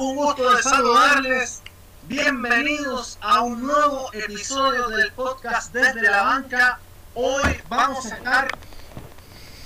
un 0.00 0.14
gusto 0.14 0.54
de 0.54 0.62
saludarles. 0.62 1.60
Bienvenidos 2.06 3.18
a 3.20 3.42
un 3.42 3.62
nuevo 3.62 4.12
episodio 4.12 4.88
del 4.88 5.12
podcast 5.12 5.74
desde 5.74 6.02
la 6.02 6.22
banca. 6.22 6.78
Hoy 7.14 7.42
vamos 7.68 8.06
a 8.06 8.16
estar 8.16 8.48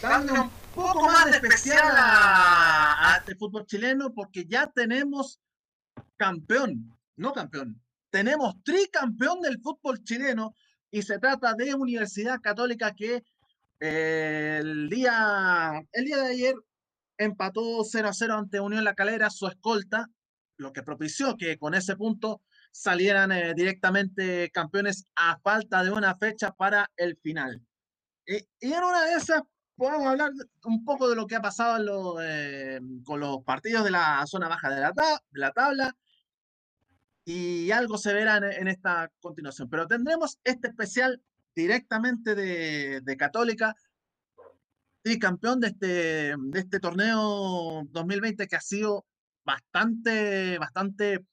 dando 0.01 0.33
un 0.45 0.51
poco 0.75 1.07
más 1.07 1.27
de 1.27 1.33
especial 1.33 1.93
a, 1.97 3.17
este 3.19 3.35
fútbol 3.35 3.67
chileno 3.67 4.15
porque 4.15 4.47
ya 4.47 4.67
tenemos 4.69 5.39
campeón, 6.17 6.97
no 7.17 7.35
campeón, 7.35 7.79
tenemos 8.09 8.55
tricampeón 8.65 9.43
del 9.43 9.61
fútbol 9.61 10.03
chileno 10.03 10.55
y 10.91 11.03
se 11.03 11.19
trata 11.19 11.53
de 11.53 11.75
Universidad 11.75 12.41
Católica 12.41 12.95
que 12.95 13.23
eh, 13.81 14.59
el, 14.63 14.89
día, 14.89 15.83
el 15.93 16.05
día 16.07 16.17
de 16.19 16.27
ayer 16.33 16.55
empató 17.19 17.85
0 17.85 18.09
a 18.09 18.15
0 18.15 18.35
ante 18.35 18.61
Unión 18.61 18.85
La 18.85 18.95
Calera, 18.95 19.29
su 19.29 19.47
escolta, 19.47 20.09
lo 20.63 20.73
que 20.73 20.83
propició 20.83 21.37
que 21.37 21.59
con 21.59 21.75
ese 21.75 21.97
punto 21.97 22.41
salieran 22.71 23.33
eh, 23.33 23.53
directamente 23.55 24.51
campeones 24.51 25.07
a 25.17 25.39
falta 25.41 25.85
de 25.85 25.91
una 25.91 26.17
fecha 26.17 26.53
para 26.53 26.91
el 26.97 27.17
final. 27.17 27.61
y 28.27 28.73
en 28.73 28.85
una 28.85 29.05
de 29.05 29.15
esas 29.15 29.43
podemos 29.77 30.07
hablar 30.07 30.31
un 30.65 30.85
poco 30.85 31.09
de 31.09 31.17
lo 31.17 31.27
que 31.27 31.37
ha 31.37 31.43
pasado 31.43 32.17
eh, 32.23 32.81
con 33.05 33.21
los 33.21 33.43
partidos 33.43 33.85
de 33.85 33.91
la 33.91 34.25
zona 34.27 34.49
baja 34.49 34.71
de 34.71 34.81
la, 34.81 34.93
la 35.33 35.51
tabla 35.53 35.97
y 37.25 37.71
algo 37.71 37.99
se 37.99 38.13
verá 38.13 38.37
en, 38.37 38.69
esta 38.69 39.11
continuación. 39.21 39.69
Pero 39.69 39.87
tendremos 39.87 40.39
este 40.45 40.69
especial 40.69 41.23
directamente 41.55 42.35
de, 42.35 43.01
de 43.01 43.17
Católica 43.17 43.77
y 45.05 45.19
campeón 45.19 45.61
de 45.61 45.69
este, 45.69 45.87
de 46.39 46.59
este 46.59 46.81
torneo 46.81 47.83
2020 47.91 48.47
que 48.47 48.57
ha 48.57 48.61
sido 48.61 49.05
bastante, 49.45 50.59
bastante, 50.59 51.25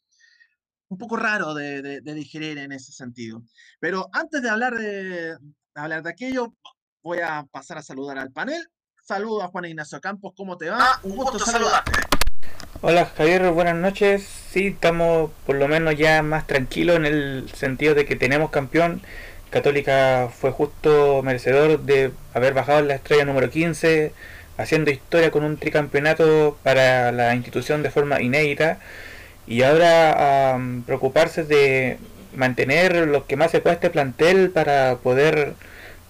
un 0.90 0.98
poco 0.98 1.16
raro 1.16 1.54
de, 1.54 2.02
de, 2.02 2.14
digerir 2.14 2.58
en 2.58 2.72
ese 2.72 2.92
sentido. 2.92 3.44
Pero 3.80 4.10
antes 4.12 4.42
de 4.42 4.50
hablar 4.50 4.76
de, 4.76 5.38
hablar 5.76 6.04
de 6.04 6.10
aquello, 6.10 6.54
voy 7.02 7.20
a 7.20 7.46
pasar 7.52 7.78
a 7.78 7.84
saludar 7.84 8.18
al 8.18 8.32
panel. 8.32 8.68
Saludo 9.02 9.44
a 9.44 9.48
Juan 9.48 9.66
Ignacio 9.66 10.00
Campos, 10.02 10.34
¿cómo 10.36 10.58
te 10.58 10.70
va? 10.70 10.78
Ah, 10.80 11.00
un 11.04 11.16
gusto, 11.16 11.40
saludarte. 11.40 11.92
Hola 12.82 13.06
Javier, 13.06 13.52
buenas 13.52 13.76
noches. 13.76 14.24
Sí, 14.24 14.68
estamos 14.68 15.32
por 15.46 15.56
lo 15.56 15.68
menos 15.68 15.96
ya 15.96 16.22
más 16.22 16.48
tranquilos 16.48 16.98
en 16.98 17.06
el 17.06 17.50
sentido 17.54 17.96
de 17.96 18.06
que 18.06 18.16
tenemos 18.16 18.52
campeón 18.52 19.02
Católica 19.50 20.30
fue 20.32 20.52
justo 20.52 21.24
merecedor 21.24 21.80
de 21.82 22.12
haber 22.34 22.54
bajado 22.54 22.82
la 22.84 22.96
estrella 22.96 23.26
número 23.26 23.50
15, 23.50 24.14
haciendo 24.60 24.92
historia 24.92 25.32
con 25.32 25.44
un 25.44 25.58
tricampeonato 25.58 26.58
para 26.64 27.12
la 27.12 27.34
institución 27.34 27.82
de 27.82 27.92
forma 27.92 28.22
inédita 28.22 28.80
y 29.48 29.64
ahora 29.64 30.60
preocuparse 30.86 31.44
de 31.44 31.98
mantener 32.36 33.08
lo 33.08 33.26
que 33.26 33.38
más 33.38 33.52
se 33.52 33.62
puede 33.62 33.76
este 33.76 33.90
plantel 33.90 34.52
para 34.52 34.98
poder 34.98 35.56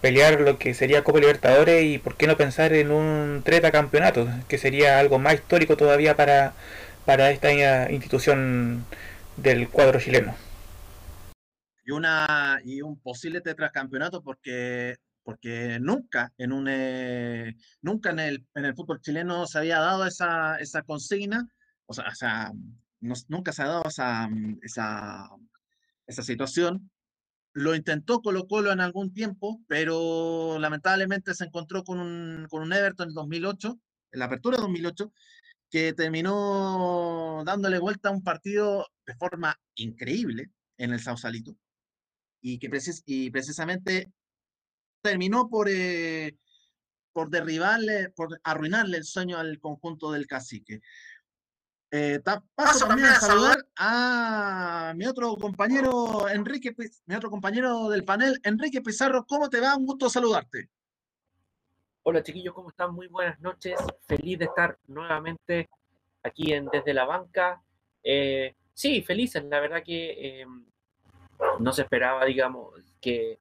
pelear 0.02 0.42
lo 0.42 0.58
que 0.58 0.74
sería 0.74 1.04
Copa 1.04 1.20
Libertadores 1.20 1.84
y 1.84 1.98
por 2.00 2.16
qué 2.16 2.28
no 2.28 2.38
pensar 2.38 2.74
en 2.74 2.92
un 2.92 3.42
treta 3.44 3.72
campeonato, 3.72 4.28
que 4.48 4.58
sería 4.58 5.00
algo 5.00 5.20
más 5.20 5.36
histórico 5.36 5.78
todavía 5.78 6.16
para, 6.16 6.54
para 7.06 7.32
esta 7.32 7.52
institución 7.92 8.86
del 9.38 9.70
cuadro 9.70 10.00
chileno. 10.00 10.36
Y, 11.86 11.92
una, 11.92 12.62
y 12.64 12.82
un 12.82 13.00
posible 13.00 13.42
tetracampeonato 13.42 14.24
porque, 14.24 14.98
porque 15.30 15.78
nunca, 15.80 16.34
en, 16.40 16.52
un, 16.52 16.66
eh, 16.68 17.56
nunca 17.84 18.10
en, 18.10 18.18
el, 18.18 18.48
en 18.56 18.66
el 18.66 18.74
fútbol 18.74 19.00
chileno 19.00 19.46
se 19.46 19.60
había 19.60 19.78
dado 19.80 20.08
esa, 20.08 20.56
esa 20.56 20.82
consigna, 20.82 21.48
o 21.86 21.94
sea, 21.94 22.08
o 22.08 22.16
sea 22.16 22.52
nunca 23.00 23.52
se 23.52 23.62
ha 23.62 23.68
dado 23.68 23.84
esa, 23.88 24.28
esa, 24.64 25.30
esa 26.08 26.24
situación. 26.24 26.90
Lo 27.54 27.76
intentó 27.76 28.24
Colo 28.24 28.48
Colo 28.48 28.72
en 28.72 28.80
algún 28.82 29.14
tiempo, 29.14 29.62
pero 29.68 30.58
lamentablemente 30.58 31.36
se 31.36 31.46
encontró 31.46 31.84
con 31.84 32.00
un, 32.00 32.48
con 32.50 32.64
un 32.64 32.74
Everton 32.74 33.10
en 33.10 33.14
2008, 33.14 33.80
en 34.14 34.20
la 34.20 34.26
apertura 34.26 34.58
de 34.58 34.64
2008, 34.64 35.14
que 35.70 35.94
terminó 35.94 37.44
dándole 37.46 37.78
vuelta 37.78 38.10
a 38.10 38.14
un 38.14 38.24
partido 38.24 38.88
de 39.06 39.14
forma 39.14 39.56
increíble 39.76 40.50
en 40.78 40.92
el 40.92 41.00
Sausalito 41.00 41.56
y 42.42 42.58
que 42.58 42.70
precis 42.70 43.04
y 43.06 43.30
precisamente 43.30 44.12
terminó 45.02 45.50
por, 45.50 45.68
eh, 45.70 46.38
por 47.14 47.30
derribarle, 47.30 48.10
por 48.10 48.40
arruinarle 48.44 48.98
el 48.98 49.04
sueño 49.04 49.38
al 49.38 49.60
conjunto 49.60 50.12
del 50.12 50.28
cacique. 50.28 50.82
Eh, 51.92 52.22
paso, 52.54 52.88
también 52.88 53.08
a 53.08 53.16
saludar 53.16 53.66
a 53.76 54.94
mi 54.96 55.08
otro 55.08 55.36
compañero 55.38 56.30
Enrique, 56.30 56.76
mi 57.08 57.16
otro 57.16 57.32
compañero 57.32 57.90
del 57.90 58.06
panel, 58.06 58.40
Enrique 58.44 58.82
Pizarro. 58.82 59.26
¿Cómo 59.26 59.50
te 59.50 59.60
va? 59.60 59.76
Un 59.76 59.88
gusto 59.88 60.08
saludarte. 60.08 60.70
Hola 62.04 62.22
chiquillos, 62.22 62.54
¿cómo 62.54 62.70
están? 62.70 62.94
Muy 62.94 63.08
buenas 63.08 63.40
noches. 63.40 63.80
Feliz 64.08 64.38
de 64.38 64.46
estar 64.46 64.78
nuevamente 64.88 65.68
aquí 66.24 66.54
en 66.54 66.68
Desde 66.68 66.94
la 66.94 67.06
Banca. 67.06 67.62
Eh, 68.04 68.56
sí, 68.74 69.02
felices. 69.02 69.44
La 69.46 69.60
verdad 69.60 69.84
que 69.84 70.42
em, 70.42 70.66
no 71.60 71.74
se 71.74 71.82
esperaba, 71.82 72.24
digamos, 72.26 72.74
que, 73.02 73.40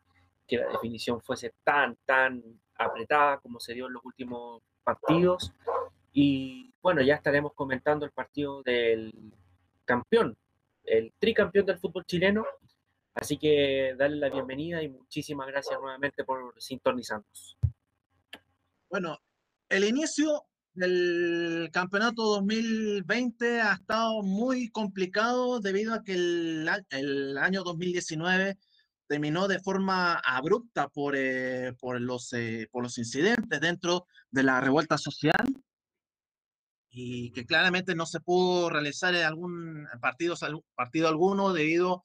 la 0.56 0.68
definición 0.68 1.20
fuese 1.20 1.54
tan, 1.62 1.96
tan 2.04 2.42
apretada 2.76 3.38
como 3.38 3.60
se 3.60 3.74
dio 3.74 3.86
en 3.86 3.92
los 3.94 4.04
últimos 4.04 4.62
partidos. 4.82 5.52
Y 6.12 6.72
bueno, 6.80 7.02
ya 7.02 7.14
estaremos 7.14 7.52
comentando 7.54 8.04
el 8.06 8.12
partido 8.12 8.62
del 8.62 9.12
campeón, 9.84 10.36
el 10.84 11.12
tricampeón 11.18 11.66
del 11.66 11.78
fútbol 11.78 12.04
chileno. 12.06 12.44
Así 13.14 13.36
que 13.36 13.94
darle 13.98 14.16
la 14.16 14.30
bienvenida 14.30 14.82
y 14.82 14.88
muchísimas 14.88 15.48
gracias 15.48 15.78
nuevamente 15.80 16.24
por 16.24 16.54
sintonizarnos. 16.60 17.58
Bueno, 18.88 19.18
el 19.68 19.84
inicio 19.84 20.46
el 20.80 21.70
campeonato 21.72 22.22
2020 22.22 23.60
ha 23.60 23.74
estado 23.74 24.22
muy 24.22 24.68
complicado 24.68 25.60
debido 25.60 25.94
a 25.94 26.02
que 26.02 26.14
el, 26.14 27.38
año 27.38 27.62
2019 27.64 28.56
terminó 29.08 29.48
de 29.48 29.58
forma 29.58 30.14
abrupta 30.14 30.88
por, 30.88 31.14
eh, 31.16 31.74
los, 31.98 32.32
eh, 32.34 32.68
por 32.70 32.82
los 32.82 32.98
incidentes 32.98 33.60
dentro 33.60 34.06
de 34.30 34.42
la 34.42 34.60
revuelta 34.60 34.98
social 34.98 35.46
y 36.90 37.32
que 37.32 37.46
claramente 37.46 37.94
no 37.94 38.06
se 38.06 38.20
pudo 38.20 38.70
realizar 38.70 39.14
en 39.14 39.24
algún 39.24 39.86
partido, 40.00 40.36
partido 40.74 41.08
alguno 41.08 41.52
debido 41.52 42.02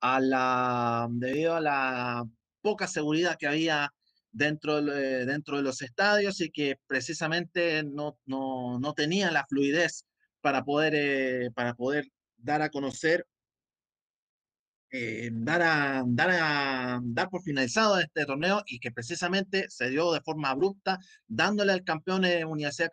a 0.00 0.20
la, 0.20 1.08
debido 1.10 1.54
a 1.54 1.60
la 1.60 2.24
poca 2.62 2.86
seguridad 2.86 3.36
que 3.38 3.46
había 3.46 3.92
dentro, 4.32 4.82
de, 4.82 5.24
dentro 5.24 5.56
de 5.56 5.62
los 5.62 5.82
estadios 5.82 6.40
y 6.40 6.50
que 6.50 6.78
precisamente 6.86 7.82
no, 7.82 8.18
no, 8.26 8.78
no 8.78 8.92
tenía 8.92 9.30
la 9.30 9.46
fluidez 9.46 10.04
para 10.40 10.64
poder, 10.64 10.94
eh, 10.94 11.50
para 11.54 11.74
poder 11.74 12.08
dar 12.36 12.62
a 12.62 12.70
conocer, 12.70 13.26
eh, 14.90 15.30
dar, 15.32 15.62
a, 15.62 16.04
dar, 16.06 16.30
a, 16.30 17.00
dar 17.02 17.28
por 17.28 17.42
finalizado 17.42 17.98
este 17.98 18.24
torneo 18.24 18.62
y 18.66 18.78
que 18.78 18.92
precisamente 18.92 19.66
se 19.68 19.90
dio 19.90 20.12
de 20.12 20.20
forma 20.20 20.50
abrupta, 20.50 20.98
dándole 21.26 21.72
al 21.72 21.82
campeón 21.84 22.22
de 22.22 22.44
Universidad, 22.44 22.90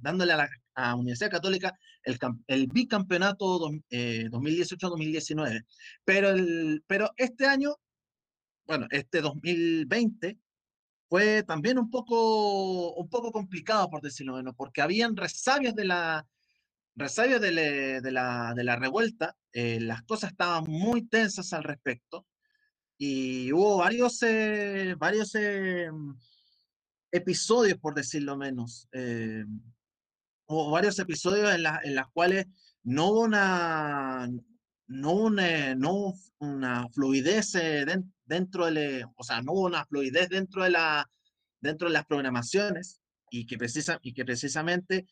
dándole 0.00 0.32
a 0.32 0.48
la 0.76 0.94
Universidad 0.96 1.30
Católica 1.30 1.78
el, 2.02 2.18
el 2.48 2.66
bicampeonato 2.66 3.70
2018-2019. 3.90 5.56
Eh, 5.56 5.62
pero, 6.04 6.30
el, 6.30 6.82
pero 6.86 7.12
este 7.16 7.46
año, 7.46 7.76
bueno, 8.66 8.86
este 8.90 9.20
2020 9.20 10.38
fue 11.08 11.42
también 11.44 11.78
un 11.78 11.90
poco, 11.90 12.94
un 12.94 13.08
poco 13.08 13.30
complicado, 13.30 13.88
por 13.88 14.02
decirlo 14.02 14.34
menos, 14.34 14.54
porque 14.56 14.82
habían 14.82 15.16
resabios 15.16 15.74
de 15.74 15.84
la, 15.84 16.26
resabios 16.96 17.40
de, 17.40 17.52
la, 17.52 18.54
de 18.54 18.64
la 18.64 18.76
revuelta, 18.76 19.36
eh, 19.52 19.78
las 19.80 20.02
cosas 20.02 20.30
estaban 20.30 20.64
muy 20.66 21.06
tensas 21.06 21.52
al 21.52 21.62
respecto, 21.62 22.26
y 22.98 23.52
hubo 23.52 23.76
varios, 23.78 24.22
eh, 24.22 24.94
varios 24.98 25.34
eh, 25.34 25.90
episodios, 27.12 27.78
por 27.78 27.94
decirlo 27.94 28.36
menos. 28.36 28.88
hubo 30.48 30.70
varios 30.70 30.98
episodios 30.98 31.54
en, 31.54 31.62
la, 31.62 31.80
en 31.84 31.94
los 31.94 32.06
cuales 32.12 32.46
no 32.82 33.08
hubo 33.08 33.20
una, 33.22 34.28
no 34.86 35.12
una, 35.12 35.74
no 35.74 36.14
una 36.38 36.88
fluidez 36.90 37.52
dentro 38.24 38.70
de, 38.70 39.04
o 39.16 39.24
sea, 39.24 39.42
no 39.42 39.52
hubo 39.52 39.66
una 39.66 39.84
fluidez 39.84 40.30
dentro 40.30 40.64
de, 40.64 40.70
la, 40.70 41.10
dentro 41.60 41.88
de 41.88 41.94
las 41.94 42.06
programaciones 42.06 43.02
y 43.30 43.46
que, 43.46 43.58
precisa, 43.58 43.98
y 44.02 44.14
que 44.14 44.24
precisamente 44.24 45.06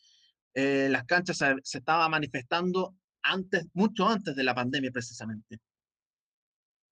eh, 0.55 0.89
las 0.89 1.05
canchas 1.05 1.37
se, 1.37 1.55
se 1.65 1.79
estaba 1.79 2.09
manifestando 2.09 2.95
antes, 3.23 3.67
mucho 3.73 4.09
antes 4.09 4.37
de 4.37 4.45
la 4.45 4.55
pandemia 4.55 4.93
precisamente. 4.93 5.59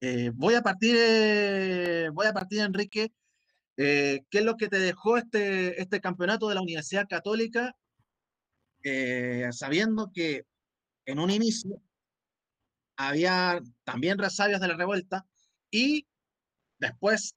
Eh, 0.01 0.33
voy 0.35 0.55
a 0.55 0.63
partir, 0.63 0.97
eh, 0.99 2.11
voy 2.13 2.27
a 2.27 2.33
partir, 2.33 2.61
Enrique, 2.61 3.13
¿qué 3.77 4.25
es 4.31 4.45
lo 4.45 4.57
que 4.57 4.69
te 4.69 4.79
dejó 4.79 5.17
este, 5.17 5.81
este 5.81 6.01
campeonato 6.01 6.49
de 6.49 6.57
la 6.57 6.63
Universidad 6.63 7.07
Católica? 7.09 7.75
sabiendo 9.53 10.11
que 10.13 10.43
en 11.07 11.21
un 11.21 11.31
inicio 11.31 11.81
había 12.97 13.61
también 13.85 14.19
resabios 14.19 14.61
de 14.61 14.67
la 14.67 14.77
revuelta 14.77 15.25
y 15.71 16.09
después 16.81 17.37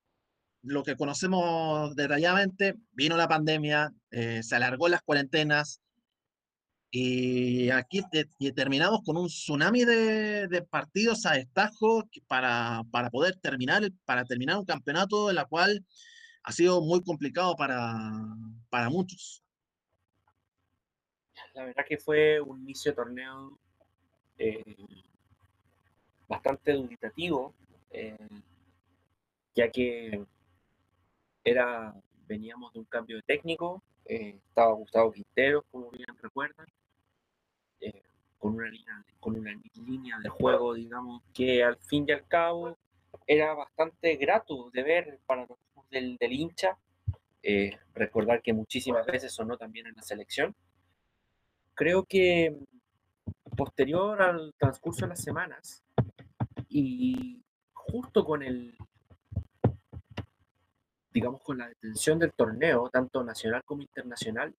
lo 0.64 0.82
que 0.82 0.96
conocemos 0.96 1.96
detalladamente, 1.96 2.78
vino 2.94 3.16
la 3.16 3.28
pandemia, 3.28 3.94
se 4.10 4.56
alargó 4.56 4.88
las 4.88 5.04
cuarentenas 5.04 5.82
y 6.92 7.70
aquí 7.72 8.02
terminamos 8.56 9.02
con 9.04 9.18
un 9.18 9.28
tsunami 9.28 9.84
de, 9.84 10.66
partidos 10.70 11.26
a 11.26 11.34
destajo 11.34 12.04
para, 12.28 12.84
para, 12.92 13.10
poder 13.10 13.36
terminar, 13.38 13.84
para 14.06 14.24
terminar 14.24 14.58
un 14.58 14.66
campeonato 14.66 15.30
en 15.30 15.36
la 15.36 15.46
cual 15.46 15.86
ha 16.44 16.52
sido 16.52 16.82
muy 16.82 17.04
complicado 17.04 17.56
para, 17.56 17.92
para 18.70 18.90
muchos. 18.90 19.44
La 21.54 21.66
verdad 21.66 21.86
que 21.88 21.98
fue 21.98 22.40
un 22.40 22.62
inicio 22.62 22.92
de 22.92 22.96
torneo 22.96 23.60
eh, 24.38 24.76
bastante 26.28 26.74
dubitativo, 26.74 27.54
eh, 27.90 28.18
ya 29.56 29.70
que 29.70 30.26
era, 31.44 31.96
veníamos 32.28 32.74
de 32.74 32.80
un 32.80 32.86
cambio 32.86 33.22
técnico, 33.24 33.84
eh, 34.06 34.40
estaba 34.48 34.74
Gustavo 34.74 35.12
Quintero, 35.12 35.64
como 35.72 35.90
bien 35.90 36.08
recuerdan, 36.22 36.68
eh, 37.82 38.04
con, 38.38 38.56
una 38.56 38.70
línea, 38.70 39.06
con 39.20 39.38
una 39.38 39.52
línea 39.74 40.20
de 40.20 40.30
juego, 40.30 40.74
digamos, 40.74 41.24
que 41.34 41.64
al 41.64 41.78
fin 41.78 42.06
y 42.08 42.12
al 42.12 42.28
cabo 42.28 42.78
era 43.28 43.54
bastante 43.54 44.16
grato 44.16 44.70
de 44.72 44.84
ver 44.84 45.20
para 45.26 45.46
los 45.48 45.58
del, 45.90 46.18
del 46.18 46.34
hincha. 46.34 46.78
Eh, 47.42 47.78
recordar 47.94 48.42
que 48.42 48.54
muchísimas 48.54 49.06
veces 49.06 49.32
sonó 49.32 49.58
también 49.58 49.88
en 49.88 49.96
la 49.96 50.02
selección. 50.02 50.56
Creo 51.76 52.06
que 52.06 52.58
posterior 53.56 54.22
al 54.22 54.54
transcurso 54.58 55.02
de 55.06 55.10
las 55.10 55.22
semanas 55.22 55.84
y 56.68 57.44
justo 57.74 58.26
con 58.26 58.42
el 58.42 58.76
digamos, 61.16 61.42
con 61.42 61.58
la 61.58 61.70
detención 61.70 62.20
del 62.20 62.34
torneo, 62.34 62.90
tanto 62.90 63.24
nacional 63.24 63.64
como 63.64 63.82
internacional, 63.82 64.54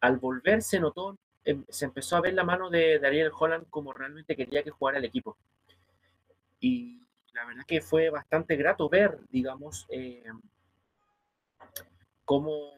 al 0.00 0.16
volver 0.18 0.62
se 0.62 0.78
notó, 0.78 1.18
em, 1.44 1.64
se 1.68 1.84
empezó 1.84 2.14
a 2.14 2.20
ver 2.20 2.34
la 2.34 2.44
mano 2.44 2.70
de, 2.70 3.04
Ariel 3.04 3.32
Holland 3.36 3.66
como 3.68 3.92
realmente 3.92 4.36
quería 4.36 4.62
que 4.62 4.70
jugara 4.70 4.98
el 4.98 5.04
equipo. 5.04 5.36
Y 6.60 7.02
la 7.32 7.44
verdad 7.44 7.64
que 7.66 7.80
fue 7.80 8.08
bastante 8.08 8.54
grato 8.54 8.88
ver, 8.88 9.18
digamos, 9.30 9.84
eh, 9.90 10.22
cómo 12.24 12.70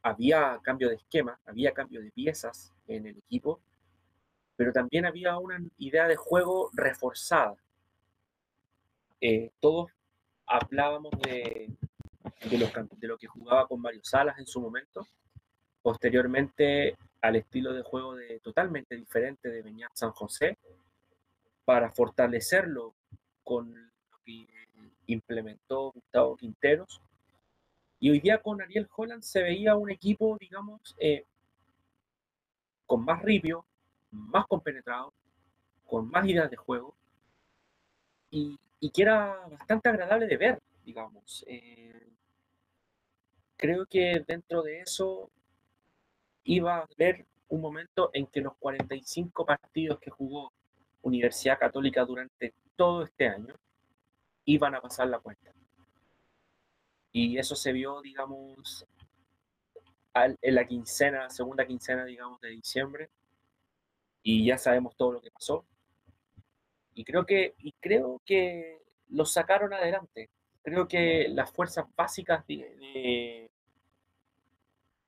había 0.00 0.58
cambio 0.62 0.88
de 0.88 0.94
esquema, 0.94 1.38
había 1.44 1.72
cambio 1.72 2.00
de 2.00 2.10
piezas 2.10 2.72
en 2.86 3.06
el 3.06 3.18
equipo, 3.18 3.60
pero 4.56 4.72
también 4.72 5.04
había 5.04 5.36
una 5.36 5.60
idea 5.76 6.08
de 6.08 6.16
juego 6.16 6.70
reforzada. 6.72 7.56
Eh, 9.20 9.50
todos 9.60 9.90
hablábamos 10.46 11.12
de, 11.20 11.70
de, 12.40 13.08
lo 13.08 13.18
que 13.18 13.26
jugaba 13.26 13.66
con 13.66 13.80
Mario 13.80 14.00
Salas 14.02 14.38
en 14.38 14.46
su 14.46 14.60
momento. 14.60 15.06
Posteriormente 15.82 16.96
al 17.20 17.36
estilo 17.36 17.72
de 17.72 17.82
juego 17.82 18.14
de, 18.14 18.40
totalmente 18.40 18.96
diferente 18.96 19.48
de 19.48 19.62
Beñat 19.62 19.90
San 19.94 20.12
José, 20.12 20.56
para 21.64 21.90
fortalecerlo 21.90 22.94
con 23.42 23.74
lo 23.74 24.18
que 24.24 24.46
implementó 25.06 25.92
Gustavo 25.92 26.36
Quinteros. 26.36 27.00
Y 28.00 28.10
hoy 28.10 28.20
día 28.20 28.40
con 28.40 28.62
Ariel 28.62 28.88
Holland 28.94 29.22
se 29.22 29.42
veía 29.42 29.74
un 29.74 29.90
equipo, 29.90 30.36
digamos, 30.38 30.94
eh, 30.98 31.24
con 32.86 33.04
más 33.04 33.20
ripio, 33.22 33.64
más 34.10 34.46
compenetrado, 34.46 35.12
con 35.84 36.08
más 36.08 36.26
ideas 36.26 36.50
de 36.50 36.56
juego 36.56 36.94
y, 38.30 38.58
y 38.80 38.90
que 38.90 39.02
era 39.02 39.46
bastante 39.50 39.88
agradable 39.88 40.26
de 40.26 40.36
ver, 40.36 40.62
digamos. 40.84 41.44
Eh, 41.48 42.08
creo 43.58 43.84
que 43.86 44.24
dentro 44.26 44.62
de 44.62 44.80
eso 44.80 45.30
iba 46.44 46.78
a 46.78 46.88
haber 46.90 47.26
un 47.48 47.60
momento 47.60 48.10
en 48.14 48.26
que 48.28 48.40
los 48.40 48.56
45 48.56 49.44
partidos 49.44 49.98
que 49.98 50.10
jugó 50.10 50.52
Universidad 51.02 51.58
Católica 51.58 52.04
durante 52.04 52.54
todo 52.76 53.02
este 53.02 53.28
año 53.28 53.54
iban 54.44 54.74
a 54.74 54.80
pasar 54.80 55.08
la 55.08 55.18
cuenta. 55.18 55.52
Y 57.12 57.38
eso 57.38 57.56
se 57.56 57.72
vio, 57.72 58.00
digamos, 58.00 58.86
en 60.14 60.54
la 60.54 60.66
quincena, 60.66 61.28
segunda 61.30 61.66
quincena, 61.66 62.04
digamos, 62.04 62.40
de 62.40 62.50
diciembre. 62.50 63.10
Y 64.22 64.46
ya 64.46 64.58
sabemos 64.58 64.94
todo 64.96 65.12
lo 65.12 65.20
que 65.20 65.30
pasó. 65.30 65.64
Y 66.94 67.04
creo 67.04 67.24
que, 67.24 67.54
y 67.58 67.72
creo 67.72 68.20
que 68.24 68.82
lo 69.08 69.24
sacaron 69.24 69.72
adelante 69.72 70.30
creo 70.70 70.88
que 70.88 71.28
las 71.28 71.50
fuerzas 71.50 71.86
básicas 71.96 72.46
de, 72.46 73.50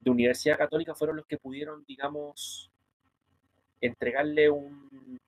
Universidad 0.05 0.59
Católica 0.59 0.95
fueron 0.95 1.17
los 1.17 1.27
que 1.27 1.39
pudieron, 1.39 1.85
digamos, 1.87 2.71
entregarle 3.81 4.51
un, 4.51 5.21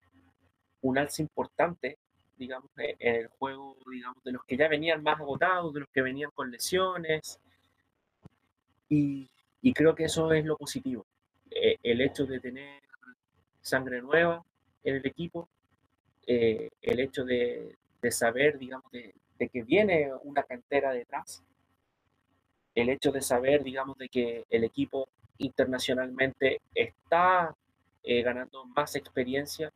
un 0.80 0.98
alza 0.98 1.22
importante, 1.22 1.98
digamos, 2.36 2.70
en 2.76 3.14
el 3.16 3.28
juego, 3.28 3.76
digamos, 3.90 4.22
de 4.24 4.32
los 4.32 4.44
que 4.44 4.56
ya 4.56 4.68
venían 4.68 5.02
más 5.02 5.20
agotados, 5.20 5.72
de 5.72 5.80
los 5.80 5.88
que 5.90 6.02
venían 6.02 6.30
con 6.34 6.50
lesiones. 6.50 7.38
Y, 8.88 9.30
y 9.60 9.72
creo 9.72 9.94
que 9.94 10.04
eso 10.04 10.32
es 10.32 10.44
lo 10.44 10.56
positivo. 10.56 11.06
Eh, 11.50 11.76
el 11.82 12.00
hecho 12.00 12.26
de 12.26 12.40
tener 12.40 12.82
sangre 13.60 14.02
nueva 14.02 14.44
en 14.82 14.96
el 14.96 15.06
equipo, 15.06 15.48
eh, 16.26 16.70
el 16.80 17.00
hecho 17.00 17.24
de, 17.24 17.76
de 18.00 18.10
saber, 18.10 18.58
digamos, 18.58 18.90
de, 18.90 19.14
que 19.48 19.62
viene 19.62 20.10
una 20.22 20.42
cantera 20.42 20.92
detrás, 20.92 21.42
el 22.74 22.88
hecho 22.88 23.12
de 23.12 23.20
saber, 23.20 23.62
digamos, 23.62 23.98
de 23.98 24.08
que 24.08 24.44
el 24.48 24.64
equipo 24.64 25.08
internacionalmente 25.38 26.60
está 26.74 27.54
eh, 28.02 28.22
ganando 28.22 28.64
más 28.66 28.96
experiencia, 28.96 29.72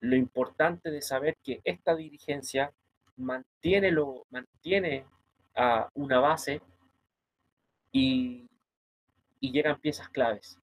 lo 0.00 0.16
importante 0.16 0.90
de 0.90 1.02
saber 1.02 1.36
que 1.42 1.60
esta 1.64 1.94
dirigencia 1.94 2.72
mantiene, 3.16 3.90
lo, 3.90 4.26
mantiene 4.30 5.04
a 5.54 5.88
una 5.94 6.20
base 6.20 6.60
y, 7.92 8.48
y 9.40 9.52
llegan 9.52 9.80
piezas 9.80 10.08
claves. 10.08 10.58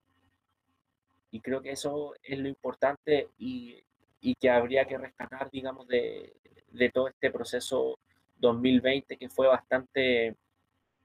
Y 1.32 1.42
creo 1.42 1.62
que 1.62 1.72
eso 1.72 2.14
es 2.24 2.40
lo 2.40 2.48
importante 2.48 3.30
y, 3.38 3.84
y 4.22 4.36
que 4.36 4.50
habría 4.50 4.86
que 4.86 4.98
rescatar, 4.98 5.52
digamos, 5.52 5.88
de, 5.88 6.34
de 6.72 6.90
todo 6.90 7.08
este 7.08 7.32
proceso 7.32 8.00
2020 8.46 9.18
que 9.18 9.30
fue 9.30 9.48
bastante, 9.48 10.36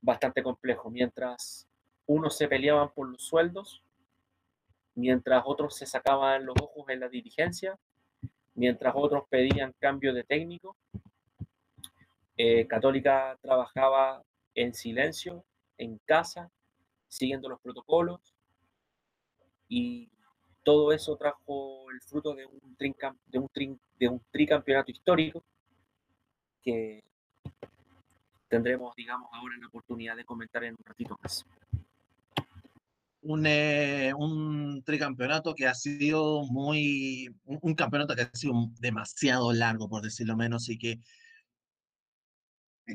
bastante 0.01 0.43
complejo. 0.43 0.91
Mientras 0.91 1.67
unos 2.07 2.37
se 2.37 2.49
peleaban 2.49 2.91
por 2.93 3.09
los 3.09 3.23
sueldos, 3.23 3.83
mientras 4.95 5.43
otros 5.47 5.77
se 5.77 5.87
sacaban 5.87 6.47
los 6.47 6.57
ojos 6.61 6.89
en 6.89 7.01
la 7.01 7.09
dirigencia, 7.09 7.79
mientras 8.55 8.95
otros 8.97 9.25
pedían 9.29 9.75
cambio 9.79 10.13
de 10.13 10.25
técnico, 10.25 10.77
eh, 12.37 12.67
Católica 12.67 13.39
trabajaba 13.41 14.23
en 14.55 14.75
silencio, 14.75 15.45
en 15.79 15.99
casa, 16.05 16.51
siguiendo 17.09 17.49
los 17.49 17.61
protocolos, 17.61 18.35
y 19.69 20.11
todo 20.63 20.93
eso 20.93 21.17
trajo 21.17 21.91
el 21.91 22.01
fruto 22.03 22.35
de 22.35 22.47
un, 22.47 22.61
de 23.27 23.39
un, 23.39 23.81
de 23.99 24.09
un 24.09 24.21
tricampeonato 24.31 24.91
histórico 24.91 25.45
que 26.63 27.03
tendremos, 28.51 28.95
digamos, 28.97 29.31
ahora 29.33 29.55
la 29.59 29.69
oportunidad 29.69 30.17
de 30.17 30.25
comentar 30.25 30.65
en 30.65 30.73
un 30.73 30.85
ratito 30.85 31.17
más. 31.23 31.47
Un, 33.23 33.47
eh, 33.47 34.13
un 34.17 34.83
tricampeonato 34.85 35.55
que 35.55 35.69
ha 35.69 35.75
sido 35.75 36.45
muy, 36.45 37.35
un, 37.45 37.75
campeonato 37.75 38.15
que 38.17 38.23
ha 38.23 38.31
sido 38.35 38.55
demasiado 38.81 39.53
largo, 39.53 39.89
por 39.89 40.03
decirlo 40.03 40.37
menos, 40.37 40.69
y 40.69 40.79
que, 40.79 40.99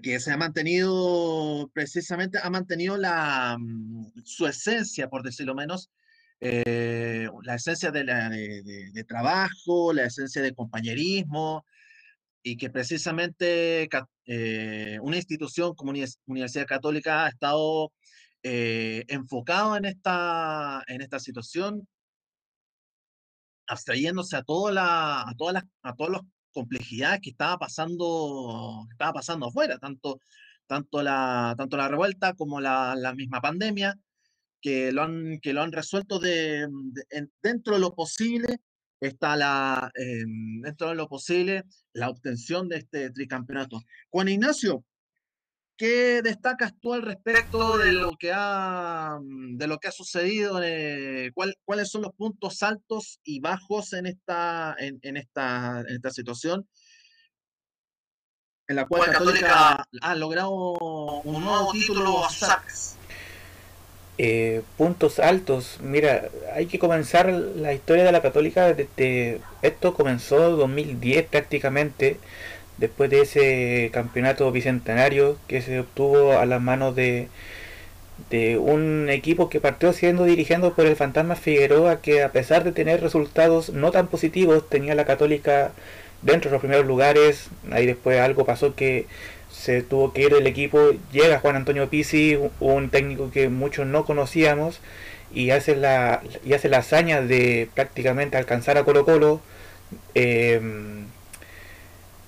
que 0.03 0.19
se 0.19 0.31
ha 0.31 0.38
mantenido, 0.38 1.69
precisamente, 1.74 2.38
ha 2.41 2.50
mantenido 2.50 2.97
la, 2.97 3.55
mm, 3.57 4.24
su 4.25 4.47
esencia, 4.47 5.09
por 5.09 5.24
decirlo 5.24 5.55
menos, 5.55 5.89
eh, 6.41 7.29
la 7.43 7.55
esencia 7.55 7.91
de, 7.91 8.03
la, 8.03 8.29
de, 8.29 8.91
de, 8.91 9.03
trabajo, 9.05 9.93
la 9.93 10.05
esencia 10.05 10.41
de 10.41 10.53
compañerismo, 10.53 11.65
y 12.48 12.58
que 12.58 12.70
precisamente 12.70 13.90
eh, 14.28 15.00
una 15.02 15.18
institución 15.18 15.74
como 15.74 15.94
Universidad 16.28 16.68
Católica 16.68 17.25
ha 17.25 17.30
estado 17.30 17.92
eh, 18.44 19.04
enfocado 19.08 19.75
en 19.75 19.86
esta, 19.86 20.84
en 20.86 21.02
esta 21.02 21.18
situación, 21.20 21.88
abstrayéndose 23.66 24.36
a, 24.36 24.44
toda 24.44 24.72
la, 24.72 25.22
a, 25.22 25.34
todas 25.36 25.56
las, 25.56 25.64
a 25.82 25.96
todas 25.96 26.12
las 26.12 26.22
complejidades 26.52 27.22
que 27.22 27.32
estaba 27.32 27.58
pasando, 27.58 28.86
que 28.90 28.94
estaba 28.94 29.14
pasando 29.14 29.48
afuera, 29.48 29.80
tanto, 29.80 30.20
tanto, 30.68 31.02
la, 31.02 31.56
tanto 31.58 31.78
la 31.78 31.88
revuelta 31.88 32.36
como 32.36 32.62
la, 32.62 32.96
la 32.96 33.16
misma 33.16 33.42
pandemia, 33.42 33.98
que 34.62 34.92
lo 34.92 35.02
han, 35.02 35.40
que 35.42 35.52
lo 35.52 35.64
han 35.64 35.72
resuelto 35.72 36.20
de, 36.20 36.68
dentro 37.42 37.74
de 37.74 37.80
lo 37.80 37.96
posible 37.96 38.60
está 39.00 39.36
la, 39.36 39.92
em, 39.96 40.62
dentro 40.62 40.90
de 40.90 40.96
lo 40.96 41.08
posible 41.08 41.64
la 41.94 42.10
obtención 42.10 42.70
de 42.70 42.78
este 42.78 43.10
tricampeonato. 43.12 43.82
Juan 44.10 44.28
Ignacio, 44.28 44.84
¿qué 45.78 46.22
destacas 46.22 46.74
tú 46.80 46.94
al 46.94 47.02
respecto 47.02 47.78
de 47.78 47.92
lo 47.92 48.12
que 48.18 48.32
ha, 48.34 49.18
mm, 49.22 49.58
de 49.58 49.68
lo 49.68 49.78
que 49.78 49.88
ha 49.90 49.92
sucedido? 49.92 50.62
Eh, 50.64 51.32
¿Cuáles 51.66 51.90
son 51.90 52.04
los 52.04 52.14
puntos 52.14 52.64
altos 52.64 53.20
y 53.24 53.40
bajos 53.40 53.94
en 53.94 54.06
esta, 54.08 54.75
en, 54.80 55.18
esta, 55.18 55.82
en 55.82 55.96
esta 55.96 56.12
situación? 56.12 56.68
En 58.68 58.78
la 58.78 58.88
cual 58.88 59.12
Católica, 59.12 59.86
ha 60.02 60.16
logrado 60.16 61.22
un 61.24 61.44
nuevo 61.44 61.72
título 61.72 62.25
a 62.25 62.30
eh, 64.17 64.62
puntos 64.77 65.19
altos. 65.19 65.79
Mira, 65.81 66.29
hay 66.53 66.67
que 66.67 66.79
comenzar 66.79 67.29
la 67.29 67.74
historia 67.74 68.03
de 68.03 68.12
la 68.12 68.22
Católica 68.22 68.74
desde 68.74 69.39
esto 69.62 69.93
comenzó 69.93 70.51
en 70.51 70.57
2010 70.57 71.25
prácticamente, 71.27 72.17
después 72.77 73.10
de 73.10 73.22
ese 73.22 73.89
campeonato 73.93 74.51
bicentenario 74.51 75.38
que 75.48 75.62
se 75.62 75.79
obtuvo 75.79 76.38
a 76.38 76.45
las 76.45 76.62
manos 76.62 76.95
de, 76.95 77.27
de 78.29 78.57
un 78.57 79.10
equipo 79.10 79.50
que 79.50 79.60
partió 79.60 79.93
siendo 79.93 80.25
dirigido 80.25 80.74
por 80.74 80.86
el 80.86 80.95
Fantasma 80.95 81.36
Figueroa, 81.36 82.01
que 82.01 82.24
a 82.24 82.31
pesar 82.31 82.63
de 82.63 82.72
tener 82.72 83.01
resultados 83.01 83.69
no 83.72 83.91
tan 83.91 84.07
positivos, 84.07 84.69
tenía 84.69 84.95
la 84.95 85.05
Católica 85.05 85.72
dentro 86.22 86.50
de 86.50 86.53
los 86.53 86.62
primeros 86.62 86.86
lugares. 86.86 87.50
Ahí 87.72 87.86
después 87.86 88.19
algo 88.19 88.45
pasó 88.45 88.75
que 88.75 89.07
se 89.55 89.81
tuvo 89.81 90.13
que 90.13 90.24
ir 90.24 90.33
del 90.33 90.47
equipo, 90.47 90.91
llega 91.12 91.39
Juan 91.39 91.55
Antonio 91.55 91.89
Pizzi, 91.89 92.38
un 92.59 92.89
técnico 92.89 93.31
que 93.31 93.50
muchos 93.50 93.88
no 93.88 94.05
conocíamos, 94.05 94.79
y 95.33 95.51
hace 95.51 95.75
la, 95.75 96.21
y 96.45 96.53
hace 96.53 96.69
la 96.69 96.79
hazaña 96.79 97.21
de 97.21 97.67
prácticamente 97.74 98.38
alcanzar 98.38 98.77
a 98.77 98.83
Colo 98.83 99.05
Colo 99.05 99.41
em, 100.13 101.05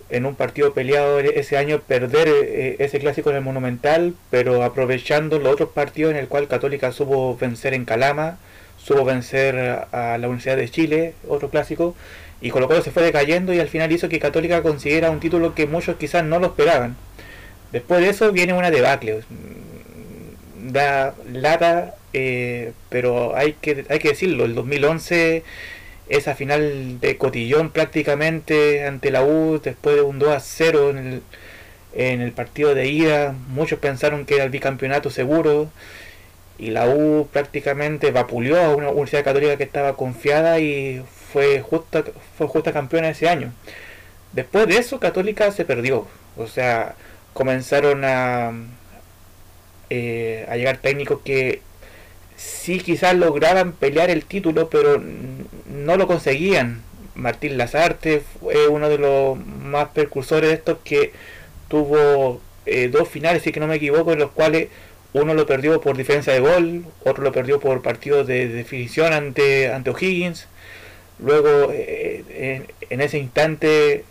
en 0.09 0.25
un 0.25 0.35
partido 0.35 0.73
peleado 0.73 1.19
ese 1.19 1.57
año, 1.57 1.81
perder 1.81 2.27
eh, 2.27 2.75
ese 2.79 2.99
clásico 2.99 3.29
en 3.29 3.37
el 3.37 3.43
Monumental, 3.43 4.15
pero 4.31 4.63
aprovechando 4.63 5.37
los 5.39 5.53
otros 5.53 5.69
partidos 5.69 6.11
en 6.11 6.17
el 6.17 6.27
cual 6.27 6.47
Católica 6.47 6.91
supo 6.91 7.37
vencer 7.37 7.73
en 7.73 7.85
Calama, 7.85 8.39
supo 8.77 9.05
vencer 9.05 9.85
a 9.91 10.17
la 10.17 10.27
Universidad 10.27 10.57
de 10.57 10.69
Chile, 10.69 11.13
otro 11.27 11.49
clásico, 11.49 11.95
y 12.41 12.51
Colo 12.51 12.67
Colo 12.67 12.81
se 12.81 12.91
fue 12.91 13.03
decayendo 13.03 13.53
y 13.53 13.59
al 13.59 13.67
final 13.67 13.91
hizo 13.91 14.09
que 14.09 14.19
Católica 14.19 14.61
consiguiera 14.63 15.11
un 15.11 15.19
título 15.19 15.55
que 15.55 15.67
muchos 15.67 15.97
quizás 15.97 16.23
no 16.23 16.39
lo 16.39 16.47
esperaban. 16.47 16.95
Después 17.71 18.01
de 18.01 18.09
eso 18.09 18.31
viene 18.31 18.53
una 18.53 18.71
debacle. 18.71 19.23
Da 20.71 21.13
lata, 21.31 21.95
eh, 22.13 22.73
pero 22.89 23.35
hay 23.35 23.53
que, 23.53 23.85
hay 23.89 23.99
que 23.99 24.09
decirlo, 24.09 24.45
el 24.45 24.55
2011, 24.55 25.43
esa 26.09 26.35
final 26.35 26.99
de 26.99 27.17
cotillón 27.17 27.71
prácticamente 27.71 28.85
ante 28.85 29.11
la 29.11 29.23
U, 29.23 29.59
después 29.63 29.95
de 29.95 30.01
un 30.01 30.19
2 30.19 30.29
a 30.29 30.39
0 30.39 30.89
en 30.91 30.97
el, 30.97 31.21
en 31.93 32.21
el 32.21 32.31
partido 32.31 32.75
de 32.75 32.87
ida, 32.87 33.35
muchos 33.49 33.79
pensaron 33.79 34.25
que 34.25 34.35
era 34.35 34.43
el 34.43 34.49
bicampeonato 34.49 35.09
seguro 35.09 35.69
y 36.57 36.71
la 36.71 36.89
U 36.89 37.27
prácticamente 37.31 38.11
vapuleó 38.11 38.57
a 38.61 38.75
una 38.75 38.89
Universidad 38.89 39.23
Católica 39.23 39.57
que 39.57 39.63
estaba 39.63 39.95
confiada 39.95 40.59
y 40.59 41.03
fue 41.31 41.61
justa, 41.61 42.03
fue 42.37 42.47
justa 42.47 42.73
campeona 42.73 43.09
ese 43.09 43.29
año. 43.29 43.53
Después 44.33 44.67
de 44.67 44.77
eso, 44.77 44.99
Católica 44.99 45.51
se 45.51 45.65
perdió. 45.65 46.07
O 46.37 46.47
sea, 46.47 46.95
comenzaron 47.37 48.03
a, 48.03 48.51
eh, 49.91 50.43
a 50.49 50.55
llegar 50.55 50.79
técnicos 50.79 51.21
que 51.23 51.61
sí 52.35 52.79
quizás 52.79 53.15
lograban 53.15 53.73
pelear 53.73 54.09
el 54.09 54.25
título, 54.25 54.71
pero 54.71 54.99
no 55.67 55.97
lo 55.97 56.07
conseguían. 56.07 56.81
Martín 57.13 57.59
Lazarte 57.59 58.21
fue 58.21 58.67
uno 58.67 58.89
de 58.89 58.97
los 58.97 59.37
más 59.37 59.89
precursores 59.89 60.49
de 60.49 60.55
estos 60.55 60.79
que 60.83 61.11
tuvo 61.67 62.41
eh, 62.65 62.89
dos 62.91 63.07
finales, 63.07 63.43
si 63.43 63.51
que 63.51 63.59
no 63.59 63.67
me 63.67 63.75
equivoco, 63.75 64.13
en 64.13 64.19
los 64.19 64.31
cuales 64.31 64.69
uno 65.13 65.35
lo 65.35 65.45
perdió 65.45 65.79
por 65.79 65.95
diferencia 65.95 66.33
de 66.33 66.39
gol, 66.39 66.85
otro 67.03 67.23
lo 67.23 67.31
perdió 67.31 67.59
por 67.59 67.83
partido 67.83 68.23
de 68.23 68.47
definición 68.47 69.13
ante, 69.13 69.71
ante 69.71 69.91
O'Higgins. 69.91 70.47
Luego, 71.19 71.69
eh, 71.71 72.63
en 72.89 73.01
ese 73.01 73.19
instante, 73.19 74.05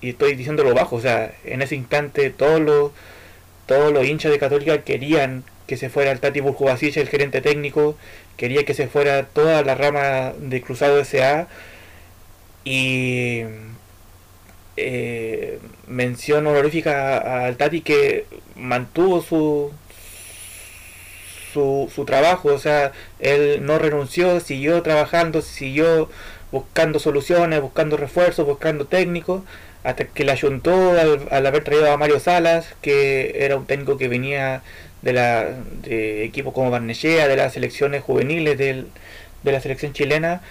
y 0.00 0.10
estoy 0.10 0.34
diciéndolo 0.34 0.74
bajo, 0.74 0.96
o 0.96 1.00
sea, 1.00 1.34
en 1.44 1.62
ese 1.62 1.74
instante 1.74 2.30
todos 2.30 2.60
los, 2.60 2.92
todos 3.66 3.92
los 3.92 4.06
hinchas 4.06 4.30
de 4.32 4.38
Católica 4.38 4.82
querían 4.82 5.44
que 5.66 5.76
se 5.76 5.90
fuera 5.90 6.12
el 6.12 6.20
Tati 6.20 6.40
Burjubasic, 6.40 6.96
el 6.96 7.08
gerente 7.08 7.40
técnico, 7.40 7.96
quería 8.36 8.64
que 8.64 8.74
se 8.74 8.88
fuera 8.88 9.24
toda 9.26 9.62
la 9.62 9.74
rama 9.74 10.32
de 10.38 10.62
Cruzado 10.62 11.02
SA 11.04 11.48
y 12.64 13.42
eh, 14.76 15.58
mención 15.86 16.46
honorífica 16.46 17.46
al 17.46 17.56
Tati 17.56 17.80
que 17.80 18.26
mantuvo 18.54 19.22
su, 19.22 19.72
su, 21.52 21.90
su 21.94 22.04
trabajo, 22.04 22.54
o 22.54 22.58
sea, 22.58 22.92
él 23.18 23.64
no 23.64 23.78
renunció, 23.78 24.40
siguió 24.40 24.82
trabajando, 24.82 25.42
siguió 25.42 26.08
buscando 26.52 26.98
soluciones, 26.98 27.60
buscando 27.60 27.96
refuerzos, 27.96 28.46
buscando 28.46 28.86
técnicos 28.86 29.42
hasta 29.86 30.04
que 30.04 30.24
la 30.24 30.32
ayuntó 30.32 30.74
al, 31.30 31.46
haber 31.46 31.62
traído 31.62 31.92
a 31.92 31.96
Mario 31.96 32.18
Salas, 32.18 32.74
que 32.82 33.44
era 33.44 33.56
un 33.56 33.66
técnico 33.66 33.96
que 33.96 34.08
venía 34.08 34.62
de 35.02 35.12
la 35.12 35.44
de 35.82 36.24
equipos 36.24 36.52
como 36.52 36.72
Barnechea, 36.72 37.28
de 37.28 37.36
las 37.36 37.52
selecciones 37.52 38.02
juveniles 38.02 38.58
del, 38.58 38.88
de 39.44 39.52
la 39.52 39.60
selección 39.60 39.92
chilena, 39.92 40.42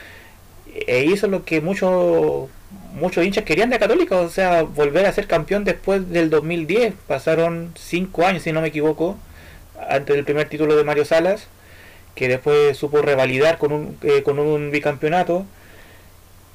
e 0.88 1.04
hizo 1.04 1.28
lo 1.28 1.44
que 1.44 1.60
muchos 1.60 2.50
muchos 2.94 3.26
hinchas 3.26 3.44
querían 3.44 3.70
de 3.70 3.80
Católica, 3.80 4.18
o 4.22 4.30
sea, 4.30 4.64
volver 4.64 5.06
a 5.06 5.12
ser 5.12 5.28
campeón 5.28 5.66
después 5.66 6.10
del 6.10 6.30
2010. 6.30 6.94
Pasaron 7.06 7.74
cinco 7.78 8.26
años, 8.26 8.44
si 8.44 8.54
no 8.54 8.62
me 8.62 8.70
equivoco, 8.70 9.18
antes 9.90 10.16
del 10.16 10.24
primer 10.24 10.48
título 10.48 10.78
de 10.78 10.86
Mario 10.86 11.04
Salas, 11.04 11.48
que 12.16 12.30
después 12.30 12.78
supo 12.78 13.02
revalidar 13.02 13.58
con 13.58 13.74
un, 13.74 13.98
eh, 14.02 14.24
con 14.24 14.40
un 14.40 14.72
bicampeonato 14.72 15.46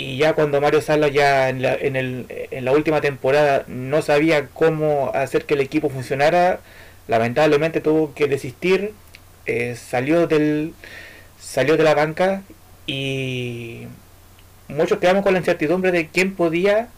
y 0.01 0.17
ya 0.17 0.33
cuando 0.33 0.63
Mario 0.63 0.81
Sala 0.81 1.09
ya 1.09 1.51
en 1.51 1.61
la, 1.61 1.75
en, 1.75 1.95
el, 1.95 2.25
en 2.51 2.65
la 2.65 2.73
última 2.73 3.03
temporada 3.03 3.65
no 3.67 4.01
sabía 4.01 4.47
cómo 4.47 5.11
hacer 5.15 5.45
que 5.45 5.53
el 5.53 5.61
equipo 5.61 5.91
funcionara, 5.91 6.61
lamentablemente 7.07 7.83
tuvo 7.83 8.15
que 8.15 8.27
desistir, 8.27 8.95
eh, 9.45 9.77
salió 9.77 10.27
del 10.27 10.73
salió 11.39 11.77
de 11.77 11.85
la 11.85 11.95
banca 11.95 12.43
y 12.87 13.89
muchos 14.69 15.01
quedamos 15.01 15.23
con 15.23 15.35
la 15.35 15.41
incertidumbre 15.41 15.93
de 15.93 16.09
quién 16.09 16.35
podía 16.35 16.89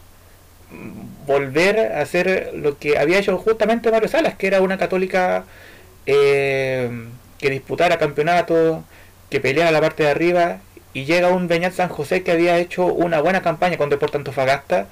volver 1.27 1.79
a 1.79 2.01
hacer 2.01 2.51
lo 2.55 2.77
que 2.79 2.97
había 2.97 3.19
hecho 3.19 3.37
justamente 3.37 3.91
Mario 3.91 4.07
Salas, 4.07 4.35
que 4.35 4.47
era 4.47 4.61
una 4.61 4.77
católica 4.77 5.43
eh, 6.05 6.89
que 7.37 7.49
disputara 7.49 7.97
campeonatos, 7.97 8.81
que 9.29 9.41
peleara 9.41 9.71
la 9.71 9.81
parte 9.81 10.03
de 10.03 10.09
arriba 10.09 10.61
y 10.93 11.05
llega 11.05 11.29
un 11.29 11.47
Beñat 11.47 11.73
San 11.73 11.89
José 11.89 12.23
que 12.23 12.31
había 12.31 12.57
hecho 12.59 12.85
una 12.85 13.19
buena 13.21 13.41
campaña 13.41 13.77
con 13.77 13.89
Deportes 13.89 14.17
Antofagasta 14.19 14.87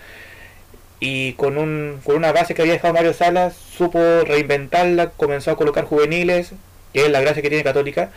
y 1.00 1.34
con, 1.34 1.58
un, 1.58 2.00
con 2.04 2.16
una 2.16 2.32
base 2.32 2.54
que 2.54 2.62
había 2.62 2.74
dejado 2.74 2.94
Mario 2.94 3.14
Salas, 3.14 3.56
supo 3.56 4.00
reinventarla, 4.24 5.12
comenzó 5.12 5.52
a 5.52 5.58
colocar 5.58 5.86
juveniles, 5.86 6.54
que 6.94 7.06
es 7.06 7.12
la 7.12 7.22
gracia 7.22 7.42
que 7.42 7.50
tiene 7.50 7.64
Católica, 7.64 8.12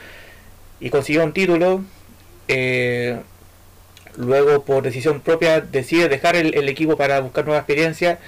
y 0.80 0.90
consiguió 0.90 1.24
un 1.24 1.32
título. 1.32 1.82
Eh, 2.48 3.18
luego, 4.16 4.64
por 4.64 4.82
decisión 4.82 5.20
propia, 5.20 5.62
decide 5.62 6.08
dejar 6.08 6.36
el, 6.36 6.68
equipo 6.68 6.96
para 6.98 7.20
buscar 7.20 7.46
nueva 7.46 7.60
experiencia. 7.60 8.18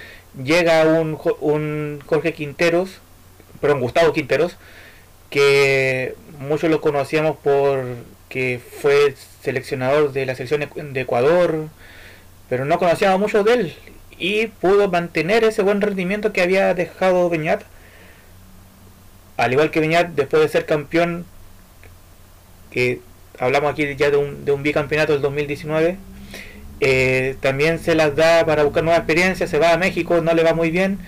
Llega 0.43 0.83
un, 0.85 1.19
un 1.39 1.99
Jorge 2.07 2.33
Quinteros, 2.33 2.99
perdón, 3.61 3.81
Gustavo 3.81 4.13
Quinteros, 4.13 4.57
que 5.29 6.15
muchos 6.39 6.71
lo 6.71 6.81
conocíamos 6.81 7.37
por 7.37 7.85
que 8.29 8.59
fue 8.81 9.15
seleccionador 9.47 10.11
de 10.11 10.25
la 10.25 10.35
selección 10.35 10.67
de 10.93 11.01
Ecuador, 11.01 11.69
pero 12.49 12.65
no 12.65 12.77
conocíamos 12.79 13.17
mucho 13.17 13.45
de 13.45 13.53
él 13.53 13.73
y 14.19 14.47
pudo 14.47 14.89
mantener 14.89 15.45
ese 15.45 15.61
buen 15.61 15.79
rendimiento 15.79 16.33
que 16.33 16.41
había 16.41 16.73
dejado 16.73 17.29
Beñat. 17.29 17.63
Al 19.37 19.53
igual 19.53 19.71
que 19.71 19.79
Beñat, 19.79 20.09
después 20.09 20.41
de 20.41 20.49
ser 20.49 20.65
campeón, 20.65 21.25
que 22.71 22.99
hablamos 23.39 23.71
aquí 23.71 23.95
ya 23.95 24.11
de 24.11 24.17
un, 24.17 24.43
de 24.43 24.51
un 24.51 24.63
bicampeonato 24.63 25.13
del 25.13 25.21
2019, 25.21 25.97
eh, 26.81 27.37
también 27.39 27.79
se 27.79 27.95
las 27.95 28.17
da 28.17 28.45
para 28.45 28.63
buscar 28.63 28.83
nueva 28.83 28.97
experiencia, 28.97 29.47
se 29.47 29.59
va 29.59 29.71
a 29.71 29.77
México, 29.77 30.19
no 30.19 30.33
le 30.33 30.43
va 30.43 30.53
muy 30.53 30.71
bien, 30.71 30.99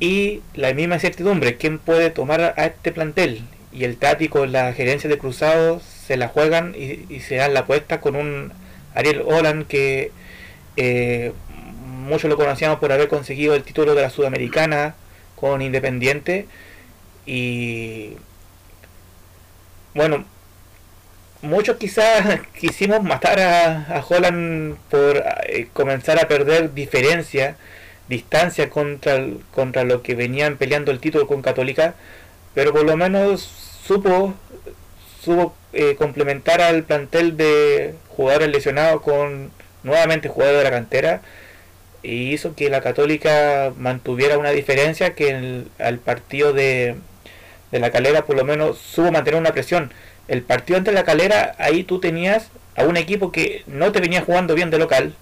y 0.00 0.40
la 0.54 0.74
misma 0.74 0.96
incertidumbre, 0.96 1.56
¿quién 1.58 1.78
puede 1.78 2.10
tomar 2.10 2.40
a 2.56 2.66
este 2.66 2.90
plantel? 2.90 3.42
Y 3.72 3.84
el 3.84 3.98
Tati 3.98 4.28
con 4.28 4.50
la 4.50 4.72
gerencia 4.72 5.08
de 5.08 5.18
Cruzados 5.18 5.97
se 6.08 6.16
la 6.16 6.28
juegan 6.28 6.74
y, 6.74 7.20
se 7.20 7.36
dan 7.36 7.52
la 7.52 7.60
apuesta 7.60 8.00
con 8.00 8.16
un 8.16 8.50
Ariel 8.94 9.22
Holland 9.26 9.66
que 9.66 10.10
eh, 10.76 11.32
muchos 11.84 12.30
lo 12.30 12.38
conocíamos 12.38 12.78
por 12.78 12.92
haber 12.92 13.08
conseguido 13.08 13.54
el 13.54 13.62
título 13.62 13.94
de 13.94 14.02
la 14.02 14.10
Sudamericana 14.10 14.94
con 15.36 15.60
Independiente 15.60 16.46
y 17.26 18.16
bueno 19.94 20.24
muchos 21.42 21.76
quizás 21.76 22.40
quisimos 22.58 23.02
matar 23.02 23.38
a, 23.40 23.98
a 23.98 24.02
Holland 24.02 24.78
por 24.90 25.22
eh, 25.46 25.68
comenzar 25.74 26.18
a 26.18 26.26
perder 26.26 26.72
diferencia, 26.72 27.56
distancia 28.08 28.70
contra, 28.70 29.26
contra 29.54 29.84
lo 29.84 30.02
que 30.02 30.14
venían 30.14 30.56
peleando 30.56 30.90
el 30.90 31.00
título 31.00 31.26
con 31.26 31.42
Católica, 31.42 31.94
pero 32.54 32.72
por 32.72 32.84
lo 32.84 32.96
menos 32.96 33.42
supo, 33.84 34.34
supo 35.22 35.54
eh, 35.78 35.94
complementar 35.96 36.60
al 36.60 36.82
plantel 36.82 37.36
de 37.36 37.94
jugadores 38.08 38.48
lesionados 38.48 39.00
con 39.00 39.52
nuevamente 39.84 40.28
jugadores 40.28 40.58
de 40.58 40.64
la 40.64 40.70
cantera 40.70 41.22
y 42.02 42.32
hizo 42.32 42.56
que 42.56 42.68
la 42.68 42.80
Católica 42.80 43.72
mantuviera 43.76 44.38
una 44.38 44.50
diferencia 44.50 45.14
que 45.14 45.64
al 45.78 45.98
partido 46.00 46.52
de, 46.52 46.96
de 47.70 47.78
la 47.78 47.92
calera 47.92 48.24
por 48.24 48.36
lo 48.36 48.44
menos 48.44 48.78
supo 48.78 49.12
mantener 49.12 49.40
una 49.40 49.52
presión 49.52 49.92
el 50.26 50.42
partido 50.42 50.78
ante 50.78 50.90
la 50.90 51.04
calera, 51.04 51.54
ahí 51.58 51.84
tú 51.84 52.00
tenías 52.00 52.50
a 52.76 52.84
un 52.84 52.96
equipo 52.96 53.30
que 53.30 53.62
no 53.68 53.92
te 53.92 54.00
venía 54.00 54.22
jugando 54.22 54.54
bien 54.56 54.70
de 54.70 54.78
local 54.78 55.14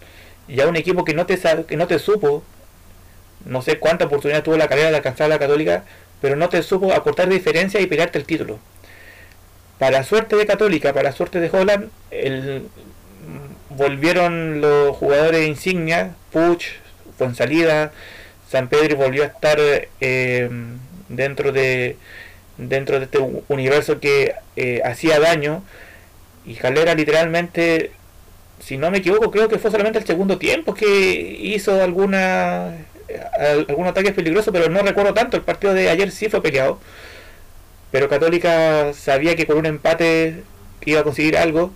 y 0.48 0.60
a 0.60 0.66
un 0.66 0.76
equipo 0.76 1.04
que 1.04 1.12
no 1.12 1.26
te, 1.26 1.38
que 1.68 1.76
no 1.76 1.86
te 1.86 1.98
supo, 1.98 2.42
no 3.44 3.60
sé 3.62 3.78
cuánta 3.78 4.06
oportunidad 4.06 4.42
tuvo 4.42 4.56
la 4.56 4.68
calera 4.68 4.90
de 4.90 4.96
alcanzar 4.96 5.26
a 5.26 5.28
la 5.28 5.38
católica, 5.38 5.84
pero 6.20 6.34
no 6.34 6.48
te 6.48 6.62
supo 6.62 6.92
acortar 6.92 7.28
diferencia 7.28 7.80
y 7.80 7.86
pegarte 7.86 8.18
el 8.18 8.24
título. 8.24 8.58
Para 9.78 10.04
suerte 10.04 10.36
de 10.36 10.46
Católica, 10.46 10.92
para 10.92 11.12
suerte 11.12 11.40
de 11.40 11.50
Holland, 11.50 11.90
el, 12.10 12.68
volvieron 13.70 14.60
los 14.60 14.96
jugadores 14.96 15.46
insignia, 15.46 16.14
Puch, 16.32 16.64
Fonsalida, 17.18 17.92
San 18.48 18.68
Pedro 18.68 18.96
volvió 18.96 19.24
a 19.24 19.26
estar 19.26 19.58
eh, 20.00 20.50
dentro 21.08 21.52
de 21.52 21.96
dentro 22.58 22.98
de 22.98 23.04
este 23.04 23.18
universo 23.48 24.00
que 24.00 24.34
eh, 24.56 24.80
hacía 24.84 25.20
daño. 25.20 25.62
Y 26.46 26.54
Calera 26.54 26.94
literalmente, 26.94 27.90
si 28.60 28.76
no 28.78 28.90
me 28.90 28.98
equivoco, 28.98 29.30
creo 29.30 29.48
que 29.48 29.58
fue 29.58 29.70
solamente 29.70 29.98
el 29.98 30.06
segundo 30.06 30.38
tiempo 30.38 30.74
que 30.74 30.86
hizo 31.40 31.82
alguna 31.82 32.74
algún 33.38 33.86
ataque 33.86 34.12
peligroso, 34.12 34.52
pero 34.52 34.68
no 34.68 34.80
recuerdo 34.80 35.14
tanto. 35.14 35.36
El 35.36 35.42
partido 35.42 35.74
de 35.74 35.90
ayer 35.90 36.10
sí 36.10 36.28
fue 36.28 36.42
peleado. 36.42 36.80
Pero 37.96 38.10
Católica 38.10 38.92
sabía 38.92 39.36
que 39.36 39.46
con 39.46 39.56
un 39.56 39.64
empate 39.64 40.42
iba 40.84 41.00
a 41.00 41.02
conseguir 41.02 41.38
algo. 41.38 41.72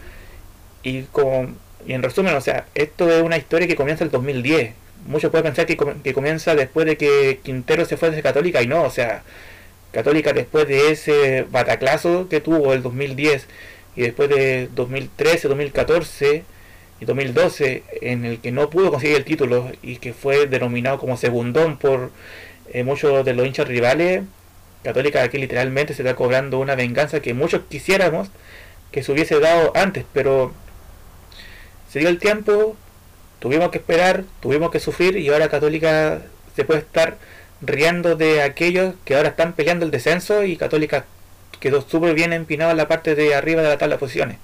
Y, 0.82 1.04
como, 1.04 1.48
y 1.86 1.94
en 1.94 2.02
resumen, 2.02 2.34
o 2.34 2.42
sea, 2.42 2.66
esto 2.74 3.08
es 3.10 3.22
una 3.22 3.38
historia 3.38 3.66
que 3.66 3.74
comienza 3.74 4.04
el 4.04 4.10
2010. 4.10 4.74
Muchos 5.06 5.30
pueden 5.30 5.44
pensar 5.46 5.64
que, 5.64 5.78
que 6.04 6.12
comienza 6.12 6.54
después 6.54 6.84
de 6.84 6.98
que 6.98 7.40
Quintero 7.42 7.86
se 7.86 7.96
fue 7.96 8.10
de 8.10 8.20
Católica 8.20 8.60
y 8.60 8.66
no, 8.66 8.82
o 8.82 8.90
sea, 8.90 9.22
Católica 9.92 10.34
después 10.34 10.68
de 10.68 10.90
ese 10.90 11.46
bataclazo 11.50 12.28
que 12.28 12.42
tuvo 12.42 12.74
el 12.74 12.82
2010 12.82 13.46
y 13.96 14.02
después 14.02 14.28
de 14.28 14.68
2013, 14.74 15.48
2014 15.48 16.44
y 17.00 17.04
2012 17.06 17.82
en 18.02 18.26
el 18.26 18.40
que 18.40 18.52
no 18.52 18.68
pudo 18.68 18.90
conseguir 18.90 19.16
el 19.16 19.24
título 19.24 19.72
y 19.80 19.96
que 19.96 20.12
fue 20.12 20.46
denominado 20.46 20.98
como 20.98 21.16
segundón 21.16 21.78
por 21.78 22.10
eh, 22.74 22.84
muchos 22.84 23.24
de 23.24 23.32
los 23.32 23.46
hinchas 23.46 23.66
rivales, 23.66 24.24
Católica 24.82 25.22
aquí 25.22 25.38
literalmente 25.38 25.94
se 25.94 26.02
está 26.02 26.16
cobrando 26.16 26.58
una 26.58 26.74
venganza 26.74 27.20
que 27.20 27.34
muchos 27.34 27.62
quisiéramos 27.68 28.30
que 28.90 29.02
se 29.02 29.12
hubiese 29.12 29.38
dado 29.38 29.72
antes, 29.76 30.04
pero 30.12 30.52
se 31.88 31.98
dio 31.98 32.08
el 32.08 32.18
tiempo, 32.18 32.76
tuvimos 33.38 33.70
que 33.70 33.78
esperar, 33.78 34.24
tuvimos 34.40 34.70
que 34.70 34.80
sufrir 34.80 35.16
y 35.16 35.28
ahora 35.28 35.48
Católica 35.48 36.22
se 36.56 36.64
puede 36.64 36.80
estar 36.80 37.18
riendo 37.60 38.16
de 38.16 38.42
aquellos 38.42 38.94
que 39.04 39.14
ahora 39.14 39.30
están 39.30 39.54
peleando 39.54 39.84
el 39.84 39.90
descenso 39.90 40.44
y 40.44 40.56
Católica 40.56 41.04
quedó 41.60 41.82
súper 41.82 42.14
bien 42.14 42.32
empinado 42.32 42.70
en 42.70 42.78
la 42.78 42.88
parte 42.88 43.14
de 43.14 43.34
arriba 43.34 43.62
de 43.62 43.68
la 43.68 43.78
tabla 43.78 43.96
de 43.96 44.00
posiciones. 44.00 44.38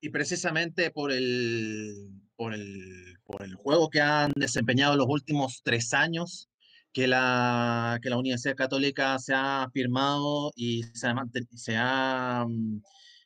Y 0.00 0.10
precisamente 0.10 0.90
por 0.90 1.10
el, 1.10 2.08
por 2.36 2.54
el, 2.54 3.18
por 3.24 3.42
el 3.42 3.54
juego 3.56 3.90
que 3.90 4.00
han 4.00 4.32
desempeñado 4.36 4.96
los 4.96 5.08
últimos 5.08 5.62
tres 5.64 5.92
años, 5.92 6.48
que 6.92 7.06
la, 7.06 7.98
que 8.02 8.10
la 8.10 8.18
Universidad 8.18 8.56
Católica 8.56 9.18
se 9.18 9.34
ha 9.34 9.68
firmado 9.72 10.52
y 10.56 10.82
se 10.94 11.06
ha, 11.08 11.14
se 11.54 11.76
ha, 11.76 12.46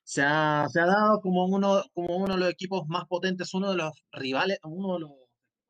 se 0.05 0.22
ha, 0.22 0.66
se 0.68 0.81
ha 0.81 0.87
dado 0.87 1.20
como 1.20 1.46
uno, 1.46 1.83
como 1.94 2.16
uno 2.18 2.35
de 2.35 2.40
los 2.40 2.51
equipos 2.51 2.87
más 2.88 3.05
potentes, 3.07 3.55
uno 3.55 3.70
de 3.70 3.77
los 3.77 3.92
rivales, 4.12 4.59
uno 4.64 4.94
de 4.94 5.01
los 5.01 5.11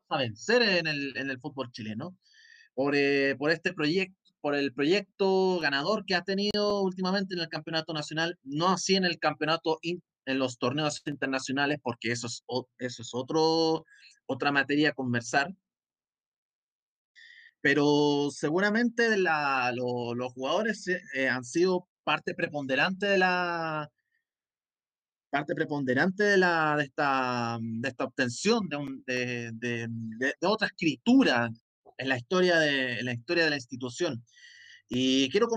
a 0.09 0.19
vencer 0.19 0.63
en 0.63 0.87
el, 0.87 1.17
en 1.17 1.31
el 1.31 1.41
fútbol 1.41 1.71
chileno 1.73 2.17
por, 2.75 2.95
eh, 2.95 3.35
por 3.39 3.51
este 3.51 3.73
proyecto 3.73 4.23
por 4.43 4.57
el 4.57 4.75
proyecto 4.75 5.61
ganador 5.61 6.05
que 6.05 6.17
ha 6.17 6.23
tenido 6.23 6.83
últimamente 6.83 7.35
en 7.35 7.41
el 7.41 7.49
campeonato 7.49 7.95
nacional, 7.95 8.39
no 8.43 8.69
así 8.69 8.97
en 8.97 9.05
el 9.05 9.21
campeonato 9.21 9.79
en 9.83 10.39
los 10.39 10.59
torneos 10.59 11.01
internacionales, 11.07 11.79
porque 11.81 12.11
eso 12.11 12.27
es, 12.27 12.45
eso 12.79 13.03
es 13.03 13.11
otro, 13.15 13.85
otra 14.27 14.51
materia 14.51 14.91
a 14.91 14.95
conversar. 14.95 15.55
Pero 17.63 18.29
seguramente 18.31 19.17
la, 19.17 19.73
los 19.75 20.33
jugadores 20.35 20.87
eh, 20.89 21.29
han 21.29 21.45
sido 21.45 21.89
parte 22.05 22.35
preponderante 22.35 23.07
de 23.07 23.19
la, 23.19 23.91
parte 25.33 25.55
preponderante 25.55 26.25
de, 26.25 26.37
la, 26.37 26.77
de, 26.77 26.85
esta, 26.85 27.59
de 27.59 27.89
esta 27.89 28.05
obtención 28.05 28.69
de, 28.69 28.77
un, 28.77 29.03
de, 29.07 29.51
de, 29.55 29.87
de, 29.89 30.35
otra 30.43 30.67
escritura 30.67 31.51
en 31.97 32.09
la, 32.09 32.19
historia 32.19 32.59
de, 32.59 32.99
en 32.99 33.07
la 33.07 33.15
historia 33.15 33.45
de 33.45 33.51
la 33.51 33.57
institución. 33.57 34.23
Y 34.89 35.31
quiero, 35.31 35.49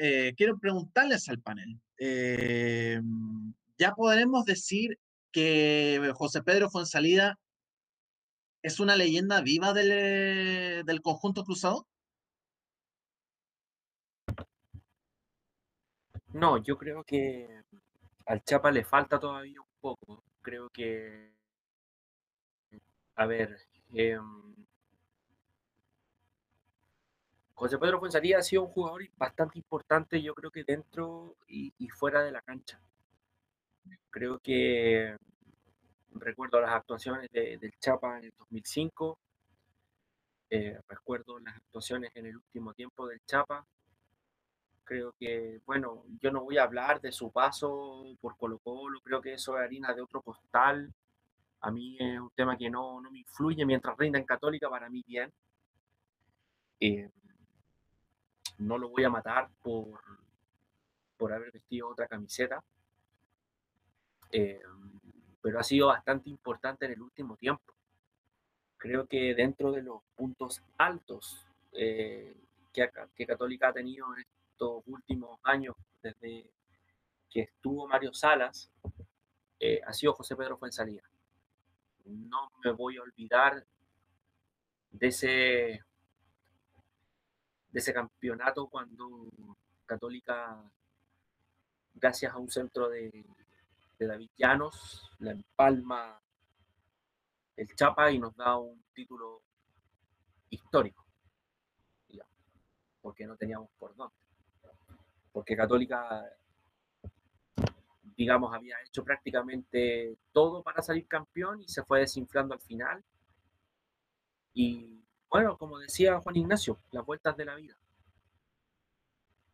eh, 0.00 0.34
quiero 0.36 0.58
preguntarles 0.58 1.28
al 1.28 1.40
panel, 1.40 1.78
eh, 1.98 3.00
¿ya 3.78 3.92
podremos 3.92 4.44
decir 4.44 4.98
que 5.30 6.12
José 6.16 6.42
Pedro 6.42 6.68
Fonsalida 6.68 7.38
es 8.62 8.80
una 8.80 8.96
leyenda 8.96 9.40
viva 9.40 9.72
del, 9.72 10.84
del 10.84 11.02
conjunto 11.02 11.44
cruzado? 11.44 11.86
No, 16.32 16.56
yo 16.58 16.78
creo 16.78 17.04
que 17.04 17.62
al 18.26 18.42
Chapa 18.44 18.70
le 18.70 18.84
falta 18.84 19.18
todavía 19.20 19.60
un 19.60 19.66
poco. 19.80 20.22
Creo 20.40 20.70
que, 20.70 21.32
a 23.16 23.26
ver, 23.26 23.58
eh, 23.94 24.18
José 27.54 27.78
Pedro 27.78 28.00
Fuensalía 28.00 28.38
ha 28.38 28.42
sido 28.42 28.62
un 28.64 28.70
jugador 28.70 29.02
bastante 29.16 29.58
importante, 29.58 30.20
yo 30.20 30.34
creo 30.34 30.50
que 30.50 30.64
dentro 30.64 31.36
y, 31.46 31.88
fuera 31.90 32.22
de 32.22 32.32
la 32.32 32.42
cancha. 32.42 32.80
Creo 34.10 34.38
que 34.40 35.16
recuerdo 36.14 36.60
las 36.60 36.70
actuaciones 36.70 37.28
del 37.30 37.72
Chapa 37.80 38.18
en 38.18 38.24
el 38.24 38.32
2005, 38.38 39.18
eh, 40.50 40.78
recuerdo 40.88 41.38
las 41.38 41.56
actuaciones 41.56 42.10
en 42.14 42.26
el 42.26 42.36
último 42.36 42.74
tiempo 42.74 43.06
del 43.06 43.20
Chapa, 43.26 43.66
Creo 44.84 45.14
que, 45.18 45.60
bueno, 45.64 46.04
yo 46.20 46.30
no 46.32 46.42
voy 46.42 46.58
a 46.58 46.64
hablar 46.64 47.00
de 47.00 47.12
su 47.12 47.30
paso 47.30 48.04
por 48.20 48.36
Colo 48.36 48.58
Colo, 48.58 49.00
creo 49.00 49.20
que 49.20 49.34
eso 49.34 49.56
es 49.56 49.64
harina 49.64 49.94
de 49.94 50.02
otro 50.02 50.20
costal. 50.22 50.92
A 51.60 51.70
mí 51.70 51.96
es 52.00 52.18
un 52.18 52.30
tema 52.30 52.56
que 52.56 52.68
no, 52.68 53.00
no 53.00 53.10
me 53.10 53.20
influye 53.20 53.64
mientras 53.64 53.96
rinda 53.96 54.18
en 54.18 54.24
Católica, 54.24 54.68
para 54.68 54.90
mí 54.90 55.02
bien. 55.06 55.32
Eh, 56.80 57.08
no 58.58 58.76
lo 58.76 58.88
voy 58.88 59.04
a 59.04 59.10
matar 59.10 59.48
por, 59.62 60.00
por 61.16 61.32
haber 61.32 61.52
vestido 61.52 61.88
otra 61.88 62.08
camiseta. 62.08 62.62
Eh, 64.32 64.60
pero 65.42 65.58
ha 65.58 65.62
sido 65.62 65.88
bastante 65.88 66.30
importante 66.30 66.86
en 66.86 66.92
el 66.92 67.02
último 67.02 67.36
tiempo. 67.36 67.74
Creo 68.78 69.06
que 69.06 69.34
dentro 69.34 69.72
de 69.72 69.82
los 69.82 70.02
puntos 70.16 70.62
altos 70.78 71.46
eh, 71.72 72.34
que, 72.72 72.88
que, 73.14 73.26
Católica 73.26 73.68
ha 73.68 73.72
tenido 73.72 74.06
en 74.16 74.24
últimos 74.86 75.40
años, 75.42 75.74
desde 76.02 76.50
que 77.28 77.40
estuvo 77.40 77.88
Mario 77.88 78.12
Salas, 78.12 78.70
eh, 79.58 79.80
ha 79.86 79.92
sido 79.92 80.14
José 80.14 80.36
Pedro 80.36 80.56
Fuensalía. 80.56 81.02
No 82.04 82.50
me 82.64 82.72
voy 82.72 82.96
a 82.96 83.02
olvidar 83.02 83.64
de 84.90 85.06
ese, 85.06 85.26
de 85.26 85.80
ese 87.80 87.92
campeonato 87.92 88.68
cuando 88.68 89.28
Católica, 89.86 90.62
gracias 91.94 92.32
a 92.32 92.38
un 92.38 92.50
centro 92.50 92.88
de, 92.88 93.24
de 93.98 94.06
David 94.06 94.30
Llanos, 94.36 95.10
la 95.18 95.32
empalma 95.32 96.20
el 97.56 97.74
Chapa 97.74 98.10
y 98.10 98.18
nos 98.18 98.34
da 98.36 98.56
un 98.56 98.82
título 98.94 99.42
histórico, 100.50 101.06
porque 103.00 103.26
no 103.26 103.36
teníamos 103.36 103.70
por 103.78 103.94
dónde 103.94 104.22
porque 105.32 105.56
Católica, 105.56 106.30
digamos, 108.16 108.54
había 108.54 108.76
hecho 108.86 109.02
prácticamente 109.02 110.16
todo 110.32 110.62
para 110.62 110.82
salir 110.82 111.08
campeón 111.08 111.62
y 111.62 111.68
se 111.68 111.82
fue 111.82 112.00
desinflando 112.00 112.54
al 112.54 112.60
final. 112.60 113.02
Y 114.54 115.02
bueno, 115.30 115.56
como 115.56 115.78
decía 115.78 116.20
Juan 116.20 116.36
Ignacio, 116.36 116.78
las 116.90 117.04
vueltas 117.04 117.36
de 117.36 117.44
la 117.46 117.54
vida, 117.54 117.76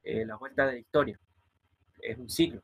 eh, 0.03 0.27
las 0.27 0.39
vueltas 0.39 0.67
de 0.67 0.73
la 0.73 0.79
historia, 0.79 1.21
es 2.01 2.19
un 2.19 2.29
ciclo. 2.29 2.63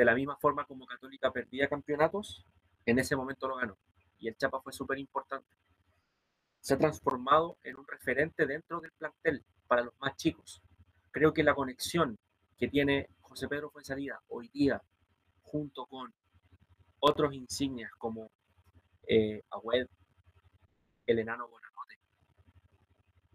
De 0.00 0.06
la 0.06 0.14
misma 0.14 0.34
forma 0.38 0.64
como 0.64 0.86
Católica 0.86 1.30
perdía 1.30 1.68
campeonatos, 1.68 2.42
en 2.86 2.98
ese 2.98 3.14
momento 3.16 3.46
lo 3.46 3.56
ganó. 3.56 3.76
Y 4.18 4.28
el 4.28 4.34
Chapa 4.34 4.58
fue 4.62 4.72
súper 4.72 4.98
importante. 4.98 5.46
Se 6.58 6.72
ha 6.72 6.78
transformado 6.78 7.58
en 7.64 7.76
un 7.76 7.86
referente 7.86 8.46
dentro 8.46 8.80
del 8.80 8.92
plantel 8.92 9.44
para 9.66 9.82
los 9.82 9.92
más 10.00 10.16
chicos. 10.16 10.62
Creo 11.10 11.34
que 11.34 11.44
la 11.44 11.54
conexión 11.54 12.18
que 12.56 12.68
tiene 12.68 13.10
José 13.20 13.46
Pedro 13.46 13.68
Fuenzalida 13.68 14.18
hoy 14.28 14.48
día, 14.48 14.80
junto 15.42 15.84
con 15.84 16.10
otros 17.00 17.34
insignias 17.34 17.92
como 17.98 18.30
eh, 19.06 19.42
Agüed, 19.50 19.86
el 21.04 21.18
enano 21.18 21.46
Bonanote, 21.46 21.98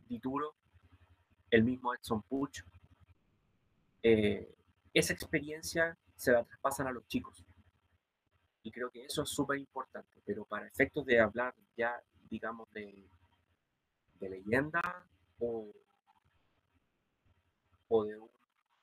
Dituro, 0.08 0.56
el 1.52 1.64
mismo 1.64 1.94
Edson 1.94 2.24
Puch, 2.24 2.64
eh, 4.02 4.52
esa 4.96 5.14
experiencia 5.14 5.96
se 6.16 6.32
la 6.32 6.44
traspasan 6.44 6.88
a 6.88 6.92
los 6.92 7.08
chicos. 7.08 7.44
Y 8.64 8.72
creo 8.72 8.90
que 8.90 9.06
eso 9.06 9.24
es 9.24 9.30
súper 9.30 9.60
importante, 9.60 10.22
pero 10.26 10.46
para 10.46 10.68
efectos 10.68 11.06
de 11.06 11.20
hablar 11.20 11.54
ya, 11.78 12.02
digamos, 12.30 12.72
de, 12.72 13.08
de 14.20 14.30
leyenda 14.30 15.06
o, 15.40 15.72
o 17.90 18.06
de 18.06 18.18
un 18.18 18.30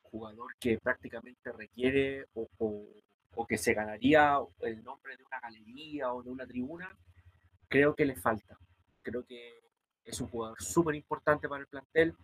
jugador 0.02 0.54
que 0.60 0.78
prácticamente 0.78 1.50
requiere 1.52 2.26
o, 2.34 2.46
o, 2.58 3.46
que 3.46 3.58
se 3.58 3.72
ganaría 3.74 4.38
el 4.60 4.84
nombre 4.84 5.16
de 5.16 5.24
una 5.24 5.40
galería 5.40 6.12
o 6.12 6.22
de 6.22 6.30
una 6.30 6.46
tribuna, 6.46 6.96
creo 7.68 7.94
que 7.94 8.04
le 8.04 8.14
falta. 8.14 8.58
Creo 9.02 9.24
que 9.24 9.52
es 10.04 10.20
un 10.20 10.28
jugador 10.28 10.62
súper 10.62 10.94
importante 10.94 11.48
para 11.48 11.62
el 11.62 11.66
plantel, 11.66 12.14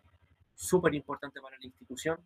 súper 0.54 0.94
importante 0.94 1.40
para 1.40 1.58
la 1.58 1.64
institución, 1.64 2.18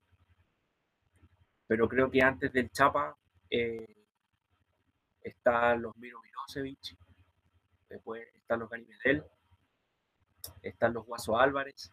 pero 1.73 1.89
creo 1.89 2.11
que 2.11 2.21
antes 2.21 2.53
del 2.53 2.71
Chapa 2.71 3.17
eh, 3.49 3.97
están 5.23 5.81
los 5.81 5.97
Miro 5.97 6.21
Mirosevic, 6.21 6.99
después 7.89 8.29
están 8.35 8.61
los 8.61 8.71
Medel, 8.71 9.25
están 10.61 10.93
los 10.93 11.07
Guaso 11.07 11.39
Álvarez. 11.39 11.91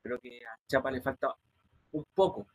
Creo 0.00 0.20
que 0.20 0.46
a 0.46 0.56
Chapa 0.68 0.92
le 0.92 1.02
falta 1.02 1.34
un 1.90 2.06
poco. 2.14 2.46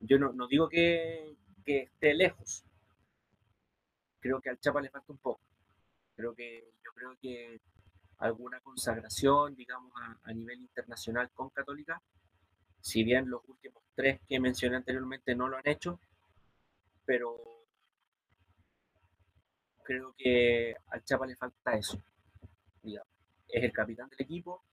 Yo 0.00 0.18
no, 0.18 0.32
no 0.32 0.46
digo 0.46 0.66
que, 0.66 1.36
que, 1.62 1.82
esté 1.82 2.14
lejos. 2.14 2.64
Creo 4.20 4.40
que 4.40 4.48
al 4.48 4.58
Chapa 4.58 4.80
le 4.80 4.88
falta 4.88 5.12
un 5.12 5.18
poco. 5.18 5.42
Creo 6.16 6.34
que, 6.34 6.72
yo 6.82 6.90
creo 6.94 7.18
que 7.20 7.60
alguna 8.16 8.60
consagración, 8.60 9.54
digamos, 9.54 9.92
a, 9.94 10.16
a 10.22 10.32
nivel 10.32 10.62
internacional 10.62 11.30
con 11.34 11.50
Católica, 11.50 12.00
si 12.84 13.02
bien 13.02 13.30
los 13.30 13.40
últimos 13.48 13.82
tres 13.94 14.20
que 14.28 14.38
mencioné 14.38 14.76
anteriormente 14.76 15.34
no 15.34 15.48
lo 15.48 15.56
han 15.56 15.66
hecho, 15.66 15.98
pero 17.06 17.40
creo 19.82 20.14
que 20.18 20.76
al 20.88 21.02
Chapa 21.02 21.26
le 21.26 21.34
falta 21.34 21.72
eso. 21.72 22.02
Es 22.82 23.62
el 23.62 23.72
capitán 23.72 24.08
del 24.10 24.20
equipo, 24.20 24.64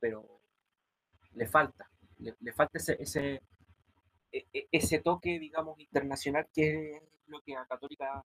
pero 0.00 0.40
le 1.34 1.46
falta, 1.46 1.88
le, 2.18 2.52
falta 2.52 2.78
ese, 2.78 2.96
ese, 3.00 3.42
e, 4.32 4.46
e, 4.52 4.68
ese 4.72 5.00
toque, 5.00 5.38
digamos, 5.38 5.78
internacional 5.78 6.48
que 6.52 6.96
es 6.96 7.02
lo 7.26 7.42
que 7.42 7.54
a 7.56 7.66
Católica 7.66 8.24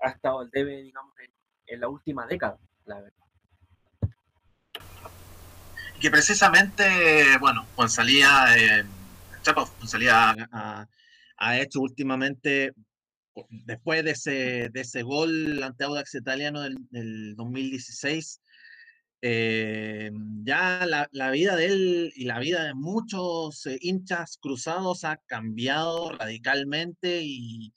ha 0.00 0.08
estado 0.08 0.40
al 0.40 0.50
debe, 0.50 0.82
digamos, 0.82 1.14
en, 1.66 1.80
la 1.80 1.88
última 1.88 2.26
década, 2.26 2.58
la 2.84 3.00
verdad. 3.00 3.25
Que 6.06 6.10
precisamente, 6.12 7.36
bueno, 7.40 7.66
Juan 7.74 7.90
Salía, 7.90 8.56
eh, 8.56 8.84
Chapa 9.42 9.68
Salía 9.88 10.36
ha, 11.36 11.58
hecho 11.58 11.80
últimamente 11.80 12.70
después 13.50 14.04
de 14.04 14.12
ese, 14.12 14.68
de 14.68 14.80
ese 14.82 15.02
gol 15.02 15.60
ante 15.64 15.82
Audax 15.82 16.14
Italiano 16.14 16.60
del, 16.60 16.76
del 16.90 17.34
2016, 17.34 18.40
eh, 19.20 20.12
ya 20.44 20.86
la, 20.86 21.08
la, 21.10 21.32
vida 21.32 21.56
de 21.56 21.66
él 21.66 22.12
y 22.14 22.26
la 22.26 22.38
vida 22.38 22.62
de 22.62 22.74
muchos 22.74 23.66
eh, 23.66 23.76
hinchas 23.80 24.38
cruzados 24.40 25.02
ha 25.02 25.16
cambiado 25.26 26.12
radicalmente 26.12 27.20
y, 27.20 27.74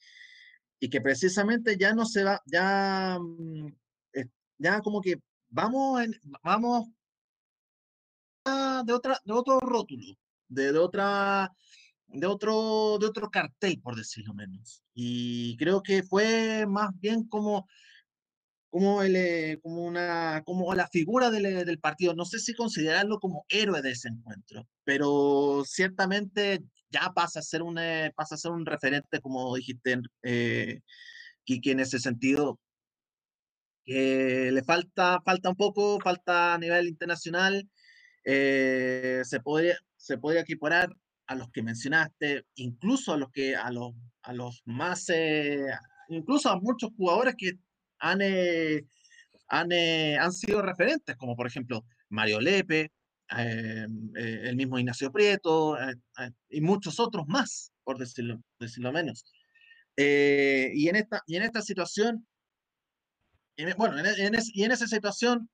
y, 0.80 0.90
que 0.92 1.02
precisamente 1.02 1.78
ya 1.80 1.96
no 1.96 2.06
se 2.06 2.26
va, 2.26 2.40
ya, 2.46 3.18
mm, 3.20 3.74
eh, 4.14 4.26
ya 4.60 4.82
como 4.82 5.02
que 5.02 5.16
vamos, 5.50 6.04
en, 6.04 6.14
vamos 6.44 6.90
de, 8.86 8.94
otra, 8.94 9.20
de 9.24 9.34
otro 9.34 9.60
rótulo, 9.60 10.16
de, 10.48 10.72
de 10.72 10.80
otra 10.80 11.52
de 12.12 12.28
otro, 12.28 12.98
de 13.00 13.08
otro 13.08 13.30
cartel, 13.30 13.80
por 13.82 13.96
decirlo 13.96 14.34
menos. 14.34 14.84
Y 14.94 15.58
creo 15.58 15.82
que 15.84 16.04
fue 16.04 16.66
más 16.68 16.90
bien 17.00 17.28
como, 17.28 17.68
como, 18.70 19.04
el, 19.04 19.16
eh, 19.16 19.60
como, 19.62 19.84
una, 19.86 20.44
como 20.46 20.74
la 20.76 20.88
figura 20.88 21.30
del, 21.32 21.46
eh, 21.46 21.66
del, 21.66 21.80
partido. 21.80 22.14
No 22.16 22.26
sé 22.26 22.40
si 22.40 22.54
considerarlo 22.56 23.20
como 23.20 23.46
héroe 23.50 23.82
de 23.82 23.92
ese 23.92 24.10
encuentro, 24.10 24.68
pero 24.84 25.64
ciertamente 25.66 26.64
ya 26.90 27.12
pasa 27.16 27.40
a 27.40 27.44
ser 27.44 27.62
un, 27.64 27.78
eh, 27.80 28.12
pasa 28.16 28.36
a 28.36 28.38
ser 28.38 28.52
un 28.52 28.66
referente, 28.66 29.22
como 29.22 29.56
dijiste, 29.56 30.02
eh, 30.24 30.82
Kiki, 31.44 31.72
en 31.72 31.82
ese 31.82 32.00
sentido. 32.00 32.60
Que 33.86 34.52
le 34.52 34.64
falta, 34.64 35.20
falta 35.26 35.50
un 35.50 35.56
poco, 35.56 36.00
falta 36.00 36.54
a 36.54 36.58
nivel 36.58 36.88
internacional. 36.88 37.68
Eh, 38.32 39.22
se 39.24 39.40
podría, 39.40 39.76
se 39.98 40.20
podría 40.20 40.42
equiparar 40.42 40.96
a 41.26 41.34
los 41.34 41.50
que 41.50 41.64
mencionaste, 41.64 42.46
incluso 42.56 43.14
a 43.14 43.18
los 43.18 43.32
que 43.32 43.56
a 43.56 43.72
los, 43.72 43.94
a 44.22 44.34
los 44.34 44.62
más, 44.66 45.10
eh, 45.10 45.66
incluso 46.10 46.48
a 46.50 46.60
muchos 46.60 46.92
jugadores 46.96 47.34
que 47.36 47.54
han, 47.98 48.22
eh, 48.22 48.86
han, 49.48 49.72
eh, 49.72 50.16
han, 50.20 50.32
sido 50.32 50.62
referentes, 50.62 51.16
como 51.18 51.36
por 51.36 51.48
ejemplo 51.48 51.86
Mario 52.10 52.40
Lepe, 52.40 52.92
el 53.36 54.56
mismo 54.56 54.78
Ignacio 54.78 55.12
Prieto 55.12 55.76
y 56.50 56.62
muchos 56.62 57.00
otros 57.00 57.26
más, 57.28 57.72
por 57.84 57.98
decirlo, 57.98 58.44
decirlo 58.60 58.92
menos. 58.92 59.24
y, 59.98 60.88
en 60.88 60.96
esta, 60.96 61.24
y 61.26 61.36
en 61.36 61.44
esta 61.44 61.64
situación, 61.64 62.28
bueno, 63.78 64.00
en, 64.00 64.06
en 64.06 64.42
y 64.54 64.64
en 64.64 64.72
esa 64.72 64.88
situación 64.88 65.50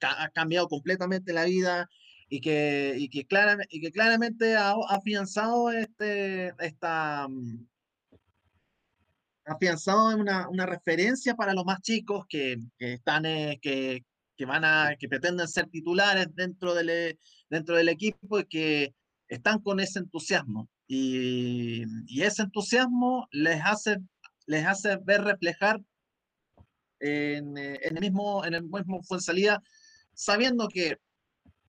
ha 0.00 0.28
cambiado 0.30 0.68
completamente 0.68 1.32
la 1.32 1.44
vida 1.44 1.88
y 2.32 2.40
que, 2.40 2.94
y 2.96 3.10
que, 3.10 3.26
claramente, 3.26 3.76
y 3.76 3.80
que 3.82 3.92
claramente 3.92 4.56
ha 4.56 4.74
afianzado 4.88 5.70
este, 5.70 6.54
esta, 6.60 7.28
mm, 7.28 7.66
afianzado 9.44 10.16
una, 10.16 10.48
una 10.48 10.64
referencia 10.64 11.34
para 11.34 11.52
los 11.52 11.66
más 11.66 11.82
chicos 11.82 12.24
que, 12.28 12.56
que 12.78 12.94
están, 12.94 13.26
eh, 13.26 13.58
que, 13.60 14.04
que, 14.34 14.46
van 14.46 14.64
a, 14.64 14.96
que 14.98 15.08
pretenden 15.10 15.46
ser 15.46 15.66
titulares 15.68 16.28
dentro 16.34 16.74
del, 16.74 16.88
eh, 16.88 17.18
dentro 17.50 17.76
del 17.76 17.90
equipo 17.90 18.40
y 18.40 18.46
que 18.46 18.94
están 19.28 19.60
con 19.60 19.78
ese 19.80 19.98
entusiasmo. 19.98 20.70
Y, 20.86 21.84
y 22.06 22.22
ese 22.22 22.42
entusiasmo 22.42 23.28
les 23.30 23.60
hace, 23.62 23.98
les 24.46 24.64
hace 24.66 24.96
ver 25.04 25.22
reflejar 25.22 25.82
en, 27.02 27.58
eh, 27.58 27.80
en 27.82 27.96
el 27.96 28.00
mismo, 28.00 28.44
en 28.44 28.54
el 28.54 28.62
mismo 28.62 29.02
salida 29.18 29.62
sabiendo 30.14 30.68
que 30.68 30.98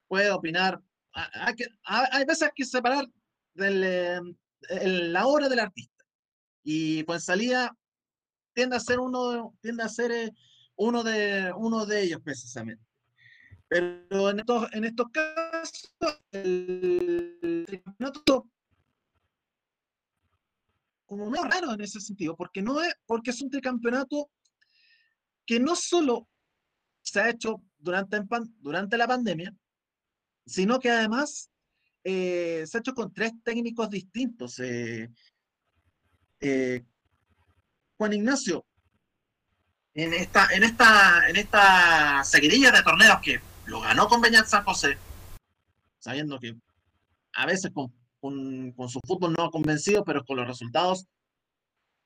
puede 0.08 0.32
opinar. 0.32 0.80
Hay, 1.12 1.56
que, 1.56 1.68
hay 1.84 2.26
veces 2.26 2.50
que 2.56 2.66
separar 2.66 3.06
del, 3.54 3.84
em, 3.84 4.36
la 5.12 5.28
obra 5.28 5.50
del 5.50 5.60
artista. 5.60 6.04
Y 6.64 7.06
salía 7.20 7.76
tiende 8.54 8.76
a 8.76 8.80
ser 8.80 9.00
uno, 9.00 9.56
tiende 9.62 9.84
a 9.84 9.90
ser 9.90 10.12
eh, 10.12 10.32
uno 10.76 11.04
de, 11.04 11.52
uno 11.56 11.86
de 11.86 12.04
ellos 12.04 12.22
precisamente. 12.24 12.84
Pero 13.68 14.30
en 14.30 14.40
estos, 14.40 14.72
en 14.74 14.84
estos 14.86 15.08
casos, 15.12 16.22
el 16.32 17.82
campeonato 17.84 18.48
como 21.06 21.30
medio 21.30 21.46
raro 21.46 21.74
en 21.74 21.82
ese 21.82 22.00
sentido, 22.00 22.36
porque 22.36 22.62
no 22.62 22.82
es, 22.82 22.94
porque 23.06 23.32
es 23.32 23.42
un 23.42 23.50
tricampeonato 23.50 24.30
que 25.46 25.60
no 25.60 25.76
solo 25.76 26.28
se 27.02 27.20
ha 27.20 27.30
hecho 27.30 27.62
durante, 27.78 28.98
la 28.98 29.08
pandemia, 29.08 29.54
sino 30.46 30.80
que 30.80 30.90
además 30.90 31.50
eh, 32.04 32.64
se 32.66 32.78
ha 32.78 32.80
hecho 32.80 32.94
con 32.94 33.14
tres 33.14 33.34
técnicos 33.44 33.90
distintos. 33.90 34.60
Eh, 34.60 35.10
eh, 36.40 36.84
Juan 37.98 38.14
Ignacio, 38.14 38.66
en 39.94 40.14
esta, 40.14 40.48
en 40.54 40.64
esta, 40.64 41.30
en 41.30 41.36
esta 41.36 42.24
seguidilla 42.24 42.72
de 42.72 42.84
torneos 42.84 43.20
que 43.22 43.40
lo 43.66 43.82
ganó 43.82 44.08
con 44.08 44.22
Beñat 44.22 44.48
San 44.48 44.64
José, 44.64 44.98
sabiendo 46.00 46.40
que 46.40 46.56
a 47.34 47.46
veces 47.46 47.72
con, 47.74 47.94
su 48.90 49.00
fútbol 49.06 49.34
no 49.34 49.46
ha 49.46 49.52
convencido, 49.52 50.04
pero 50.04 50.24
con 50.26 50.38
los 50.38 50.48
resultados 50.48 51.06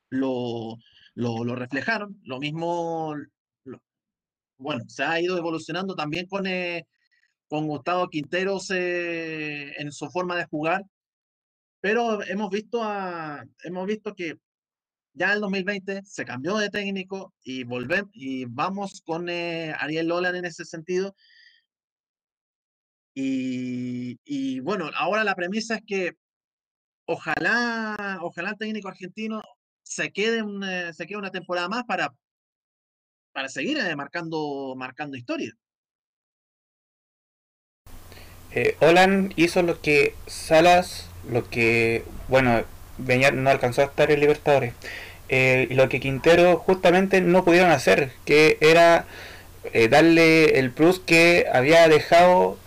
lo, 0.09 0.77
lo, 1.15 1.55
reflejaron. 1.55 2.19
Lo 2.23 2.39
mismo, 2.39 3.15
bueno, 4.57 4.83
se 4.87 5.03
ha 5.03 5.19
ido 5.21 5.37
evolucionando 5.37 5.95
también 5.95 6.27
con, 6.27 6.47
eh, 6.47 6.85
con 7.47 7.67
Gustavo 7.67 8.09
Quinteros 8.09 8.71
en 8.71 9.91
su 9.91 10.09
forma 10.09 10.35
de 10.37 10.45
jugar, 10.45 10.83
pero 11.79 12.21
hemos 12.23 12.49
visto, 12.49 12.83
a, 12.83 13.45
hemos 13.63 13.87
visto 13.87 14.13
que 14.15 14.37
ya 15.13 15.27
en 15.27 15.31
el 15.33 15.41
2020 15.41 16.01
se 16.05 16.25
cambió 16.25 16.57
de 16.57 16.69
técnico 16.69 17.33
y 17.43 17.63
volvemos 17.63 18.09
y 18.13 18.45
vamos 18.45 19.01
con 19.05 19.29
eh, 19.29 19.73
Ariel 19.79 20.07
Lolan 20.07 20.35
en 20.35 20.45
ese 20.45 20.63
sentido. 20.65 21.15
Y, 23.15 24.19
y, 24.25 24.59
bueno, 24.59 24.91
ahora 24.95 25.23
la 25.23 25.33
premisa 25.33 25.75
es 25.75 25.81
que 25.87 26.11
ojalá, 27.05 28.19
ojalá 28.21 28.51
el 28.51 28.57
técnico 28.57 28.89
argentino 28.89 29.41
se 29.87 30.11
quede, 30.11 30.43
se 30.93 31.05
quede 31.07 31.17
una 31.17 31.31
temporada 31.31 31.69
más 31.69 31.83
para, 31.85 32.13
para 33.31 33.49
seguir 33.49 33.77
eh, 33.77 33.95
marcando, 33.95 34.73
marcando 34.75 35.17
historia. 35.17 35.53
Eh, 38.51 38.75
hizo 39.35 39.61
lo 39.61 39.81
que 39.81 40.15
Salas, 40.25 41.09
lo 41.29 41.49
que, 41.49 42.03
bueno, 42.27 42.63
venía, 42.97 43.31
no 43.31 43.49
alcanzó 43.49 43.81
a 43.81 43.85
estar 43.85 44.11
en 44.11 44.19
Libertadores, 44.19 44.73
eh, 45.29 45.67
lo 45.71 45.89
que 45.89 45.99
Quintero 45.99 46.57
justamente 46.57 47.21
no 47.21 47.43
pudieron 47.43 47.71
hacer, 47.71 48.11
que 48.25 48.57
era 48.61 49.05
eh, 49.73 49.87
darle 49.89 50.59
el 50.59 50.71
plus 50.71 50.99
que 50.99 51.45
había 51.53 51.87
dejado 51.87 52.57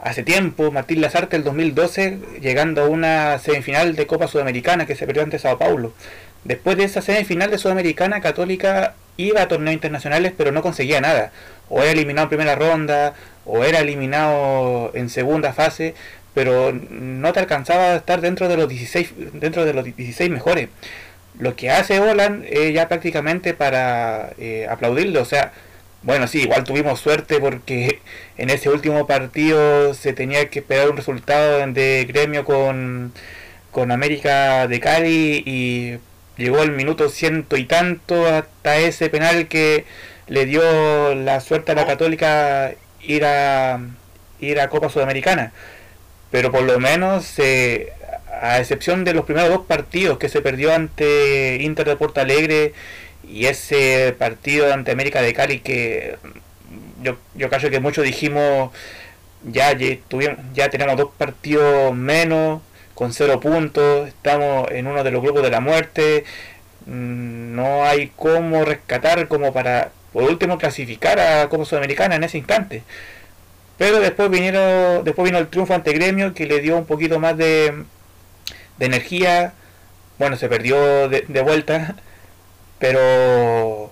hace 0.00 0.22
tiempo 0.22 0.70
Martín 0.72 1.00
Lazarte 1.00 1.36
el 1.36 1.44
2012, 1.44 2.18
llegando 2.40 2.82
a 2.82 2.88
una 2.88 3.38
semifinal 3.38 3.96
de 3.96 4.06
Copa 4.06 4.28
Sudamericana 4.28 4.86
que 4.86 4.96
se 4.96 5.06
perdió 5.06 5.22
ante 5.22 5.38
Sao 5.38 5.58
Paulo. 5.58 5.94
Después 6.44 6.76
de 6.76 6.84
esa 6.84 7.02
semifinal 7.02 7.50
de 7.50 7.58
Sudamericana, 7.58 8.20
Católica 8.20 8.94
iba 9.16 9.42
a 9.42 9.48
torneos 9.48 9.74
internacionales, 9.74 10.32
pero 10.36 10.52
no 10.52 10.62
conseguía 10.62 11.00
nada. 11.00 11.32
O 11.68 11.82
era 11.82 11.92
eliminado 11.92 12.24
en 12.24 12.28
primera 12.30 12.54
ronda, 12.56 13.14
o 13.44 13.64
era 13.64 13.80
eliminado 13.80 14.90
en 14.94 15.08
segunda 15.08 15.52
fase, 15.52 15.94
pero 16.34 16.72
no 16.72 17.32
te 17.32 17.40
alcanzaba 17.40 17.92
a 17.92 17.96
estar 17.96 18.20
dentro 18.20 18.48
de 18.48 18.56
los 18.56 18.68
16, 18.68 19.12
dentro 19.34 19.64
de 19.64 19.74
los 19.74 19.84
16 19.84 20.30
mejores. 20.30 20.68
Lo 21.38 21.56
que 21.56 21.70
hace 21.70 22.00
Holland 22.00 22.44
es 22.48 22.74
ya 22.74 22.88
prácticamente 22.88 23.54
para 23.54 24.30
eh, 24.38 24.66
aplaudirle, 24.70 25.18
o 25.18 25.24
sea, 25.24 25.52
bueno, 26.02 26.26
sí, 26.26 26.42
igual 26.42 26.64
tuvimos 26.64 27.00
suerte 27.00 27.38
porque 27.40 28.00
en 28.38 28.50
ese 28.50 28.68
último 28.70 29.06
partido 29.06 29.94
se 29.94 30.12
tenía 30.12 30.48
que 30.50 30.60
esperar 30.60 30.90
un 30.90 30.96
resultado 30.96 31.66
de 31.72 32.04
gremio 32.08 32.44
con, 32.44 33.12
con 33.70 33.92
América 33.92 34.66
de 34.68 34.80
Cali 34.80 35.42
y 35.46 35.98
llegó 36.36 36.62
el 36.62 36.72
minuto 36.72 37.08
ciento 37.08 37.56
y 37.56 37.64
tanto 37.64 38.26
hasta 38.26 38.78
ese 38.78 39.10
penal 39.10 39.48
que 39.48 39.84
le 40.28 40.46
dio 40.46 41.14
la 41.14 41.40
suerte 41.40 41.72
a 41.72 41.74
la 41.74 41.86
Católica 41.86 42.72
ir 43.00 43.24
a 43.24 43.80
ir 44.40 44.60
a 44.60 44.68
Copa 44.68 44.88
Sudamericana. 44.88 45.52
Pero 46.30 46.50
por 46.50 46.62
lo 46.62 46.80
menos, 46.80 47.38
eh, 47.38 47.92
a 48.40 48.58
excepción 48.58 49.04
de 49.04 49.14
los 49.14 49.24
primeros 49.24 49.50
dos 49.50 49.66
partidos 49.66 50.18
que 50.18 50.28
se 50.28 50.40
perdió 50.42 50.74
ante 50.74 51.58
Inter 51.60 51.86
de 51.86 51.96
Porto 51.96 52.20
Alegre 52.20 52.72
y 53.28 53.46
ese 53.46 54.14
partido 54.18 54.72
ante 54.72 54.90
América 54.90 55.22
de 55.22 55.34
Cali 55.34 55.60
que 55.60 56.16
yo, 57.02 57.18
yo 57.34 57.48
creo 57.48 57.70
que 57.70 57.80
muchos 57.80 58.04
dijimos 58.04 58.72
ya, 59.44 59.76
ya, 59.76 59.96
tuvimos, 60.08 60.38
ya 60.54 60.70
tenemos 60.70 60.96
dos 60.96 61.10
partidos 61.16 61.94
menos 61.94 62.62
con 62.94 63.12
cero 63.12 63.40
puntos, 63.40 64.08
estamos 64.08 64.70
en 64.70 64.86
uno 64.86 65.04
de 65.04 65.10
los 65.10 65.22
grupos 65.22 65.42
de 65.42 65.50
la 65.50 65.60
muerte, 65.60 66.24
mm, 66.86 67.54
no 67.54 67.84
hay 67.84 68.12
cómo 68.16 68.64
rescatar 68.64 69.28
como 69.28 69.52
para 69.52 69.90
por 70.12 70.24
último 70.24 70.58
clasificar 70.58 71.18
a 71.20 71.48
Copa 71.48 71.64
Sudamericana 71.64 72.16
en 72.16 72.24
ese 72.24 72.38
instante. 72.38 72.82
Pero 73.78 74.00
después 74.00 74.30
vinieron, 74.30 75.04
después 75.04 75.26
vino 75.26 75.38
el 75.38 75.48
triunfo 75.48 75.74
ante 75.74 75.92
Gremio 75.92 76.34
que 76.34 76.46
le 76.46 76.60
dio 76.60 76.76
un 76.76 76.86
poquito 76.86 77.18
más 77.18 77.36
de, 77.36 77.84
de 78.78 78.86
energía. 78.86 79.54
Bueno, 80.18 80.36
se 80.36 80.48
perdió 80.48 81.08
de, 81.08 81.42
vuelta, 81.42 81.96
pero 82.78 83.90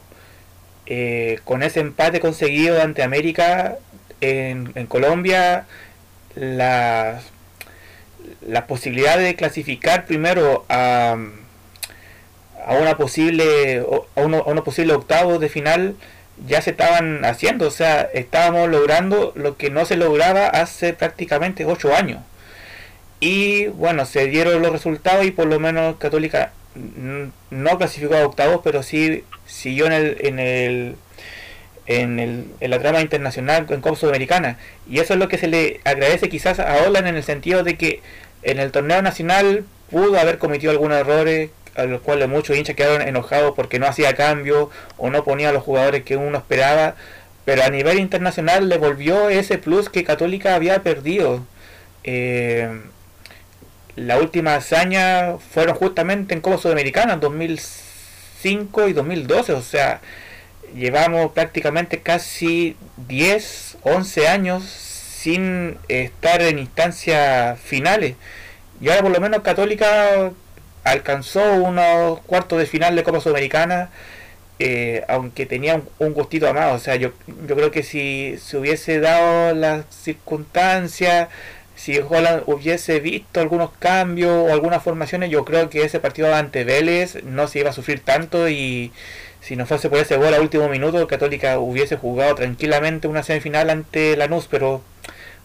eh, 0.86 1.40
con 1.44 1.62
ese 1.62 1.80
empate 1.80 2.20
conseguido 2.20 2.80
ante 2.82 3.02
América 3.02 3.78
en, 4.20 4.72
en 4.74 4.86
Colombia, 4.86 5.66
las 6.36 7.24
la 8.46 8.66
posibilidad 8.66 9.18
de 9.18 9.34
clasificar 9.34 10.06
primero 10.06 10.64
a, 10.68 11.16
a 12.66 12.74
una 12.74 12.96
posible 12.96 13.84
a, 14.16 14.20
uno, 14.20 14.38
a 14.38 14.50
unos 14.50 14.64
posibles 14.64 14.96
octavos 14.96 15.40
de 15.40 15.48
final 15.48 15.96
ya 16.46 16.62
se 16.62 16.70
estaban 16.70 17.24
haciendo, 17.24 17.66
o 17.66 17.70
sea, 17.70 18.02
estábamos 18.14 18.68
logrando 18.70 19.32
lo 19.34 19.56
que 19.56 19.70
no 19.70 19.84
se 19.84 19.96
lograba 19.96 20.46
hace 20.46 20.94
prácticamente 20.94 21.66
ocho 21.66 21.94
años. 21.94 22.22
Y 23.20 23.66
bueno, 23.66 24.06
se 24.06 24.26
dieron 24.26 24.62
los 24.62 24.72
resultados 24.72 25.26
y 25.26 25.30
por 25.30 25.46
lo 25.46 25.60
menos 25.60 25.96
Católica 25.96 26.52
no 27.50 27.78
clasificó 27.78 28.14
a 28.16 28.24
octavos, 28.24 28.60
pero 28.64 28.82
sí 28.82 29.24
siguió 29.46 29.86
en 29.86 29.92
el, 29.92 30.16
en 30.20 30.38
el 30.38 30.96
en, 31.86 32.20
el, 32.20 32.46
en 32.60 32.70
la 32.70 32.78
trama 32.78 33.00
internacional 33.00 33.66
en 33.68 33.80
Copa 33.80 33.96
Sudamericana. 33.96 34.56
Y 34.88 35.00
eso 35.00 35.14
es 35.14 35.18
lo 35.18 35.28
que 35.28 35.38
se 35.38 35.48
le 35.48 35.80
agradece 35.84 36.28
quizás 36.28 36.60
a 36.60 36.76
Holland 36.76 37.08
en 37.08 37.16
el 37.16 37.24
sentido 37.24 37.64
de 37.64 37.76
que 37.76 38.00
en 38.42 38.58
el 38.58 38.72
torneo 38.72 39.02
nacional 39.02 39.64
pudo 39.90 40.18
haber 40.18 40.38
cometido 40.38 40.72
algunos 40.72 40.98
errores 40.98 41.50
a 41.74 41.84
los 41.84 42.00
cuales 42.00 42.28
muchos 42.28 42.56
hinchas 42.56 42.76
quedaron 42.76 43.06
enojados 43.06 43.54
porque 43.54 43.78
no 43.78 43.86
hacía 43.86 44.14
cambio 44.14 44.70
o 44.96 45.10
no 45.10 45.24
ponía 45.24 45.50
a 45.50 45.52
los 45.52 45.62
jugadores 45.62 46.04
que 46.04 46.16
uno 46.16 46.38
esperaba. 46.38 46.94
Pero 47.44 47.62
a 47.64 47.70
nivel 47.70 47.98
internacional 47.98 48.68
le 48.68 48.78
volvió 48.78 49.28
ese 49.28 49.58
plus 49.58 49.88
que 49.88 50.04
Católica 50.04 50.54
había 50.54 50.82
perdido. 50.82 51.44
Eh, 52.04 52.68
la 53.96 54.18
última 54.18 54.54
hazaña 54.54 55.36
fueron 55.38 55.74
justamente 55.74 56.34
en 56.34 56.40
Copa 56.40 56.58
Sudamericana 56.58 57.14
en 57.14 57.20
2005 57.20 58.88
y 58.88 58.92
2012. 58.92 59.52
O 59.52 59.62
sea, 59.62 60.00
llevamos 60.74 61.32
prácticamente 61.32 62.00
casi 62.00 62.76
10, 63.08 63.78
11 63.82 64.28
años 64.28 64.89
sin 65.22 65.76
estar 65.88 66.40
en 66.40 66.58
instancias 66.58 67.58
finales. 67.60 68.16
Y 68.80 68.88
ahora 68.88 69.02
por 69.02 69.10
lo 69.12 69.20
menos 69.20 69.42
Católica 69.42 70.32
alcanzó 70.84 71.54
unos 71.54 72.20
cuartos 72.20 72.58
de 72.58 72.66
final 72.66 72.96
de 72.96 73.02
Copa 73.02 73.20
Sudamericana, 73.20 73.90
eh, 74.58 75.04
aunque 75.08 75.44
tenía 75.44 75.82
un, 75.98 76.14
gustito 76.14 76.48
amado. 76.48 76.74
O 76.74 76.78
sea, 76.78 76.96
yo, 76.96 77.12
yo 77.46 77.54
creo 77.56 77.70
que 77.70 77.82
si 77.82 78.36
se 78.38 78.56
hubiese 78.56 79.00
dado 79.00 79.54
las 79.54 79.84
circunstancias, 79.90 81.28
si 81.76 81.98
Holland 81.98 82.44
hubiese 82.46 83.00
visto 83.00 83.40
algunos 83.40 83.70
cambios 83.78 84.32
o 84.48 84.52
algunas 84.52 84.82
formaciones, 84.82 85.30
yo 85.30 85.44
creo 85.44 85.68
que 85.70 85.82
ese 85.82 86.00
partido 86.00 86.34
ante 86.34 86.64
Vélez 86.64 87.22
no 87.24 87.46
se 87.46 87.60
iba 87.60 87.70
a 87.70 87.74
sufrir 87.74 88.00
tanto 88.00 88.48
y 88.48 88.92
si 89.40 89.56
no 89.56 89.66
fuese 89.66 89.88
por 89.88 89.98
ese 89.98 90.16
gol 90.16 90.34
a 90.34 90.40
último 90.40 90.68
minuto, 90.68 91.06
Católica 91.06 91.58
hubiese 91.58 91.96
jugado 91.96 92.34
tranquilamente 92.34 93.08
una 93.08 93.22
semifinal 93.22 93.70
ante 93.70 94.16
Lanús, 94.16 94.46
pero 94.50 94.82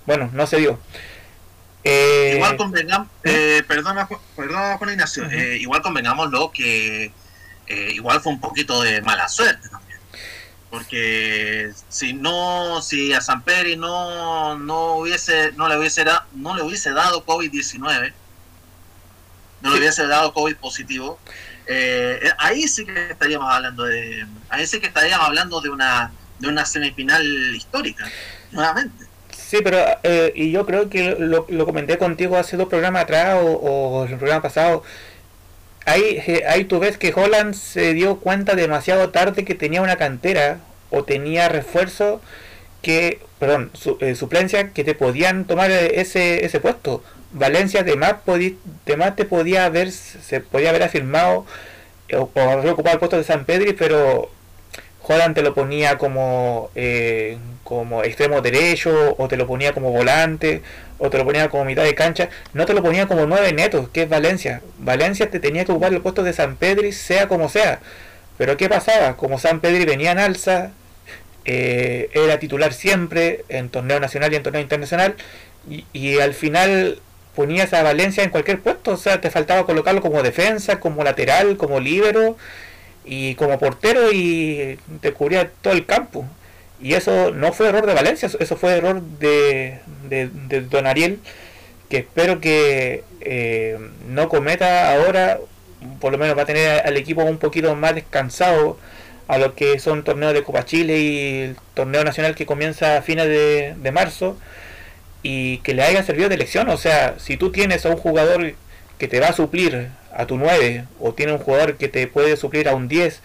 bueno, 0.06 0.30
no 0.34 0.48
se 0.48 0.58
dio. 0.58 0.80
Eh, 1.84 2.34
igual 2.36 2.58
convengamos, 2.58 3.08
¿eh? 3.24 3.60
eh, 3.60 3.64
perdona, 3.68 4.10
perdona 4.36 4.78
Juan 4.78 4.90
Ignacio, 4.90 5.30
eh, 5.30 5.58
igual 5.60 5.84
convengámoslo 5.84 6.52
que 6.52 7.12
igual 7.68 8.22
fue 8.22 8.34
un 8.34 8.40
poquito 8.40 8.82
de 8.82 9.02
mala 9.02 9.28
suerte 9.28 9.70
también. 9.70 10.00
Porque 10.72 11.72
si 11.90 12.14
no, 12.14 12.82
si 12.82 13.14
a 13.14 13.22
San 13.22 13.44
Pedro 13.44 13.78
no, 13.78 14.58
no 14.58 14.96
hubiese, 14.96 15.52
no 15.54 15.70
le 15.70 15.78
hubiese 15.78 16.04
no 16.34 16.56
le 16.56 16.64
hubiese 16.64 16.92
dado 16.92 17.24
COVID-19, 17.24 18.14
no 19.62 19.70
le 19.70 19.78
hubiese 19.78 20.08
dado 20.08 20.34
COVID 20.34 20.56
positivo, 20.58 21.20
eh, 21.68 22.20
ahí 22.38 22.68
sí 22.68 22.86
que 22.86 23.12
estaríamos 23.12 23.52
hablando 23.52 23.84
de 23.84 24.26
ahí 24.50 24.68
sí 24.68 24.80
que 24.80 24.88
estaríamos 24.88 25.28
hablando 25.28 25.62
de 25.62 25.70
una 25.70 26.12
de 26.40 26.48
una 26.48 26.66
semifinal 26.66 27.26
histórica 27.56 28.06
nuevamente. 28.52 29.06
Sí 29.32 29.60
pero 29.64 29.78
eh, 30.04 30.32
y 30.36 30.52
yo 30.52 30.66
creo 30.66 30.90
que 30.90 31.16
lo, 31.18 31.46
comenté 31.66 31.98
contigo 31.98 32.38
hace 32.38 32.58
dos 32.58 32.68
programas 32.68 33.04
atrás 33.04 33.38
o, 33.42 33.46
o 33.46 34.06
el 34.06 34.18
programa 34.18 34.42
pasado. 34.42 34.84
Ahí 35.86 36.22
eh, 36.28 36.44
ahí 36.48 36.66
tú 36.66 36.80
ves 36.80 36.98
que 36.98 37.14
Holland 37.16 37.54
se 37.54 37.94
dio 37.94 38.18
cuenta 38.20 38.56
demasiado 38.56 39.10
tarde 39.10 39.46
que 39.46 39.56
tenía 39.56 39.82
una 39.82 39.98
cantera 39.98 40.60
o 40.90 41.04
tenía 41.04 41.50
refuerzo 41.50 42.22
que 42.82 43.20
perdón 43.40 43.72
su, 43.74 43.98
suplencia 44.16 44.70
que 44.70 44.84
te 44.84 44.96
podían 44.96 45.46
tomar 45.46 45.72
ese 45.72 46.46
ese 46.46 46.60
puesto 46.60 47.04
Valencia 47.36 47.82
además, 47.82 48.16
más 48.98 49.16
te 49.16 49.26
podía 49.26 49.66
haber, 49.66 49.92
se 49.92 50.40
podía 50.40 50.70
haber 50.70 50.84
afirmado 50.84 51.46
eh, 52.08 52.16
o, 52.16 52.30
haber 52.36 52.70
ocupado 52.70 52.94
el 52.94 53.00
puesto 53.00 53.18
de 53.18 53.26
San 53.26 53.44
Pedri, 53.44 53.74
pero 53.74 54.30
Holland 55.02 55.36
te 55.36 55.42
lo 55.42 55.54
ponía 55.54 55.98
como, 55.98 56.72
eh, 56.76 57.38
como 57.66 58.04
extremo 58.04 58.42
derecho, 58.42 59.16
o 59.18 59.28
te 59.28 59.36
lo 59.36 59.48
ponía 59.48 59.74
como 59.74 59.92
volante, 59.92 60.62
o 60.98 61.10
te 61.10 61.18
lo 61.18 61.26
ponía 61.26 61.50
como 61.50 61.66
mitad 61.66 61.84
de 61.84 61.94
cancha, 61.94 62.30
no 62.54 62.66
te 62.66 62.74
lo 62.74 62.82
ponía 62.82 63.06
como 63.06 63.26
nueve 63.26 63.52
netos, 63.52 63.90
que 63.90 64.04
es 64.04 64.10
Valencia. 64.10 64.62
Valencia 64.80 65.30
te 65.30 65.42
tenía 65.42 65.66
que 65.66 65.74
ocupar 65.74 65.94
el 65.94 66.02
puesto 66.02 66.24
de 66.24 66.32
San 66.32 66.56
Pedri, 66.56 66.94
sea 66.94 67.28
como 67.28 67.50
sea. 67.50 67.82
Pero 68.38 68.56
¿qué 68.56 68.70
pasaba? 68.70 69.18
Como 69.18 69.40
San 69.40 69.60
Pedri 69.60 69.84
venía 69.84 70.12
en 70.12 70.20
alza, 70.20 70.72
eh, 71.44 72.10
era 72.14 72.40
titular 72.40 72.74
siempre 72.74 73.44
en 73.50 73.70
torneo 73.70 74.00
nacional 74.00 74.32
y 74.32 74.38
en 74.38 74.44
torneo 74.44 74.62
internacional, 74.62 75.16
y 75.94 76.20
al 76.20 76.36
final 76.36 77.00
ponías 77.36 77.74
a 77.74 77.84
Valencia 77.84 78.24
en 78.24 78.30
cualquier 78.30 78.60
puesto, 78.62 78.92
o 78.94 78.98
sea, 78.98 79.22
te 79.22 79.30
faltaba 79.30 79.66
colocarlo 79.66 80.02
como 80.02 80.24
defensa, 80.24 80.80
como 80.80 81.04
lateral, 81.04 81.58
como 81.58 81.80
líbero 81.80 82.38
y 83.04 83.36
como 83.36 83.60
portero 83.60 84.12
y 84.12 84.80
te 85.02 85.14
cubría 85.14 85.50
todo 85.62 85.74
el 85.74 85.86
campo. 85.86 86.26
Y 86.82 86.94
eso 86.94 87.32
no 87.32 87.54
fue 87.54 87.70
error 87.70 87.86
de 87.86 87.94
Valencia, 87.94 88.30
eso 88.40 88.58
fue 88.58 88.78
error 88.78 89.02
de, 89.02 89.80
Don 90.70 90.88
Ariel, 90.88 91.20
que 91.90 91.98
espero 91.98 92.42
que 92.42 93.04
eh, 93.22 93.78
no 94.08 94.30
cometa 94.30 94.94
ahora, 94.94 95.40
por 96.00 96.12
lo 96.12 96.18
menos 96.18 96.38
va 96.38 96.44
a 96.44 96.46
tener 96.46 96.86
al 96.86 96.98
equipo 96.98 97.24
un 97.24 97.38
poquito 97.38 97.76
más 97.76 97.96
descansado 97.96 98.78
a 99.28 99.38
lo 99.38 99.56
que 99.56 99.80
son 99.80 100.04
torneos 100.04 100.34
de 100.34 100.44
Copa 100.44 100.66
Chile 100.66 101.00
y 101.00 101.42
el 101.42 101.58
torneo 101.74 102.04
nacional 102.04 102.36
que 102.36 102.46
comienza 102.46 102.98
a 102.98 103.02
fines 103.02 103.28
de 103.28 103.92
marzo 103.92 104.38
y 105.28 105.58
que 105.64 105.74
le 105.74 105.82
haya 105.82 106.04
servido 106.04 106.30
de 106.30 106.38
lección. 106.38 106.70
O 106.70 106.78
sea, 106.78 107.16
si 107.18 107.36
tú 107.36 107.52
tienes 107.52 107.84
a 107.84 107.90
un 107.90 107.98
jugador 107.98 108.54
que 109.00 109.08
te 109.08 109.20
va 109.20 109.30
a 109.30 109.34
suplir 109.34 109.90
a 110.14 110.28
tu 110.28 110.38
9, 110.38 110.86
o 111.00 111.16
tiene 111.16 111.32
un 111.34 111.40
jugador 111.40 111.78
que 111.78 111.88
te 111.88 112.06
puede 112.06 112.38
suplir 112.38 112.70
a 112.70 112.76
un 112.76 112.88
10, 112.88 113.22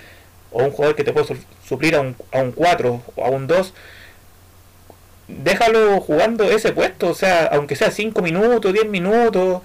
o 0.51 0.65
un 0.65 0.71
jugador 0.71 0.97
que 0.97 1.05
te 1.05 1.13
puede 1.13 1.27
suplir 1.63 1.95
a 1.97 2.01
un, 2.01 2.17
a 2.33 2.39
un 2.39 2.53
4 2.53 3.03
o 3.17 3.25
a 3.27 3.29
un 3.29 3.47
2, 3.47 3.75
déjalo 5.29 6.01
jugando 6.01 6.45
ese 6.45 6.73
puesto, 6.73 7.09
o 7.09 7.15
sea, 7.15 7.51
aunque 7.53 7.77
sea 7.77 7.91
5 7.91 8.23
minutos, 8.23 8.73
10 8.73 8.87
minutos, 8.87 9.61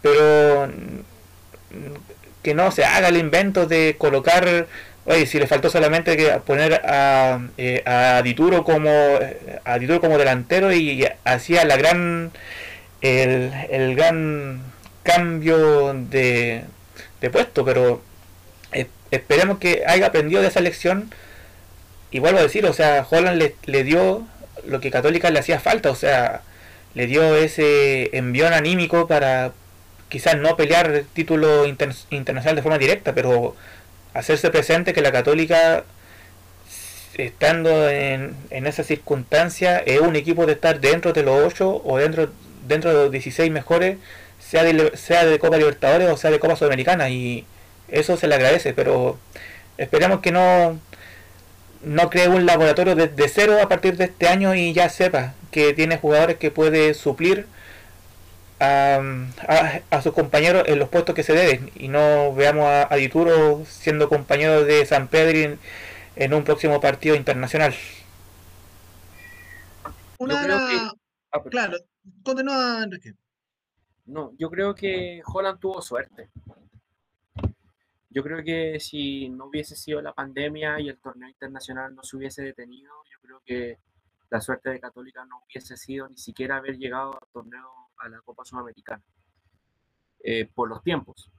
pero 0.00 0.70
que 2.42 2.54
no 2.54 2.70
se 2.70 2.86
haga 2.86 3.08
el 3.08 3.18
invento 3.18 3.66
de 3.66 3.96
colocar 3.98 4.68
Oye, 5.06 5.26
si 5.26 5.38
le 5.38 5.46
faltó 5.46 5.68
solamente 5.68 6.16
que 6.16 6.30
poner 6.46 6.80
a, 6.84 7.40
eh, 7.58 7.82
a 7.86 8.22
Dituro 8.22 8.64
como 8.64 8.90
a 9.64 9.78
Dituro 9.78 10.00
como 10.00 10.18
delantero 10.18 10.72
y, 10.72 11.06
hacía 11.24 11.64
la 11.64 11.76
gran 11.76 12.32
el, 13.02 13.52
el 13.70 13.94
gran 13.96 14.62
cambio 15.02 15.92
de, 15.94 16.64
de 17.20 17.30
puesto, 17.30 17.64
pero 17.64 18.02
esperemos 19.10 19.58
que 19.58 19.84
haya 19.86 20.06
aprendido 20.06 20.42
de 20.42 20.48
esa 20.48 20.60
lección. 20.60 21.10
Y 22.10 22.20
vuelvo 22.20 22.38
a 22.38 22.42
decir, 22.42 22.64
o 22.66 22.72
sea, 22.72 23.06
Holland 23.08 23.38
le, 23.38 23.56
le 23.66 23.84
dio 23.84 24.26
lo 24.66 24.80
que 24.80 24.90
Católica 24.90 25.30
le 25.30 25.40
hacía 25.40 25.60
falta, 25.60 25.90
o 25.90 25.94
sea, 25.96 26.42
le 26.94 27.06
dio 27.06 27.36
ese 27.36 28.16
envión 28.16 28.52
anímico 28.52 29.08
para 29.08 29.52
quizás 30.08 30.36
no 30.36 30.56
pelear 30.56 31.04
título 31.12 31.66
internacional 31.66 32.54
de 32.56 32.62
forma 32.62 32.78
directa, 32.78 33.14
pero 33.14 33.56
hacerse 34.14 34.50
presente 34.50 34.92
que 34.92 35.02
la 35.02 35.12
católica, 35.12 35.84
estando 37.14 37.88
en, 37.90 38.34
en 38.50 38.66
esa 38.66 38.84
circunstancia, 38.84 39.78
es 39.78 40.00
un 40.00 40.16
equipo 40.16 40.46
de 40.46 40.52
estar 40.52 40.80
dentro 40.80 41.12
de 41.12 41.22
los 41.24 41.44
8 41.44 41.82
o 41.84 41.98
dentro, 41.98 42.30
dentro 42.66 42.90
de 42.90 42.96
los 43.04 43.10
16 43.10 43.50
mejores, 43.50 43.98
sea 44.38 44.64
de, 44.64 44.96
sea 44.96 45.24
de 45.24 45.38
Copa 45.38 45.56
Libertadores 45.56 46.08
o 46.08 46.16
sea 46.16 46.30
de 46.30 46.38
Copa 46.38 46.56
Sudamericana. 46.56 47.10
Y 47.10 47.44
eso 47.88 48.16
se 48.16 48.28
le 48.28 48.36
agradece, 48.36 48.72
pero 48.72 49.18
esperemos 49.76 50.20
que 50.20 50.32
no, 50.32 50.78
no 51.82 52.10
cree 52.10 52.28
un 52.28 52.46
laboratorio 52.46 52.94
desde 52.94 53.28
cero 53.28 53.58
a 53.62 53.68
partir 53.68 53.96
de 53.96 54.04
este 54.04 54.28
año 54.28 54.54
y 54.54 54.72
ya 54.72 54.88
sepa 54.88 55.34
que 55.50 55.72
tiene 55.72 55.98
jugadores 55.98 56.36
que 56.38 56.50
puede 56.50 56.94
suplir 56.94 57.46
a, 58.60 60.00
sus 60.02 60.12
compañeros 60.12 60.64
en 60.66 60.78
los 60.78 60.88
puestos 60.88 61.14
que 61.14 61.22
se 61.22 61.32
deben 61.34 61.70
y 61.74 61.88
no 61.88 62.34
veamos 62.34 62.66
a, 62.66 62.94
Dituro 62.96 63.64
siendo 63.66 64.08
compañero 64.08 64.64
de 64.64 64.86
San 64.86 65.08
Pedro 65.08 65.58
en, 66.16 66.34
un 66.34 66.44
próximo 66.44 66.80
partido 66.80 67.16
internacional. 67.16 67.74
Una, 70.18 70.78
ah, 71.32 71.42
claro, 71.50 71.76
continúa 72.22 72.82
Enrique. 72.84 73.14
No, 74.06 74.32
yo 74.38 74.50
creo 74.50 74.74
que 74.74 75.22
Holland 75.24 75.58
tuvo 75.58 75.82
suerte. 75.82 76.30
Yo 78.10 78.22
creo 78.22 78.44
que 78.44 78.78
si 78.78 79.28
no 79.28 79.46
hubiese 79.46 79.74
sido 79.74 80.00
la 80.00 80.12
pandemia 80.12 80.78
y 80.78 80.88
el 80.88 80.98
torneo 80.98 81.28
internacional 81.28 81.94
no 81.94 82.02
se 82.04 82.16
hubiese 82.16 82.42
detenido, 82.42 82.92
yo 83.10 83.18
creo 83.20 83.42
que 83.44 83.78
la 84.30 84.40
suerte 84.40 84.70
de 84.70 84.80
Católica 84.80 85.24
no 85.24 85.42
hubiese 85.44 85.76
sido 85.76 86.08
ni 86.08 86.16
siquiera 86.16 86.58
haber 86.58 86.76
llegado 86.78 87.14
al 87.14 87.28
torneo 87.32 87.83
a 87.98 88.08
la 88.08 88.20
Copa 88.20 88.44
Sudamericana 88.44 89.02
eh, 90.26 90.46
por 90.54 90.70
los 90.70 90.82
tiempos. 90.82 91.30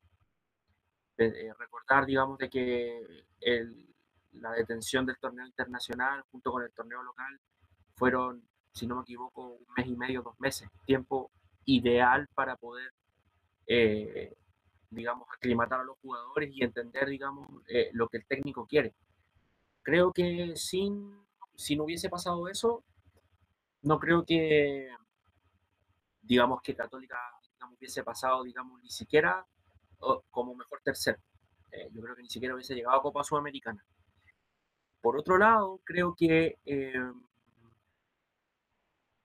Eh, 1.18 1.26
eh, 1.26 1.54
recordar, 1.58 2.06
digamos, 2.06 2.38
de 2.38 2.50
que 2.50 3.26
la 4.34 4.52
detención 4.52 5.08
del 5.08 5.18
torneo 5.18 5.46
internacional 5.46 6.24
junto 6.32 6.52
con 6.52 6.62
el 6.62 6.72
torneo 6.72 7.02
local 7.02 7.40
fueron, 7.96 8.48
si 8.74 8.86
no 8.86 8.98
me 8.98 9.02
equivoco, 9.02 9.54
un 9.54 9.66
mes 9.76 9.88
y 9.88 9.96
medio, 9.96 10.22
dos 10.22 10.40
meses, 10.40 10.70
tiempo 10.86 11.32
ideal 11.66 12.28
para 12.36 12.58
poder, 12.58 12.92
digamos, 14.92 15.28
aclimatar 15.36 15.80
a 15.80 15.84
los 15.84 15.98
jugadores 16.00 16.52
y 16.54 16.64
entender, 16.64 17.08
digamos, 17.08 17.50
lo 17.94 18.08
que 18.08 18.18
el 18.18 18.26
técnico 18.26 18.68
quiere. 18.68 18.94
Creo 19.82 20.12
que 20.12 20.54
sin, 20.56 21.26
si 21.56 21.76
no 21.76 21.86
hubiese 21.86 22.10
pasado 22.10 22.50
eso, 22.50 22.84
no 23.82 24.00
creo 24.00 24.26
que 24.26 24.90
digamos 26.26 26.62
que 26.62 26.76
Católica 26.76 27.18
hubiese 27.78 28.04
pasado, 28.04 28.44
digamos, 28.44 28.82
ni 28.82 28.90
siquiera 28.90 29.46
como 30.30 30.56
mejor 30.56 30.82
tercero. 30.84 31.20
Eh, 31.72 31.90
yo 31.92 32.02
creo 32.02 32.16
que 32.16 32.22
ni 32.22 32.30
siquiera 32.30 32.54
hubiese 32.54 32.76
llegado 32.76 32.98
a 32.98 33.02
Copa 33.02 33.24
Sudamericana. 33.24 33.84
Por 35.02 35.18
otro 35.18 35.38
lado, 35.38 35.80
creo 35.84 36.16
que 36.16 36.58
eh, 36.66 37.12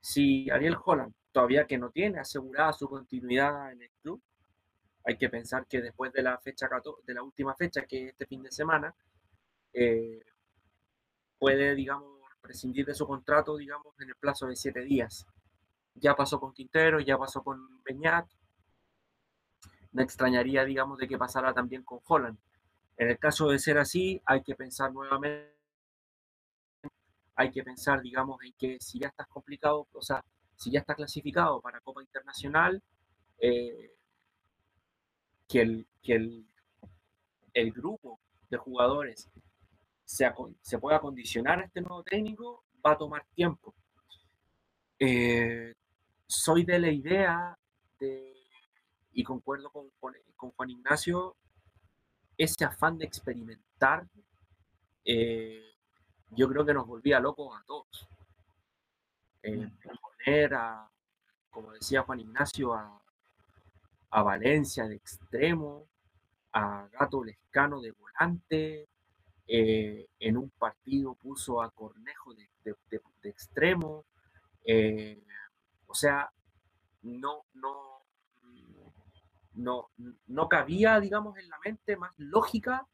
si 0.00 0.50
Ariel 0.50 0.76
Holland, 0.82 1.12
todavía 1.32 1.66
que 1.66 1.78
no 1.78 1.90
tiene 1.90 2.20
asegurada 2.20 2.72
su 2.72 2.88
continuidad 2.88 3.72
en 3.72 3.82
el 3.82 3.90
club, 4.02 4.22
hay 5.04 5.16
que 5.16 5.30
pensar 5.30 5.66
que 5.66 5.80
después 5.80 6.12
de 6.12 6.22
la 6.22 6.38
fecha 6.38 6.68
de 7.06 7.14
la 7.14 7.22
última 7.22 7.54
fecha, 7.54 7.82
que 7.86 8.04
es 8.04 8.10
este 8.10 8.26
fin 8.26 8.42
de 8.42 8.50
semana, 8.50 8.94
eh, 9.72 10.20
puede, 11.38 11.74
digamos, 11.74 12.20
prescindir 12.40 12.86
de 12.86 12.94
su 12.94 13.06
contrato, 13.06 13.56
digamos, 13.56 13.98
en 14.00 14.08
el 14.10 14.16
plazo 14.16 14.46
de 14.46 14.56
siete 14.56 14.82
días 14.82 15.26
ya 15.94 16.14
pasó 16.14 16.40
con 16.40 16.52
Quintero, 16.52 17.00
ya 17.00 17.18
pasó 17.18 17.42
con 17.42 17.82
Beñat. 17.82 18.28
Me 19.92 20.02
extrañaría, 20.02 20.64
digamos, 20.64 20.98
de 20.98 21.08
que 21.08 21.18
pasara 21.18 21.52
también 21.52 21.82
con 21.82 22.00
Holland. 22.06 22.38
En 22.96 23.08
el 23.10 23.18
caso 23.18 23.48
de 23.48 23.58
ser 23.58 23.78
así, 23.78 24.20
hay 24.24 24.42
que 24.42 24.54
pensar 24.54 24.92
nuevamente, 24.92 25.56
hay 27.34 27.50
que 27.50 27.62
pensar, 27.62 28.02
digamos, 28.02 28.42
en 28.42 28.52
que 28.52 28.78
si 28.80 28.98
ya 29.00 29.08
estás 29.08 29.26
complicado, 29.26 29.88
o 29.92 30.02
sea, 30.02 30.22
si 30.56 30.70
ya 30.70 30.80
estás 30.80 30.96
clasificado 30.96 31.60
para 31.60 31.80
Copa 31.80 32.02
Internacional, 32.02 32.82
eh, 33.38 33.92
que, 35.48 35.62
el, 35.62 35.86
que 36.02 36.14
el, 36.14 36.46
el, 37.54 37.72
grupo 37.72 38.20
de 38.50 38.58
jugadores 38.58 39.30
se, 40.04 40.30
se 40.60 40.78
pueda 40.78 41.00
condicionar 41.00 41.60
a 41.60 41.64
este 41.64 41.80
nuevo 41.80 42.02
técnico 42.02 42.64
va 42.84 42.92
a 42.92 42.98
tomar 42.98 43.24
tiempo. 43.34 43.74
Eh, 44.98 45.72
soy 46.30 46.64
de 46.64 46.78
la 46.78 46.90
idea 46.90 47.58
de, 47.98 48.32
y 49.12 49.24
concuerdo 49.24 49.70
con, 49.70 49.90
Juan 49.96 50.70
Ignacio, 50.70 51.36
ese 52.38 52.64
afán 52.64 52.96
de 52.98 53.04
experimentar, 53.04 54.06
eh, 55.04 55.74
yo 56.30 56.48
creo 56.48 56.64
que 56.64 56.72
nos 56.72 56.86
volvía 56.86 57.18
locos 57.18 57.58
a 57.58 57.64
todos. 57.64 58.08
Eh, 59.42 59.56
mm. 59.56 59.78
poner 60.00 60.54
a, 60.54 60.88
como 61.50 61.72
decía 61.72 62.02
Juan 62.02 62.20
Ignacio, 62.20 62.74
a, 62.74 62.96
Valencia 64.22 64.86
de 64.86 64.96
extremo, 64.96 65.88
a 66.52 66.88
Gato 66.92 67.24
Lescano 67.24 67.80
de 67.80 67.92
volante, 67.92 68.88
eh, 69.46 70.08
en 70.20 70.36
un 70.36 70.50
partido 70.50 71.14
puso 71.14 71.60
a 71.60 71.70
Cornejo 71.70 72.34
de, 72.34 72.48
de 72.64 73.28
extremo, 73.28 74.04
o 75.90 75.94
sea, 75.94 76.30
no, 77.02 77.46
no, 77.54 78.06
no, 79.54 79.90
no 80.28 80.48
cabía, 80.48 81.00
digamos, 81.00 81.36
en 81.36 81.48
la 81.48 81.58
mente 81.64 81.96
más 81.96 82.12
lógica 82.16 82.86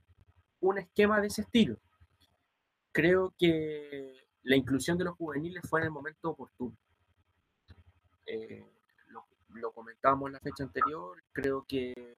un 0.61 0.79
esquema 0.79 1.21
de 1.21 1.27
ese 1.27 1.43
estilo. 1.43 1.77
Creo 2.93 3.35
que 3.39 4.15
la 4.45 4.57
inclusión 4.57 4.97
de 4.97 5.05
los 5.05 5.15
juveniles 5.17 5.63
fue 5.69 5.81
en 5.81 5.87
el 5.87 5.93
momento 5.93 6.31
oportuno. 6.31 6.75
Eh, 8.25 8.67
lo, 9.49 9.73
comentábamos 9.73 10.29
en 10.29 10.33
la 10.33 10.41
fecha 10.41 10.65
anterior, 10.65 11.23
creo 11.33 11.67
que 11.69 12.17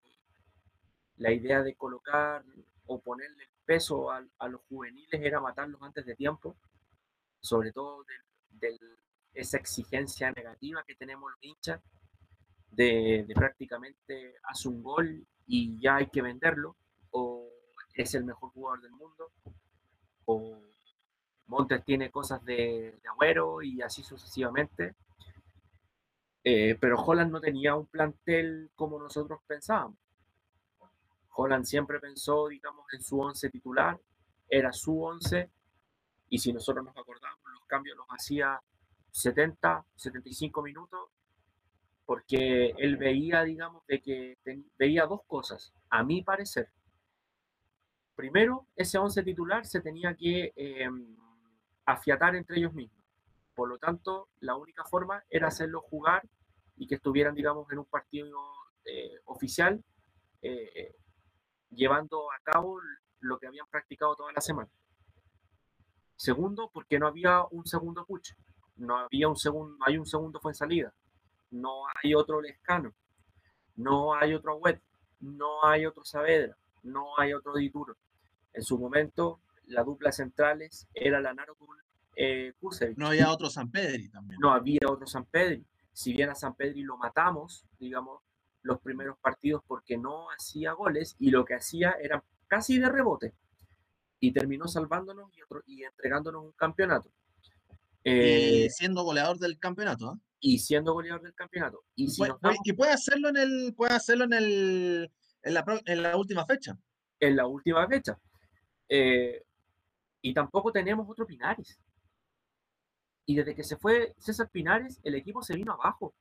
la 1.16 1.32
idea 1.32 1.62
de 1.62 1.74
colocar 1.74 2.44
o 2.86 3.00
ponerle 3.00 3.48
peso 3.64 4.12
a, 4.12 4.48
los 4.48 4.60
juveniles 4.68 5.20
era 5.20 5.40
matarlos 5.40 5.82
antes 5.82 6.06
de 6.06 6.14
tiempo, 6.14 6.56
sobre 7.40 7.72
todo 7.72 8.04
del 8.50 8.78
esa 9.40 9.56
exigencia 9.56 10.30
negativa 10.32 10.84
que 10.86 10.94
tenemos 10.94 11.30
los 11.30 11.42
hinchas 11.42 11.80
de, 12.70 13.26
prácticamente 13.34 14.34
hace 14.42 14.68
un 14.68 14.82
gol 14.82 15.26
y 15.46 15.80
ya 15.80 15.96
hay 15.96 16.08
que 16.08 16.22
venderlo, 16.22 16.76
o 17.10 17.48
es 17.94 18.14
el 18.14 18.24
mejor 18.24 18.50
jugador 18.50 18.82
del 18.82 18.92
mundo, 18.92 19.32
o 20.26 20.60
Montes 21.46 21.82
tiene 21.84 22.10
cosas 22.10 22.44
de, 22.44 22.98
de 23.02 23.08
Agüero 23.08 23.62
y 23.62 23.80
así 23.80 24.02
sucesivamente. 24.02 24.94
Eh, 26.44 26.76
pero 26.80 27.02
Holland 27.02 27.32
no 27.32 27.40
tenía 27.40 27.74
un 27.74 27.86
plantel 27.86 28.70
como 28.74 28.98
nosotros 28.98 29.40
pensábamos. 29.46 29.98
Holland 31.34 31.64
siempre 31.64 32.00
pensó, 32.00 32.48
digamos, 32.48 32.84
en 32.92 33.02
su 33.02 33.20
once 33.20 33.48
titular, 33.48 33.98
era 34.48 34.72
su 34.72 35.02
once, 35.02 35.50
y 36.28 36.38
si 36.38 36.52
nosotros 36.52 36.84
nos 36.84 36.96
acordamos, 36.96 37.40
los 37.52 37.64
cambios 37.66 37.96
los 37.96 38.06
hacía 38.08 38.60
70, 39.10 39.84
75 39.96 40.62
minutos, 40.62 41.10
porque 42.04 42.74
él 42.78 42.96
veía, 42.96 43.42
digamos, 43.42 43.86
de 43.86 44.00
que 44.00 44.38
veía 44.78 45.06
dos 45.06 45.20
cosas, 45.26 45.74
a 45.90 46.02
mi 46.02 46.22
parecer. 46.22 46.70
Primero, 48.14 48.66
ese 48.76 48.98
once 48.98 49.22
titular 49.22 49.66
se 49.66 49.80
tenía 49.80 50.14
que 50.14 50.52
em, 50.56 51.16
afiatar 51.84 52.34
entre 52.34 52.58
ellos 52.58 52.72
mismos. 52.74 53.04
Por 53.54 53.68
lo 53.68 53.78
tanto, 53.78 54.28
la 54.40 54.56
única 54.56 54.84
forma 54.84 55.22
era 55.30 55.48
hacerlos 55.48 55.84
jugar 55.84 56.22
y 56.76 56.86
que 56.86 56.96
estuvieran, 56.96 57.34
digamos, 57.34 57.70
en 57.70 57.78
un 57.78 57.84
partido 57.84 58.40
eh, 58.84 59.20
oficial, 59.24 59.84
eh, 60.42 60.94
llevando 61.70 62.30
a 62.32 62.38
cabo 62.42 62.80
lo 63.20 63.38
que 63.38 63.46
habían 63.46 63.66
practicado 63.68 64.16
toda 64.16 64.32
la 64.32 64.40
semana. 64.40 64.70
Segundo, 66.16 66.70
porque 66.72 66.98
no 66.98 67.06
había 67.06 67.44
un 67.50 67.66
segundo 67.66 68.04
puche, 68.04 68.34
no 68.78 68.96
había 68.96 69.28
un 69.28 69.36
segundo, 69.36 69.76
hay 69.86 69.98
un 69.98 70.06
segundo 70.06 70.40
fue 70.40 70.52
en 70.52 70.56
salida, 70.56 70.94
no 71.50 71.84
hay 72.02 72.14
otro 72.14 72.40
Lescano, 72.40 72.94
no 73.76 74.14
hay 74.14 74.34
otro 74.34 74.56
Wet, 74.56 74.80
no 75.20 75.64
hay 75.64 75.86
otro 75.86 76.04
Saavedra, 76.04 76.56
no 76.82 77.18
hay 77.18 77.32
otro 77.32 77.54
Dituro. 77.54 77.96
En 78.52 78.62
su 78.62 78.78
momento, 78.78 79.40
la 79.66 79.84
dupla 79.84 80.12
centrales 80.12 80.88
era 80.94 81.20
la 81.20 81.34
Narotul 81.34 81.78
eh, 82.16 82.52
No 82.96 83.06
había 83.06 83.30
otro 83.30 83.48
San 83.48 83.70
Pedri 83.70 84.08
también. 84.08 84.40
No 84.40 84.50
había 84.50 84.80
otro 84.88 85.06
San 85.06 85.24
Pedri. 85.26 85.64
Si 85.92 86.12
bien 86.12 86.30
a 86.30 86.34
San 86.34 86.54
Pedri 86.54 86.82
lo 86.82 86.96
matamos, 86.96 87.64
digamos, 87.78 88.22
los 88.62 88.80
primeros 88.80 89.16
partidos 89.18 89.62
porque 89.66 89.96
no 89.96 90.28
hacía 90.30 90.72
goles 90.72 91.14
y 91.20 91.30
lo 91.30 91.44
que 91.44 91.54
hacía 91.54 91.96
era 92.02 92.24
casi 92.48 92.78
de 92.78 92.88
rebote. 92.88 93.34
Y 94.20 94.32
terminó 94.32 94.66
salvándonos 94.66 95.30
y, 95.66 95.84
entregándonos 95.84 96.44
un 96.44 96.52
campeonato. 96.52 97.10
Eh, 98.08 98.70
siendo 98.70 99.02
goleador 99.02 99.38
del 99.38 99.58
campeonato. 99.58 100.14
¿eh? 100.14 100.18
Y 100.40 100.58
siendo 100.58 100.92
goleador 100.92 101.22
del 101.22 101.34
campeonato. 101.34 101.84
Y 101.94 102.08
si 102.08 102.22
que 102.64 102.74
puede 102.74 102.92
hacerlo 102.92 103.28
en 103.28 103.36
el, 103.36 103.74
puede 103.74 103.94
hacerlo 103.94 104.24
en 104.24 104.32
el 104.32 105.10
en 105.42 105.54
la, 105.54 105.64
en 105.86 106.02
la 106.02 106.16
última 106.16 106.44
fecha. 106.46 106.76
En 107.20 107.36
la 107.36 107.46
última 107.46 107.86
fecha. 107.88 108.18
Eh, 108.88 109.42
y 110.22 110.34
tampoco 110.34 110.72
tenemos 110.72 111.08
otro 111.08 111.26
Pinares. 111.26 111.78
Y 113.26 113.36
desde 113.36 113.54
que 113.54 113.64
se 113.64 113.76
fue 113.76 114.14
César 114.18 114.48
Pinares, 114.50 115.00
el 115.02 115.14
equipo 115.14 115.42
se 115.42 115.54
vino 115.54 115.72
abajo. 115.72 116.14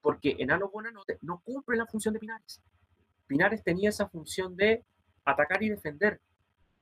Porque 0.00 0.36
Enano 0.38 0.70
Buenanote 0.70 1.18
no 1.22 1.40
cumple 1.40 1.76
la 1.76 1.86
función 1.86 2.14
de 2.14 2.20
Pinares. 2.20 2.62
Pinares 3.26 3.62
tenía 3.62 3.90
esa 3.90 4.08
función 4.08 4.56
de 4.56 4.84
atacar 5.24 5.62
y 5.62 5.68
defender. 5.68 6.20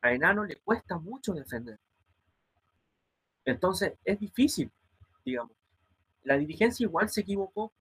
A 0.02 0.12
Enano 0.12 0.44
le 0.44 0.56
cuesta 0.56 0.98
mucho 0.98 1.32
defender. 1.32 1.80
Entonces 3.46 3.94
es 4.04 4.20
difícil, 4.20 4.70
digamos. 5.24 5.56
La 6.24 6.36
dirigencia 6.36 6.84
igual 6.84 7.08
se 7.08 7.22
equivocó, 7.22 7.72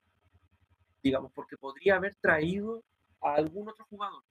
digamos, 1.04 1.34
porque 1.34 1.58
podría 1.58 1.98
haber 1.98 2.16
traído 2.16 2.82
a 3.22 3.34
algún 3.34 3.68
otro 3.68 3.86
jugador 3.90 4.24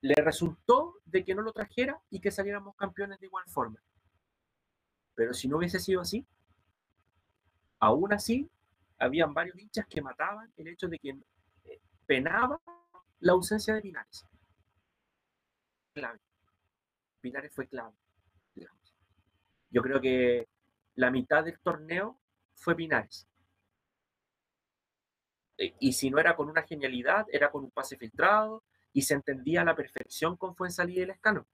le 0.00 0.14
resultó 0.14 0.94
de 1.04 1.24
que 1.24 1.34
no 1.34 1.42
lo 1.42 1.52
trajera 1.52 2.00
y 2.10 2.20
que 2.20 2.30
saliéramos 2.30 2.74
campeones 2.76 3.20
de 3.20 3.26
igual 3.26 3.44
forma. 3.48 3.78
Pero 5.14 5.34
si 5.34 5.48
no 5.48 5.58
hubiese 5.58 5.78
sido 5.78 6.00
así, 6.00 6.26
aún 7.78 8.12
así, 8.12 8.48
habían 8.98 9.34
varios 9.34 9.58
hinchas 9.58 9.86
que 9.86 10.00
mataban 10.00 10.52
el 10.56 10.68
hecho 10.68 10.88
de 10.88 10.98
que 10.98 11.10
eh, 11.64 11.80
penaba 12.06 12.60
la 13.20 13.32
ausencia 13.32 13.74
de 13.74 13.82
Pinares. 13.82 14.26
Clave. 15.92 16.20
Pinares 17.20 17.52
fue 17.52 17.66
clave, 17.66 17.94
Yo 19.70 19.82
creo 19.82 20.00
que 20.00 20.48
la 20.96 21.10
mitad 21.10 21.44
del 21.44 21.58
torneo 21.60 22.18
fue 22.54 22.74
Pinares. 22.74 23.26
Eh, 25.58 25.74
y 25.80 25.92
si 25.92 26.10
no 26.10 26.18
era 26.18 26.36
con 26.36 26.48
una 26.48 26.62
genialidad, 26.62 27.26
era 27.30 27.50
con 27.50 27.64
un 27.64 27.70
pase 27.70 27.96
filtrado, 27.96 28.64
y 28.92 29.02
se 29.02 29.14
entendía 29.14 29.62
a 29.62 29.64
la 29.64 29.76
perfección 29.76 30.36
con 30.36 30.56
Fuensalida 30.56 31.00
y 31.00 31.02
el 31.04 31.10
Escano. 31.10 31.46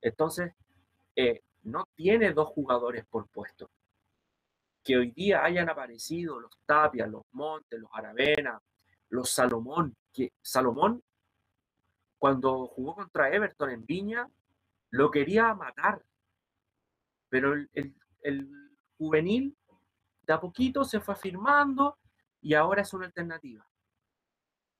Entonces, 0.00 0.52
eh, 1.16 1.42
no 1.62 1.84
tiene 1.94 2.32
dos 2.32 2.48
jugadores 2.48 3.04
por 3.06 3.28
puesto. 3.28 3.70
Que 4.84 4.96
hoy 4.96 5.10
día 5.10 5.44
hayan 5.44 5.68
aparecido 5.68 6.38
los 6.38 6.52
Tapia, 6.66 7.06
los 7.06 7.22
Montes, 7.32 7.80
los 7.80 7.90
Aravena, 7.92 8.60
los 9.08 9.30
Salomón, 9.30 9.96
Salomón, 10.42 11.02
cuando 12.18 12.66
jugó 12.66 12.96
contra 12.96 13.32
Everton 13.32 13.70
en 13.70 13.86
Viña, 13.86 14.28
lo 14.90 15.10
quería 15.10 15.54
matar. 15.54 16.02
Pero 17.28 17.54
el, 17.72 17.94
juvenil 18.96 19.56
de 20.22 20.32
a 20.32 20.40
poquito 20.40 20.84
se 20.84 21.00
fue 21.00 21.14
afirmando 21.14 21.98
y 22.40 22.54
ahora 22.54 22.82
es 22.82 22.92
una 22.92 23.06
alternativa. 23.06 23.64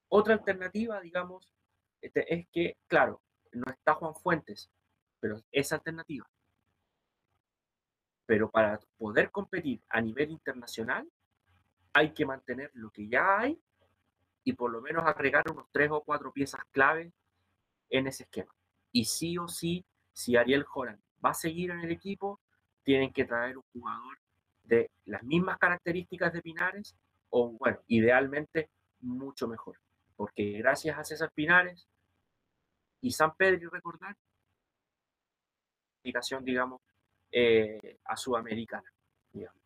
Otra 0.08 0.34
alternativa, 0.34 1.00
digamos, 1.00 1.54
este, 2.00 2.34
es 2.34 2.48
que, 2.50 2.76
claro, 2.88 3.22
no 3.52 3.70
está 3.70 3.94
Juan 3.94 4.14
Fuentes, 4.14 4.70
pero 5.20 5.40
es 5.52 5.72
alternativa. 5.72 6.28
Pero 8.26 8.50
para 8.50 8.80
poder 8.96 9.30
competir 9.30 9.82
a 9.88 10.00
nivel 10.00 10.30
internacional, 10.30 11.08
hay 11.92 12.12
que 12.12 12.26
mantener 12.26 12.70
lo 12.74 12.90
que 12.90 13.08
ya 13.08 13.38
hay 13.38 13.60
y 14.44 14.52
por 14.52 14.70
lo 14.70 14.80
menos 14.80 15.04
agregar 15.06 15.44
unos 15.50 15.66
tres 15.70 15.90
o 15.90 16.02
cuatro 16.02 16.32
piezas 16.32 16.60
clave 16.70 17.12
en 17.90 18.06
ese 18.06 18.24
esquema. 18.24 18.54
Y 18.92 19.04
sí 19.04 19.38
o 19.38 19.48
sí, 19.48 19.84
si 20.12 20.36
Ariel 20.36 20.64
Joran 20.64 21.02
va 21.24 21.30
a 21.30 21.34
seguir 21.34 21.70
en 21.70 21.80
el 21.80 21.90
equipo, 21.90 22.40
tienen 22.82 23.12
que 23.12 23.24
traer 23.24 23.56
un 23.56 23.64
jugador 23.72 24.18
de 24.64 24.90
las 25.06 25.22
mismas 25.22 25.58
características 25.58 26.32
de 26.32 26.42
Pinares 26.42 26.94
o, 27.30 27.50
bueno, 27.52 27.78
idealmente 27.86 28.70
mucho 29.00 29.48
mejor. 29.48 29.78
Porque 30.16 30.52
gracias 30.58 30.98
a 30.98 31.04
César 31.04 31.30
Pinares 31.34 31.86
y 33.00 33.12
San 33.12 33.34
Pedro, 33.34 33.70
recordar, 33.70 34.16
indicación, 36.02 36.44
digamos, 36.44 36.80
eh, 37.30 37.98
a 38.04 38.16
Sudamericana, 38.16 38.90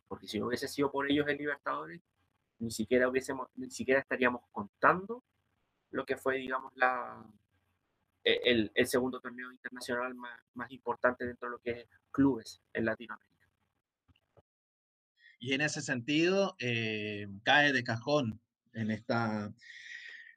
porque 0.07 0.27
si 0.27 0.39
no 0.39 0.47
hubiese 0.47 0.67
sido 0.67 0.91
por 0.91 1.09
ellos 1.09 1.27
el 1.27 1.37
Libertadores, 1.37 2.01
ni 2.59 2.69
siquiera, 2.69 3.09
hubiésemos, 3.09 3.47
ni 3.55 3.71
siquiera 3.71 3.99
estaríamos 3.99 4.43
contando 4.51 5.23
lo 5.89 6.05
que 6.05 6.17
fue, 6.17 6.37
digamos, 6.37 6.71
la, 6.75 7.25
el, 8.23 8.71
el 8.73 8.87
segundo 8.87 9.19
torneo 9.19 9.51
internacional 9.51 10.15
más, 10.15 10.39
más, 10.53 10.71
importante 10.71 11.25
dentro 11.25 11.49
de 11.49 11.51
lo 11.51 11.59
que 11.59 11.71
es 11.71 11.87
clubes 12.11 12.61
en 12.73 12.85
Latinoamérica. 12.85 13.33
Y 15.39 15.53
en 15.53 15.61
ese 15.61 15.81
sentido, 15.81 16.55
eh, 16.59 17.27
cae 17.43 17.73
de 17.73 17.83
cajón 17.83 18.39
en 18.73 18.91
esta, 18.91 19.51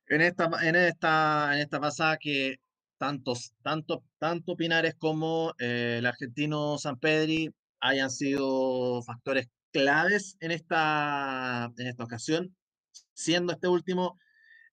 en 0.09 0.21
esta, 0.21 0.51
en 0.63 0.75
esta, 0.75 1.55
en 1.55 1.61
esta 1.61 1.81
pasada 1.81 2.17
que 2.17 2.57
tantos, 2.99 3.53
tanto, 3.63 4.03
tanto 4.19 4.57
Pinares 4.57 4.95
como 4.99 5.55
eh, 5.59 5.97
el 5.99 6.07
argentino 6.07 6.79
San 6.79 6.99
Pedri 6.99 7.55
hayan 7.81 8.11
sido 8.11 9.03
factores 9.03 9.49
claves 9.73 10.37
en 10.41 10.51
esta, 10.51 11.71
en 11.77 11.87
esta 11.87 12.05
ocasión, 12.05 12.57
siendo 13.13 13.53
este 13.53 13.69
último 13.69 14.19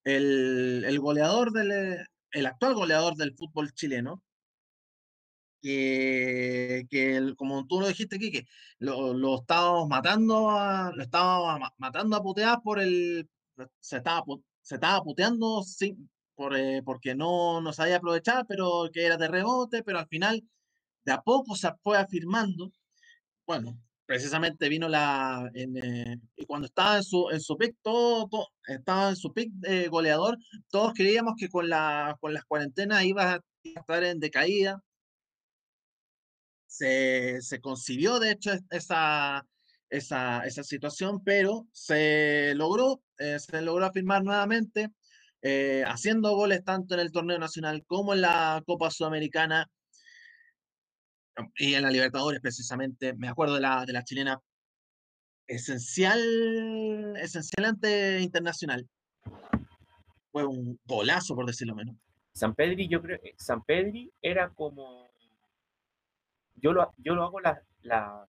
el, 0.04 0.84
el 0.86 1.00
goleador 1.00 1.52
del, 1.52 2.08
el 2.34 2.46
actual 2.46 2.74
goleador 2.76 3.16
del 3.16 3.36
fútbol 3.36 3.74
chileno, 3.74 4.22
que, 5.62 6.86
que 6.90 7.34
como 7.38 7.66
tú 7.68 7.80
lo 7.80 7.88
dijiste, 7.88 8.20
Kike, 8.20 8.46
lo, 8.80 9.14
lo 9.14 9.36
estábamos 9.38 9.88
matando 9.88 10.50
a, 10.52 10.92
lo 10.94 11.04
estábamos 11.04 11.70
matando 11.78 12.18
a 12.18 12.24
putear 12.24 12.62
por 12.62 12.82
el, 12.82 13.30
se 13.80 13.98
estaba 13.98 14.24
se 14.62 14.76
estaba 14.76 15.04
puteando 15.04 15.64
por, 16.36 16.56
eh, 16.58 16.82
porque 16.84 17.16
no, 17.16 17.62
no 17.62 17.74
sabía 17.74 17.98
aprovechar, 17.98 18.46
pero 18.48 18.90
que 18.92 19.06
era 19.06 19.18
de 19.18 19.28
rebote, 19.28 19.84
pero 19.84 20.00
al 20.00 20.08
final 20.08 20.44
de 21.06 21.12
a 21.14 21.22
poco 21.22 21.56
se 21.56 21.70
fue 21.84 21.98
afirmando. 21.98 22.72
Bueno, 23.46 23.78
precisamente 24.06 24.70
vino 24.70 24.88
la. 24.90 25.50
Eh, 25.54 26.18
y 26.36 26.46
cuando 26.46 26.68
estaba 26.68 26.98
en 26.98 27.04
su, 27.04 27.30
en 27.32 27.42
su 27.42 27.58
pick, 27.58 27.76
todo, 27.82 28.50
estaba 28.68 29.10
en 29.10 29.16
su 29.16 29.34
pick 29.34 29.52
de 29.54 29.88
goleador, 29.88 30.38
todos 30.70 30.94
creíamos 30.94 31.36
que 31.38 31.50
con, 31.50 31.70
la, 31.70 32.18
con 32.20 32.34
las 32.34 32.44
cuarentenas 32.46 33.04
iba 33.04 33.34
a 33.34 33.42
estar 33.64 34.04
en 34.04 34.20
decaída. 34.20 34.82
Se, 36.68 37.42
se 37.42 37.62
concibió, 37.62 38.20
de 38.20 38.32
hecho, 38.32 38.52
esa, 38.72 39.46
esa, 39.90 40.44
esa 40.46 40.64
situación, 40.64 41.24
pero 41.24 41.68
se 41.72 42.54
logró, 42.56 43.04
eh, 43.20 43.38
se 43.40 43.62
logró 43.62 43.86
afirmar 43.86 44.24
nuevamente, 44.24 44.90
eh, 45.44 45.84
haciendo 45.86 46.36
goles 46.36 46.64
tanto 46.64 46.96
en 46.96 47.02
el 47.02 47.12
torneo 47.12 47.38
nacional 47.38 47.84
como 47.86 48.14
en 48.14 48.22
la 48.22 48.64
Copa 48.66 48.90
Sudamericana 48.90 49.70
y 51.58 51.74
en 51.76 51.84
la 51.84 51.92
Libertadores 51.92 52.42
precisamente. 52.42 53.14
Me 53.14 53.28
acuerdo 53.28 53.56
de 53.56 53.62
la, 53.62 53.86
de 53.86 53.94
la 53.94 54.04
chilena, 54.04 54.40
esencial, 55.48 57.16
esencial 57.18 57.66
ante 57.66 58.20
Internacional. 58.22 58.88
Fue 60.32 60.46
un 60.46 60.80
golazo, 60.86 61.36
por 61.36 61.46
decirlo 61.46 61.76
menos. 61.76 61.96
San 62.34 62.56
Pedri, 62.56 62.88
yo 62.88 63.02
creo, 63.02 63.20
San 63.38 63.64
Pedri 63.64 64.12
era 64.20 64.50
como, 64.50 65.12
yo 66.56 66.74
lo, 66.74 66.92
yo 66.98 67.14
lo 67.14 67.24
hago 67.24 67.40
la, 67.40 67.62
la, 67.84 68.28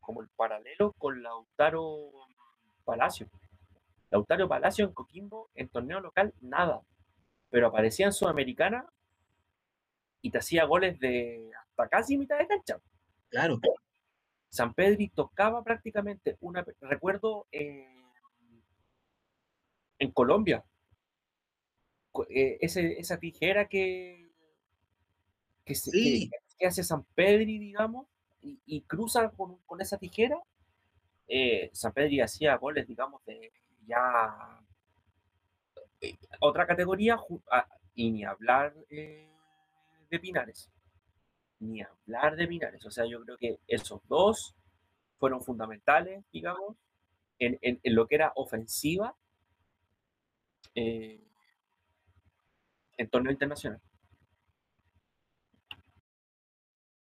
como 0.00 0.22
el 0.22 0.28
paralelo 0.28 0.92
con 0.98 1.22
Lautaro 1.22 2.10
Palacio. 2.84 3.28
Lautaro 4.10 4.48
Palacio 4.48 4.86
en 4.86 4.92
Coquimbo, 4.92 5.50
en 5.54 5.68
torneo 5.68 6.00
local, 6.00 6.34
nada. 6.40 6.80
Pero 7.50 7.68
aparecía 7.68 8.06
en 8.06 8.12
Sudamericana 8.12 8.86
y 10.22 10.30
te 10.30 10.38
hacía 10.38 10.64
goles 10.64 10.98
de 11.00 11.50
hasta 11.58 11.88
casi 11.88 12.16
mitad 12.16 12.38
de 12.38 12.46
cancha. 12.46 12.80
Claro. 13.28 13.60
San 14.48 14.74
Pedri 14.74 15.08
tocaba 15.08 15.62
prácticamente 15.62 16.36
una. 16.40 16.64
Recuerdo 16.80 17.46
en 17.52 17.88
Colombia, 20.12 20.64
eh, 22.30 22.58
esa 22.60 23.18
tijera 23.18 23.68
que, 23.68 24.28
que, 25.64 25.74
hace 26.66 26.82
San 26.82 27.04
Pedri, 27.14 27.58
digamos, 27.58 28.06
y, 28.42 28.82
cruza 28.82 29.30
con, 29.30 29.58
esa 29.80 29.98
tijera. 29.98 30.38
Eh, 31.28 31.70
San 31.72 31.92
Pedri 31.92 32.20
hacía 32.20 32.56
goles, 32.56 32.86
digamos, 32.86 33.24
de 33.26 33.52
ya 33.86 34.60
eh, 36.00 36.16
otra 36.40 36.66
categoría, 36.66 37.18
y 37.94 38.10
ni 38.10 38.24
hablar 38.24 38.74
de 40.10 40.18
Pinares 40.18 40.70
ni 41.60 41.82
hablar 41.82 42.36
de 42.36 42.46
Pinares. 42.46 42.84
O 42.86 42.90
sea, 42.90 43.04
yo 43.06 43.22
creo 43.24 43.36
que 43.36 43.58
esos 43.66 44.00
dos 44.08 44.54
fueron 45.18 45.42
fundamentales, 45.42 46.24
digamos, 46.32 46.76
en, 47.38 47.80
lo 47.84 48.06
que 48.06 48.16
era 48.16 48.32
ofensiva 48.36 49.16
eh, 50.74 51.20
en 52.96 53.08
torneo 53.08 53.32
internacional. 53.32 53.80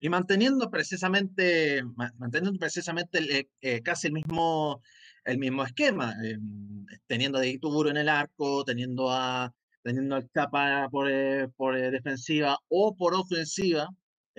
Y 0.01 0.09
manteniendo 0.09 0.71
precisamente, 0.71 1.83
manteniendo 2.19 2.59
precisamente 2.59 3.19
eh, 3.19 3.49
eh, 3.61 3.83
casi 3.83 4.07
el 4.07 4.13
mismo, 4.13 4.81
el 5.25 5.39
mismo 5.39 5.65
esquema, 5.65 6.15
teniendo 7.07 7.39
a 7.39 7.43
Dituro 7.43 7.91
en 7.91 7.97
el 7.97 8.09
arco, 8.09 8.65
teniendo 8.65 9.11
a 9.11 9.53
teniendo 9.83 10.17
al 10.17 10.29
Chapa 10.31 10.89
por, 10.91 11.09
por 11.57 11.77
defensiva 11.77 12.59
o 12.69 12.95
por 12.97 13.15
ofensiva, 13.15 13.89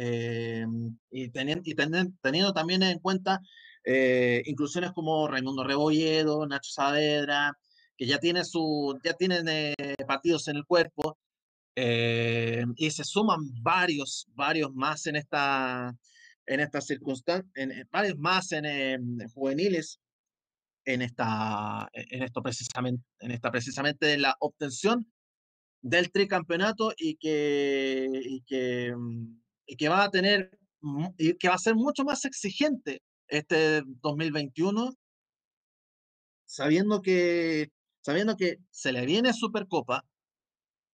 eh, 0.01 0.65
y, 1.11 1.29
teniendo, 1.29 1.61
y 1.65 1.75
teniendo, 1.75 2.53
también 2.53 2.83
en 2.83 2.99
cuenta 2.99 3.41
eh, 3.83 4.41
inclusiones 4.45 4.93
como 4.93 5.27
Raimundo 5.27 5.65
Rebolledo, 5.65 6.47
Nacho 6.47 6.71
Saavedra, 6.71 7.51
que 7.97 8.05
ya, 8.05 8.17
tiene 8.17 8.45
su, 8.45 8.97
ya 9.03 9.11
tienen 9.13 9.45
eh, 9.49 9.73
partidos 10.07 10.47
en 10.47 10.55
el 10.55 10.65
cuerpo, 10.65 11.17
y 11.75 12.91
se 12.91 13.03
suman 13.05 13.39
varios, 13.61 14.27
varios 14.35 14.73
más 14.73 15.05
en 15.05 15.15
esta, 15.15 15.95
en 16.45 16.59
esta 16.59 16.81
circunstancia, 16.81 17.49
en, 17.55 17.87
varios 17.89 18.17
más 18.17 18.51
en, 18.51 19.19
juveniles 19.33 19.99
en 20.83 21.01
esta, 21.01 21.89
en 21.93 22.23
esto 22.23 22.41
precisamente, 22.41 23.03
en 23.19 23.31
esta 23.31 23.51
precisamente 23.51 24.17
la 24.17 24.35
obtención 24.39 25.09
del 25.81 26.11
tricampeonato 26.11 26.93
y 26.97 27.15
que, 27.15 28.09
y 28.11 28.41
que 28.41 28.93
mm, 28.95 29.39
y 29.69 29.75
que 29.77 29.87
va 29.87 30.03
a 30.03 30.09
tener 30.09 30.57
y 31.17 31.37
que 31.37 31.47
va 31.47 31.55
a 31.55 31.59
ser 31.59 31.75
mucho 31.75 32.03
más 32.03 32.25
exigente 32.25 33.03
este 33.27 33.83
2021, 34.01 34.93
sabiendo 36.45 37.01
que, 37.01 37.69
sabiendo 38.01 38.35
que 38.35 38.57
se 38.71 38.91
le 38.91 39.05
viene 39.05 39.33
Supercopa, 39.33 40.05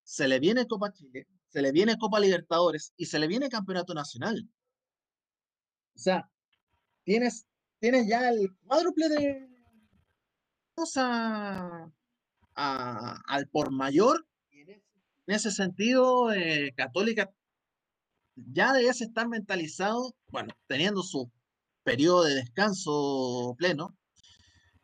se 0.04 0.28
le 0.28 0.40
viene 0.40 0.68
Copa 0.68 0.92
Chile, 0.92 1.28
se 1.48 1.62
le 1.62 1.72
viene 1.72 1.98
Copa 1.98 2.20
Libertadores 2.20 2.94
y 2.98 3.06
se 3.06 3.20
le 3.20 3.28
viene 3.28 3.48
Campeonato 3.48 3.94
Nacional. 3.94 4.50
O 5.96 6.00
sea, 6.00 6.30
tienes, 7.06 7.46
tienes 7.80 8.08
ya 8.10 8.30
el 8.30 8.50
cuádruple 8.66 9.08
de 9.08 9.50
a, 10.98 11.88
al 13.28 13.48
por 13.48 13.72
mayor. 13.72 14.26
En 15.28 15.36
ese 15.36 15.52
sentido, 15.52 16.32
eh, 16.32 16.74
Católica 16.76 17.32
ya 18.36 18.74
debes 18.74 19.02
estar 19.02 19.28
mentalizado, 19.28 20.16
bueno, 20.28 20.54
teniendo 20.68 21.02
su 21.04 21.32
periodo 21.84 22.24
de 22.26 22.36
descanso 22.36 23.56
pleno, 23.58 23.96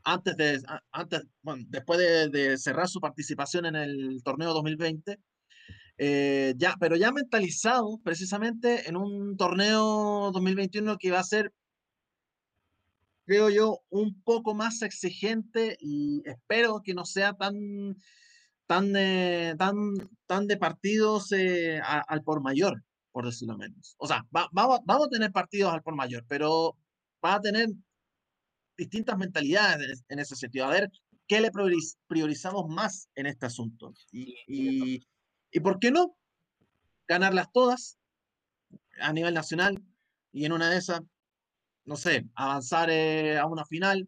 antes 0.04 0.36
de, 0.38 0.62
antes, 0.92 1.22
bueno, 1.42 1.64
después 1.70 2.00
de, 2.32 2.58
cerrar 2.58 2.88
su 2.88 3.00
participación 3.00 3.66
en 3.68 3.76
el 3.76 4.24
torneo 4.24 4.54
2020, 4.54 5.20
eh, 5.98 6.54
ya, 6.58 6.76
pero 6.80 6.96
ya 6.96 7.12
mentalizado 7.12 8.00
precisamente 8.04 8.89
en 8.89 8.98
un 8.98 9.38
torneo 9.38 10.32
2021 10.34 10.98
que 10.98 11.12
va 11.12 11.20
a 11.20 11.24
ser, 11.24 11.54
creo 13.26 13.50
yo, 13.50 13.82
un 13.89 14.22
poco 14.24 14.56
más 14.56 14.82
exigente 14.82 15.78
y 15.80 16.24
espero 16.26 16.82
que 16.84 16.96
no 16.96 17.06
sea 17.06 17.34
tan, 17.34 17.96
tan, 18.72 18.94
tan, 19.58 19.76
tan 20.28 20.48
de 20.48 20.56
partidos 20.56 21.34
eh, 21.34 21.82
al 21.82 22.24
por 22.24 22.42
mayor 22.42 22.82
por 23.12 23.26
decirlo 23.26 23.58
menos. 23.58 23.96
O 23.98 24.08
sea, 24.08 24.26
vamos, 24.32 24.80
a 24.88 25.10
tener 25.10 25.34
partidos 25.34 25.74
al 25.74 25.84
por 25.84 25.94
mayor, 25.96 26.24
pero 26.30 26.78
va 27.24 27.36
a 27.36 27.42
tener 27.42 27.68
distintas 28.78 29.18
mentalidades 29.18 30.06
en, 30.08 30.20
ese 30.20 30.38
sentido. 30.38 30.66
A 30.66 30.70
ver 30.70 30.90
qué 31.28 31.42
le 31.42 31.52
priorizamos 32.08 32.70
más 32.70 33.10
en 33.16 33.26
este 33.26 33.46
asunto. 33.46 33.94
Y, 34.14 35.04
y, 35.52 35.60
por 35.60 35.78
qué 35.80 35.92
no 35.92 36.16
ganarlas 37.06 37.52
todas 37.52 37.98
a 39.02 39.12
nivel 39.12 39.34
nacional 39.34 39.84
y 40.32 40.46
en 40.46 40.54
una 40.54 40.70
de 40.70 40.78
esas, 40.78 41.02
no 41.84 41.98
sé, 41.98 42.26
avanzar 42.36 42.90
eh, 42.90 43.38
a 43.38 43.46
una 43.46 43.66
final. 43.66 44.08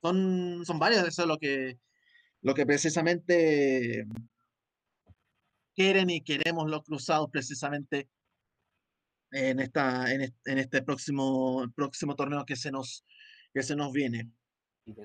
Son, 0.00 0.64
son 0.64 0.78
varias, 0.78 1.06
eso 1.06 1.22
es 1.22 1.28
lo 1.28 1.38
que, 1.38 1.78
lo 2.44 2.54
que 2.54 2.66
precisamente 2.66 4.06
quieren 5.74 6.10
y 6.10 6.20
queremos 6.20 6.70
los 6.70 6.82
cruzados 6.82 7.30
precisamente 7.30 8.08
en, 9.32 9.60
esta, 9.60 10.12
en, 10.12 10.58
este, 10.58 10.82
próximo, 10.82 11.64
próximo 11.74 12.14
torneo 12.14 12.44
que 12.44 12.54
se 12.54 12.70
nos, 12.70 13.04
que 13.52 13.62
se 13.62 13.74
nos 13.74 13.92
viene. 13.92 14.30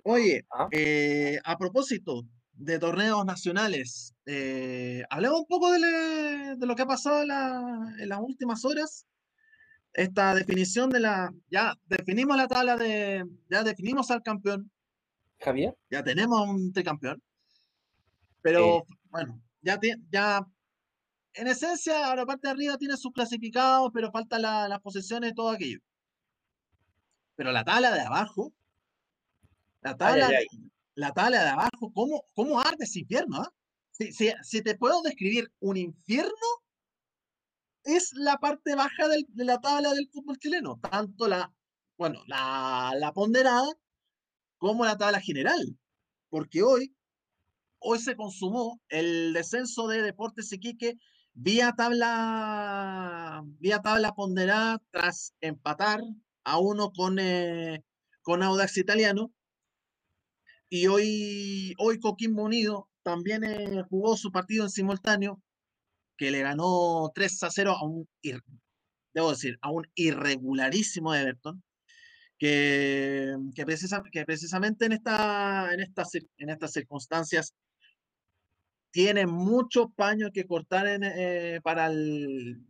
Oye, 0.03 0.45
ah. 0.51 0.67
eh, 0.71 1.39
a 1.45 1.57
propósito 1.57 2.27
de 2.51 2.77
torneos 2.77 3.25
nacionales, 3.25 4.13
eh, 4.25 5.03
hablemos 5.09 5.39
un 5.39 5.47
poco 5.47 5.71
de, 5.71 6.57
lo 6.59 6.75
que 6.75 6.81
ha 6.81 6.87
pasado 6.87 7.21
en, 7.21 8.09
las 8.09 8.19
últimas 8.19 8.65
horas. 8.65 9.07
Esta 9.93 10.35
definición 10.35 10.89
de 10.89 10.99
la. 10.99 11.33
Ya 11.49 11.73
definimos 11.85 12.35
la 12.37 12.47
tabla 12.47 12.75
de. 12.75 13.25
Ya 13.49 13.63
definimos 13.63 14.11
al 14.11 14.21
campeón. 14.21 14.69
Javier. 15.39 15.73
Ya 15.89 16.03
tenemos 16.03 16.47
un 16.47 16.71
tricampeón. 16.71 17.23
Pero 18.41 18.79
eh. 18.79 18.83
bueno, 19.09 19.41
ya, 19.61 19.79
ya 20.11 20.45
en 21.33 21.47
esencia, 21.47 22.15
la 22.15 22.25
parte 22.25 22.47
de 22.47 22.51
arriba 22.51 22.77
tiene 22.77 22.97
sus 22.97 23.11
clasificados, 23.11 23.91
pero 23.93 24.11
faltan 24.11 24.41
las 24.41 24.79
posiciones 24.81 25.31
y 25.31 25.35
todo 25.35 25.49
aquello. 25.49 25.79
Pero 27.35 27.51
la 27.51 27.63
tabla 27.63 27.93
de 27.93 28.01
abajo, 28.01 28.51
la 29.81 29.95
tabla, 29.95 30.29
La 30.95 31.13
tabla 31.13 31.43
de 31.43 31.49
abajo, 31.49 31.91
¿cómo, 31.93 32.23
cómo 32.33 32.59
arde 32.59 32.83
ese 32.83 32.99
infierno? 32.99 33.41
Ah? 33.41 33.51
Si, 33.91 34.61
te 34.61 34.75
puedo 34.75 35.01
describir 35.01 35.51
un 35.59 35.77
infierno, 35.77 36.33
es 37.83 38.11
la 38.13 38.37
parte 38.37 38.75
baja 38.75 39.07
de 39.07 39.45
la 39.45 39.59
tabla 39.59 39.93
del 39.93 40.09
fútbol 40.11 40.37
chileno. 40.37 40.79
Tanto 40.91 41.27
la, 41.27 41.53
bueno, 41.97 42.21
la, 42.27 42.93
la 42.97 43.13
ponderada 43.13 43.69
como 44.57 44.83
la 44.85 44.97
tabla 44.97 45.21
general. 45.21 45.77
Porque 46.29 46.61
hoy, 46.61 46.93
hoy 47.79 47.99
se 47.99 48.15
consumó 48.15 48.79
el 48.89 49.33
descenso 49.33 49.87
de 49.87 50.01
Deportes 50.01 50.51
Iquique 50.53 50.97
vía 51.33 51.73
tabla, 51.75 53.43
vía 53.59 53.81
tabla 53.81 54.13
ponderada 54.13 54.81
tras 54.91 55.33
empatar 55.41 56.01
a 56.43 56.59
uno 56.59 56.91
con, 56.91 57.17
eh, 57.19 57.83
con 58.21 58.43
Audax 58.43 58.77
Italiano. 58.77 59.31
Y 60.69 60.87
hoy, 60.87 61.73
hoy 61.79 61.99
Coquimbo 61.99 62.43
Unido 62.43 62.89
también 63.03 63.43
eh, 63.43 63.83
jugó 63.89 64.17
su 64.17 64.31
partido 64.31 64.65
en 64.65 64.69
simultáneo, 64.69 65.41
que 66.17 66.31
le 66.31 66.41
ganó 66.41 67.11
3 67.15 67.43
a 67.43 67.49
0 67.49 67.71
a 67.71 67.83
un, 67.85 68.07
debo 69.13 69.31
decir, 69.31 69.57
a 69.61 69.71
un 69.71 69.87
irregularísimo 69.95 71.15
Everton, 71.15 71.63
que, 72.37 73.35
que, 73.55 73.65
precisamente 74.25 74.85
en, 74.85 74.91
esta, 74.93 75.73
en, 75.73 75.79
estas, 75.79 76.15
en 76.15 76.49
estas 76.49 76.71
circunstancias 76.71 77.53
tiene 78.91 79.25
mucho 79.27 79.89
paño 79.89 80.31
que 80.31 80.45
cortar 80.45 80.85
eh, 80.87 81.59
para, 81.63 81.87
el, 81.87 82.65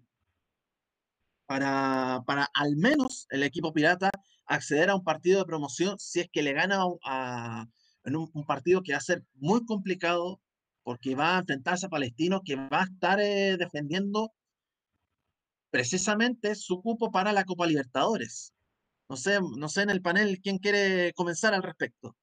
para, 1.45 2.23
al 2.53 2.75
menos 2.75 3.27
el 3.29 3.43
equipo 3.43 3.73
pirata 3.73 4.09
acceder 4.45 4.89
a 4.89 4.95
un 4.95 5.03
partido 5.03 5.39
de 5.39 5.45
promoción 5.45 5.97
si 5.99 6.21
es 6.21 6.29
que 6.31 6.41
le 6.41 6.53
gana 6.53 6.83
a, 7.03 7.67
en 8.03 8.15
un, 8.15 8.45
partido 8.45 8.83
que 8.83 8.93
va 8.93 8.97
a 8.97 9.01
ser 9.01 9.23
muy 9.35 9.65
complicado 9.65 10.41
porque 10.83 11.15
va 11.15 11.35
a 11.35 11.39
enfrentarse 11.39 11.85
a 11.85 11.89
Palestino 11.89 12.41
que 12.43 12.55
va 12.55 12.81
a 12.81 12.85
estar 12.85 13.19
eh, 13.19 13.57
defendiendo 13.57 14.33
precisamente 15.69 16.55
su 16.55 16.81
cupo 16.81 17.11
para 17.11 17.31
la 17.31 17.45
Copa 17.45 17.67
Libertadores. 17.67 18.53
No 19.07 19.15
sé, 19.17 19.39
no 19.57 19.69
sé 19.69 19.83
en 19.83 19.89
el 19.89 20.01
panel 20.01 20.39
quién 20.41 20.57
quiere 20.57 21.13
comenzar 21.13 21.53
al 21.53 21.63
respecto. 21.63 22.15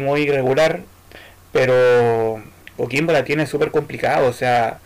Muy 0.00 0.22
irregular, 0.22 0.80
pero 1.52 2.42
Coquimbo 2.76 3.12
la 3.12 3.24
tiene 3.24 3.46
súper 3.46 3.70
complicado, 3.70 4.26
o 4.28 4.32
sea, 4.32 4.78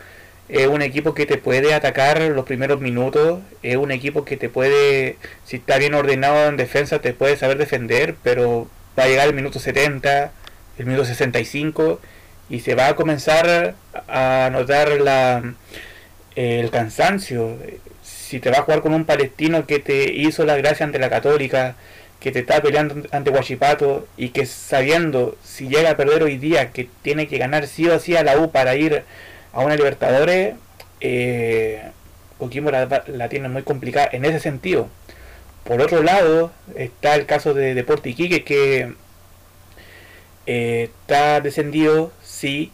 es 0.48 0.66
un 0.66 0.82
equipo 0.82 1.14
que 1.14 1.26
te 1.26 1.38
puede 1.38 1.74
atacar 1.74 2.20
los 2.20 2.44
primeros 2.44 2.80
minutos, 2.80 3.40
es 3.62 3.76
un 3.76 3.90
equipo 3.92 4.24
que 4.24 4.36
te 4.36 4.48
puede, 4.48 5.16
si 5.44 5.56
está 5.56 5.78
bien 5.78 5.94
ordenado 5.94 6.48
en 6.48 6.56
defensa, 6.56 7.00
te 7.00 7.14
puede 7.14 7.36
saber 7.36 7.56
defender, 7.58 8.14
pero 8.22 8.68
va 8.98 9.04
a 9.04 9.08
llegar 9.08 9.28
el 9.28 9.34
minuto 9.34 9.58
70, 9.58 10.32
el 10.78 10.86
minuto 10.86 11.04
65, 11.04 12.00
y 12.50 12.60
se 12.60 12.74
va 12.74 12.88
a 12.88 12.96
comenzar 12.96 13.74
a 14.08 14.50
notar 14.52 15.00
la, 15.00 15.54
el 16.36 16.70
cansancio. 16.70 17.58
Si 18.02 18.40
te 18.40 18.50
va 18.50 18.58
a 18.58 18.62
jugar 18.62 18.82
con 18.82 18.92
un 18.94 19.04
palestino 19.04 19.66
que 19.66 19.78
te 19.78 20.12
hizo 20.12 20.44
la 20.44 20.56
gracia 20.56 20.84
ante 20.84 20.98
la 20.98 21.10
católica, 21.10 21.76
que 22.24 22.32
te 22.32 22.38
está 22.38 22.62
peleando 22.62 23.06
ante 23.10 23.28
Guachipato 23.28 24.08
y 24.16 24.30
que 24.30 24.46
sabiendo 24.46 25.36
si 25.44 25.68
llega 25.68 25.90
a 25.90 25.96
perder 25.98 26.22
hoy 26.22 26.38
día 26.38 26.70
que 26.72 26.88
tiene 27.02 27.28
que 27.28 27.36
ganar 27.36 27.66
sí 27.66 27.86
o 27.86 28.00
sí 28.00 28.16
a 28.16 28.24
la 28.24 28.38
U 28.38 28.50
para 28.50 28.76
ir 28.76 29.04
a 29.52 29.60
una 29.60 29.76
Libertadores, 29.76 30.54
eh, 31.00 31.82
Coquimbo 32.38 32.70
la, 32.70 33.28
tiene 33.28 33.50
muy 33.50 33.62
complicada 33.62 34.08
en 34.10 34.24
ese 34.24 34.40
sentido. 34.40 34.88
Por 35.64 35.82
otro 35.82 36.02
lado, 36.02 36.50
está 36.76 37.14
el 37.14 37.26
caso 37.26 37.52
de 37.52 37.74
Deporte 37.74 38.08
Iquique 38.08 38.42
que 38.42 38.94
eh, 40.46 40.90
está 41.02 41.42
descendido, 41.42 42.10
sí, 42.22 42.72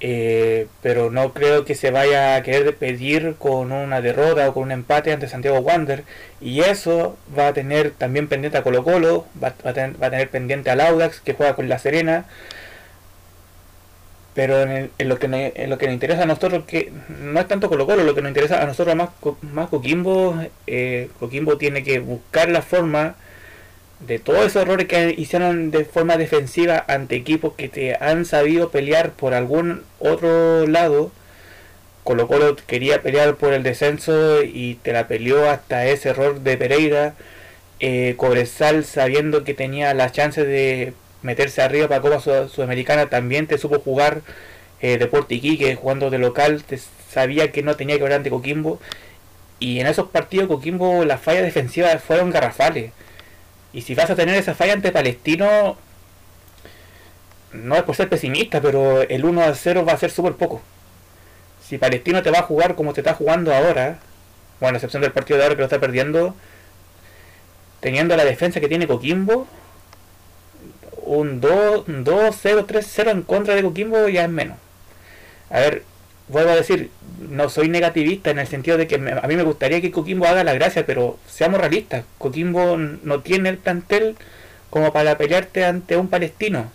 eh, 0.00 0.66
pero 0.82 1.10
no 1.10 1.32
creo 1.32 1.64
que 1.64 1.74
se 1.74 1.90
vaya 1.90 2.36
a 2.36 2.42
querer 2.42 2.76
pedir 2.76 3.36
con 3.38 3.72
una 3.72 4.02
derrota 4.02 4.48
o 4.48 4.54
con 4.54 4.64
un 4.64 4.72
empate 4.72 5.12
ante 5.12 5.28
Santiago 5.28 5.60
Wander. 5.60 6.04
Y 6.40 6.60
eso 6.60 7.16
va 7.36 7.48
a 7.48 7.52
tener 7.54 7.92
también 7.92 8.28
pendiente 8.28 8.58
a 8.58 8.62
Colo 8.62 8.84
Colo 8.84 9.26
va, 9.42 9.54
a, 9.64 9.72
tener, 9.72 10.28
pendiente 10.30 10.70
al 10.70 10.80
Audax 10.80 11.20
que 11.20 11.34
juega 11.34 11.54
con 11.54 11.68
La 11.68 11.78
Serena. 11.78 12.26
Pero 14.34 14.60
en, 14.62 14.90
lo 14.98 15.18
que 15.18 15.52
en 15.54 15.70
lo 15.70 15.78
que 15.78 15.86
nos 15.86 15.94
interesa 15.94 16.24
a 16.24 16.26
nosotros 16.26 16.64
que 16.66 16.92
no 17.08 17.40
es 17.40 17.48
tanto 17.48 17.70
Colo 17.70 17.86
Colo 17.86 18.04
lo 18.04 18.14
que 18.14 18.20
nos 18.20 18.28
interesa 18.28 18.62
a 18.62 18.66
nosotros 18.66 18.94
más, 18.94 19.08
más 19.40 19.70
Coquimbo 19.70 20.38
eh, 20.66 21.08
Coquimbo 21.18 21.56
tiene 21.56 21.82
que 21.82 22.00
buscar 22.00 22.50
la 22.50 22.60
forma 22.60 23.14
de 24.00 24.18
todos 24.18 24.46
esos 24.46 24.62
errores 24.62 24.88
que 24.88 25.14
hicieron 25.16 25.70
de 25.70 25.84
forma 25.84 26.16
defensiva 26.16 26.84
ante 26.88 27.16
equipos 27.16 27.54
que 27.54 27.68
te 27.68 27.96
han 27.96 28.24
sabido 28.24 28.70
pelear 28.70 29.12
por 29.12 29.34
algún 29.34 29.82
otro 29.98 30.66
lado. 30.66 31.10
Colo 32.04 32.28
Colo 32.28 32.56
quería 32.66 33.02
pelear 33.02 33.36
por 33.36 33.52
el 33.52 33.62
descenso 33.62 34.42
y 34.42 34.76
te 34.82 34.92
la 34.92 35.08
peleó 35.08 35.50
hasta 35.50 35.86
ese 35.86 36.10
error 36.10 36.40
de 36.40 36.56
Pereira. 36.56 37.14
Eh, 37.80 38.14
Cobresal 38.16 38.84
sabiendo 38.84 39.44
que 39.44 39.54
tenía 39.54 39.92
la 39.94 40.10
chance 40.10 40.44
de 40.44 40.94
meterse 41.22 41.60
arriba 41.62 41.88
para 41.88 42.00
Copa 42.00 42.20
Sudamericana 42.20 43.10
también 43.10 43.46
te 43.46 43.58
supo 43.58 43.80
jugar 43.80 44.22
eh, 44.80 44.96
Deporte 44.98 45.38
jugando 45.78 46.08
de 46.10 46.18
local, 46.18 46.62
te 46.64 46.78
sabía 47.10 47.52
que 47.52 47.62
no 47.62 47.76
tenía 47.76 47.96
que 47.96 48.04
ver 48.04 48.12
ante 48.14 48.30
Coquimbo 48.30 48.80
y 49.58 49.80
en 49.80 49.86
esos 49.86 50.08
partidos 50.08 50.48
Coquimbo 50.48 51.04
las 51.04 51.20
fallas 51.20 51.42
defensivas 51.42 52.02
fueron 52.02 52.30
garrafales 52.30 52.92
y 53.76 53.82
si 53.82 53.94
vas 53.94 54.08
a 54.08 54.16
tener 54.16 54.34
esa 54.36 54.54
falla 54.54 54.72
ante 54.72 54.90
Palestino, 54.90 55.76
no 57.52 57.76
es 57.76 57.82
por 57.82 57.94
ser 57.94 58.08
pesimista, 58.08 58.62
pero 58.62 59.02
el 59.02 59.22
1 59.22 59.42
a 59.42 59.54
0 59.54 59.84
va 59.84 59.92
a 59.92 59.98
ser 59.98 60.10
súper 60.10 60.32
poco. 60.32 60.62
Si 61.62 61.76
Palestino 61.76 62.22
te 62.22 62.30
va 62.30 62.38
a 62.38 62.44
jugar 62.44 62.74
como 62.74 62.94
te 62.94 63.02
está 63.02 63.12
jugando 63.12 63.54
ahora, 63.54 63.98
bueno, 64.60 64.76
a 64.76 64.78
excepción 64.78 65.02
del 65.02 65.12
partido 65.12 65.36
de 65.36 65.42
ahora 65.42 65.56
que 65.56 65.60
lo 65.60 65.66
está 65.66 65.78
perdiendo, 65.78 66.34
teniendo 67.80 68.16
la 68.16 68.24
defensa 68.24 68.60
que 68.60 68.68
tiene 68.68 68.86
Coquimbo, 68.86 69.46
un 71.02 71.42
2-0, 71.42 71.84
3-0 71.84 73.10
en 73.10 73.20
contra 73.20 73.56
de 73.56 73.62
Coquimbo 73.62 74.08
ya 74.08 74.24
es 74.24 74.30
menos. 74.30 74.56
A 75.50 75.60
ver, 75.60 75.82
vuelvo 76.28 76.52
a 76.52 76.56
decir, 76.56 76.90
no 77.18 77.48
soy 77.48 77.68
negativista 77.68 78.30
en 78.30 78.38
el 78.38 78.46
sentido 78.46 78.76
de 78.76 78.86
que 78.86 78.96
a 78.96 79.26
mí 79.26 79.36
me 79.36 79.42
gustaría 79.42 79.80
que 79.80 79.90
Coquimbo 79.90 80.26
haga 80.26 80.44
la 80.44 80.54
gracia, 80.54 80.86
pero 80.86 81.18
seamos 81.28 81.60
realistas, 81.60 82.04
Coquimbo 82.18 82.76
no 82.76 83.20
tiene 83.20 83.48
el 83.48 83.58
plantel 83.58 84.16
como 84.70 84.92
para 84.92 85.16
pelearte 85.16 85.64
ante 85.64 85.96
un 85.96 86.08
palestino. 86.08 86.70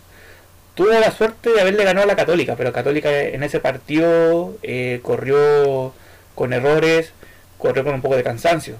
Tuvo 0.74 0.88
la 0.88 1.10
suerte 1.10 1.50
de 1.50 1.60
haberle 1.60 1.84
ganado 1.84 2.04
a 2.04 2.08
la 2.08 2.16
Católica, 2.16 2.56
pero 2.56 2.72
Católica 2.72 3.10
en 3.20 3.42
ese 3.42 3.60
partido 3.60 4.56
eh, 4.62 5.00
corrió 5.02 5.92
con 6.34 6.52
errores, 6.52 7.12
corrió 7.58 7.84
con 7.84 7.94
un 7.94 8.02
poco 8.02 8.16
de 8.16 8.22
cansancio. 8.22 8.76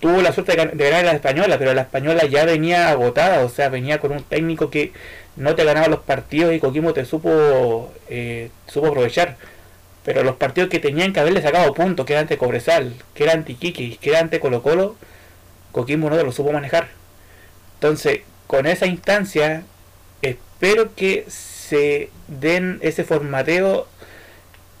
Tuvo 0.00 0.20
la 0.20 0.32
suerte 0.32 0.54
de, 0.54 0.84
ganar 0.90 1.00
a 1.00 1.08
la 1.08 1.12
española, 1.12 1.58
pero 1.58 1.72
la 1.72 1.82
española 1.82 2.26
ya 2.26 2.44
venía 2.44 2.90
agotada, 2.90 3.42
o 3.44 3.48
sea, 3.48 3.70
venía 3.70 3.98
con 4.00 4.12
un 4.12 4.22
técnico 4.22 4.68
que 4.68 4.92
no 5.36 5.54
te 5.54 5.64
ganaba 5.64 5.88
los 5.88 6.00
partidos 6.00 6.52
y 6.54 6.60
Coquimbo 6.60 6.92
te 6.92 7.06
supo, 7.06 7.90
eh, 8.10 8.50
supo 8.66 8.88
aprovechar 8.88 9.36
pero 10.04 10.22
los 10.22 10.36
partidos 10.36 10.68
que 10.68 10.78
tenían 10.78 11.12
que 11.12 11.20
haberle 11.20 11.40
sacado 11.42 11.72
puntos, 11.74 12.04
que 12.04 12.12
era 12.12 12.20
ante 12.20 12.36
Cobresal, 12.36 12.94
que 13.14 13.24
era 13.24 13.32
ante 13.32 13.52
Iquique, 13.52 13.96
que 14.00 14.10
era 14.10 14.20
ante 14.20 14.38
Colo 14.38 14.62
Colo, 14.62 14.96
Coquimbo 15.72 16.10
no 16.10 16.22
lo 16.22 16.30
supo 16.30 16.52
manejar. 16.52 16.88
Entonces, 17.74 18.20
con 18.46 18.66
esa 18.66 18.86
instancia, 18.86 19.64
espero 20.20 20.94
que 20.94 21.24
se 21.28 22.10
den 22.28 22.78
ese 22.82 23.04
formateo, 23.04 23.88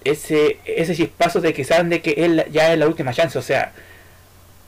ese, 0.04 0.58
ese 0.66 0.94
chispazo 0.94 1.40
de 1.40 1.54
que 1.54 1.64
saben 1.64 1.88
de 1.88 2.02
que 2.02 2.12
él 2.18 2.44
ya 2.52 2.72
es 2.72 2.78
la 2.78 2.86
última 2.86 3.14
chance. 3.14 3.38
O 3.38 3.42
sea, 3.42 3.72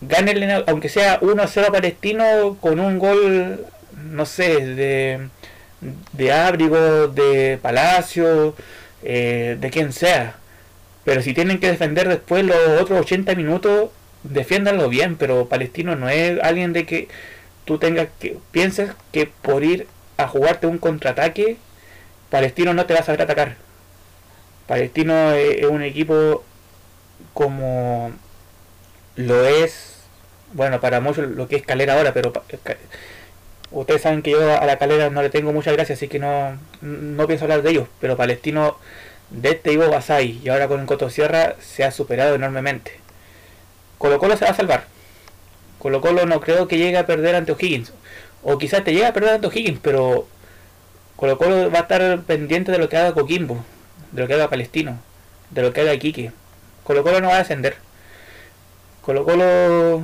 gánenle, 0.01 0.65
aunque 0.67 0.89
sea 0.89 1.21
1-0 1.21 1.71
Palestino, 1.71 2.57
con 2.61 2.81
un 2.81 2.99
gol, 2.99 3.67
no 3.95 4.25
sé, 4.25 4.65
de, 4.65 5.29
de 6.13 6.33
Ábrigo, 6.33 7.09
de 7.09 7.59
Palacio, 7.61 8.57
eh, 9.03 9.59
de 9.61 9.71
quien 9.71 9.93
sea 9.93 10.37
pero 11.07 11.23
si 11.23 11.35
tienen 11.35 11.61
que 11.61 11.71
defender 11.71 12.09
después 12.09 12.45
los 12.45 12.57
otros 12.81 13.03
80 13.03 13.37
minutos, 13.37 13.91
defiéndanlo 14.25 14.89
bien. 14.89 15.17
Pero 15.17 15.49
Palestino 15.49 15.95
no 15.95 16.09
es 16.09 16.41
alguien 16.43 16.73
de 16.73 16.85
que 16.85 17.07
tú 17.65 17.79
tengas 17.79 18.09
que 18.19 18.37
pienses 18.51 18.91
que 19.13 19.27
por 19.27 19.63
ir 19.63 19.87
a 20.17 20.27
jugarte 20.27 20.67
un 20.67 20.79
contraataque, 20.79 21.59
Palestino 22.29 22.75
no 22.75 22.87
te 22.87 22.95
va 22.95 23.01
a 23.01 23.05
saber 23.05 23.23
atacar. 23.23 23.55
Palestino 24.67 25.31
es, 25.31 25.65
un 25.67 25.83
equipo 25.83 26.45
como 27.35 28.11
lo 29.15 29.47
es, 29.47 30.03
bueno, 30.55 30.81
para 30.81 31.01
muchos 31.01 31.29
lo 31.29 31.47
que 31.47 31.55
es 31.55 31.63
Calera 31.63 31.95
ahora, 31.95 32.13
pero 32.15 32.33
ustedes 33.71 34.03
saben 34.03 34.23
que 34.23 34.33
yo 34.33 34.61
a 34.61 34.67
la 34.67 34.79
Calera 34.79 35.09
no 35.11 35.23
le 35.23 35.31
tengo 35.31 35.53
mucha 35.53 35.71
gracia, 35.71 35.95
así 35.95 36.09
que 36.09 36.19
no, 36.19 36.59
no 36.81 37.27
pienso 37.29 37.45
hablar 37.45 37.63
de 37.63 37.71
ellos, 37.71 37.89
pero 38.01 38.17
Palestino 38.17 38.77
de 39.31 39.51
este 39.51 39.73
Ivo 39.73 39.89
Basay 39.91 40.41
y 40.43 40.49
ahora 40.49 40.69
con 40.69 40.81
el 40.81 40.87
Coto 40.87 41.11
Sierra 41.11 41.57
se 41.61 41.85
ha 41.85 41.91
superado 41.91 42.35
enormemente. 42.35 43.01
Colo 43.99 44.19
Colo 44.19 44.37
se 44.37 44.45
va 44.45 44.51
a 44.51 44.55
salvar. 44.55 44.85
Colo 45.79 46.01
Colo 46.01 46.27
no 46.27 46.41
creo 46.41 46.69
que 46.69 46.79
llegue 46.79 46.99
a 46.99 47.07
perder 47.07 47.35
ante 47.35 47.53
O'Higgins. 47.53 47.93
O 48.43 48.59
quizás 48.59 48.85
te 48.85 48.93
llegue 48.93 49.07
a 49.07 49.13
perder 49.13 49.35
ante 49.35 49.47
O'Higgins, 49.47 49.81
pero 49.83 50.29
Colo 51.17 51.39
Colo 51.39 51.71
va 51.71 51.79
a 51.79 51.83
estar 51.83 52.21
pendiente 52.23 52.73
de 52.73 52.79
lo 52.79 52.89
que 52.89 52.99
haga 52.99 53.15
Coquimbo, 53.15 53.65
de 54.13 54.23
lo 54.23 54.29
que 54.29 54.35
haga 54.35 54.51
Palestino, 54.51 54.99
de 55.51 55.63
lo 55.63 55.73
que 55.73 55.81
haga 55.81 55.95
Iquique. 55.95 56.31
Colo 56.85 57.03
Colo 57.03 57.21
no 57.21 57.29
va 57.29 57.37
a 57.37 57.39
descender. 57.39 57.77
Colo 59.01 59.25
Colo, 59.25 60.03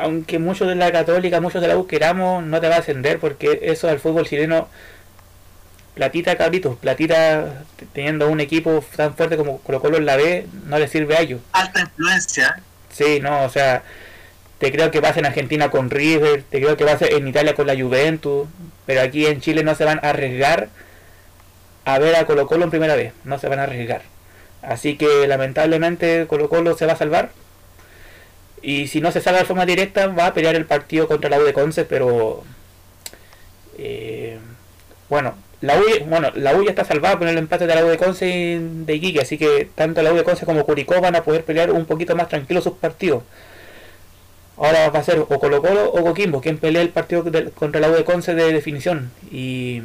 aunque 0.00 0.38
muchos 0.38 0.66
de 0.66 0.76
la 0.76 0.90
Católica, 0.92 1.40
muchos 1.40 1.60
de 1.60 1.68
la 1.68 1.76
U 1.76 1.86
queramos, 1.86 2.42
no 2.42 2.60
te 2.60 2.68
va 2.68 2.76
a 2.76 2.78
descender 2.78 3.18
porque 3.18 3.60
eso 3.62 3.88
al 3.88 3.98
fútbol 3.98 4.26
chileno, 4.26 4.68
platita 5.96 6.36
cabritos, 6.36 6.76
platita 6.76 7.64
teniendo 7.94 8.28
un 8.28 8.40
equipo 8.40 8.84
tan 8.94 9.16
fuerte 9.16 9.38
como 9.38 9.60
Colo 9.60 9.80
Colo 9.80 9.96
en 9.96 10.04
la 10.04 10.16
B, 10.16 10.46
no 10.66 10.78
le 10.78 10.88
sirve 10.88 11.16
a 11.16 11.22
ellos. 11.22 11.40
Alta 11.52 11.80
influencia. 11.80 12.60
Sí, 12.92 13.18
no, 13.20 13.44
o 13.44 13.48
sea, 13.48 13.82
te 14.58 14.70
creo 14.70 14.90
que 14.90 15.00
pasa 15.00 15.20
en 15.20 15.26
Argentina 15.26 15.70
con 15.70 15.88
River, 15.88 16.44
te 16.50 16.60
creo 16.60 16.76
que 16.76 16.84
pasa 16.84 17.06
en 17.06 17.26
Italia 17.26 17.54
con 17.54 17.66
la 17.66 17.74
Juventus, 17.74 18.46
pero 18.84 19.00
aquí 19.00 19.24
en 19.24 19.40
Chile 19.40 19.64
no 19.64 19.74
se 19.74 19.86
van 19.86 19.98
a 20.02 20.10
arriesgar 20.10 20.68
a 21.86 21.98
ver 21.98 22.14
a 22.16 22.26
Colo 22.26 22.46
Colo 22.46 22.64
en 22.64 22.70
primera 22.70 22.94
vez, 22.94 23.14
no 23.24 23.38
se 23.38 23.48
van 23.48 23.60
a 23.60 23.62
arriesgar. 23.62 24.02
Así 24.60 24.98
que 24.98 25.26
lamentablemente 25.26 26.26
Colo 26.26 26.50
Colo 26.50 26.76
se 26.76 26.84
va 26.84 26.92
a 26.92 26.96
salvar. 26.96 27.30
Y 28.60 28.88
si 28.88 29.00
no 29.00 29.12
se 29.12 29.22
salva 29.22 29.38
de 29.38 29.46
forma 29.46 29.64
directa, 29.64 30.08
va 30.08 30.26
a 30.26 30.34
pelear 30.34 30.56
el 30.56 30.66
partido 30.66 31.08
contra 31.08 31.30
la 31.30 31.38
U 31.38 31.44
de 31.44 31.54
Conce, 31.54 31.86
pero... 31.86 32.44
Eh, 33.78 34.38
bueno, 35.08 35.36
la 35.60 35.78
U, 35.78 35.84
bueno, 36.06 36.30
la 36.34 36.54
U 36.54 36.62
ya 36.62 36.70
está 36.70 36.84
salvada 36.84 37.18
con 37.18 37.28
el 37.28 37.38
empate 37.38 37.66
de 37.66 37.74
la 37.74 37.84
U 37.84 37.88
de 37.88 37.96
Conce 37.96 38.28
y 38.28 38.58
de 38.84 38.94
Iquique, 38.94 39.20
así 39.20 39.38
que 39.38 39.68
tanto 39.74 40.02
la 40.02 40.12
U 40.12 40.16
de 40.16 40.24
Conce 40.24 40.44
como 40.44 40.64
Curicó 40.64 41.00
van 41.00 41.16
a 41.16 41.24
poder 41.24 41.44
pelear 41.44 41.70
un 41.70 41.86
poquito 41.86 42.14
más 42.14 42.28
tranquilos 42.28 42.64
sus 42.64 42.74
partidos. 42.74 43.22
Ahora 44.58 44.88
va 44.90 45.00
a 45.00 45.04
ser 45.04 45.18
o 45.18 45.26
Colo 45.26 45.60
Colo 45.60 45.90
o 45.92 46.02
Coquimbo 46.02 46.40
quien 46.40 46.58
pelea 46.58 46.82
el 46.82 46.88
partido 46.90 47.24
contra 47.54 47.80
la 47.80 47.90
U 47.90 47.92
de 47.92 48.04
Conce 48.04 48.34
de 48.34 48.52
definición. 48.52 49.10
Y 49.30 49.82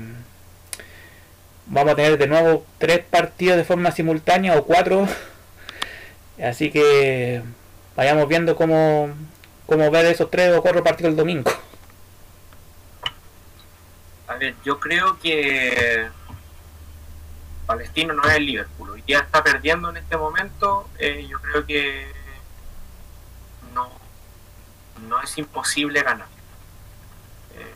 vamos 1.67 1.93
a 1.93 1.95
tener 1.95 2.17
de 2.17 2.27
nuevo 2.27 2.65
tres 2.77 2.99
partidos 3.09 3.57
de 3.57 3.63
forma 3.63 3.91
simultánea 3.91 4.57
o 4.57 4.65
cuatro. 4.65 5.07
Así 6.41 6.71
que 6.71 7.41
vayamos 7.95 8.27
viendo 8.27 8.55
cómo, 8.55 9.09
cómo 9.67 9.91
ver 9.91 10.05
esos 10.05 10.31
tres 10.31 10.53
o 10.55 10.61
cuatro 10.61 10.83
partidos 10.83 11.11
el 11.11 11.17
domingo. 11.17 11.51
Ver, 14.41 14.55
yo 14.65 14.79
creo 14.79 15.19
que 15.19 16.09
Palestino 17.67 18.15
no 18.15 18.23
es 18.23 18.37
el 18.37 18.47
Liverpool. 18.47 18.89
Hoy 18.89 19.03
día 19.03 19.19
está 19.19 19.43
perdiendo 19.43 19.91
en 19.91 19.97
este 19.97 20.17
momento. 20.17 20.89
Eh, 20.97 21.27
yo 21.29 21.39
creo 21.39 21.63
que 21.67 22.11
no, 23.75 23.91
no 25.07 25.21
es 25.21 25.37
imposible 25.37 26.01
ganar. 26.01 26.27
Eh, 27.53 27.75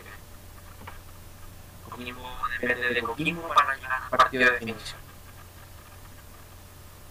depende 2.59 2.93
de 2.95 3.03
Coquimbo 3.03 3.47
para 3.47 3.75
llegar 3.75 4.01
al 4.01 4.17
partido 4.17 4.45
de 4.45 4.51
definición. 4.53 4.99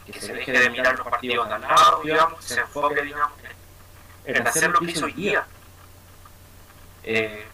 Que 0.04 0.20
se 0.20 0.32
deje 0.32 0.50
de 0.50 0.70
mirar 0.70 0.98
los 0.98 1.06
partidos 1.06 1.46
de 1.46 1.54
al 1.54 1.60
lado, 1.60 2.02
digamos, 2.02 2.44
se 2.44 2.58
enfoque, 2.58 3.02
digamos, 3.02 3.38
en 4.24 4.48
hacer 4.48 4.70
lo 4.70 4.80
que 4.80 4.90
hizo 4.90 5.04
hoy 5.04 5.12
día. 5.12 5.46
Eh, 7.04 7.46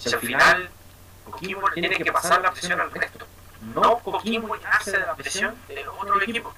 si 0.00 0.14
al 0.14 0.20
final 0.20 0.70
Coquimbo 1.24 1.68
tiene 1.74 1.96
que 1.96 2.12
pasar 2.12 2.40
la 2.40 2.50
presión 2.52 2.80
al 2.80 2.90
resto, 2.90 3.26
no 3.74 3.98
Coquimbo 3.98 4.56
llenarse 4.56 4.92
de 4.92 5.00
la 5.00 5.14
presión 5.14 5.54
de 5.68 5.84
los 5.84 5.94
otros 5.98 6.22
equipos. 6.22 6.54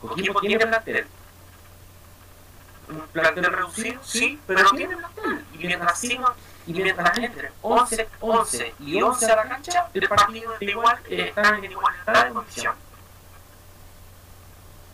Coquimbo 0.00 0.40
tiene 0.40 0.66
plantel. 0.66 1.06
Un 2.88 3.00
plantel 3.08 3.44
reducido, 3.44 4.00
sí, 4.02 4.40
pero 4.46 4.70
tiene 4.70 4.96
plantel. 4.96 5.44
Y 5.54 5.58
mientras 5.58 5.98
siga 5.98 6.34
y 6.66 6.72
mientras 6.72 7.18
entre 7.18 7.52
11, 7.62 8.08
11 8.20 8.74
y 8.80 9.00
11 9.00 9.32
a 9.32 9.36
la 9.36 9.48
cancha, 9.48 9.88
el 9.94 10.08
partido 10.08 10.52
de 10.58 10.66
igual, 10.66 10.98
están 11.08 11.64
en 11.64 11.70
igualdad 11.70 12.26
de 12.26 12.32
condición. 12.32 12.74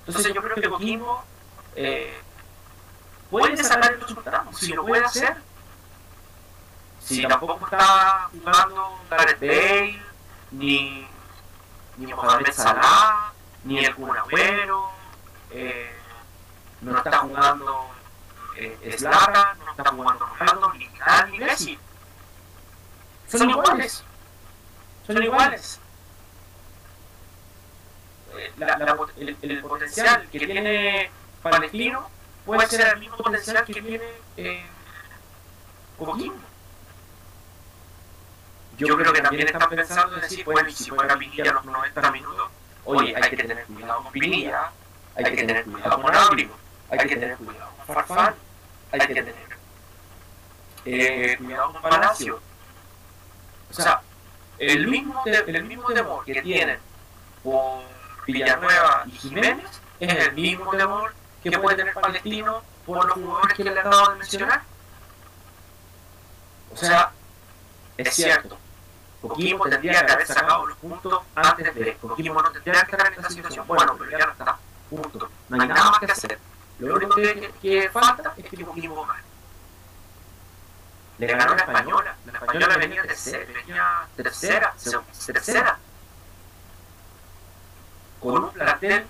Entonces 0.06 0.34
yo 0.34 0.42
creo 0.42 0.56
que 0.56 0.68
Coquimbo 0.68 1.24
eh, 1.76 2.20
puede 3.30 3.56
sacar 3.62 3.92
el 3.92 4.00
resultado, 4.00 4.52
si 4.52 4.72
lo 4.72 4.84
puede 4.84 5.04
hacer, 5.04 5.36
si 7.12 7.26
tampoco 7.26 7.64
está 7.64 8.28
jugando 8.32 8.98
Gareth 9.10 9.40
Bale, 9.40 10.02
ni, 10.52 11.06
ni 11.96 12.14
Mohamed 12.14 12.52
Salah, 12.52 13.32
ni 13.64 13.84
el 13.84 13.94
Kun 13.94 14.16
Agüero, 14.16 14.90
eh, 15.50 15.94
no 16.80 16.96
está 16.96 17.18
jugando 17.18 17.90
eh, 18.56 18.96
Zlatan, 18.98 19.58
no 19.58 19.70
está 19.70 19.90
jugando 19.90 20.26
Ronaldo, 20.38 20.72
ni 20.72 20.88
Vidal, 20.88 21.30
ni 21.30 21.38
Messi. 21.38 21.78
Son 23.28 23.48
iguales. 23.48 24.04
Son 25.06 25.22
iguales. 25.22 25.80
Eh, 28.36 28.52
la, 28.56 28.78
la, 28.78 28.96
el, 29.18 29.36
el, 29.42 29.60
potencial 29.60 30.28
que 30.30 30.38
tiene 30.38 31.10
Palestino 31.42 32.08
puede 32.46 32.66
ser 32.66 32.88
el 32.88 32.98
mismo 32.98 33.16
potencial 33.18 33.64
que 33.64 33.72
tiene 33.74 34.00
eh, 34.38 34.66
Coquimbo. 35.98 36.51
Yo 38.78 38.96
creo 38.96 39.12
que 39.12 39.20
también 39.20 39.46
están 39.46 39.68
pensando 39.68 40.16
en 40.16 40.22
decir, 40.22 40.44
bueno, 40.44 40.70
si 40.70 40.88
juega 40.88 41.16
Pinilla 41.16 41.52
los 41.52 41.64
90 41.64 42.10
minutos, 42.10 42.50
oye, 42.84 43.14
hay 43.14 43.30
que 43.30 43.36
tener 43.36 43.64
cuidado 43.66 44.02
con 44.02 44.12
Pinilla, 44.12 44.70
hay 45.14 45.24
que 45.24 45.44
tener 45.44 45.64
cuidado 45.64 46.02
con 46.02 46.14
Ábrigo, 46.14 46.56
hay 46.90 46.98
que 46.98 47.16
tener 47.16 47.36
cuidado 47.36 47.70
con 47.76 47.94
Farfán, 47.94 48.34
hay 48.92 49.00
que 49.00 49.14
tener 49.14 49.34
eh, 50.84 51.36
cuidado 51.38 51.72
con 51.72 51.82
Palacio. 51.82 52.40
O 53.70 53.74
sea, 53.74 54.00
el 54.58 54.86
mismo, 54.86 55.22
el 55.24 55.64
mismo 55.64 55.92
temor 55.92 56.24
que 56.24 56.42
tienen 56.42 56.78
por 57.42 57.82
Villanueva 58.26 59.04
y 59.06 59.10
Jiménez 59.12 59.80
es 60.00 60.14
el 60.14 60.32
mismo 60.34 60.70
temor 60.72 61.14
que 61.42 61.50
puede 61.58 61.76
tener 61.76 61.94
Palestino 61.94 62.62
por 62.86 63.04
los 63.06 63.14
jugadores 63.14 63.56
que 63.56 63.64
le 63.64 63.78
acabo 63.78 64.10
de 64.10 64.18
mencionar. 64.18 64.62
O 66.72 66.76
sea, 66.76 67.12
es 68.08 68.14
cierto, 68.14 68.58
Coquimbo 69.22 69.68
tendría 69.68 70.04
que 70.04 70.12
haber 70.12 70.26
sacado 70.26 70.66
los 70.66 70.76
puntos 70.78 71.20
antes 71.34 71.74
de 71.74 71.96
Coquimbo 71.96 72.42
no 72.42 72.50
tendría 72.50 72.82
que 72.84 72.90
estar 72.90 73.06
en 73.06 73.12
esta 73.14 73.30
situación. 73.30 73.66
Bueno, 73.68 73.96
pero 73.96 74.10
ya 74.10 74.26
no 74.26 74.32
está. 74.32 74.58
Punto. 74.90 75.30
No 75.48 75.62
hay 75.62 75.68
nada 75.68 75.90
más 75.90 76.00
que 76.00 76.12
hacer. 76.12 76.38
Lo 76.80 76.96
único 76.96 77.14
que, 77.14 77.88
falta 77.92 78.34
es 78.36 78.50
que 78.50 78.64
Coquimbo 78.64 79.06
gane. 79.06 79.22
Le 81.18 81.26
ganó 81.28 81.54
la 81.54 81.62
española. 81.62 82.16
La 82.26 82.32
española 82.32 82.76
venía 82.76 83.02
tercera, 83.02 83.46
venía 83.46 84.08
tercera, 84.16 84.74
tercera. 85.26 85.78
Con 88.18 88.44
un 88.44 88.52
plantel, 88.52 89.06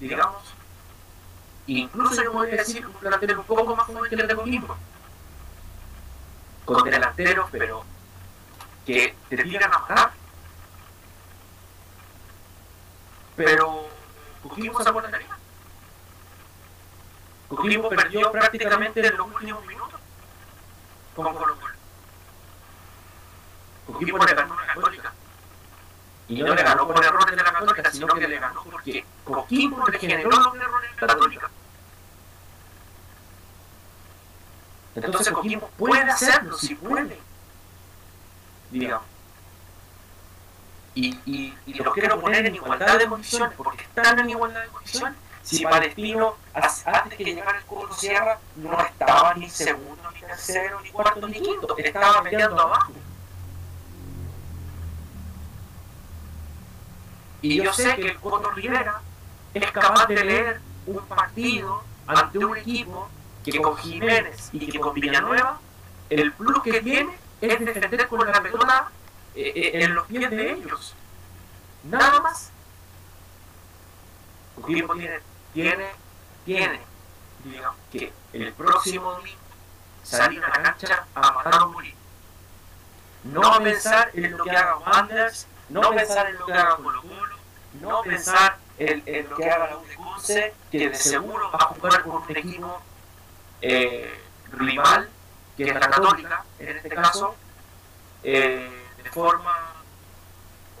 digamos, 0.00 0.54
incluso 1.66 2.22
yo 2.22 2.32
podría 2.32 2.56
decir 2.56 2.86
un 2.86 2.92
plantel 2.94 3.38
un 3.38 3.44
poco 3.44 3.76
más 3.76 3.86
joven 3.86 4.08
que 4.08 4.14
el 4.14 4.26
de 4.26 4.34
Coquimbo. 4.34 4.76
Con 6.64 6.90
delanteros, 6.90 7.48
pero 7.52 7.84
que 8.86 9.16
te 9.28 9.36
tiran 9.42 9.74
a 9.74 9.78
matar. 9.80 10.12
Pero 13.34 13.88
Coquimbo 14.42 14.82
sacó 14.82 15.00
la 15.00 15.10
tarea. 15.10 15.36
Coquimbo 17.48 17.88
perdió 17.88 18.30
prácticamente 18.32 19.06
en 19.06 19.16
los 19.16 19.26
últimos 19.26 19.66
minutos 19.66 20.00
con 21.14 21.34
Colo 21.34 21.56
Colo. 21.58 21.74
Coquimbo 23.86 24.24
le 24.24 24.34
ganó 24.34 24.54
a 24.54 24.66
la 24.66 24.74
Católica. 24.74 25.12
Y 26.28 26.42
no 26.42 26.54
le 26.54 26.62
ganó 26.62 26.86
por 26.86 27.04
errores 27.04 27.36
de 27.36 27.42
la 27.42 27.52
Católica, 27.52 27.90
sino 27.92 28.14
que 28.14 28.28
le 28.28 28.38
ganó 28.38 28.64
porque 28.64 29.04
Coquimbo 29.24 29.86
le 29.86 29.98
generó 29.98 30.30
los 30.30 30.54
errores 30.54 30.94
de 30.94 31.00
la 31.00 31.06
Católica. 31.06 31.50
Entonces 34.94 35.32
Coquimbo 35.32 35.68
puede 35.76 36.10
hacerlo, 36.10 36.56
si 36.56 36.74
puede. 36.74 37.25
Digamos. 38.70 39.06
Y, 40.94 41.18
y, 41.26 41.54
y 41.66 41.74
los 41.74 41.92
quiero 41.92 42.20
poner 42.20 42.46
en 42.46 42.54
igualdad 42.54 42.98
de 42.98 43.06
condiciones, 43.06 43.54
porque 43.56 43.82
están 43.82 44.18
en 44.18 44.30
igualdad 44.30 44.62
de 44.62 44.68
condiciones. 44.68 45.14
si 45.42 45.62
Palestino, 45.62 46.36
antes 46.54 47.18
que 47.18 47.24
llegara 47.24 47.58
el 47.58 47.64
Colo 47.66 47.92
Sierra, 47.92 48.38
no 48.56 48.80
estaba 48.80 49.34
ni 49.34 49.48
segundo, 49.50 50.10
ni 50.14 50.20
tercero, 50.20 50.80
ni 50.80 50.90
cuarto, 50.90 51.28
ni 51.28 51.40
quinto, 51.40 51.76
estaba 51.76 52.22
peleando 52.22 52.60
abajo. 52.62 52.92
Y 57.42 57.62
yo 57.62 57.72
sé 57.72 57.94
que 57.96 58.08
el 58.08 58.16
Coto 58.16 58.50
Rivera 58.50 59.00
es 59.54 59.70
capaz 59.70 60.06
de 60.06 60.24
leer 60.24 60.60
un 60.86 61.04
partido 61.06 61.84
ante 62.06 62.38
un 62.38 62.56
equipo 62.56 63.08
que 63.44 63.60
con 63.60 63.76
Jiménez 63.76 64.48
y 64.52 64.66
que 64.66 64.80
con 64.80 64.94
Villanueva, 64.94 65.60
el 66.10 66.32
plus 66.32 66.62
que 66.62 66.80
tiene 66.80 67.16
es 67.40 67.60
defender 67.60 68.08
con 68.08 68.26
la 68.26 68.42
pelota 68.42 68.90
eh, 69.34 69.52
eh, 69.54 69.84
en 69.84 69.94
los 69.94 70.06
pies 70.06 70.30
de 70.30 70.52
ellos. 70.52 70.94
Nada 71.84 72.20
más. 72.20 72.50
Coquimbo 74.54 74.94
tiene, 74.94 75.20
tiene, 75.52 75.90
tiene, 76.44 76.80
digamos, 77.44 77.76
que 77.92 78.12
el 78.32 78.52
próximo 78.54 79.12
domingo 79.12 79.38
salir 80.02 80.42
a 80.44 80.48
la 80.48 80.62
cancha 80.62 81.06
a 81.14 81.32
matar 81.32 81.62
o 81.62 81.68
morir. 81.68 81.94
No 83.24 83.58
pensar 83.62 84.10
en 84.14 84.36
lo 84.36 84.44
que 84.44 84.50
haga 84.50 84.78
Wanderers, 84.78 85.46
no 85.68 85.90
pensar 85.90 86.28
en 86.28 86.38
lo 86.38 86.46
que 86.46 86.52
haga 86.52 86.76
Colo 86.76 87.02
Colo, 87.02 87.36
no 87.80 88.02
pensar 88.02 88.58
en, 88.78 89.02
en 89.04 89.28
lo 89.28 89.36
que 89.36 89.50
haga 89.50 89.70
la 89.70 89.78
UDECUNCE, 89.78 90.54
que 90.70 90.90
de 90.90 90.94
seguro 90.94 91.50
va 91.50 91.58
a 91.58 91.66
jugar 91.66 92.02
con 92.02 92.22
un 92.22 92.36
equipo 92.36 92.80
eh, 93.60 94.20
rival, 94.52 95.10
que 95.56 95.64
es 95.64 95.74
la 95.74 95.80
Católica, 95.80 96.44
en 96.58 96.76
este 96.76 96.88
caso, 96.90 97.34
eh, 98.22 98.70
de 99.02 99.10
forma... 99.10 99.54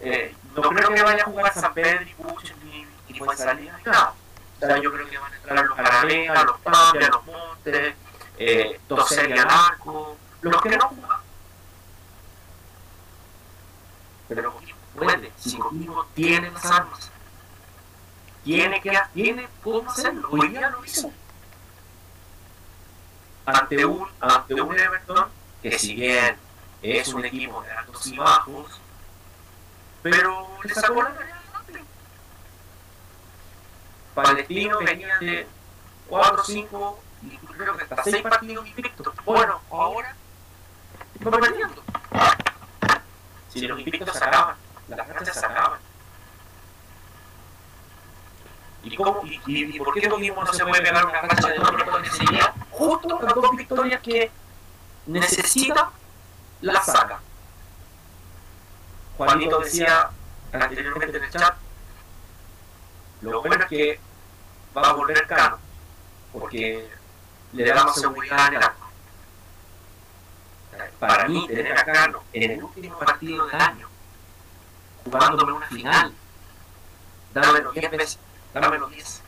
Eh, 0.00 0.34
no 0.54 0.62
creo 0.62 0.90
que 0.90 1.02
vaya 1.02 1.22
a 1.22 1.26
jugar 1.26 1.54
San 1.54 1.72
Pedro, 1.72 2.00
ni 2.04 2.12
Pucho, 2.14 2.54
ni, 2.64 2.86
ni 3.08 3.20
nada. 3.84 4.14
O 4.56 4.66
sea, 4.66 4.78
yo 4.78 4.92
creo 4.92 5.08
que 5.08 5.18
van 5.18 5.32
a 5.32 5.36
entrar 5.36 5.64
los 5.64 5.78
Aravena, 5.78 6.44
los 6.44 6.60
Tapia, 6.62 7.08
los 7.08 7.24
Montes, 7.26 7.94
eh, 8.38 8.80
Toseri 8.88 9.32
al 9.32 9.48
arco, 9.48 10.16
los 10.42 10.62
que 10.62 10.76
no 10.76 10.88
juegan. 10.88 11.20
Pero 14.28 14.52
Coquimbo 14.52 14.78
puede, 14.96 15.32
si 15.38 15.58
Coquimbo 15.58 16.04
tiene 16.14 16.50
las 16.50 16.64
armas, 16.64 17.10
tiene 18.44 18.80
que 18.80 18.98
tiene 19.14 19.48
cómo 19.62 19.90
hacerlo. 19.90 20.28
Hoy 20.30 20.48
día 20.48 20.70
lo 20.70 20.84
hizo. 20.84 21.12
Ante 23.46 23.84
un, 23.86 24.08
ante 24.20 24.60
un 24.60 24.78
Everton 24.78 25.28
que 25.62 25.78
si 25.78 25.94
bien 25.94 26.36
es 26.82 27.08
un 27.08 27.24
equipo 27.24 27.62
de 27.62 27.70
altos 27.72 28.06
y 28.06 28.16
bajos, 28.16 28.80
pero 30.02 30.48
le 30.62 30.74
sacó 30.74 31.02
la 31.02 31.14
tarea. 31.14 31.42
Palestino 34.14 34.78
venía 34.78 35.18
de 35.18 35.46
4, 36.08 36.44
5, 36.44 37.02
creo 37.56 37.76
que 37.76 37.82
hasta 37.82 38.02
6 38.02 38.22
partidos 38.22 38.66
invictos. 38.66 39.14
Bueno, 39.24 39.60
ahora 39.70 40.16
va 41.24 41.38
perdiendo. 41.38 41.82
Si 43.48 43.60
los 43.60 43.78
invictos 43.78 44.16
se 44.16 44.24
acaban, 44.24 44.56
las 44.88 45.06
canchas 45.08 45.40
se 45.40 45.46
¿Y, 48.86 48.94
cómo, 48.94 49.20
y, 49.24 49.78
por 49.80 49.92
qué 49.92 50.08
Coquimbo 50.08 50.44
no 50.44 50.52
se 50.52 50.64
puede 50.64 50.80
pegar 50.80 51.04
una 51.04 51.20
racha 51.20 51.48
de 51.48 51.56
dos 51.56 51.74
victorias 51.74 52.16
seguidas? 52.16 52.50
Justo 52.70 53.18
las 53.20 53.34
dos 53.34 53.56
victorias 53.56 54.00
que 54.00 54.30
necesita, 55.06 55.90
las 56.60 56.86
saca. 56.86 57.20
Juanito 59.16 59.58
decía 59.58 60.08
anteriormente 60.52 61.16
en 61.16 61.24
el 61.24 61.30
chat, 61.30 61.56
lo 63.22 63.40
bueno 63.40 63.56
es 63.64 63.66
que 63.68 64.00
va 64.76 64.82
a 64.82 64.92
volver 64.92 65.26
Cano, 65.26 65.58
porque 66.32 66.88
le 67.54 67.64
da 67.64 67.84
más 67.84 67.96
seguridad 67.96 68.54
el 68.54 68.62
arco. 68.62 68.86
Para 71.00 71.26
mí, 71.26 71.44
tener 71.48 71.76
a 71.76 71.84
Cano 71.84 72.22
en 72.32 72.52
el 72.52 72.62
último 72.62 72.98
partido 73.00 73.46
del 73.46 73.60
año, 73.60 73.88
jugándome 75.02 75.52
una 75.54 75.66
final, 75.66 76.14
dámelo 77.34 77.72
10 77.72 77.90
veces, 77.90 78.18
dámelo 78.60 78.88
10. 78.88 79.22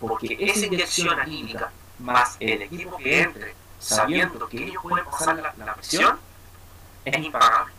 Porque 0.00 0.36
esa 0.38 0.66
inyección 0.66 1.18
anímica, 1.18 1.70
más 1.98 2.36
el 2.40 2.62
equipo 2.62 2.96
que 2.98 3.22
entre, 3.22 3.54
sabiendo 3.78 4.48
que 4.48 4.64
ellos 4.64 4.82
pueden 4.82 5.04
pasar 5.06 5.36
la, 5.36 5.54
la 5.56 5.74
presión, 5.74 6.18
es 7.04 7.16
impagable. 7.18 7.72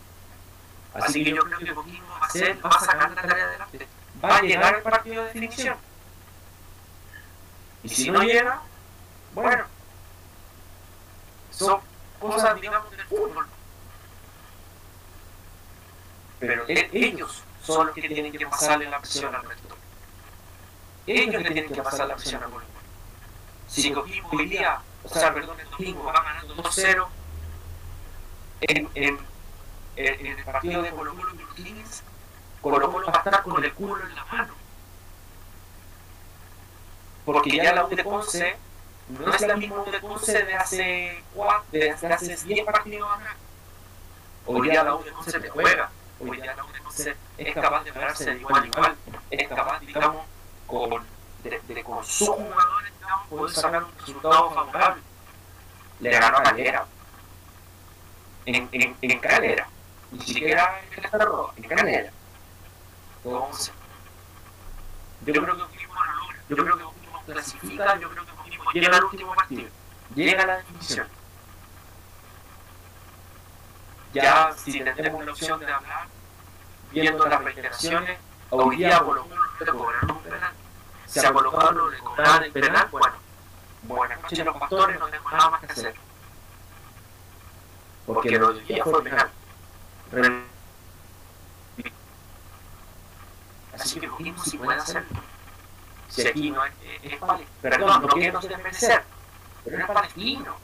Así 0.93 1.23
que 1.23 1.31
yo 1.31 1.43
creo 1.43 1.59
que 1.59 1.73
Coquimbo 1.73 2.07
va 2.09 2.17
a, 2.17 2.25
hacer, 2.25 2.65
va 2.65 2.69
a 2.69 2.79
sacar 2.79 3.11
la 3.11 3.21
tarea 3.21 3.45
adelante. 3.45 3.87
Va 4.23 4.37
a 4.37 4.41
llegar 4.41 4.75
el 4.75 4.81
partido 4.81 5.21
de 5.23 5.27
definición. 5.27 5.77
Y 7.83 7.89
si 7.89 8.09
no 8.09 8.23
llega, 8.23 8.61
bueno, 9.33 9.65
son 11.51 11.79
cosas, 12.19 12.59
digamos, 12.59 12.89
del 12.91 13.05
fútbol. 13.05 13.47
Pero 16.39 16.65
ellos 16.67 17.43
son 17.67 17.87
los 17.87 17.95
que 17.95 18.07
tienen 18.07 18.31
que 18.31 18.47
pasarle 18.47 18.89
la 18.89 18.99
presión 18.99 19.35
al 19.35 19.43
resto. 19.43 19.75
Ellos 21.05 21.41
le 21.43 21.51
tienen 21.51 21.71
que 21.71 21.81
pasar 21.81 22.07
la 22.07 22.15
presión 22.15 22.43
al 22.43 22.49
Coquimbo. 22.49 22.79
Si 23.67 23.91
Coquimbo 23.91 24.29
hoy 24.31 24.45
día, 24.47 24.79
o 25.03 25.09
sea, 25.09 25.33
perdón, 25.33 25.59
el 25.59 25.69
domingo 25.69 26.03
va 26.05 26.23
ganando 26.23 26.55
2-0 26.55 27.07
en, 28.61 28.89
en, 28.95 29.19
en, 29.95 30.25
el 30.25 30.43
partido 30.45 30.81
de 30.81 30.91
Colo 30.91 31.13
Colo 31.13 31.31
Kings, 31.55 32.03
Colo 32.61 32.91
Colo 32.91 33.07
va 33.07 33.13
a 33.13 33.17
estar 33.17 33.43
con 33.43 33.63
el 33.63 33.73
culo 33.73 34.03
en 34.03 34.15
la 34.15 34.25
mano. 34.25 34.53
Porque 37.25 37.57
ya 37.57 37.73
la 37.73 37.85
U 37.85 37.89
de 37.89 38.03
Conce 38.03 38.55
no 39.09 39.33
es 39.33 39.41
la 39.41 39.57
misma 39.57 39.81
U 39.81 39.91
de 39.91 39.99
Conce 39.99 40.43
de 40.43 40.53
hace, 40.55 41.23
de 41.71 41.91
hace 41.91 42.35
10 42.45 42.65
partidos 42.65 43.09
atrás. 43.11 43.35
Hoy 44.45 44.69
día 44.69 44.83
la 44.83 44.95
U 44.95 45.03
de 45.03 45.11
Conce 45.11 45.39
te 45.39 45.49
juega. 45.49 45.89
Hoy 46.19 46.41
día 46.41 46.55
la 46.55 46.65
U 46.65 46.71
de 46.71 46.79
Conce 46.79 47.15
es 47.37 47.53
capaz 47.53 47.83
de 47.83 47.93
pararse 47.93 48.25
de 48.33 48.39
igual 48.39 48.63
a 48.63 48.67
igual. 48.67 48.95
Es 49.29 49.47
capaz, 49.47 49.79
digamos, 49.81 50.25
con, 50.65 51.05
de, 51.43 51.61
de 51.67 51.83
con 51.83 52.03
sus 52.03 52.29
jugadores, 52.29 52.93
digamos, 52.99 53.27
poder 53.27 53.55
sacar 53.55 53.83
un 53.83 53.97
resultado 53.99 54.51
favorable. 54.51 55.01
Le 55.99 56.09
ganó 56.11 56.37
a 56.37 56.43
Calera. 56.43 56.85
En, 58.45 58.69
en, 58.71 58.97
en 59.01 59.19
Calera. 59.19 59.67
Ni 60.11 60.21
siquiera 60.21 60.81
en 60.95 61.03
el 61.03 61.21
Roja, 61.21 61.53
en 61.57 61.63
Calera. 61.63 62.11
Entonces, 63.23 63.73
yo 65.25 65.33
creo 65.33 65.55
que 65.55 65.61
Coquimbo 65.61 65.93
lo 65.95 66.13
logra. 66.13 66.39
Yo 66.49 66.55
creo 66.55 66.77
que 66.77 66.83
Coquimbo 66.83 67.21
clasifica. 67.25 67.99
Yo 67.99 68.09
creo 68.09 68.25
que 68.25 68.31
Coquimbo 68.31 68.71
llega 68.71 68.97
al 68.97 69.03
último 69.03 69.35
partido. 69.35 69.69
Llega 70.15 70.43
a 70.43 70.47
la 70.47 70.57
definición. 70.57 71.07
Ya, 74.21 74.53
si 74.55 74.79
tenemos 74.79 75.25
la 75.25 75.31
opción 75.31 75.59
de 75.59 75.71
hablar, 75.71 76.07
viendo 76.91 77.27
las 77.27 77.43
reiteraciones, 77.43 78.17
hoy 78.49 78.77
día 78.77 78.99
le 78.99 79.71
cobraron 79.71 80.11
un 80.11 80.23
penal. 80.23 80.53
Si 81.05 81.19
a 81.19 81.31
Colo 81.31 81.91
el 82.43 82.51
penal, 82.51 82.87
bueno, 82.91 83.15
buenas 83.83 84.21
noches 84.21 84.45
los 84.45 84.57
pastores, 84.57 84.99
no 84.99 85.07
tengo 85.07 85.29
nada 85.29 85.49
más 85.51 85.61
que 85.61 85.71
hacer. 85.71 85.95
Porque 88.05 88.31
lo 88.39 88.53
de 88.53 88.61
día 88.61 88.83
fue 88.83 89.03
penal. 89.03 89.29
Así 93.73 93.99
que 93.99 94.07
Coquimbo 94.07 94.43
sí 94.43 94.57
puede 94.57 94.79
hacerlo. 94.79 95.21
Si 96.09 96.27
aquí 96.27 96.49
no 96.49 96.65
es, 96.65 96.73
es, 97.03 97.13
es 97.13 97.19
perdón, 97.61 98.01
no 98.01 98.07
quiero 98.07 98.39
desmerecer, 98.39 99.03
pero 99.63 99.77
es 99.77 99.85
palestino. 99.85 100.55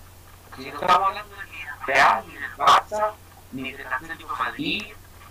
Si 0.55 0.71
no 0.71 0.79
estamos 0.79 1.07
hablando 1.07 1.35
del 1.35 1.47
Real, 1.85 2.23
ni 2.27 2.33
del 2.33 2.57
Barça, 2.57 3.13
ni 3.53 3.71
del 3.71 3.87
Atlético 3.87 4.35
Madrid, 4.35 4.83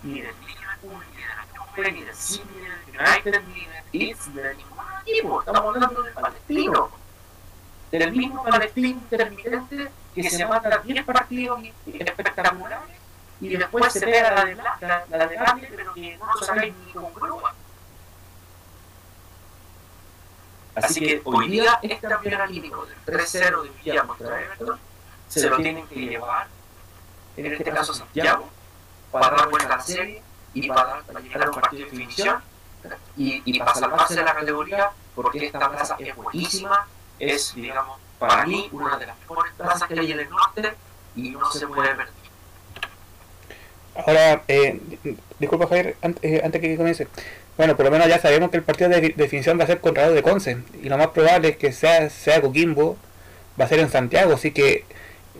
ni 0.03 0.21
del 0.21 0.35
Liverpool, 0.47 1.03
ni 1.11 1.21
de 1.21 1.27
la 1.27 1.59
Juve, 1.59 1.91
ni 1.91 2.03
del 2.03 2.15
City, 2.15 2.43
ni 2.55 2.61
del 2.61 3.07
United, 3.07 3.43
ni 3.47 3.65
del 3.65 3.83
Leeds, 3.91 4.27
ni 4.29 4.41
de 4.41 4.55
ningún 4.55 4.79
equipo. 5.05 5.39
Estamos 5.39 5.75
hablando 5.75 6.03
del 6.03 6.13
palestino. 6.13 6.89
Del 7.91 8.11
mismo 8.11 8.43
palestino 8.43 8.87
intermitente 8.87 9.91
que 10.15 10.29
se 10.29 10.45
mata 10.47 10.79
10 10.79 11.05
partidos 11.05 11.59
espectaculares 11.85 12.97
y 13.39 13.49
después 13.55 13.93
se 13.93 14.01
pega 14.01 14.31
la 14.31 14.45
de, 14.45 14.55
la, 14.55 15.05
la 15.09 15.27
de 15.27 15.67
pero 15.75 15.93
que 15.93 16.17
no 16.17 16.37
sacáis 16.43 16.73
ni 16.73 16.91
con 16.93 17.13
grúa. 17.13 17.53
Así 20.75 20.99
que 21.01 21.21
hoy 21.23 21.49
día 21.49 21.79
este 21.83 22.07
campeón 22.07 22.41
anímico 22.41 22.85
del 22.85 22.97
3-0 23.05 23.61
de 23.61 23.69
Villa 23.69 24.03
contra 24.03 24.41
Everton 24.41 24.79
se 25.27 25.49
lo 25.49 25.57
tienen 25.57 25.87
que 25.87 25.95
llevar, 25.95 26.47
en 27.37 27.53
este 27.53 27.71
caso 27.71 27.93
Santiago, 27.93 28.49
para 29.11 29.29
dar 29.29 29.49
vuelta 29.49 29.73
a 29.73 29.77
la 29.77 29.83
serie 29.83 30.21
y 30.53 30.67
para, 30.67 30.83
dar, 30.85 31.03
para 31.03 31.19
llegar 31.19 31.43
a 31.43 31.49
un 31.49 31.55
partido 31.55 31.85
de 31.85 31.91
definición 31.91 32.41
y, 33.17 33.41
y 33.45 33.59
para 33.59 33.73
salvarse 33.73 34.15
de 34.15 34.23
la 34.23 34.33
categoría, 34.33 34.89
porque 35.15 35.45
esta 35.45 35.71
plaza 35.71 35.95
es 35.99 36.15
buenísima, 36.15 36.87
es, 37.19 37.53
digamos, 37.55 37.99
para 38.19 38.45
mí 38.45 38.69
una 38.71 38.97
de 38.97 39.07
las 39.07 39.19
mejores 39.19 39.53
plazas 39.53 39.87
que 39.87 39.99
hay 39.99 40.11
en 40.11 40.19
el 40.19 40.29
norte 40.29 40.73
y 41.15 41.29
no 41.31 41.51
se 41.51 41.67
puede 41.67 41.89
perder. 41.89 42.23
Ahora, 43.95 44.43
eh, 44.47 44.81
disculpa 45.39 45.67
Javier, 45.67 45.95
antes, 46.01 46.23
eh, 46.23 46.41
antes 46.43 46.61
que 46.61 46.77
comience. 46.77 47.07
Bueno, 47.57 47.75
por 47.75 47.85
lo 47.85 47.91
menos 47.91 48.07
ya 48.07 48.19
sabemos 48.19 48.49
que 48.49 48.57
el 48.57 48.63
partido 48.63 48.89
de 48.89 49.13
definición 49.15 49.59
va 49.59 49.65
a 49.65 49.67
ser 49.67 49.79
contra 49.79 50.09
de 50.09 50.23
Conce. 50.23 50.63
Y 50.81 50.89
lo 50.89 50.97
más 50.97 51.09
probable 51.09 51.49
es 51.49 51.57
que 51.57 51.71
sea, 51.71 52.09
sea 52.09 52.41
Coquimbo, 52.41 52.97
va 53.59 53.65
a 53.65 53.67
ser 53.67 53.79
en 53.79 53.91
Santiago. 53.91 54.33
Así 54.33 54.51
que 54.51 54.85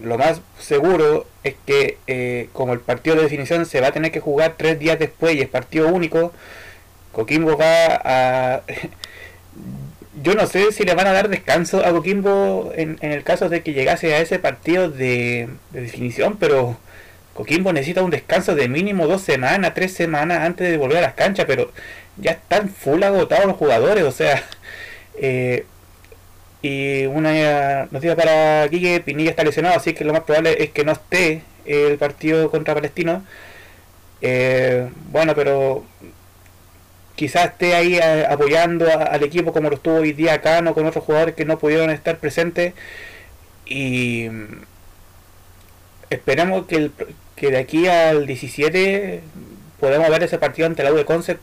lo 0.02 0.18
más 0.18 0.42
seguro 0.60 1.26
es 1.44 1.56
que 1.66 1.98
eh, 2.08 2.50
como 2.54 2.74
el 2.74 2.80
partido 2.80 3.16
de 3.16 3.24
definición 3.24 3.66
se 3.66 3.82
va 3.82 3.88
a 3.88 3.92
tener 3.92 4.12
que 4.12 4.20
jugar 4.20 4.56
tres 4.58 4.80
días 4.80 5.00
después 5.00 5.36
y 5.36 5.42
es 5.42 5.50
partido 5.50 5.88
único, 5.90 6.34
Coquimbo 7.12 7.58
va 7.58 8.02
a... 8.04 8.62
Yo 10.22 10.36
no 10.36 10.46
sé 10.46 10.72
si 10.72 10.84
le 10.84 10.94
van 10.94 11.08
a 11.08 11.14
dar 11.14 11.28
descanso 11.28 11.84
a 11.84 11.90
Coquimbo 11.92 12.72
en, 12.76 12.98
en 13.02 13.12
el 13.12 13.24
caso 13.24 13.50
de 13.50 13.64
que 13.64 13.74
llegase 13.74 14.14
a 14.14 14.20
ese 14.20 14.38
partido 14.40 14.90
de, 14.90 15.50
de 15.72 15.82
definición, 15.82 16.38
pero 16.40 16.78
Coquimbo 17.34 17.74
necesita 17.74 18.04
un 18.04 18.12
descanso 18.12 18.56
de 18.56 18.68
mínimo 18.70 19.08
dos 19.08 19.24
semanas, 19.24 19.74
tres 19.74 19.94
semanas 19.94 20.42
antes 20.42 20.70
de 20.70 20.78
volver 20.78 21.00
a 21.00 21.02
las 21.02 21.14
canchas, 21.16 21.46
pero 21.48 21.72
ya 22.18 22.32
están 22.32 22.70
full 22.70 23.02
agotados 23.04 23.46
los 23.46 23.58
jugadores, 23.58 24.04
o 24.04 24.12
sea, 24.12 24.44
eh, 25.18 25.66
y 26.64 27.06
una 27.08 27.88
noticia 27.92 28.16
para 28.16 28.70
Quique, 28.70 29.02
Pinilla 29.02 29.32
está 29.32 29.44
lesionado, 29.44 29.76
así 29.76 29.94
que 29.94 30.06
lo 30.06 30.14
más 30.14 30.24
probable 30.24 30.64
es 30.64 30.72
que 30.72 30.86
no 30.86 30.94
esté 30.94 31.44
el 31.66 31.98
partido 31.98 32.50
contra 32.50 32.74
Palestino. 32.74 33.24
Eh, 34.22 34.90
bueno, 35.12 35.34
pero 35.36 35.84
quizás 37.16 37.48
esté 37.48 37.76
ahí 37.76 38.00
apoyando 38.00 38.88
al 38.98 39.24
equipo 39.24 39.52
como 39.54 39.70
lo 39.70 39.76
estuvo 39.76 39.96
hoy 39.98 40.14
día 40.14 40.36
acá, 40.36 40.62
no 40.62 40.74
con 40.74 40.86
otros 40.86 41.04
jugadores 41.04 41.36
que 41.36 41.44
no 41.46 41.60
pudieron 41.60 41.90
estar 41.90 42.18
presentes. 42.20 42.74
Y 43.66 44.30
esperemos 46.10 46.66
que, 46.68 46.76
el, 46.78 46.92
que 47.36 47.52
de 47.52 47.58
aquí 47.58 47.88
al 47.88 48.26
17 48.26 49.22
podamos 49.82 50.10
ver 50.10 50.24
ese 50.24 50.38
partido 50.38 50.68
ante 50.68 50.84
la 50.84 50.94
U 50.94 50.96
de 50.96 51.06
Conce. 51.06 51.38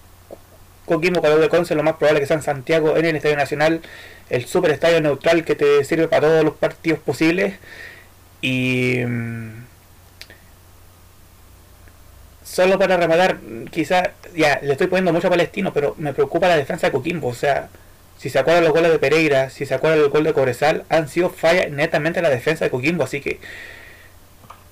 Coquimbo 0.90 1.20
U 1.20 1.38
de 1.38 1.48
Conce, 1.48 1.76
lo 1.76 1.84
más 1.84 1.96
probable 1.96 2.20
que 2.20 2.26
sea 2.26 2.42
Santiago, 2.42 2.96
en 2.96 3.06
el 3.06 3.14
Estadio 3.14 3.36
Nacional, 3.36 3.80
el 4.28 4.46
super 4.46 4.72
estadio 4.72 5.00
neutral 5.00 5.44
que 5.44 5.54
te 5.54 5.84
sirve 5.84 6.08
para 6.08 6.22
todos 6.22 6.44
los 6.44 6.54
partidos 6.54 6.98
posibles. 6.98 7.54
Y 8.42 9.02
mm, 9.06 9.66
solo 12.42 12.76
para 12.78 12.96
rematar, 12.96 13.38
quizás, 13.70 14.10
ya, 14.34 14.58
le 14.62 14.72
estoy 14.72 14.88
poniendo 14.88 15.12
mucho 15.12 15.28
a 15.28 15.30
Palestino, 15.30 15.72
pero 15.72 15.94
me 15.96 16.12
preocupa 16.12 16.48
la 16.48 16.56
defensa 16.56 16.88
de 16.88 16.92
Coquimbo. 16.92 17.28
O 17.28 17.34
sea, 17.34 17.68
si 18.18 18.28
se 18.28 18.40
acuerdan 18.40 18.64
los 18.64 18.72
goles 18.72 18.90
de 18.90 18.98
Pereira, 18.98 19.48
si 19.50 19.66
se 19.66 19.74
acuerdan 19.74 20.00
el 20.00 20.08
gol 20.08 20.24
de 20.24 20.32
Cobresal, 20.32 20.84
han 20.88 21.08
sido 21.08 21.30
fallas 21.30 21.70
netamente 21.70 22.18
en 22.18 22.24
la 22.24 22.30
defensa 22.30 22.64
de 22.64 22.72
Coquimbo. 22.72 23.04
Así 23.04 23.20
que 23.20 23.38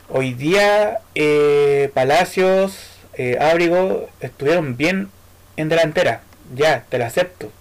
hoy 0.08 0.34
día 0.34 0.98
eh, 1.14 1.90
Palacios, 1.94 2.90
eh, 3.14 3.38
Ábrigo 3.40 4.08
estuvieron 4.20 4.76
bien 4.76 5.10
en 5.58 5.68
delantera. 5.68 6.22
Ya, 6.54 6.84
te 6.88 6.98
lo 6.98 7.04
acepto. 7.04 7.52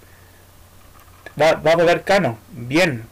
Va, 1.40 1.54
va 1.54 1.74
a 1.74 1.78
poder 1.78 2.04
Cano, 2.04 2.38
bien. 2.52 3.04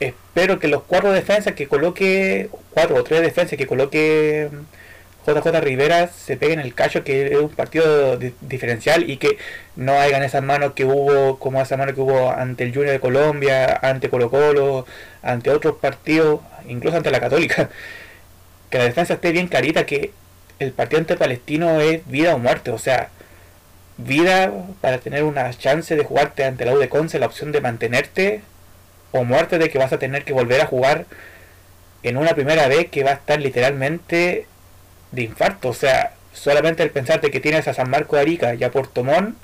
Espero 0.00 0.58
que 0.58 0.68
los 0.68 0.82
cuatro 0.84 1.12
defensas 1.12 1.54
que 1.54 1.68
coloque, 1.68 2.50
cuatro 2.70 2.96
o 2.96 3.04
tres 3.04 3.22
defensas 3.22 3.58
que 3.58 3.66
coloque 3.66 4.50
JJ 5.26 5.60
Rivera 5.60 6.08
se 6.08 6.36
pegue 6.36 6.52
en 6.52 6.60
el 6.60 6.74
cacho 6.74 7.02
que 7.02 7.32
es 7.32 7.38
un 7.38 7.48
partido 7.48 8.16
diferencial 8.42 9.10
y 9.10 9.16
que 9.16 9.38
no 9.74 9.94
hagan 9.94 10.22
esas 10.22 10.42
manos 10.42 10.72
que 10.74 10.84
hubo, 10.84 11.38
como 11.38 11.60
esa 11.60 11.76
mano 11.76 11.94
que 11.94 12.00
hubo 12.00 12.30
ante 12.30 12.64
el 12.64 12.72
Junior 12.72 12.92
de 12.92 13.00
Colombia, 13.00 13.78
ante 13.82 14.08
Colo 14.08 14.30
Colo, 14.30 14.86
ante 15.22 15.50
otros 15.50 15.76
partidos, 15.76 16.40
incluso 16.68 16.96
ante 16.96 17.10
la 17.10 17.20
Católica. 17.20 17.70
Que 18.70 18.78
la 18.78 18.84
defensa 18.84 19.14
esté 19.14 19.30
bien 19.32 19.46
clarita 19.48 19.86
que 19.86 20.12
el 20.58 20.72
partido 20.72 20.98
ante 20.98 21.16
Palestino 21.16 21.80
es 21.80 22.06
vida 22.08 22.34
o 22.34 22.38
muerte, 22.38 22.72
o 22.72 22.78
sea, 22.78 23.10
vida 23.98 24.52
para 24.80 24.98
tener 24.98 25.24
una 25.24 25.50
chance 25.52 25.96
de 25.96 26.04
jugarte 26.04 26.44
ante 26.44 26.64
la 26.64 26.74
U 26.74 26.78
de 26.78 26.88
Conce, 26.88 27.18
la 27.18 27.26
opción 27.26 27.52
de 27.52 27.60
mantenerte, 27.60 28.42
o 29.12 29.24
muerte 29.24 29.58
de 29.58 29.70
que 29.70 29.78
vas 29.78 29.92
a 29.92 29.98
tener 29.98 30.24
que 30.24 30.32
volver 30.32 30.60
a 30.60 30.66
jugar 30.66 31.06
en 32.02 32.16
una 32.16 32.34
primera 32.34 32.68
vez 32.68 32.88
que 32.90 33.04
va 33.04 33.10
a 33.10 33.14
estar 33.14 33.40
literalmente 33.40 34.46
de 35.12 35.22
infarto. 35.22 35.68
O 35.68 35.74
sea, 35.74 36.12
solamente 36.32 36.82
el 36.82 36.90
pensarte 36.90 37.30
que 37.30 37.40
tienes 37.40 37.66
a 37.68 37.74
San 37.74 37.90
Marco 37.90 38.16
de 38.16 38.22
Arica 38.22 38.54
y 38.54 38.64
a 38.64 38.70
Puerto 38.70 39.02
Montt, 39.04 39.36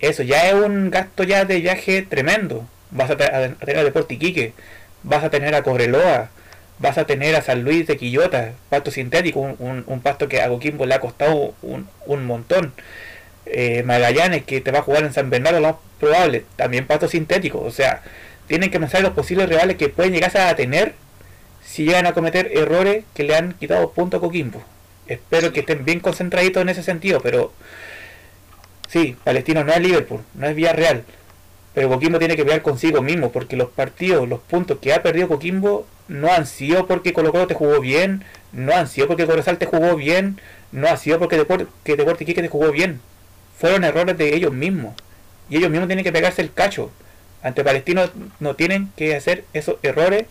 eso 0.00 0.22
ya 0.22 0.48
es 0.48 0.54
un 0.54 0.90
gasto 0.90 1.24
ya 1.24 1.44
de 1.44 1.60
viaje 1.60 2.02
tremendo. 2.02 2.66
Vas 2.90 3.10
a, 3.10 3.16
tener 3.16 3.78
a 3.78 3.84
Deporte 3.84 4.54
vas 5.02 5.24
a 5.24 5.30
tener 5.30 5.54
a 5.54 5.62
Cobreloa, 5.62 6.30
vas 6.78 6.98
a 6.98 7.06
tener 7.06 7.34
a 7.36 7.42
San 7.42 7.62
Luis 7.62 7.86
de 7.86 7.96
Quillota, 7.96 8.52
pasto 8.70 8.90
sintético, 8.90 9.40
un, 9.40 10.00
pasto 10.02 10.28
que 10.28 10.40
a 10.40 10.48
Coquimbo 10.48 10.86
le 10.86 10.94
ha 10.94 11.00
costado 11.00 11.54
un, 11.62 12.26
montón. 12.26 12.72
Eh, 13.50 13.82
Magallanes, 13.84 14.44
que 14.44 14.60
te 14.60 14.70
va 14.70 14.80
a 14.80 14.82
jugar 14.82 15.04
en 15.04 15.12
San 15.12 15.30
Bernardo, 15.30 15.60
lo 15.60 15.68
más 15.68 15.76
probable, 15.98 16.44
también 16.56 16.86
pasto 16.86 17.08
sintético. 17.08 17.60
O 17.60 17.70
sea, 17.70 18.02
tienen 18.46 18.70
que 18.70 18.80
pensar 18.80 19.02
los 19.02 19.12
posibles 19.12 19.48
rivales 19.48 19.76
que 19.76 19.88
pueden 19.88 20.12
llegar 20.12 20.36
a 20.36 20.54
tener 20.56 20.94
si 21.64 21.84
llegan 21.84 22.06
a 22.06 22.12
cometer 22.12 22.50
errores 22.54 23.04
que 23.14 23.24
le 23.24 23.36
han 23.36 23.52
quitado 23.52 23.90
puntos 23.92 24.18
a 24.18 24.20
Coquimbo. 24.20 24.62
Espero 25.06 25.52
que 25.52 25.60
estén 25.60 25.84
bien 25.84 26.00
concentraditos 26.00 26.62
en 26.62 26.68
ese 26.68 26.82
sentido, 26.82 27.20
pero 27.20 27.52
sí, 28.88 29.16
Palestino 29.24 29.64
no 29.64 29.72
es 29.72 29.80
Liverpool, 29.80 30.20
no 30.34 30.46
es 30.46 30.54
Villarreal, 30.54 31.04
pero 31.74 31.88
Coquimbo 31.88 32.18
tiene 32.18 32.36
que 32.36 32.44
pelear 32.44 32.62
consigo 32.62 33.02
mismo, 33.02 33.30
porque 33.32 33.56
los 33.56 33.68
partidos, 33.70 34.28
los 34.28 34.40
puntos 34.40 34.78
que 34.80 34.92
ha 34.92 35.02
perdido 35.02 35.28
Coquimbo 35.28 35.86
no 36.08 36.32
han 36.32 36.46
sido 36.46 36.86
porque 36.86 37.12
Colo 37.12 37.32
Colo 37.32 37.46
te 37.46 37.54
jugó 37.54 37.80
bien, 37.80 38.24
no 38.52 38.74
han 38.74 38.88
sido 38.88 39.06
porque 39.06 39.26
Corozal 39.26 39.58
te 39.58 39.66
jugó 39.66 39.94
bien, 39.94 40.40
no 40.72 40.88
ha 40.88 40.96
sido 40.96 41.18
porque 41.18 41.36
Deporte, 41.36 41.66
que 41.84 41.96
Deporte 41.96 42.24
Iquique 42.24 42.42
te 42.42 42.48
jugó 42.48 42.72
bien. 42.72 43.00
Fueron 43.58 43.84
errores 43.84 44.16
de 44.16 44.34
ellos 44.34 44.52
mismos. 44.52 44.94
Y 45.50 45.56
ellos 45.56 45.70
mismos 45.70 45.88
tienen 45.88 46.04
que 46.04 46.12
pegarse 46.12 46.42
el 46.42 46.52
cacho. 46.52 46.90
Ante 47.42 47.64
Palestino 47.64 48.10
no 48.40 48.56
tienen 48.56 48.90
que 48.96 49.14
hacer 49.14 49.44
esos 49.52 49.76
errores 49.82 50.24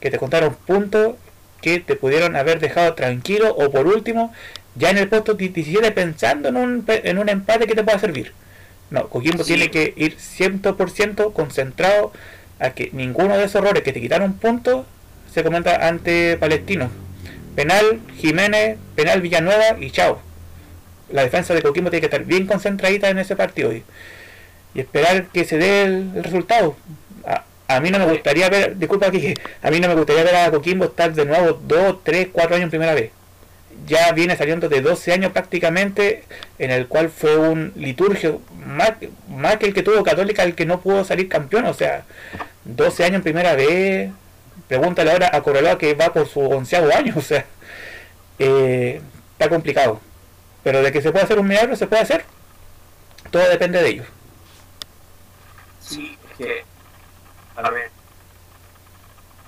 que 0.00 0.10
te 0.10 0.18
contaron 0.18 0.54
puntos 0.54 1.16
que 1.60 1.80
te 1.80 1.96
pudieron 1.96 2.36
haber 2.36 2.60
dejado 2.60 2.94
tranquilo 2.94 3.54
o 3.54 3.70
por 3.70 3.86
último 3.86 4.32
ya 4.76 4.90
en 4.90 4.98
el 4.98 5.08
puesto 5.08 5.34
17 5.34 5.90
pensando 5.90 6.48
en 6.48 6.56
un, 6.56 6.84
en 6.86 7.18
un 7.18 7.28
empate 7.28 7.66
que 7.66 7.74
te 7.74 7.82
pueda 7.82 7.98
servir. 7.98 8.32
No, 8.90 9.08
Coquimbo 9.08 9.44
tiene 9.44 9.70
que 9.70 9.92
ir 9.96 10.16
100% 10.16 11.32
concentrado 11.32 12.12
a 12.58 12.70
que 12.70 12.90
ninguno 12.92 13.36
de 13.36 13.44
esos 13.44 13.56
errores 13.56 13.82
que 13.82 13.92
te 13.92 14.00
quitaron 14.00 14.34
puntos 14.34 14.86
se 15.32 15.42
comenta 15.42 15.88
ante 15.88 16.36
Palestino. 16.38 16.90
Penal 17.54 18.00
Jiménez, 18.16 18.78
penal 18.94 19.20
Villanueva 19.20 19.76
y 19.80 19.90
chao. 19.90 20.27
La 21.10 21.22
defensa 21.22 21.54
de 21.54 21.62
Coquimbo 21.62 21.90
tiene 21.90 22.00
que 22.00 22.06
estar 22.06 22.24
bien 22.24 22.46
concentradita 22.46 23.08
en 23.08 23.18
ese 23.18 23.36
partido 23.36 23.72
y, 23.72 23.82
esperar 24.74 25.26
que 25.28 25.44
se 25.44 25.58
dé 25.58 25.82
el 25.84 26.22
resultado. 26.22 26.76
A 27.66 27.80
mí 27.80 27.90
no 27.90 27.98
me 27.98 28.06
gustaría 28.06 28.48
ver, 28.48 28.78
disculpa 28.78 29.08
aquí, 29.08 29.34
a 29.60 29.70
mí 29.70 29.78
no 29.78 29.88
me 29.88 29.94
gustaría 29.94 30.24
ver 30.24 30.36
a 30.36 30.50
Coquimbo 30.50 30.86
estar 30.86 31.12
de 31.12 31.26
nuevo 31.26 31.60
2, 31.62 31.98
3, 32.02 32.28
4 32.32 32.56
años 32.56 32.64
en 32.64 32.70
primera 32.70 32.94
vez. 32.94 33.10
Ya 33.86 34.10
viene 34.12 34.36
saliendo 34.36 34.68
de 34.68 34.80
12 34.80 35.12
años 35.12 35.32
prácticamente, 35.32 36.24
en 36.58 36.70
el 36.70 36.86
cual 36.86 37.10
fue 37.10 37.36
un 37.36 37.72
liturgio 37.76 38.40
más, 38.64 38.94
más 39.28 39.56
que 39.58 39.66
el 39.66 39.74
que 39.74 39.82
tuvo 39.82 40.02
Católica, 40.02 40.44
el 40.44 40.54
que 40.54 40.64
no 40.64 40.80
pudo 40.80 41.04
salir 41.04 41.28
campeón. 41.28 41.66
O 41.66 41.74
sea, 41.74 42.04
12 42.64 43.04
años 43.04 43.16
en 43.16 43.22
primera 43.22 43.54
vez. 43.54 44.10
Pregúntale 44.66 45.10
ahora 45.12 45.30
a 45.32 45.42
Correloa 45.42 45.78
que 45.78 45.94
va 45.94 46.12
por 46.12 46.26
su 46.26 46.40
onceavo 46.40 46.90
año. 46.94 47.14
O 47.18 47.22
sea, 47.22 47.44
eh, 48.38 49.00
está 49.32 49.48
complicado. 49.48 50.00
Pero 50.62 50.82
de 50.82 50.92
que 50.92 51.02
se 51.02 51.10
puede 51.10 51.24
hacer 51.24 51.38
un 51.38 51.46
milagro, 51.46 51.76
se 51.76 51.86
puede 51.86 52.02
hacer. 52.02 52.24
Todo 53.30 53.48
depende 53.48 53.82
de 53.82 53.88
ellos. 53.88 54.06
Sí, 55.80 56.18
es 56.30 56.36
que 56.36 56.64
a 57.58 57.70
ver, 57.70 57.90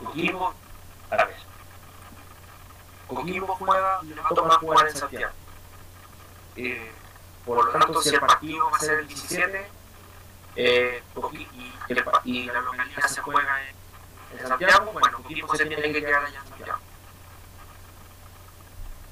Coquimbo, 0.03 0.53
a 1.11 1.17
ver, 1.17 1.37
Coquimbo 3.07 3.55
juega 3.55 4.01
le 4.03 4.15
va 4.17 4.55
a 4.55 4.59
jugar 4.59 4.89
en 4.89 4.97
Santiago. 4.97 5.33
Eh, 6.57 6.91
por 7.47 7.65
lo 7.65 7.71
tanto, 7.71 8.03
si 8.03 8.09
el 8.09 8.21
partido 8.21 8.69
va 8.69 8.77
a 8.77 8.81
ser 8.81 8.99
el 8.99 9.07
17, 9.07 9.71
eh, 10.57 11.03
y, 12.25 12.45
la 12.45 12.61
localidad 12.61 13.07
se 13.07 13.21
juega 13.21 13.59
en, 13.69 14.49
Santiago, 14.49 14.93
bueno, 14.93 15.17
Coquimbo 15.17 15.55
se 15.55 15.67
tiene 15.67 15.93
que 15.93 16.01
quedar 16.01 16.25
allá 16.25 16.41
en 16.41 16.49
Santiago. 16.49 16.79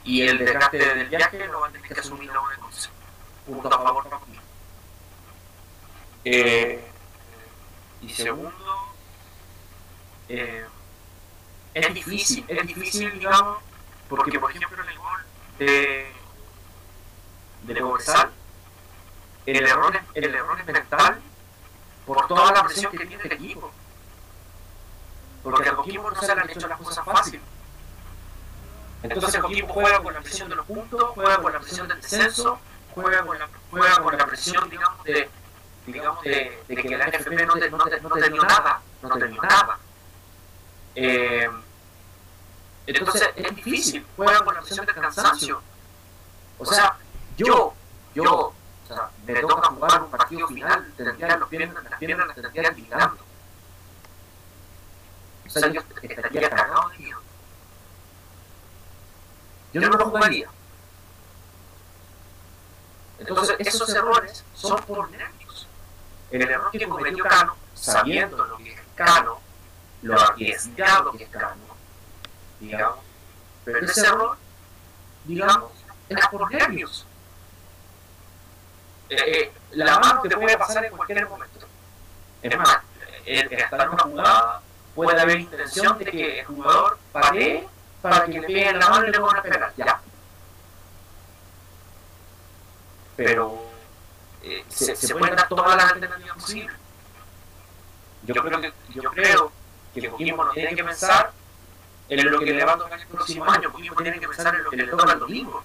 Y 0.09 0.23
el 0.23 0.39
desgaste 0.39 0.79
del 0.79 1.07
viaje 1.07 1.47
lo 1.49 1.61
va 1.61 1.69
a 1.69 1.71
tener 1.71 1.93
que 1.93 2.01
asumir 2.01 2.33
la 2.33 2.41
UNECON. 2.41 2.71
Punto 3.45 3.69
a 3.69 3.71
favor 3.71 4.05
para 4.05 4.17
Coquimbo. 4.17 4.43
Eh, 6.25 6.91
y 8.01 8.09
segundo, 8.09 8.95
eh, 10.31 10.67
es 11.75 11.95
difícil, 11.95 12.43
es 12.49 12.67
difícil, 12.67 13.19
digamos, 13.19 13.59
porque 14.09 14.41
por 14.41 14.51
ejemplo 14.51 14.83
en 14.83 14.89
el 14.89 14.99
gol 14.99 15.21
de, 15.59 16.13
de 17.65 17.81
Cobresal, 17.81 18.31
el 19.45 19.67
error, 19.67 19.95
es, 19.95 20.03
el 20.15 20.35
error 20.35 20.59
es 20.59 20.67
mental 20.67 21.21
por 22.07 22.27
toda 22.27 22.51
la 22.53 22.65
presión 22.65 22.93
que 22.93 23.05
tiene 23.05 23.23
el 23.25 23.33
equipo. 23.33 23.71
Porque 25.43 25.69
al 25.69 25.77
Coquimbo 25.77 26.11
no 26.11 26.19
se 26.19 26.35
le 26.35 26.41
han 26.41 26.49
hecho 26.49 26.67
las 26.67 26.79
cosas 26.79 27.05
fáciles. 27.05 27.58
Entonces 29.03 29.35
el 29.35 29.43
Coquimbo 29.43 29.75
juega 29.75 30.03
con 30.03 30.13
la 30.15 30.21
presión 30.21 30.49
de 30.49 30.57
los 30.57 30.67
puntos, 30.67 31.03
juega 31.15 31.37
con 31.39 31.53
la 31.53 31.61
presión 31.61 31.89
del 31.89 32.01
descenso, 32.01 32.59
juega 32.95 33.25
con 33.25 33.39
la, 33.39 33.49
juega 33.71 33.97
con 34.03 34.17
la 34.17 34.27
presión, 34.27 34.69
digamos, 34.69 35.05
de, 35.05 35.31
digamos 35.87 36.23
de, 36.23 36.63
de 36.67 36.77
que 36.77 36.97
la 36.97 37.07
NFP 37.07 37.47
no, 37.47 37.55
te, 37.55 37.71
no, 37.71 37.85
te, 37.85 38.01
no 38.01 38.11
terminó 38.11 38.43
nada, 38.43 38.83
no 39.03 39.09
terminó 39.11 39.43
nada. 39.43 39.79
Eh, 40.95 41.49
entonces 42.87 43.31
es 43.37 43.55
difícil, 43.55 44.05
juegan 44.17 44.45
con 44.45 44.55
la 44.55 44.63
presión 44.63 44.85
del 44.85 44.95
cansancio. 44.95 45.63
O 46.59 46.65
sea, 46.65 46.97
yo, 47.37 47.75
yo, 48.15 48.25
o 48.25 48.55
sea, 48.87 49.11
me 49.27 49.35
toca 49.41 49.69
jugar 49.69 50.03
un 50.03 50.11
partido 50.11 50.49
final, 50.49 50.93
tendría 50.97 51.37
los 51.37 51.49
piernas, 51.49 51.85
las 51.85 51.99
piernas 52.01 52.27
las 52.27 52.37
tendría 52.37 52.75
tirando. 52.75 53.19
O 55.47 55.51
sea, 55.51 55.69
yo 55.69 55.81
estaría 56.03 56.51
cagado 56.51 56.89
de 56.89 56.99
miedo. 56.99 57.28
Yo 59.81 59.89
no 59.89 59.97
lo 59.97 60.11
jugaría. 60.11 60.49
Entonces, 63.19 63.57
esos 63.59 63.89
errores 63.91 64.45
son 64.55 64.81
por 64.83 65.11
nervios. 65.11 65.67
El 66.31 66.43
error 66.43 66.71
que 66.71 66.89
cometió 66.89 67.25
Cano, 67.25 67.57
sabiendo 67.75 68.45
lo 68.45 68.57
que 68.59 68.73
es 68.73 68.81
Cano, 68.95 69.41
lo 70.03 70.21
arriesgado 70.21 71.13
que 71.13 71.25
es 71.25 71.31
Cano, 71.31 71.77
digamos, 72.61 72.99
pero 73.65 73.85
ese 73.85 74.07
error, 74.07 74.37
digamos, 75.25 75.73
era 76.09 76.31
por 76.31 76.51
nervios. 76.51 77.07
Eh, 79.11 79.17
eh, 79.17 79.53
la 79.73 79.99
mano 79.99 80.23
te 80.23 80.37
puede 80.37 80.57
pasar 80.57 80.85
en 80.85 80.97
cualquier 80.97 81.29
momento. 81.29 81.67
Es 82.43 82.57
más, 82.57 82.79
el 83.25 83.53
estar 83.53 83.81
en 83.81 83.89
una 83.89 84.03
jugada 84.05 84.63
puede 84.95 85.21
haber 85.21 85.41
intención 85.41 85.99
de 85.99 86.05
que 86.07 86.41
el 86.41 86.47
jugador 86.47 86.99
patee 87.13 87.69
para 88.03 88.27
que 88.27 88.33
le 88.33 88.47
peguen 88.47 88.79
la 88.79 88.89
mano 88.89 89.07
y 89.07 89.11
le 89.11 89.21
pongan 89.21 89.37
a 89.37 89.43
pegar. 89.43 89.73
Ya. 89.77 90.01
Pero 93.17 93.65
eh, 94.43 94.65
se, 94.69 94.95
se 94.95 95.15
pueden 95.15 95.37
dar 95.37 95.49
todas 95.49 95.77
las 95.77 95.93
alternativas 95.93 96.37
posibles. 96.37 96.77
Yo 98.23 98.35
creo 98.43 98.61
que, 98.61 98.73
yo 98.91 99.11
creo 99.11 99.53
que 99.95 100.09
Coquimbo 100.09 100.45
no 100.45 100.53
tiene 100.53 100.75
que 100.75 100.85
pensar 100.85 101.33
en 102.09 102.31
lo 102.31 102.39
que 102.41 102.53
le 102.53 102.65
va 102.65 102.73
a 102.73 102.79
tocar 102.79 103.01
el 103.01 103.07
próximo 103.07 103.45
año, 103.51 103.73
Coquimbo 103.73 104.03
tiene 104.03 104.21
que 104.21 104.29
pensar 104.29 104.55
en 104.55 104.65
lo 104.65 104.71
que 104.71 104.77
le 104.77 104.87
toca 104.87 105.13
el 105.13 105.19
domingo. 105.19 105.65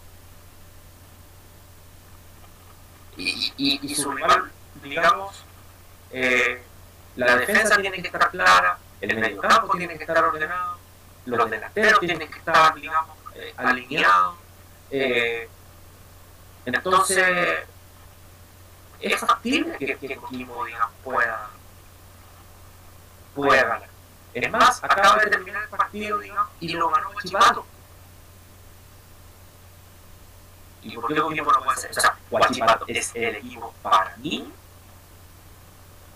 Y, 3.16 3.54
y, 3.58 3.80
y 3.84 3.96
su 3.96 4.12
rival, 4.12 4.52
digamos, 4.82 5.44
eh, 6.12 6.64
la 7.16 7.36
defensa 7.38 7.78
tiene 7.78 8.02
que 8.02 8.08
estar 8.08 8.32
clara, 8.32 8.80
el 9.02 9.18
medio 9.18 9.40
campo 9.40 9.78
tiene 9.78 9.98
que 9.98 10.04
estar 10.04 10.24
ordenado, 10.24 10.78
los 11.26 11.50
delanteros 11.50 12.00
tienen 12.00 12.30
que 12.30 12.40
estar, 12.40 12.74
digamos, 12.76 13.18
eh, 13.36 13.54
alineados. 13.58 14.36
Eh, 14.90 15.50
entonces, 16.66 17.66
es 19.00 19.20
factible 19.20 19.78
que, 19.78 19.98
que 19.98 20.16
Coquimbo, 20.16 20.66
digamos, 20.66 20.96
pueda, 21.04 21.50
pueda 23.36 23.64
ganar. 23.64 23.90
Es 24.34 24.52
más, 24.52 24.84
acaba 24.84 25.18
de 25.24 25.30
terminar 25.30 25.64
el 25.64 25.70
partido, 25.70 26.18
digamos, 26.20 26.50
y 26.60 26.70
lo 26.70 26.90
ganó 26.90 27.12
Guachipato. 27.12 27.66
¿Y 30.82 30.96
por 30.96 31.14
qué 31.14 31.22
Coquimbo 31.22 31.52
no 31.52 31.64
puede 31.64 31.78
ser? 31.80 31.92
O 31.92 31.94
sea, 31.94 32.18
Guachipato 32.30 32.86
es 32.88 33.12
el 33.16 33.36
equipo 33.36 33.74
para 33.82 34.16
mí, 34.18 34.52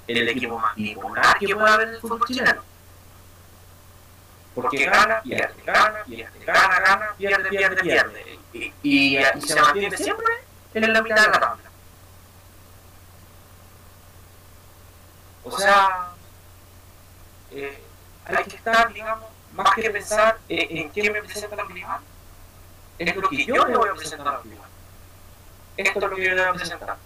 el 0.07 0.29
equipo 0.29 0.57
más 0.57 0.75
bipolar 0.75 1.37
que 1.37 1.53
pueda 1.53 1.73
haber 1.73 1.89
en 1.89 1.93
el 1.95 2.01
fútbol 2.01 2.25
chileno. 2.25 2.66
Porque 4.57 4.85
gana, 4.85 5.21
pierde, 5.21 5.53
gana, 5.63 6.03
pierde, 6.03 6.39
gana, 6.43 6.79
gana, 6.79 7.13
pierde, 7.15 7.47
pierde, 7.47 7.75
pierde. 7.75 8.39
Y, 8.53 8.73
y, 8.81 9.17
y 9.19 9.41
se 9.41 9.61
mantiene 9.61 9.95
siempre 9.95 10.33
en 10.73 10.93
la 10.93 11.01
mitad 11.03 11.21
de 11.21 11.27
la 11.27 11.39
tabla. 11.39 11.69
O 15.43 15.51
sea, 15.59 16.09
eh, 17.51 17.83
hay 18.25 18.43
que 18.45 18.55
estar, 18.55 18.91
digamos, 18.91 19.29
más 19.53 19.75
que 19.75 19.91
pensar 19.91 20.39
eh, 20.49 20.67
en 20.71 20.89
qué 20.89 21.11
me 21.11 21.21
presenta 21.21 21.61
el 21.61 21.69
rival, 21.69 22.01
es 22.97 23.15
lo 23.15 23.29
que 23.29 23.45
yo 23.45 23.63
le 23.63 23.77
voy 23.77 23.89
a 23.89 23.93
presentar 23.93 24.27
al 24.27 24.43
rival. 24.43 24.69
Esto 25.77 25.99
es 25.99 26.03
lo 26.03 26.15
que 26.15 26.23
yo 26.23 26.33
le 26.33 26.41
voy 26.41 26.49
a 26.49 26.53
presentar. 26.53 26.97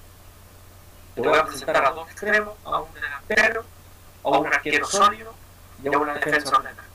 Te 1.16 1.22
voy 1.22 1.38
a 1.38 1.44
presentar 1.44 1.86
a 1.86 1.90
dos 1.92 2.10
extremos, 2.10 2.56
a 2.64 2.80
un 2.80 2.94
delantero, 2.94 3.66
a 4.24 4.30
un 4.30 4.48
arquero 4.48 4.88
sólido 4.88 5.34
y 5.84 5.94
a 5.94 6.00
una 6.00 6.14
defensa 6.14 6.50
ordenada. 6.58 6.91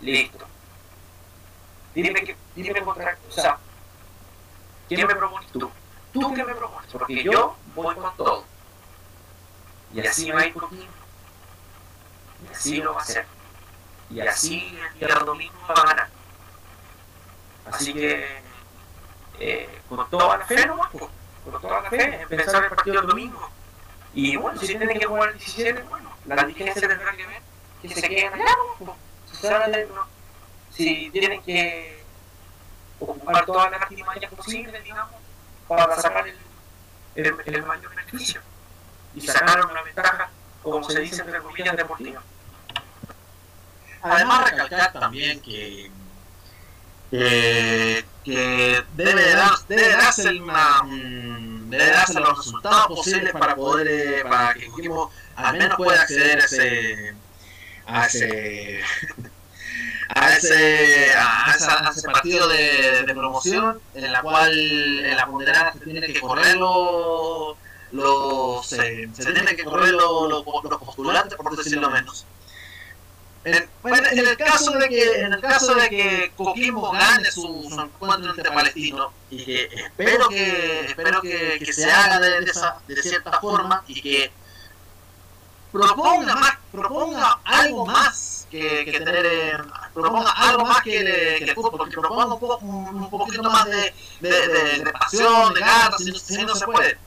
Listo. 0.00 0.46
Dime 1.94 2.12
que, 2.12 2.36
dime 2.54 2.82
contra, 2.82 3.16
o 3.28 3.32
sea, 3.32 3.58
¿quién 4.88 5.06
me 5.06 5.14
propones 5.14 5.50
tú? 5.50 5.70
¿Tú 6.12 6.34
qué 6.34 6.44
me 6.44 6.54
propones? 6.54 6.90
Porque 6.92 7.22
yo 7.22 7.56
voy 7.74 7.94
con 7.94 8.16
todo. 8.16 8.44
Y 9.94 10.06
así 10.06 10.30
va 10.30 10.40
a 10.40 10.46
ir 10.46 10.52
contigo. 10.52 10.92
Y 12.44 12.52
así 12.52 12.76
lo 12.76 12.92
va 12.92 13.00
a 13.00 13.02
hacer. 13.02 13.26
Y 14.10 14.20
así 14.20 14.78
el 14.92 14.98
día 14.98 15.16
domingo 15.20 15.54
va 15.68 15.74
a 15.74 15.86
ganar. 15.86 16.08
Así 17.72 17.92
que, 17.92 18.42
eh, 19.40 19.80
con 19.88 20.08
toda 20.10 20.38
la 20.38 20.44
fe 20.44 20.66
nomás, 20.66 20.90
pues, 20.92 21.10
con 21.44 21.60
toda 21.60 21.82
la 21.82 21.90
fe, 21.90 22.22
empezar 22.22 22.64
el 22.64 22.70
partido 22.70 23.00
el 23.00 23.06
domingo. 23.06 23.50
Y 24.14 24.36
bueno, 24.36 24.58
si 24.60 24.66
tienen 24.66 24.98
que 24.98 25.06
jugar 25.06 25.30
el 25.30 25.38
17, 25.38 25.82
bueno, 25.82 26.10
la 26.26 26.44
dirigencia 26.44 26.88
tendrá 26.88 27.16
que 27.16 27.26
ver 27.26 27.42
que 27.82 27.88
se 27.88 28.08
queden 28.08 28.34
allá, 28.34 28.54
pues, 28.78 28.90
no, 29.42 30.06
si 30.70 31.10
tienen 31.10 31.42
que 31.42 32.02
ocupar 32.98 33.44
todas 33.46 33.70
las 33.70 33.82
artimañas 33.82 34.32
posibles, 34.32 34.82
digamos, 34.84 35.14
para 35.68 35.96
sacar 35.96 36.26
el, 36.28 36.36
el, 37.14 37.34
el 37.44 37.62
mayor 37.64 37.94
beneficio. 37.94 38.40
Y 39.14 39.20
sacar 39.20 39.64
una 39.64 39.82
ventaja, 39.82 40.30
como 40.62 40.88
se 40.88 41.00
dice 41.00 41.22
entre 41.22 41.40
comillas, 41.40 41.76
deportiva. 41.76 42.22
Además, 44.02 44.50
recalcar 44.50 44.92
también 44.92 45.40
que, 45.40 45.90
que, 47.10 48.04
que 48.24 48.84
debe, 48.94 49.34
dar, 49.34 49.52
debe 49.68 49.88
darse 49.88 50.28
una, 50.40 50.82
debe 50.86 51.90
darse 51.90 52.20
los 52.20 52.38
resultados 52.38 52.86
posibles 52.88 53.32
para 53.32 53.56
poder 53.56 53.88
eh, 53.88 54.22
para 54.22 54.54
que 54.54 54.66
Coquimbo 54.68 55.10
al 55.34 55.58
menos 55.58 55.76
pueda 55.76 56.02
acceder 56.02 56.40
a 56.40 56.44
ese 56.44 57.14
a 57.86 58.06
ese 58.06 58.80
a 60.26 60.36
ese, 60.36 61.12
a 61.14 61.54
esa- 61.56 61.86
a 61.88 61.90
ese 61.90 62.02
partido 62.02 62.48
de, 62.48 63.02
de 63.06 63.14
promoción 63.14 63.80
en 63.94 64.12
la 64.12 64.22
cual 64.22 64.52
en 64.52 65.16
la 65.16 65.26
ponderada 65.26 65.72
se 65.72 65.80
tiene 65.80 66.06
que 66.06 66.20
correr 66.20 66.56
los 66.56 67.56
los 67.92 68.72
eh, 68.72 69.08
se 69.14 69.32
tienen 69.32 69.56
que 69.56 69.64
correr 69.64 69.90
los, 69.92 70.28
los, 70.28 70.44
los 70.44 70.78
postulantes 70.80 71.36
por 71.38 71.56
decirlo 71.56 71.88
menos. 71.90 72.26
en, 73.44 73.68
bueno, 73.82 74.08
en 74.10 74.18
el 74.18 74.36
caso 74.36 74.72
de 74.72 74.88
que 74.88 75.20
en 75.20 75.32
el 75.32 75.40
caso 75.40 75.74
de 75.76 75.88
que 75.88 76.32
Coquimbo 76.36 76.90
gane 76.90 77.30
su, 77.30 77.42
su 77.70 77.80
encuentro 77.80 78.30
entre 78.30 78.50
Palestino 78.50 79.12
y 79.30 79.44
que 79.44 79.64
espero 79.66 80.28
que 80.28 80.80
espero 80.86 81.22
que, 81.22 81.60
que 81.64 81.72
se 81.72 81.90
haga 81.90 82.18
de, 82.18 82.40
de 82.40 82.50
esa 82.50 82.78
de 82.88 83.00
cierta 83.02 83.40
forma 83.40 83.84
y 83.86 84.02
que 84.02 84.32
proponga 85.78 86.34
más 86.36 86.52
proponga 86.72 87.40
algo 87.44 87.86
más 87.86 88.46
que, 88.50 88.84
que 88.84 88.92
tener 89.00 89.26
eh, 89.26 89.58
proponga 89.94 90.30
algo 90.30 90.64
más 90.66 90.82
que, 90.82 90.90
que 91.38 91.44
el 91.44 91.54
fútbol 91.54 91.72
porque 91.78 91.96
proponga 91.96 92.26
un, 92.34 92.40
poco, 92.40 92.56
un, 92.58 92.94
un 93.02 93.10
poquito 93.10 93.42
más 93.50 93.64
de, 93.66 93.94
de, 94.20 94.48
de, 94.48 94.84
de 94.84 94.92
pasión 94.92 95.54
de 95.54 95.60
ganas 95.60 95.96
si, 95.98 96.10
no- 96.12 96.18
si 96.18 96.42
no 96.44 96.54
se 96.54 96.64
puede. 96.66 96.98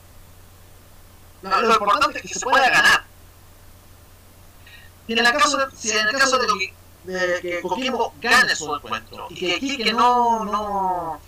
lo, 1.42 1.60
lo 1.62 1.72
importante 1.72 2.18
es 2.18 2.22
que 2.22 2.34
se 2.38 2.40
pueda 2.40 2.68
ganar. 2.68 3.04
y 5.06 5.12
en 5.12 5.18
el 5.26 5.32
caso 5.32 5.56
de, 5.56 5.76
si 5.76 5.90
en 5.90 6.06
el 6.08 6.12
caso 6.16 6.38
de 6.38 6.46
que, 6.46 6.74
de 7.12 7.40
que 7.40 7.60
Coquimbo 7.62 8.14
gane 8.20 8.54
su 8.54 8.74
encuentro 8.74 9.26
y 9.30 9.34
que 9.36 9.58
Quique 9.58 9.92
no 9.92 10.44
no 10.44 11.20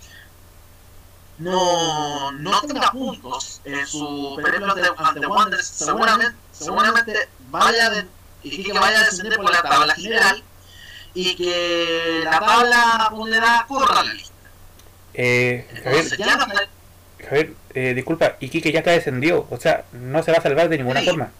no, 1.39 2.31
no 2.33 2.61
tenga 2.61 2.91
puntos 2.91 3.61
en 3.65 3.85
su 3.87 4.39
periodo 4.43 4.71
ante, 4.71 4.89
ante 4.97 5.27
Wanderers, 5.27 5.67
seguramente, 5.67 6.35
seguramente 6.51 7.29
vaya 7.49 7.89
de, 7.89 8.05
y 8.43 8.49
Quique 8.51 8.73
vaya 8.73 8.99
a 8.99 9.03
descender 9.05 9.37
por 9.37 9.51
la 9.51 9.61
tabla 9.61 9.95
general 9.95 10.43
y 11.13 11.35
que 11.35 12.21
la 12.23 12.39
tabla 12.39 13.07
ponderada 13.11 13.65
corra 13.67 14.03
la 14.03 14.13
lista. 14.13 14.33
Eh, 15.15 15.67
Javier, 15.83 15.93
Entonces 16.03 16.17
ya 16.17 16.35
no 16.37 16.43
está- 16.45 16.67
Javier 17.27 17.53
eh, 17.75 17.93
disculpa, 17.93 18.35
Iquique 18.39 18.71
ya 18.71 18.79
está 18.79 18.91
descendido, 18.91 19.47
o 19.49 19.57
sea, 19.59 19.85
no 19.91 20.21
se 20.23 20.31
va 20.31 20.37
a 20.37 20.41
salvar 20.41 20.69
de 20.69 20.77
ninguna 20.77 20.99
Sí. 21.01 21.05
forma. 21.07 21.31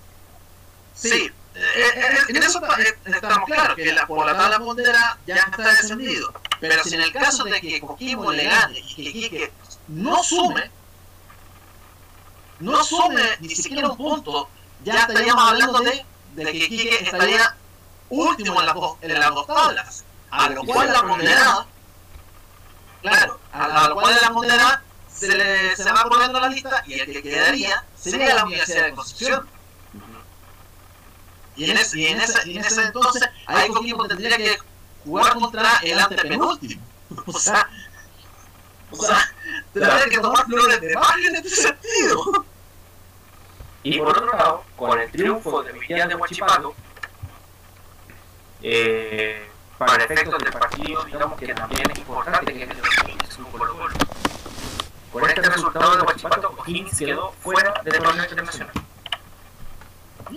Sí, 0.95 1.09
eh, 1.55 1.59
eh, 1.95 2.17
en 2.29 2.37
eso 2.37 2.61
eh, 2.79 2.95
estamos 3.05 3.45
claros, 3.45 3.75
que 3.75 3.91
la, 3.93 4.07
por 4.07 4.25
la 4.25 4.35
tabla 4.37 4.59
pondera 4.59 5.17
ya 5.27 5.35
está 5.35 5.69
descendido. 5.69 6.33
Pero 6.59 6.83
si 6.83 6.95
en 6.95 7.01
el 7.01 7.11
caso 7.11 7.43
de 7.43 7.59
que 7.59 7.81
Coquimbo 7.81 8.31
le 8.31 8.45
gane 8.45 8.79
y 8.79 8.95
que 8.95 9.01
Iquique 9.01 9.51
no 9.87 10.23
sume, 10.23 10.71
no 12.59 12.83
sume 12.83 13.23
ni 13.39 13.55
siquiera 13.55 13.89
un 13.89 13.97
punto, 13.97 14.49
ya 14.83 14.95
estaríamos 14.95 15.49
hablando 15.49 15.79
de, 15.79 16.05
de 16.35 16.51
que 16.51 16.57
Iquique 16.57 17.03
estaría 17.03 17.55
último 18.09 18.59
en 18.59 18.65
las 18.65 18.75
dos, 18.75 18.97
en 19.01 19.19
las 19.19 19.33
dos 19.33 19.47
tablas. 19.47 20.05
A 20.31 20.49
lo 20.49 20.63
cual 20.63 20.91
la 20.91 21.01
ponderada, 21.03 21.67
claro, 23.01 23.39
a, 23.51 23.87
lo 23.87 23.95
cual 23.95 24.17
la 24.19 24.31
ponderada 24.31 24.83
se, 25.07 25.27
le, 25.27 25.75
se 25.75 25.91
va 25.91 26.03
corriendo 26.03 26.39
la 26.39 26.49
lista 26.49 26.83
y 26.87 26.99
el 26.99 27.11
que 27.11 27.21
quedaría 27.21 27.85
sería 27.95 28.33
la 28.35 28.45
Universidad 28.45 28.85
de 28.85 28.93
Concepción. 28.93 29.47
Y 31.55 31.69
en 31.69 31.77
ese, 31.77 31.99
y 31.99 32.07
en 32.07 32.19
ese, 32.19 32.49
y 32.49 32.57
en 32.57 32.65
ese 32.65 32.81
entonces, 32.81 33.29
ahí 33.45 33.69
Coquimbo 33.69 34.07
tendría 34.07 34.37
que 34.37 34.57
jugar 35.03 35.33
contra 35.35 35.77
el 35.83 35.99
antepenúltimo. 35.99 36.81
O 37.27 37.37
sea, 37.37 37.69
o 38.97 39.03
sea, 39.03 39.33
tendría 39.73 40.05
que 40.05 40.19
tomar 40.19 40.45
flores 40.45 40.81
de 40.81 40.93
magia 40.95 41.29
en 41.29 41.35
este 41.35 41.49
sentido. 41.49 42.45
Y 43.83 43.99
por 43.99 44.09
otro 44.09 44.25
lado, 44.25 44.63
con 44.77 44.99
el 44.99 45.11
triunfo 45.11 45.61
de 45.63 45.73
Millán 45.73 46.09
de 46.09 46.15
Huachipato, 46.15 46.73
eh, 48.61 49.49
para 49.77 50.03
efectos 50.05 50.41
del 50.41 50.53
partido, 50.53 51.03
digamos 51.03 51.37
que 51.37 51.53
también 51.53 51.91
es 51.91 51.97
importante 51.99 52.53
que 52.53 52.63
es 52.63 53.37
un 53.37 53.45
Colo 53.45 53.73
Colo. 53.73 53.95
Por 55.11 55.29
este 55.29 55.41
resultado 55.41 55.97
de 55.97 56.03
Guachipato, 56.03 56.55
O'Higgins 56.57 56.97
quedó 56.97 57.33
fuera 57.33 57.73
del 57.83 58.01
torneo 58.01 58.23
internacional. 58.23 58.73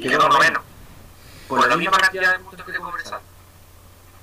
Quedó 0.03 0.29
noveno, 0.29 0.63
con 1.47 1.69
la 1.69 1.77
misma 1.77 1.99
cantidad 1.99 2.33
de 2.33 2.39
puntos 2.41 2.67
que 2.67 2.73
tengo 2.73 2.87
conversado. 2.87 3.23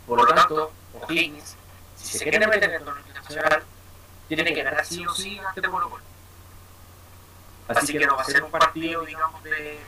Por 0.05 0.19
lo 0.19 0.27
tanto, 0.27 0.71
O'Higgins, 1.01 1.55
si 1.95 2.17
se 2.17 2.29
quiere 2.29 2.45
meter 2.45 2.65
en 2.65 2.75
el 2.75 2.83
torneo 2.83 3.03
internacional, 3.07 3.63
tiene 4.35 4.53
que 4.53 4.63
ganar 4.63 4.85
sí 4.85 5.05
o 5.05 5.13
sí 5.13 5.39
ante 5.39 5.61
Colo 5.61 5.89
Colo. 5.89 6.03
Así 7.67 7.97
que 7.97 8.05
no 8.05 8.15
va 8.15 8.21
a 8.21 8.25
ser 8.25 8.43
un 8.43 8.51
partido, 8.51 9.05
digamos, 9.05 9.41
de, 9.43 9.79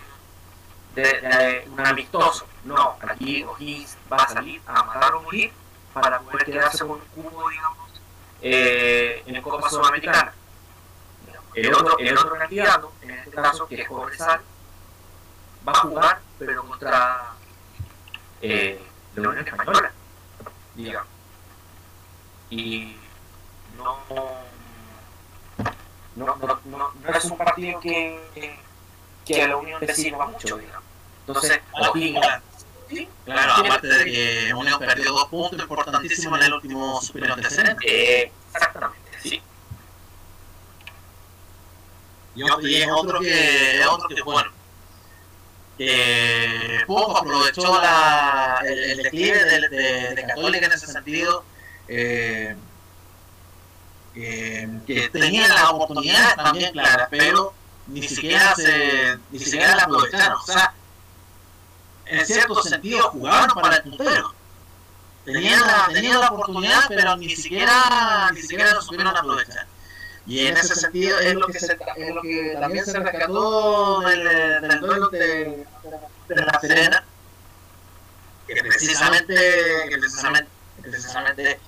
de, 0.95 1.67
un 1.71 1.85
amistoso. 1.85 2.47
No, 2.63 2.97
aquí 3.01 3.43
O'Higgins 3.43 3.97
va 4.11 4.17
a 4.17 4.29
salir 4.29 4.61
a 4.65 4.83
matar 4.83 5.15
o 5.15 5.21
morir 5.23 5.51
para 5.93 6.19
poder 6.19 6.45
quedarse 6.45 6.79
con 6.79 6.91
un 6.91 7.05
cubo, 7.13 7.49
digamos, 7.49 8.01
eh, 8.41 9.23
en 9.25 9.41
Copa 9.41 9.69
Sudamericana. 9.69 10.33
El 11.53 11.73
otro, 11.73 11.97
el 11.99 12.17
otro 12.17 12.37
candidato, 12.37 12.93
en 13.01 13.11
este 13.11 13.31
caso, 13.31 13.67
que 13.67 13.81
es 13.81 13.87
Cobresal, 13.87 14.41
va 15.67 15.71
a 15.71 15.79
jugar, 15.79 16.19
pero 16.37 16.65
contra 16.65 17.33
eh, 18.41 18.81
la 19.15 19.29
Unión 19.29 19.47
Española, 19.47 19.91
digamos. 20.75 21.09
Y 22.49 22.97
no, 23.77 23.99
no, 26.15 26.35
no, 26.35 26.59
no, 26.65 26.91
no 26.93 27.17
es 27.17 27.25
un 27.25 27.37
partido 27.37 27.79
que, 27.79 28.59
que 29.25 29.41
a 29.43 29.47
la 29.47 29.57
Unión 29.57 29.81
le 29.81 29.93
sirva 29.93 30.27
mucho, 30.27 30.57
digamos. 30.57 30.83
Entonces, 31.27 31.61
Sí, 32.87 33.09
claro, 33.25 33.53
aparte 33.53 33.87
de 33.87 34.05
que 34.05 34.53
Unión 34.53 34.77
perdió 34.77 35.11
dos 35.11 35.25
puntos 35.25 35.59
importantísimos 35.59 36.39
en 36.39 36.45
el 36.45 36.53
último 36.53 37.01
superior 37.01 37.31
antecedente. 37.31 37.83
Eh, 37.87 38.31
exactamente, 38.53 39.11
sí. 39.21 39.41
Y, 42.35 42.75
es 42.75 42.87
otro 42.91 43.19
que, 43.21 43.79
es 43.79 43.87
otro 43.87 44.07
que 44.09 44.21
bueno, 44.21 44.51
que 45.77 46.83
poco 46.85 47.17
aprovechó 47.17 47.81
la, 47.81 48.61
el, 48.65 48.77
el 48.77 48.97
declive 49.03 49.43
de, 49.43 49.69
de, 49.69 50.15
de, 50.15 50.25
Católica 50.27 50.67
en 50.67 50.73
ese 50.73 50.87
sentido, 50.87 51.43
eh, 51.87 52.55
eh, 54.15 54.67
que 54.87 55.09
tenía 55.09 55.47
las 55.47 55.71
oportunidades 55.71 56.35
también 56.35 56.71
claras, 56.71 57.07
pero 57.11 57.53
ni 57.87 58.01
siquiera 58.07 58.55
se, 58.55 59.17
ni 59.31 59.39
siquiera 59.39 59.75
la 59.75 59.83
aprovecharon. 59.83 60.37
O 60.37 60.45
sea, 60.45 60.73
en 62.05 62.25
cierto 62.25 62.61
sentido 62.63 63.09
jugaron 63.09 63.61
para 63.61 63.77
el 63.77 63.83
puntero. 63.83 64.33
Tenían 65.25 65.59
la, 65.59 65.89
tenían 65.91 66.19
la 66.19 66.29
oportunidad, 66.29 66.83
pero 66.87 67.17
ni 67.17 67.35
siquiera, 67.35 68.31
ni 68.33 68.41
siquiera 68.41 68.73
lo 68.73 68.81
supieron 68.81 69.15
aprovechar. 69.15 69.65
Y 70.27 70.47
en 70.47 70.57
ese 70.57 70.75
sentido 70.75 71.19
es 71.19 71.33
lo 71.35 71.47
que, 71.47 71.59
se, 71.59 71.77
es 71.97 72.15
lo 72.15 72.21
que 72.21 72.57
también 72.59 72.85
se 72.85 72.99
rescató 72.99 74.01
del, 74.01 74.61
del 74.61 74.79
duelo 74.79 75.09
de, 75.09 75.65
de 76.27 76.35
la 76.35 76.59
Serena, 76.59 77.03
que 78.47 78.55
precisamente, 78.55 79.35
que 79.89 79.97
precisamente, 79.97 80.49
precisamente 80.81 81.59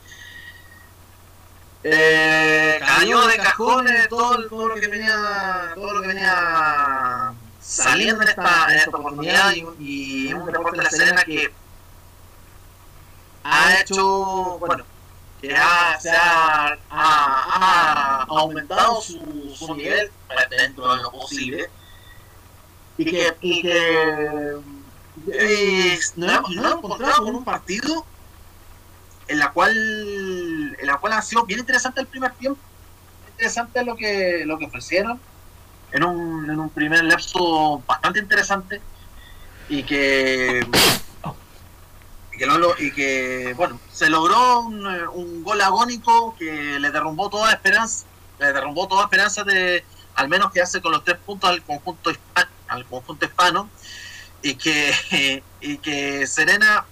eh, 1.90 2.80
cayó 2.80 3.28
de 3.28 3.38
cajones 3.38 4.10
todo, 4.10 4.48
todo 4.48 4.68
lo 4.70 4.76
que 4.76 4.88
venía, 4.88 5.72
todo 5.76 5.94
lo 5.94 6.02
que 6.02 6.08
venía 6.08 7.34
saliendo 7.62 8.22
en 8.24 8.30
esta, 8.30 8.68
en 8.70 8.78
esta 8.78 8.98
oportunidad 8.98 9.54
y, 9.80 10.34
un 10.34 10.46
deporte 10.46 10.78
de 10.78 10.84
la 10.84 10.90
Serena 10.90 11.24
que 11.24 11.54
ha 13.44 13.80
hecho, 13.80 14.58
bueno, 14.60 14.84
que 15.42 15.56
ha, 15.56 16.00
se 16.00 16.10
ha, 16.10 16.78
ha, 16.90 18.22
ha 18.22 18.24
aumentado 18.24 19.02
su, 19.02 19.56
su, 19.56 19.76
nivel 19.76 20.12
dentro 20.50 20.96
de 20.96 21.04
lo 21.04 21.12
posible 21.12 21.70
y 22.98 23.06
que, 23.06 23.34
y 23.42 23.62
que 23.62 24.58
y 25.26 25.90
hemos, 25.92 26.18
nos 26.18 26.50
hemos 26.50 26.84
encontrado 26.84 27.24
con 27.24 27.36
un 27.36 27.44
partido 27.44 28.06
en 29.28 29.40
la 29.40 29.52
cual 29.52 30.76
en 30.80 30.88
la 30.88 30.98
cual 30.98 31.14
ha 31.14 31.22
sido 31.22 31.46
bien 31.46 31.60
interesante 31.60 32.02
el 32.02 32.08
primer 32.08 32.32
tiempo. 32.34 32.60
Interesante 33.32 33.84
lo 33.84 33.96
que 33.96 34.44
lo 34.46 34.58
que 34.58 34.66
ofrecieron. 34.66 35.20
En 35.92 36.04
un, 36.04 36.50
en 36.50 36.60
un 36.60 36.70
primer 36.70 37.04
lapso 37.04 37.82
bastante 37.88 38.20
interesante. 38.20 38.82
Y 39.70 39.84
que 39.84 40.66
y 42.34 42.38
que, 42.38 42.48
y 42.80 42.92
que 42.92 43.54
bueno 43.58 43.80
se 43.92 44.10
logró 44.10 44.62
un, 44.62 44.86
un, 44.86 45.44
gol 45.44 45.60
agónico 45.62 46.36
que 46.38 46.80
le 46.80 46.92
derrumbó 46.92 47.30
toda 47.30 47.52
esperanza 47.52 48.06
le 48.40 48.54
derrumbó 48.54 48.88
toda 48.88 49.04
esperanza 49.04 49.44
de 49.44 49.84
al 50.16 50.30
menos 50.30 50.52
quedarse 50.52 50.82
con 50.82 50.92
los 50.92 51.04
tres 51.04 51.18
puntos 51.18 51.50
al 51.50 51.64
conjunto 51.64 52.12
hispano, 52.12 52.50
al 52.68 52.86
conjunto 52.86 53.26
hispano. 53.26 53.70
Y 54.42 54.56
que 54.56 55.44
y 55.62 55.78
que 55.78 56.28
Serena 56.28 56.86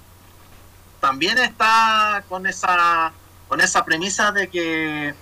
también 1.00 1.38
está 1.38 2.24
con 2.30 2.48
esa 2.48 3.12
con 3.48 3.62
esa 3.62 3.86
premisa 3.86 4.32
de 4.32 4.50
que 4.50 5.14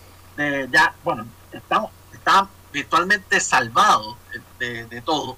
ya 0.71 0.93
bueno 1.03 1.25
estamos 1.51 1.91
está 2.13 2.47
virtualmente 2.71 3.39
salvado 3.39 4.17
de, 4.59 5.01
todo. 5.05 5.37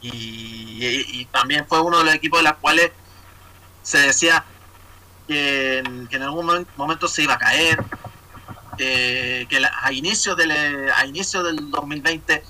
Y, 0.00 1.24
también 1.26 1.66
fue 1.66 1.80
uno 1.80 1.98
de 1.98 2.04
los 2.04 2.14
equipos 2.14 2.40
de 2.40 2.48
los 2.48 2.58
cuales 2.58 2.92
se 3.82 3.98
decía 3.98 4.44
que 5.26 5.78
en, 5.78 6.06
que 6.08 6.16
algún 6.16 6.66
momento 6.76 7.08
se 7.08 7.22
iba 7.22 7.34
a 7.34 7.38
caer, 7.38 7.82
que 8.76 9.58
la, 9.60 9.72
a 9.82 9.92
inicios 9.92 10.36
del 10.36 10.52
a 10.52 11.06
inicio 11.06 11.42
del 11.42 11.70
2020 11.70 12.42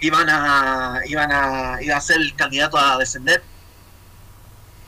iban 0.00 0.28
a 0.28 1.00
iban 1.06 1.32
a 1.32 1.82
iba 1.82 1.96
a 1.96 2.00
ser 2.00 2.16
el 2.18 2.34
candidato 2.34 2.78
a 2.78 2.96
descender 2.98 3.42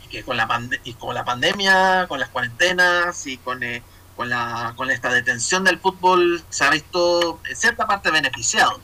que 0.09 0.25
con 0.25 0.37
la 0.37 0.47
pande 0.47 0.81
y 0.85 0.95
con 0.95 1.15
la 1.15 1.25
pandemia, 1.25 2.07
con 2.09 2.21
las 2.21 2.29
cuarentenas 2.31 3.27
y 3.27 3.39
con 3.39 3.63
eh, 3.63 3.83
con 4.17 4.29
la 4.29 4.75
con 4.77 4.91
esta 4.91 5.13
detención 5.13 5.65
del 5.65 5.79
fútbol 5.79 6.43
se 6.49 6.65
ha 6.65 6.71
visto 6.71 7.41
en 7.49 7.57
cierta 7.57 7.87
parte 7.87 8.11
beneficiado. 8.11 8.81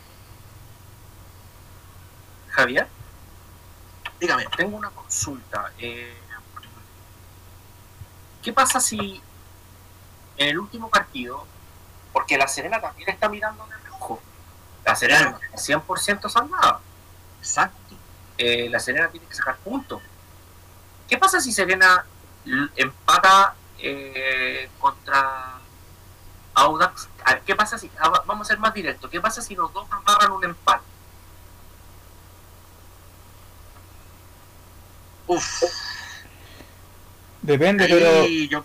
Javier 2.50 2.88
dígame. 4.24 4.46
Tengo 4.56 4.76
una 4.76 4.90
consulta. 4.90 5.72
Eh, 5.78 6.16
¿Qué 8.42 8.52
pasa 8.52 8.80
si 8.80 9.22
en 10.36 10.48
el 10.48 10.58
último 10.58 10.90
partido, 10.90 11.46
porque 12.12 12.36
la 12.36 12.48
Serena 12.48 12.80
también 12.80 13.08
está 13.08 13.28
mirando 13.28 13.66
de 13.66 13.76
reojo, 13.76 14.20
la 14.84 14.94
Serena 14.96 15.38
es 15.52 15.68
100% 15.68 16.28
salvada? 16.28 16.80
Exacto. 17.38 17.94
Eh, 18.36 18.68
la 18.68 18.80
Serena 18.80 19.08
tiene 19.08 19.26
que 19.26 19.34
sacar 19.34 19.56
puntos. 19.58 20.02
¿Qué 21.14 21.18
pasa 21.20 21.40
si 21.40 21.52
Serena 21.52 22.04
empata 22.74 23.54
eh, 23.78 24.68
contra 24.80 25.60
Audax? 26.54 27.08
¿Qué 27.46 27.54
pasa 27.54 27.78
si, 27.78 27.88
ah, 28.00 28.24
vamos 28.26 28.48
a 28.48 28.50
ser 28.50 28.58
más 28.58 28.74
directos, 28.74 29.08
qué 29.12 29.20
pasa 29.20 29.40
si 29.40 29.54
los 29.54 29.72
dos 29.72 29.86
amarran 29.92 30.32
un 30.32 30.42
empate? 30.44 30.82
Uf. 35.28 35.62
Depende, 37.42 37.84
Ahí, 37.84 37.90
pero. 37.92 38.26
yo, 38.48 38.64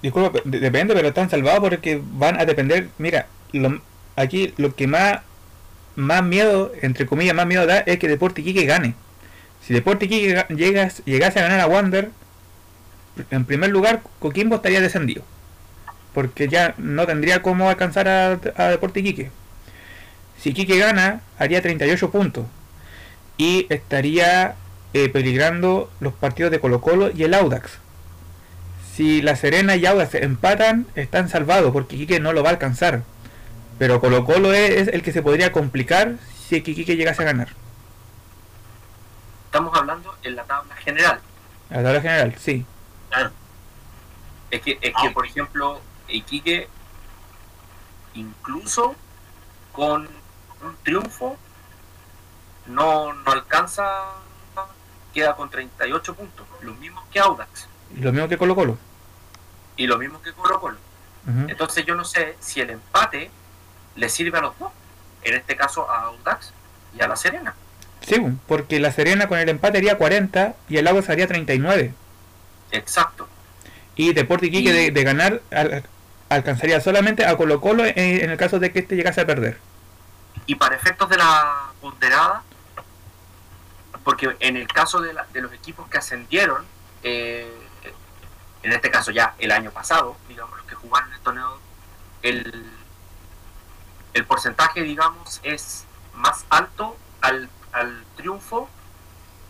Disculpa, 0.00 0.40
de- 0.46 0.60
depende, 0.60 0.94
pero 0.94 1.08
están 1.08 1.28
salvados 1.28 1.60
porque 1.60 2.00
van 2.02 2.40
a 2.40 2.46
depender. 2.46 2.88
Mira, 2.96 3.26
lo- 3.52 3.82
aquí 4.16 4.54
lo 4.56 4.74
que 4.74 4.86
más 4.86 5.20
más 5.96 6.22
miedo, 6.22 6.72
entre 6.80 7.04
comillas, 7.04 7.34
más 7.34 7.44
miedo 7.46 7.66
da 7.66 7.80
es 7.80 7.98
que 7.98 8.08
Deporte 8.08 8.40
Iquique 8.40 8.64
gane. 8.64 8.94
Si 9.68 9.74
Deporte 9.74 10.06
Iquique 10.06 10.34
ga- 10.34 10.48
llegas, 10.48 11.02
llegase 11.04 11.40
a 11.40 11.42
ganar 11.42 11.60
a 11.60 11.66
Wander, 11.66 12.10
en 13.30 13.44
primer 13.44 13.68
lugar, 13.68 14.00
Coquimbo 14.18 14.56
estaría 14.56 14.80
descendido. 14.80 15.22
Porque 16.14 16.48
ya 16.48 16.74
no 16.78 17.06
tendría 17.06 17.42
cómo 17.42 17.68
alcanzar 17.68 18.08
a, 18.08 18.40
a 18.56 18.68
Deporte 18.70 19.00
Iquique. 19.00 19.30
Si 20.40 20.50
Iquique 20.50 20.78
gana, 20.78 21.20
haría 21.38 21.60
38 21.60 22.10
puntos. 22.10 22.46
Y 23.36 23.66
estaría 23.68 24.54
eh, 24.94 25.10
peligrando 25.10 25.90
los 26.00 26.14
partidos 26.14 26.50
de 26.50 26.60
Colo 26.60 26.80
Colo 26.80 27.10
y 27.14 27.24
el 27.24 27.34
Audax. 27.34 27.72
Si 28.96 29.20
La 29.20 29.36
Serena 29.36 29.76
y 29.76 29.84
Audax 29.84 30.14
empatan, 30.14 30.86
están 30.94 31.28
salvados 31.28 31.72
porque 31.72 31.96
Iquique 31.96 32.20
no 32.20 32.32
lo 32.32 32.42
va 32.42 32.48
a 32.48 32.52
alcanzar. 32.52 33.02
Pero 33.78 34.00
Colo 34.00 34.24
Colo 34.24 34.54
es, 34.54 34.70
es 34.70 34.88
el 34.88 35.02
que 35.02 35.12
se 35.12 35.20
podría 35.22 35.52
complicar 35.52 36.14
si 36.48 36.56
Iquique 36.56 36.96
llegase 36.96 37.20
a 37.20 37.26
ganar. 37.26 37.48
Estamos 39.48 39.74
hablando 39.78 40.14
en 40.22 40.36
la 40.36 40.44
tabla 40.44 40.76
general. 40.76 41.20
La 41.70 41.82
tabla 41.82 42.00
general, 42.02 42.34
sí. 42.38 42.66
claro. 43.08 43.30
Es 44.50 44.60
que, 44.60 44.78
es 44.80 44.92
Ah. 44.94 45.00
que 45.02 45.10
por 45.10 45.24
ejemplo, 45.26 45.80
Iquique, 46.06 46.68
incluso 48.14 48.94
con 49.72 50.06
un 50.62 50.76
triunfo, 50.82 51.38
no, 52.66 53.12
no 53.14 53.32
alcanza 53.32 53.84
queda 55.14 55.34
con 55.34 55.48
38 55.48 56.14
puntos, 56.14 56.46
los 56.60 56.76
mismos 56.78 57.02
que 57.10 57.18
Audax. 57.20 57.66
Y 57.96 58.00
lo 58.00 58.12
mismo 58.12 58.28
que 58.28 58.36
Colo 58.36 58.54
Colo. 58.54 58.78
Y 59.78 59.86
lo 59.86 59.96
mismo 59.98 60.20
que 60.20 60.32
Colo 60.34 60.60
Colo. 60.60 60.76
Entonces 61.48 61.84
yo 61.86 61.94
no 61.94 62.04
sé 62.04 62.36
si 62.40 62.60
el 62.60 62.70
empate 62.70 63.30
le 63.96 64.08
sirve 64.08 64.38
a 64.38 64.40
los 64.42 64.58
dos. 64.58 64.70
En 65.22 65.34
este 65.34 65.56
caso 65.56 65.90
a 65.90 66.04
Audax 66.04 66.52
y 66.96 67.02
a 67.02 67.08
La 67.08 67.16
Serena. 67.16 67.54
Sí, 68.08 68.16
porque 68.46 68.80
La 68.80 68.90
Serena 68.90 69.28
con 69.28 69.38
el 69.38 69.48
empate 69.50 69.78
haría 69.78 69.98
40 69.98 70.54
y 70.68 70.78
el 70.78 70.88
Audax 70.88 71.10
haría 71.10 71.26
39. 71.26 71.92
Exacto. 72.72 73.28
Y 73.96 74.14
Deporte 74.14 74.46
Iquique 74.46 74.72
de, 74.72 74.90
de, 74.90 75.04
ganar 75.04 75.42
alcanzaría 76.30 76.80
solamente 76.80 77.26
a 77.26 77.36
Colo 77.36 77.60
Colo 77.60 77.84
en, 77.84 78.30
el 78.30 78.36
caso 78.38 78.58
de 78.58 78.72
que 78.72 78.78
este 78.78 78.96
llegase 78.96 79.20
a 79.20 79.26
perder. 79.26 79.58
Y 80.46 80.54
para 80.54 80.76
efectos 80.76 81.10
de 81.10 81.18
la 81.18 81.70
ponderada, 81.82 82.42
porque 84.04 84.34
en 84.40 84.56
el 84.56 84.68
caso 84.68 85.00
de, 85.00 85.12
los 85.12 85.52
equipos 85.52 85.88
que 85.90 85.98
ascendieron, 85.98 86.64
eh, 87.02 87.52
en 88.62 88.72
este 88.72 88.90
caso 88.90 89.10
ya 89.10 89.34
el 89.38 89.50
año 89.52 89.70
pasado, 89.70 90.16
digamos, 90.28 90.56
los 90.56 90.66
que 90.66 90.74
jugaron 90.76 91.12
el 91.12 91.20
torneo, 91.20 91.58
el, 92.22 92.72
el 94.14 94.24
porcentaje, 94.24 94.82
digamos, 94.82 95.40
es 95.42 95.84
más 96.14 96.46
alto 96.48 96.96
al, 97.20 97.50
al 97.80 98.04
triunfo, 98.16 98.68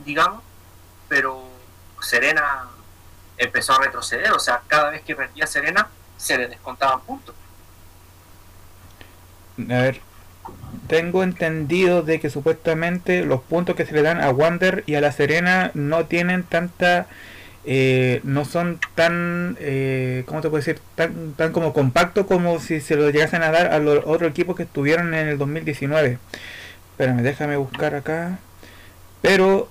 digamos, 0.05 0.43
pero 1.09 1.43
Serena 2.01 2.69
empezó 3.37 3.73
a 3.75 3.83
retroceder, 3.85 4.33
o 4.33 4.39
sea, 4.39 4.63
cada 4.67 4.91
vez 4.91 5.03
que 5.03 5.15
perdía 5.15 5.47
Serena 5.47 5.89
se 6.17 6.37
le 6.37 6.49
descontaban 6.49 7.01
puntos. 7.01 7.35
A 9.59 9.83
ver, 9.83 10.01
tengo 10.87 11.23
entendido 11.23 12.03
de 12.03 12.21
que 12.21 12.31
supuestamente 12.31 13.25
los 13.25 13.41
puntos 13.41 13.77
que 13.77 13.87
se 13.87 13.93
le 13.93 14.03
dan 14.03 14.21
a 14.21 14.31
Wander 14.31 14.85
y 14.87 14.95
a 14.95 15.01
La 15.01 15.13
Serena 15.13 15.71
no 15.75 16.07
tienen 16.07 16.43
tanta... 16.43 17.07
Eh, 17.71 18.23
no 18.25 18.47
son 18.47 18.81
tan, 18.95 19.59
eh, 19.61 20.25
¿cómo 20.27 20.41
te 20.41 20.49
puedo 20.49 20.65
decir? 20.65 20.81
Tan, 20.95 21.35
tan 21.35 21.53
como 21.53 21.75
compacto 21.75 22.27
como 22.27 22.61
si 22.61 22.81
se 22.81 22.97
lo 22.97 23.11
llegasen 23.11 23.43
a 23.43 23.51
dar 23.51 23.67
a 23.75 23.79
los 23.79 24.05
otros 24.07 24.31
equipos 24.31 24.57
que 24.57 24.63
estuvieron 24.63 25.13
en 25.13 25.29
el 25.29 25.37
2019. 25.37 26.19
Espérame, 26.99 27.23
déjame 27.23 27.57
buscar 27.57 27.95
acá. 27.95 28.41
Pero 29.23 29.69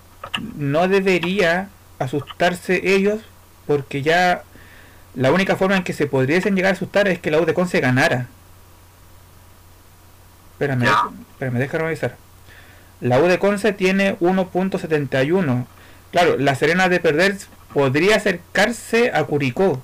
no 0.56 0.88
debería 0.88 1.68
asustarse 2.00 2.80
ellos 2.96 3.20
porque 3.66 4.02
ya 4.02 4.44
la 5.14 5.34
única 5.34 5.58
forma 5.58 5.76
en 5.76 5.84
que 5.84 5.92
se 5.92 6.08
podrían 6.08 6.56
llegar 6.56 6.72
a 6.72 6.76
asustar 6.76 7.10
es 7.10 7.20
que 7.20 7.30
la 7.30 7.42
U 7.42 7.46
de 7.46 7.54
Conce 7.54 7.82
ganara. 7.82 8.28
Espérame, 10.54 10.86
espérame, 11.32 11.58
déjame 11.58 11.84
revisar. 11.84 12.16
La 13.02 13.20
U 13.20 13.28
de 13.28 13.40
Conce 13.40 13.74
tiene 13.74 14.18
1.71. 14.20 15.66
Claro, 16.12 16.38
la 16.38 16.56
Serena 16.56 16.88
de 16.88 17.02
perder 17.02 17.36
podría 17.74 18.16
acercarse 18.16 19.12
a 19.14 19.26
Curicó. 19.26 19.82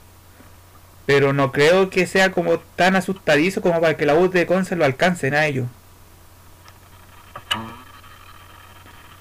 Pero 1.05 1.33
no 1.33 1.51
creo 1.51 1.89
que 1.89 2.07
sea 2.07 2.31
como 2.31 2.59
tan 2.59 2.95
asustadizo 2.95 3.61
como 3.61 3.81
para 3.81 3.97
que 3.97 4.05
la 4.05 4.15
U 4.15 4.29
de 4.29 4.45
Conce 4.45 4.77
lo 4.77 4.85
alcancen 4.85 5.33
a 5.33 5.45
ellos. 5.45 5.67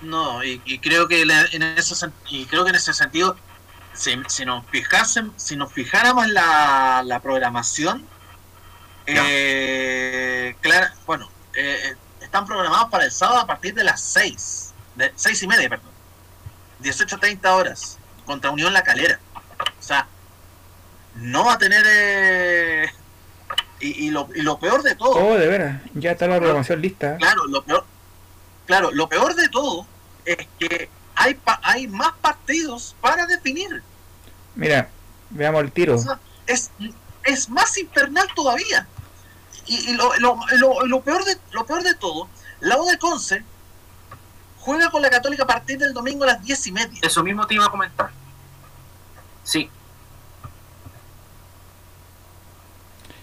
No, 0.03 0.43
y, 0.43 0.59
creo 0.81 1.07
que 1.07 1.23
en 1.23 1.63
ese, 1.63 1.95
y 2.29 2.47
creo 2.47 2.65
que 2.65 2.71
en 2.71 2.77
ese 2.77 2.93
sentido 2.93 3.37
si, 3.95 4.45
nos 4.45 4.67
fijasen, 4.67 5.33
si 5.37 5.57
nos 5.57 5.73
fijáramos 5.73 6.25
en 6.25 6.35
la, 6.35 7.03
la 7.05 7.21
programación, 7.21 8.07
eh, 9.07 10.57
bueno, 11.07 11.29
eh, 11.55 11.95
están 12.21 12.47
programados 12.47 12.91
para 12.91 13.05
el 13.05 13.13
sábado 13.13 13.41
a 13.41 13.47
partir 13.47 13.75
de 13.75 13.85
las 13.85 14.01
6, 14.01 14.75
de 14.97 15.13
6 15.15 15.43
y 15.43 15.47
media, 15.47 15.69
perdón, 15.69 15.91
18.30 16.83 17.47
horas, 17.49 17.99
contra 18.25 18.51
Unión 18.51 18.73
La 18.73 18.83
Calera. 18.83 19.21
O 19.79 19.83
sea, 19.83 20.07
no 21.17 21.45
va 21.45 21.55
a 21.55 21.59
tener... 21.59 21.85
Eh, 21.87 22.91
y, 23.81 24.11
lo, 24.11 24.29
y 24.33 24.43
lo 24.43 24.61
peor 24.61 24.83
de 24.83 24.95
todo... 24.95 25.11
Oh, 25.11 25.37
de 25.37 25.49
veras, 25.49 25.83
ya 25.95 26.13
está 26.13 26.29
la 26.29 26.37
programación 26.37 26.81
lista. 26.81 27.17
Claro, 27.17 27.45
lo 27.49 27.65
peor, 27.65 27.85
claro, 28.65 28.93
lo 28.93 29.09
peor 29.09 29.35
de 29.35 29.49
todo 29.49 29.89
es 30.25 30.47
que 30.59 30.89
hay, 31.15 31.39
hay 31.63 31.89
más 31.89 32.13
partidos 32.21 32.97
para 33.01 33.27
definir. 33.27 33.83
Mira, 34.55 34.89
veamos 35.31 35.63
el 35.63 35.73
tiro. 35.73 35.97
es, 36.47 36.71
es 37.25 37.49
más 37.49 37.77
infernal 37.79 38.27
todavía. 38.35 38.87
Y, 39.67 39.93
lo, 39.95 40.15
lo, 40.17 40.87
lo, 40.87 41.01
peor 41.03 41.25
de, 41.25 41.39
lo 41.53 41.65
peor 41.65 41.85
de 41.85 41.95
todo, 41.95 42.29
la 42.61 42.81
U 42.81 42.87
de 42.87 42.99
Conce 42.99 43.45
juega 44.59 44.91
con 44.91 45.03
la 45.03 45.11
Católica 45.11 45.45
a 45.45 45.47
partir 45.47 45.79
del 45.79 45.93
domingo 45.93 46.25
a 46.25 46.29
las 46.29 46.43
diez 46.43 46.67
y 46.67 46.73
media. 46.73 46.99
Eso 47.03 47.23
mismo 47.23 47.47
te 47.47 47.55
iba 47.55 47.65
a 47.65 47.71
comentar. 47.71 48.11
Sí. 49.45 49.71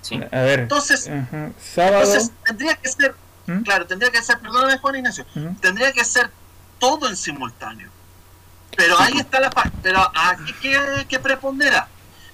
sí. 0.02 0.20
A 0.32 0.42
ver. 0.42 0.62
Entonces, 0.62 1.08
entonces 1.08 2.32
tendría 2.46 2.76
que 2.76 2.90
ser, 2.90 3.16
¿Mm? 3.48 3.62
claro, 3.64 3.86
tendría 3.86 4.12
que 4.12 4.22
ser, 4.22 4.40
perdóname 4.40 4.78
Juan 4.78 4.96
Ignacio, 4.96 5.26
¿Mm? 5.36 5.56
tendría 5.56 5.92
que 5.92 6.06
ser 6.06 6.32
todo 6.80 7.08
en 7.08 7.16
simultáneo. 7.16 7.90
Pero 8.76 9.00
ahí 9.00 9.18
está 9.18 9.40
la 9.40 9.50
pero 9.84 10.00
aquí 10.16 10.54
que, 10.62 11.06
que 11.08 11.20
prepondera 11.20 11.88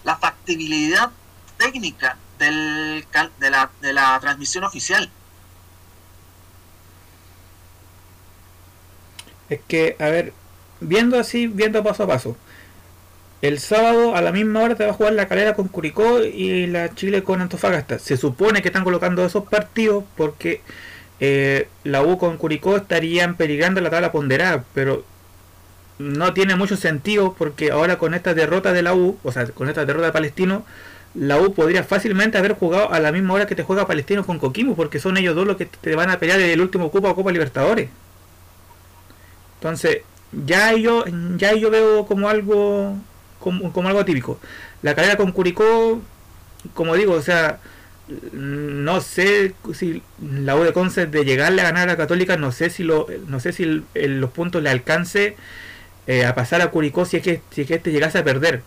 la 0.04 0.16
factibilidad 0.18 1.12
técnica 1.58 2.18
del, 2.38 3.06
de, 3.40 3.50
la, 3.50 3.72
de 3.82 3.94
la 3.94 4.20
transmisión 4.20 4.64
oficial. 4.64 5.10
Es 9.50 9.60
que, 9.68 9.96
a 10.00 10.06
ver, 10.06 10.34
viendo 10.80 11.20
así, 11.20 11.48
viendo 11.48 11.84
paso 11.84 12.04
a 12.04 12.08
paso. 12.08 12.38
El 13.42 13.60
sábado 13.60 14.16
a 14.16 14.22
la 14.22 14.32
misma 14.32 14.62
hora 14.62 14.76
te 14.76 14.86
va 14.86 14.92
a 14.92 14.94
jugar 14.94 15.14
la 15.14 15.28
calera 15.28 15.54
con 15.54 15.68
Curicó 15.68 16.24
y 16.24 16.68
la 16.68 16.96
Chile 16.96 17.24
con 17.24 17.42
Antofagasta. 17.42 18.00
Se 18.00 18.18
supone 18.18 18.62
que 18.62 18.70
están 18.70 18.84
colocando 18.84 19.24
esos 19.26 19.48
partidos 19.48 20.04
porque 20.16 20.62
eh, 21.20 21.68
la 21.84 22.04
U 22.04 22.18
con 22.18 22.38
Curicó 22.38 22.78
estarían 22.78 23.36
peligrando 23.36 23.82
la 23.82 23.90
tabla 23.90 24.12
ponderada, 24.12 24.64
pero 24.74 25.06
no 25.98 26.34
tiene 26.34 26.56
mucho 26.56 26.76
sentido 26.76 27.36
porque 27.38 27.72
ahora 27.72 27.98
con 27.98 28.14
esta 28.14 28.34
derrota 28.34 28.74
de 28.74 28.82
la 28.82 28.94
U, 28.94 29.18
o 29.24 29.32
sea, 29.32 29.46
con 29.48 29.70
esta 29.70 29.86
derrota 29.86 30.08
de 30.08 30.12
Palestino, 30.14 30.66
la 31.14 31.40
U 31.40 31.54
podría 31.54 31.84
fácilmente 31.84 32.38
haber 32.38 32.54
jugado 32.54 32.92
a 32.92 33.00
la 33.00 33.12
misma 33.12 33.34
hora 33.34 33.48
que 33.48 33.56
te 33.56 33.64
juega 33.64 33.88
Palestino 33.88 34.26
con 34.26 34.40
Coquimbo, 34.40 34.76
porque 34.76 35.00
son 35.00 35.18
ellos 35.18 35.36
dos 35.36 35.48
los 35.48 35.58
que 35.58 35.66
te 35.66 35.96
van 35.96 36.10
a 36.10 36.20
pelear 36.20 36.40
el 36.40 36.62
último 36.62 36.92
Copa 36.92 37.10
o 37.10 37.16
Copa 37.16 37.32
Libertadores. 37.32 37.90
Entonces, 39.60 40.02
ya 40.46 40.74
yo, 40.74 41.06
ya 41.38 41.54
yo 41.54 41.72
veo 41.72 42.06
como 42.06 42.28
algo 42.30 42.96
como, 43.40 43.72
como 43.72 43.88
algo 43.88 44.04
típico. 44.06 44.40
La 44.82 44.96
carrera 44.96 45.18
con 45.18 45.32
Curicó, 45.32 46.02
como 46.74 46.96
digo, 46.96 47.14
o 47.14 47.22
sea, 47.22 47.60
no 48.34 49.02
sé 49.02 49.56
si 49.74 50.04
la 50.22 50.56
U 50.56 50.64
de 50.64 50.74
Conce 50.74 51.08
de 51.08 51.26
llegarle 51.26 51.62
a 51.62 51.66
ganar 51.66 51.90
a 51.90 51.98
Católica, 51.98 52.38
no 52.38 52.52
sé 52.52 52.70
si 52.70 52.84
lo, 52.84 53.08
no 53.28 53.40
sé 53.40 53.52
si 53.52 53.84
los 53.96 54.30
puntos 54.32 54.62
le 54.62 54.70
alcance 54.70 55.36
eh, 56.08 56.26
a 56.26 56.36
pasar 56.36 56.62
a 56.62 56.68
Curicó 56.70 57.06
si 57.06 57.18
es 57.18 57.24
que 57.24 57.42
si 57.50 57.62
es 57.62 57.68
que 57.68 57.76
este 57.76 57.92
llegase 57.92 58.20
a 58.20 58.24
perder. 58.24 58.62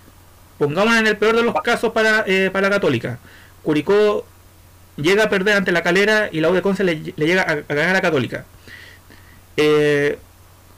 Pongámonos 0.59 0.99
en 0.99 1.07
el 1.07 1.17
peor 1.17 1.37
de 1.37 1.43
los 1.45 1.55
casos 1.63 1.93
para, 1.93 2.25
eh, 2.27 2.51
para 2.53 2.69
la 2.69 2.75
Católica. 2.77 3.19
Curicó 3.63 4.27
llega 4.97 5.25
a 5.25 5.31
perder 5.31 5.57
ante 5.57 5.71
la 5.71 5.83
Calera 5.83 6.29
y 6.33 6.41
la 6.41 6.51
U 6.51 6.53
de 6.53 6.63
Conce 6.63 6.83
le, 6.83 7.01
llega 7.01 7.43
a, 7.43 7.55
ganar 7.55 7.91
a 7.91 7.93
la 7.93 8.01
Católica. 8.01 8.45
Eh, 9.57 10.19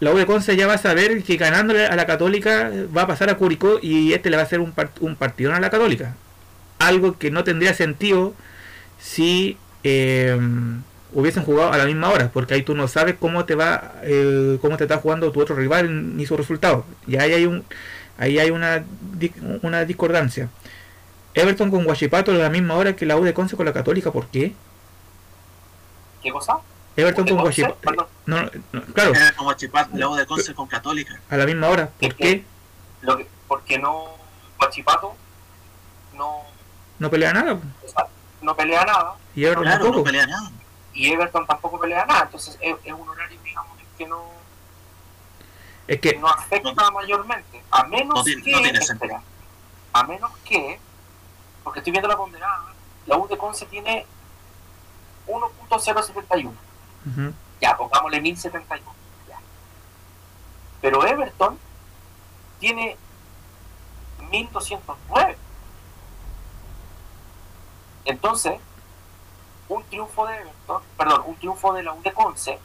la 0.01 0.13
U 0.13 0.19
de 0.19 0.27
Conce 0.27 0.55
ya 0.57 0.67
va 0.67 0.75
a 0.75 0.79
saber 0.79 1.23
que 1.23 1.39
ganándole 1.39 1.87
a 1.87 1.97
la 1.97 2.05
Católica 2.05 2.71
va 2.95 3.03
a 3.03 3.07
pasar 3.07 3.31
a 3.31 3.37
Curicó 3.37 3.79
y 3.81 4.13
este 4.13 4.29
le 4.29 4.37
va 4.37 4.43
a 4.43 4.47
hacer 4.47 4.61
un, 4.61 4.75
un 5.01 5.17
partido 5.17 5.55
a 5.55 5.61
la 5.61 5.71
Católica. 5.71 6.15
Algo 6.79 7.19
que 7.19 7.31
no 7.31 7.43
tendría 7.45 7.73
sentido 7.73 8.35
si 9.01 9.57
eh, 9.83 10.39
hubiesen 11.13 11.45
jugado 11.45 11.73
a 11.73 11.79
la 11.79 11.87
misma 11.87 12.11
hora, 12.11 12.31
porque 12.33 12.55
ahí 12.55 12.63
tú 12.63 12.75
no 12.75 12.87
sabes 12.89 13.17
cómo 13.19 13.45
te 13.45 13.55
va, 13.55 13.95
eh, 14.03 14.59
cómo 14.61 14.77
te 14.77 14.85
está 14.85 14.99
jugando 14.99 15.33
tu 15.33 15.41
otro 15.41 15.57
rival 15.57 16.17
ni 16.17 16.27
su 16.27 16.37
resultado. 16.37 16.85
Y 17.07 17.17
ahí 17.17 17.33
hay 17.33 17.47
un, 17.47 17.65
ahí 18.19 18.39
hay 18.39 18.51
una, 18.51 18.85
una 19.63 19.85
discordancia. 19.85 20.49
Everton 21.35 21.71
con 21.71 21.85
Guachipato 21.85 22.33
a 22.33 22.35
la 22.35 22.51
misma 22.51 22.75
hora 22.75 22.95
que 22.97 23.07
la 23.07 23.17
U 23.17 23.25
de 23.25 23.35
Conce 23.35 23.57
con 23.57 23.67
la 23.67 23.73
Católica, 23.73 24.11
¿por 24.11 24.27
qué? 24.29 24.53
¿Qué 26.23 26.31
cosa? 26.31 26.59
Everton 26.97 27.27
con 27.27 27.39
Guachipato. 27.39 28.09
No, 28.27 28.43
no, 28.73 28.83
claro. 28.93 29.13
Con 29.37 29.45
Guachipato, 29.47 29.97
la 29.97 30.09
U 30.09 30.15
de 30.17 30.27
Conce 30.27 30.55
con 30.55 30.67
Católica. 30.67 31.21
A 31.31 31.37
la 31.37 31.47
misma 31.47 31.69
hora, 31.69 31.89
¿por 32.01 32.15
qué? 32.15 32.45
Lo 33.03 33.17
que, 33.17 33.27
porque 33.49 33.79
no 33.79 34.17
Guachipato 34.59 35.15
no 36.15 36.43
no 36.99 37.11
pelea 37.11 37.33
nada. 37.33 37.59
No 38.43 38.57
pelea 38.57 38.85
nada. 38.85 39.17
Y 39.35 39.45
Everton 39.45 39.65
tampoco. 39.65 39.99
No 39.99 40.05
pelea 40.05 40.27
nada. 40.27 40.51
Y 40.93 41.13
Everton 41.13 41.47
tampoco 41.47 41.81
pelea 41.81 42.07
nada. 42.07 42.23
Entonces 42.23 42.59
es, 42.61 42.93
un 42.93 43.09
horario, 43.09 43.41
digamos, 43.43 43.77
que 43.97 44.07
no. 44.07 44.23
Es 45.87 46.01
que. 46.01 46.17
No 46.17 46.29
afecta 46.29 46.91
mayormente. 46.91 47.63
A 47.71 47.85
menos 47.85 48.25
que. 48.25 48.71
espera, 48.79 49.23
a 49.93 50.05
menos 50.05 50.31
que. 50.45 50.79
Porque 51.63 51.81
estoy 51.81 51.91
viendo 51.91 52.09
la 52.09 52.17
ponderada. 52.17 52.75
La 53.07 53.17
U 53.17 53.27
de 53.29 53.37
Conce 53.37 53.67
tiene 53.67 54.07
1.071. 55.27 56.53
Ya, 57.61 57.77
pongámosle 57.77 58.21
1071. 58.21 58.95
Ya. 59.29 59.39
Pero 60.81 61.07
Everton 61.07 61.59
tiene 62.59 62.97
1209. 64.31 65.37
Entonces, 68.05 68.59
un 69.69 69.85
triunfo 69.85 70.27
de 70.27 70.37
Everton, 70.37 70.83
perdón, 70.97 71.23
un 71.27 71.37
triunfo 71.37 71.73
de 71.73 71.83
la 71.83 71.93
U 71.93 72.03
de 72.03 72.13
Conce, 72.13 72.59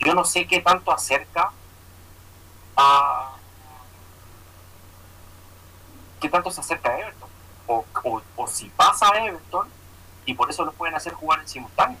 yo 0.00 0.14
no 0.14 0.24
sé 0.24 0.46
qué 0.46 0.60
tanto 0.60 0.90
acerca 0.90 1.52
a 2.76 3.36
qué 6.20 6.28
tanto 6.28 6.50
se 6.50 6.60
acerca 6.60 6.90
a 6.90 6.98
Everton 6.98 7.28
o, 7.66 7.84
o, 8.36 8.46
si 8.46 8.68
pasa 8.70 9.06
a 9.12 9.26
Everton 9.26 9.68
y 10.24 10.34
por 10.34 10.50
eso 10.50 10.64
lo 10.64 10.72
pueden 10.72 10.94
hacer 10.94 11.12
jugar 11.12 11.40
en 11.40 11.48
simultáneo. 11.48 11.98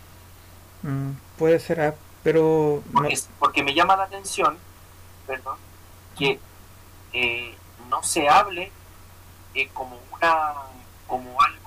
Mm, 0.82 1.12
puede 1.38 1.60
ser 1.60 1.80
ah, 1.80 1.94
pero 2.22 2.82
porque, 3.38 3.62
me 3.62 3.74
llama 3.74 3.96
la 3.96 4.04
atención 4.04 4.58
perdón 5.26 5.58
que 6.18 6.40
eh, 7.12 7.54
no 7.88 8.02
se 8.02 8.28
hable 8.28 8.72
eh, 9.54 9.68
como 9.74 9.98
una 10.12 10.54
como 11.06 11.40
algo 11.42 11.59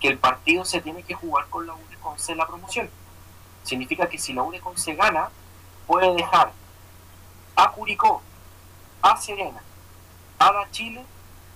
que 0.00 0.08
el 0.08 0.18
partido 0.18 0.64
se 0.64 0.80
tiene 0.80 1.02
que 1.02 1.14
jugar 1.14 1.46
con 1.48 1.66
la 1.66 1.74
U 1.74 1.80
de 1.90 1.96
Conce 1.96 2.34
la 2.34 2.46
promoción 2.46 2.88
significa 3.62 4.08
que 4.08 4.18
si 4.18 4.32
la 4.32 4.42
U 4.42 4.50
de 4.50 4.60
Conce 4.60 4.94
gana 4.94 5.28
puede 5.86 6.14
dejar 6.14 6.52
a 7.56 7.70
Curicó, 7.72 8.22
a 9.02 9.16
Serena, 9.16 9.62
a 10.38 10.52
la 10.52 10.70
Chile 10.70 11.02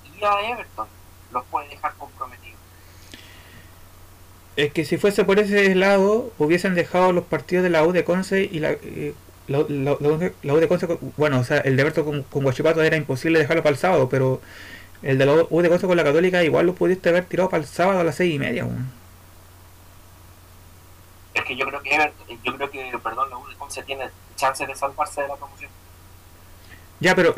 y 0.05 0.25
a 0.25 0.51
Everton. 0.51 0.89
Los 1.33 1.45
puede 1.47 1.69
dejar 1.69 1.95
comprometidos. 1.95 2.59
Es 4.57 4.73
que 4.73 4.85
si 4.85 4.97
fuese 4.97 5.25
por 5.25 5.39
ese 5.39 5.75
lado, 5.75 6.33
hubiesen 6.39 6.75
dejado 6.75 7.13
los 7.13 7.25
partidos 7.25 7.65
de 7.65 7.71
la 7.71 7.85
U 7.85 7.93
de 7.93 8.05
Conce 8.05 8.49
y 8.51 8.61
la, 8.61 8.71
eh, 8.71 9.15
la, 9.49 9.61
U 9.61 10.57
de 10.57 10.69
Conce, 10.69 10.87
bueno, 11.17 11.41
o 11.41 11.45
sea, 11.45 11.59
el 11.59 11.77
de 11.77 11.83
Everton 11.83 12.05
con, 12.05 12.23
con 12.23 12.43
Guachipato 12.45 12.83
era 12.83 12.97
imposible 12.97 13.39
dejarlo 13.39 13.63
para 13.63 13.75
el 13.75 13.79
sábado, 13.79 14.09
pero 14.09 14.41
el 15.03 15.19
de 15.19 15.27
la 15.27 15.47
U 15.49 15.63
de 15.63 15.69
Conce 15.69 15.87
con 15.87 15.97
la 15.97 16.05
Católica 16.05 16.43
igual 16.43 16.67
lo 16.67 16.75
pudiste 16.75 17.09
haber 17.09 17.25
tirado 17.25 17.49
para 17.49 17.63
el 17.63 17.69
sábado 17.69 18.01
a 18.01 18.05
las 18.05 18.17
seis 18.17 18.35
y 18.35 18.39
media. 18.39 18.67
Es 21.35 21.45
que 21.45 21.57
yo 21.57 21.67
creo 21.67 21.83
que 21.83 21.95
Everton, 21.95 22.27
yo 22.43 22.57
creo 22.57 22.71
que, 22.71 22.99
perdón, 23.03 23.31
la 23.31 23.39
U 23.39 23.47
de 23.47 23.55
Conce 23.57 23.83
tiene 23.83 24.09
chances 24.37 24.67
de 24.67 24.75
salvarse 24.75 25.23
de 25.23 25.29
la 25.29 25.37
promoción. 25.37 25.71
Ya, 26.99 27.15
pero 27.15 27.35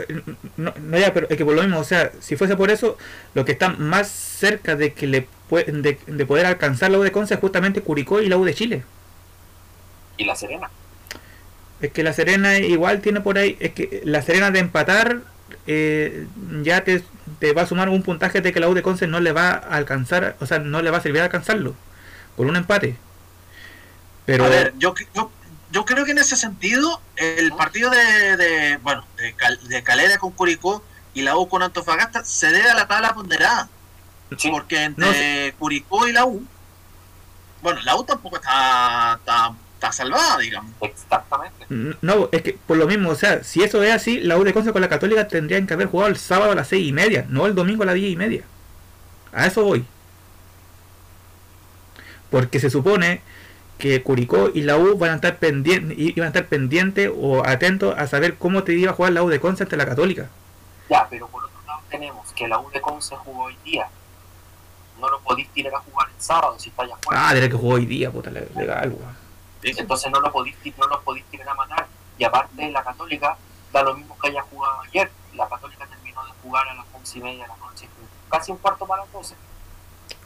no, 0.57 0.73
no, 0.77 0.99
ya, 0.99 1.13
pero 1.13 1.27
es 1.29 1.37
que 1.37 1.45
por 1.45 1.55
lo 1.55 1.63
mismo, 1.63 1.81
o 1.81 1.85
sea, 1.85 2.13
si 2.21 2.37
fuese 2.37 2.57
por 2.57 2.71
eso, 2.71 2.97
lo 3.35 3.45
que 3.45 3.53
está 3.53 3.71
más 3.71 4.09
cerca 4.09 4.77
de 4.77 4.93
que 4.93 5.09
le 5.09 5.27
de, 5.51 5.99
de 6.07 6.27
poder 6.27 6.47
alcanzar 6.47 6.91
la 6.91 6.99
U 6.99 7.03
de 7.03 7.11
Conce 7.11 7.35
es 7.35 7.41
justamente 7.41 7.81
Curicó 7.81 8.21
y 8.21 8.29
la 8.29 8.37
U 8.37 8.45
de 8.45 8.55
Chile. 8.55 8.85
¿Y 10.17 10.25
la 10.25 10.37
Serena? 10.37 10.71
Es 11.81 11.93
que 11.93 12.03
la 12.03 12.13
Serena 12.13 12.59
igual 12.59 13.01
tiene 13.01 13.21
por 13.21 13.39
ahí, 13.39 13.57
es 13.61 13.73
que 13.73 14.03
la 14.05 14.23
Serena 14.23 14.51
de 14.51 14.59
empatar 14.61 15.21
eh, 15.67 16.27
ya 16.63 16.85
te, 16.85 17.03
te, 17.39 17.53
va 17.53 17.63
a 17.63 17.67
sumar 17.67 17.89
un 17.89 18.03
puntaje 18.03 18.41
de 18.41 18.53
que 18.53 18.61
la 18.61 18.69
U 18.69 18.75
de 18.75 18.83
Conce 18.83 19.07
no 19.07 19.21
le 19.21 19.33
va 19.33 19.51
a 19.51 19.77
alcanzar, 19.77 20.37
o 20.41 20.47
sea, 20.47 20.59
no 20.59 20.83
le 20.83 20.91
va 20.91 20.99
a 20.99 21.03
servir 21.03 21.21
a 21.21 21.25
alcanzarlo 21.25 21.75
por 22.37 22.47
un 22.47 22.57
empate. 22.57 22.97
Pero 24.27 24.45
a 24.45 24.49
ver, 24.49 24.75
yo, 24.79 24.95
yo 25.15 25.31
yo 25.71 25.85
creo 25.85 26.05
que 26.05 26.13
en 26.13 26.19
ese 26.19 26.37
sentido, 26.37 27.01
el 27.17 27.53
partido 27.53 27.91
de, 27.91 28.79
bueno, 28.83 29.05
de, 29.17 29.83
Calera 29.83 30.19
con 30.19 30.33
Curicó 30.33 30.83
y 31.15 31.23
la 31.23 31.37
U 31.37 31.49
con 31.49 31.63
Antofagasta 31.63 32.25
se 32.25 32.51
debe 32.51 32.71
a 32.71 32.75
la 32.75 32.89
tabla 32.89 33.15
ponderada. 33.15 33.69
Porque 34.51 34.85
entre 34.85 35.55
Curicó 35.59 36.07
y 36.07 36.13
la 36.13 36.25
U, 36.25 36.45
bueno, 37.63 37.81
la 37.83 37.97
U 37.97 38.05
tampoco 38.05 38.37
está, 38.37 39.19
está, 39.79 39.93
salvada, 39.93 40.39
digamos. 40.39 40.73
Exactamente. 40.81 41.67
No, 42.03 42.29
es 42.33 42.43
que 42.43 42.59
por 42.67 42.77
lo 42.77 42.87
mismo, 42.87 43.11
o 43.11 43.15
sea, 43.15 43.45
si 43.45 43.63
eso 43.63 43.83
es 43.83 43.93
así, 43.93 44.21
la 44.21 44.37
U 44.37 44.45
de 44.45 44.53
Conce 44.53 44.73
con 44.73 44.83
la 44.83 44.89
Católica 44.89 45.29
tendrían 45.29 45.67
que 45.67 45.75
haber 45.75 45.87
jugado 45.87 46.11
el 46.11 46.17
sábado 46.17 46.53
a 46.53 46.55
las 46.55 46.69
seis 46.69 46.87
y 46.87 46.93
media, 46.93 47.25
no 47.29 47.47
el 47.47 47.55
domingo 47.55 47.85
a 47.85 47.87
las 47.87 47.95
diez 47.95 48.13
y 48.13 48.17
media. 48.17 48.43
A 49.33 49.47
eso 49.47 49.63
voy. 49.63 49.85
Porque 52.31 52.59
se 52.61 52.71
supone 52.71 53.23
que 53.79 54.03
Curicó 54.03 54.51
y 54.53 54.63
la 54.63 54.77
U 54.77 54.99
van 54.99 55.13
a 55.13 55.15
estar 55.15 55.37
pendientes 55.37 55.97
iban 55.97 56.25
a 56.25 56.29
estar 56.29 56.47
pendientes 56.47 57.11
o 57.17 57.47
atentos 57.47 57.95
a 57.97 58.09
saber 58.09 58.37
cómo 58.37 58.65
te 58.65 58.73
iba 58.73 58.91
a 58.91 58.95
jugar 58.95 59.13
la 59.13 59.23
U 59.23 59.29
de 59.29 59.39
Conce 59.39 59.63
ante 59.63 59.77
la 59.77 59.87
Católica. 59.87 60.29
Ya, 60.91 61.07
pero 61.09 61.29
por 61.29 61.45
otro 61.45 61.59
lado 61.67 61.81
tenemos 61.89 62.33
que 62.33 62.49
la 62.49 62.59
U 62.59 62.69
de 62.71 62.81
Conce 62.81 63.15
jugó 63.17 63.45
hoy 63.45 63.57
día. 63.65 63.89
No 65.01 65.09
lo 65.09 65.21
podéis 65.21 65.49
tirar 65.51 65.75
a 65.77 65.79
jugar 65.79 66.09
el 66.09 66.21
sábado 66.21 66.59
si 66.59 66.71
está 66.71 66.83
allá 66.83 66.95
afuera. 66.95 67.29
Ah, 67.29 67.35
diré 67.35 67.49
que 67.49 67.55
jugó 67.55 67.75
hoy 67.75 67.87
día, 67.87 68.11
puta, 68.11 68.31
legal, 68.31 68.97
Entonces 69.63 70.11
no 70.11 70.21
lo 70.21 70.33
podéis 70.33 70.57
no 70.77 70.87
lo 70.87 71.01
podéis 71.03 71.25
tirar 71.27 71.49
a 71.49 71.55
matar. 71.55 71.87
Y 72.19 72.25
aparte 72.25 72.71
la 72.71 72.83
Católica 72.83 73.37
da 73.73 73.83
lo 73.83 73.95
mismo 73.95 74.17
que 74.19 74.29
haya 74.29 74.43
jugado 74.43 74.81
ayer. 74.83 75.11
La 75.35 75.49
Católica 75.49 75.87
terminó 75.87 76.25
de 76.25 76.33
jugar 76.43 76.69
a 76.69 76.75
las 76.75 76.87
once 76.93 77.19
y 77.19 77.23
media 77.23 77.43
de 77.43 77.49
la 77.49 77.57
noche, 77.57 77.89
casi 78.29 78.53
un 78.53 78.59
cuarto 78.59 78.87
para 78.87 79.03
las 79.03 79.13
doce. 79.13 79.35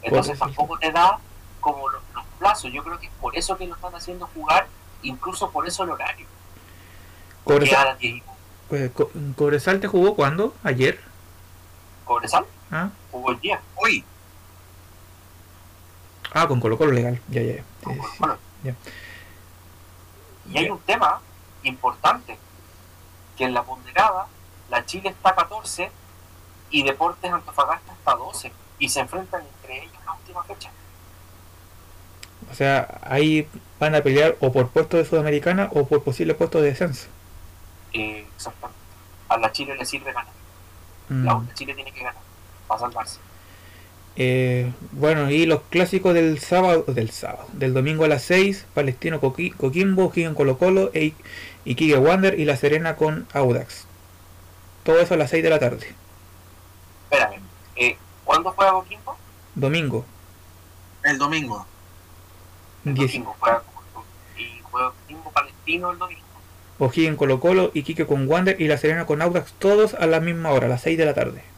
Entonces 0.01 0.37
tampoco 0.37 0.77
te 0.77 0.91
da 0.91 1.19
como 1.59 1.89
los, 1.89 2.01
plazos. 2.39 2.71
Yo 2.73 2.83
creo 2.83 2.99
que 2.99 3.07
es 3.07 3.11
por 3.21 3.37
eso 3.37 3.57
que 3.57 3.65
lo 3.67 3.75
están 3.75 3.95
haciendo 3.95 4.27
jugar, 4.33 4.67
incluso 5.01 5.49
por 5.49 5.65
eso 5.67 5.83
el 5.83 5.91
horario. 5.91 6.25
Cobresal, 7.43 7.97
pues, 8.69 8.91
¿Cobresal 9.37 9.79
te 9.79 9.87
jugó 9.87 10.15
cuándo? 10.15 10.53
¿Ayer? 10.63 10.99
¿Cobresal? 12.05 12.45
¿Ah? 12.71 12.89
Jugó 13.11 13.31
el 13.31 13.39
día. 13.39 13.61
Hoy. 13.75 14.03
Ah, 16.33 16.47
con 16.47 16.59
Colo 16.59 16.77
Colo 16.77 16.91
legal. 16.91 17.21
Ya, 17.29 17.41
ya. 17.41 17.63
ya. 18.63 18.75
Y 20.51 20.57
hay 20.57 20.69
un 20.69 20.79
tema 20.79 21.21
importante, 21.63 22.37
que 23.37 23.45
en 23.45 23.53
la 23.53 23.63
ponderada 23.63 24.27
la 24.69 24.85
Chile 24.85 25.09
está 25.09 25.29
a 25.29 25.35
14 25.35 25.91
y 26.69 26.83
Deportes 26.83 27.31
Antofagasta 27.31 27.93
está 27.93 28.11
a 28.11 28.15
12 28.15 28.51
y 28.79 28.89
se 28.89 28.99
enfrentan 28.99 29.43
entre 29.43 29.83
ellos 29.83 29.93
en 29.99 30.05
la 30.05 30.13
última 30.13 30.43
fecha. 30.43 30.71
O 32.51 32.55
sea, 32.55 32.99
ahí 33.03 33.47
van 33.79 33.95
a 33.95 34.01
pelear 34.01 34.35
o 34.39 34.51
por 34.51 34.69
puesto 34.69 34.97
de 34.97 35.05
Sudamericana 35.05 35.69
o 35.71 35.87
por 35.87 36.03
posible 36.03 36.33
puesto 36.33 36.61
de 36.61 36.69
descenso. 36.69 37.07
Eh, 37.93 38.27
exactamente. 38.35 38.79
A 39.29 39.37
la 39.37 39.51
Chile 39.51 39.75
le 39.75 39.85
sirve 39.85 40.11
ganar. 40.11 40.33
La 41.09 41.35
mm. 41.35 41.53
Chile 41.53 41.73
tiene 41.75 41.91
que 41.91 41.99
ganar 41.99 42.21
para 42.67 42.79
salvarse. 42.79 43.19
Eh, 44.15 44.71
bueno, 44.91 45.31
y 45.31 45.45
los 45.45 45.61
clásicos 45.69 46.13
del 46.13 46.39
sábado, 46.39 46.83
del 46.87 47.09
sábado, 47.09 47.47
del 47.53 47.73
domingo 47.73 48.05
a 48.05 48.07
las 48.07 48.21
6, 48.23 48.67
Palestino 48.73 49.19
Coquimbo, 49.19 50.11
Gigan 50.11 50.35
Colo 50.35 50.57
Colo 50.57 50.91
e, 50.93 51.13
Kike 51.65 51.97
Wander 51.97 52.39
y 52.39 52.45
La 52.45 52.55
Serena 52.55 52.95
con 52.95 53.27
Audax. 53.33 53.85
Todo 54.83 54.99
eso 54.99 55.15
a 55.15 55.17
las 55.17 55.31
6 55.31 55.43
de 55.43 55.49
la 55.49 55.59
tarde. 55.59 55.95
Espérame, 57.09 57.41
eh, 57.75 57.97
¿cuándo 58.23 58.51
juega 58.51 58.73
Coquimbo? 58.73 59.17
Domingo. 59.55 60.05
El 61.03 61.17
domingo. 61.17 61.65
Domingo 62.83 63.35
juega, 63.39 63.63
y 64.37 64.61
juega 64.63 64.93
Palestino 65.33 65.91
el 65.91 65.97
domingo. 65.97 66.21
en 66.95 67.15
Colo 67.15 67.39
Colo, 67.39 67.71
Iquique 67.73 68.05
con 68.05 68.27
Wander 68.27 68.61
y 68.61 68.67
La 68.67 68.77
Serena 68.77 69.05
con 69.07 69.21
Audax, 69.23 69.53
todos 69.53 69.95
a 69.95 70.05
la 70.05 70.19
misma 70.19 70.51
hora, 70.51 70.67
a 70.67 70.69
las 70.69 70.81
6 70.81 70.97
de 70.99 71.05
la 71.05 71.13
tarde. 71.15 71.52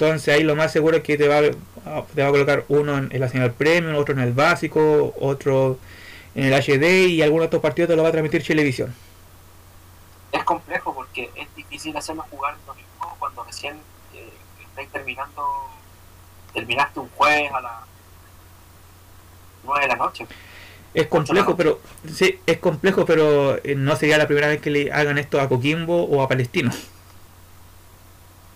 Entonces 0.00 0.32
ahí 0.32 0.44
lo 0.44 0.54
más 0.54 0.70
seguro 0.70 0.98
es 0.98 1.02
que 1.02 1.18
te 1.18 1.26
va, 1.26 1.40
te 1.40 2.22
va 2.22 2.28
a 2.28 2.30
colocar 2.30 2.64
uno 2.68 2.98
en, 2.98 3.20
la 3.20 3.28
señal 3.28 3.52
premium, 3.52 3.96
otro 3.96 4.14
en 4.14 4.20
el 4.20 4.32
básico, 4.32 5.12
otro 5.18 5.76
en 6.36 6.44
el 6.44 6.52
HD 6.52 7.08
y 7.08 7.20
algunos 7.20 7.48
otros 7.48 7.60
partidos 7.60 7.88
te 7.90 7.96
lo 7.96 8.04
va 8.04 8.10
a 8.10 8.12
transmitir 8.12 8.46
Televisión. 8.46 8.94
Es 10.30 10.44
complejo 10.44 10.94
porque 10.94 11.32
es 11.34 11.52
difícil 11.56 11.96
hacerlo 11.96 12.24
jugar 12.30 12.54
el 12.54 12.64
domingo 12.64 13.16
cuando 13.18 13.42
recién 13.42 13.76
terminando, 14.92 15.42
terminaste 16.54 17.00
un 17.00 17.08
jueves 17.16 17.50
a 17.52 17.60
las 17.60 17.72
9 19.64 19.80
de 19.80 19.88
la 19.88 19.96
noche. 19.96 20.26
Es 20.94 21.08
complejo, 21.08 21.56
pero 21.56 21.80
sí, 22.14 22.38
es 22.46 22.58
complejo, 22.58 23.04
pero 23.04 23.56
eh, 23.64 23.74
no 23.74 23.96
sería 23.96 24.16
la 24.16 24.28
primera 24.28 24.46
vez 24.46 24.60
que 24.60 24.70
le 24.70 24.92
hagan 24.92 25.18
esto 25.18 25.40
a 25.40 25.48
Coquimbo 25.48 26.04
o 26.04 26.22
a 26.22 26.28
Palestino. 26.28 26.70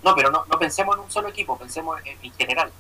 No, 0.03 0.15
pero 0.15 0.31
no, 0.31 0.45
no 0.51 0.59
pensemos 0.59 0.97
en 0.97 1.03
un 1.05 1.11
solo 1.11 1.29
equipo, 1.29 1.57
pensemos 1.57 1.99
en, 2.05 2.33
general, 2.33 2.71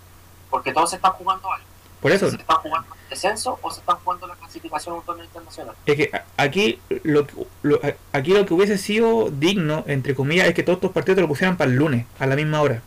porque 0.50 0.72
todos 0.72 0.90
se 0.90 0.96
están 0.96 1.12
jugando 1.12 1.50
algo. 1.50 1.66
Por 2.00 2.10
eso. 2.10 2.28
¿Se 2.28 2.36
están 2.36 2.56
jugando 2.56 2.94
el 2.94 3.10
descenso 3.10 3.58
o 3.62 3.70
se 3.70 3.78
están 3.78 3.96
jugando 4.02 4.26
la 4.26 4.34
clasificación 4.34 4.94
a 4.94 4.98
un 4.98 5.04
torneo 5.04 5.24
internacional? 5.24 5.76
Es 5.86 5.96
que 5.96 6.10
aquí 6.36 6.80
lo, 7.04 7.26
lo, 7.62 7.80
aquí 8.12 8.32
lo 8.32 8.44
que 8.44 8.54
hubiese 8.54 8.76
sido 8.76 9.30
digno, 9.30 9.84
entre 9.86 10.16
comillas, 10.16 10.48
es 10.48 10.54
que 10.54 10.64
todos 10.64 10.78
estos 10.78 10.90
partidos 10.90 11.16
te 11.16 11.22
lo 11.22 11.28
pusieran 11.28 11.56
para 11.56 11.70
el 11.70 11.76
lunes, 11.76 12.06
a 12.18 12.26
la 12.26 12.34
misma 12.34 12.60
hora. 12.60 12.82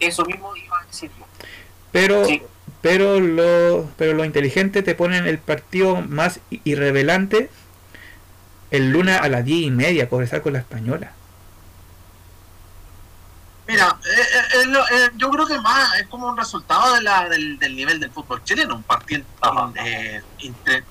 Eso 0.00 0.24
mismo 0.24 0.54
iba 0.56 0.78
a 0.80 0.84
decir 0.86 1.10
Pero, 1.92 2.24
pero, 2.80 3.20
lo, 3.20 3.88
pero 3.96 4.14
lo 4.14 4.24
inteligente 4.24 4.82
te 4.82 4.96
ponen 4.96 5.26
el 5.26 5.38
partido 5.38 6.02
más 6.02 6.40
irrevelante 6.64 7.50
el 8.70 8.90
lunes 8.90 9.18
a 9.18 9.28
las 9.28 9.44
diez 9.44 9.66
y 9.66 9.70
media, 9.70 10.08
conversar 10.08 10.42
con 10.42 10.52
la 10.52 10.58
española. 10.60 11.12
Mira, 13.68 13.98
eh, 14.02 15.10
yo 15.16 15.28
creo 15.28 15.46
que 15.46 15.60
más 15.60 16.00
es 16.00 16.06
como 16.06 16.26
un 16.28 16.38
resultado 16.38 16.94
de 16.94 17.02
la, 17.02 17.28
del, 17.28 17.58
del 17.58 17.76
nivel 17.76 18.00
del 18.00 18.10
fútbol 18.10 18.42
chileno, 18.42 18.76
un 18.76 18.82
partido 18.82 19.24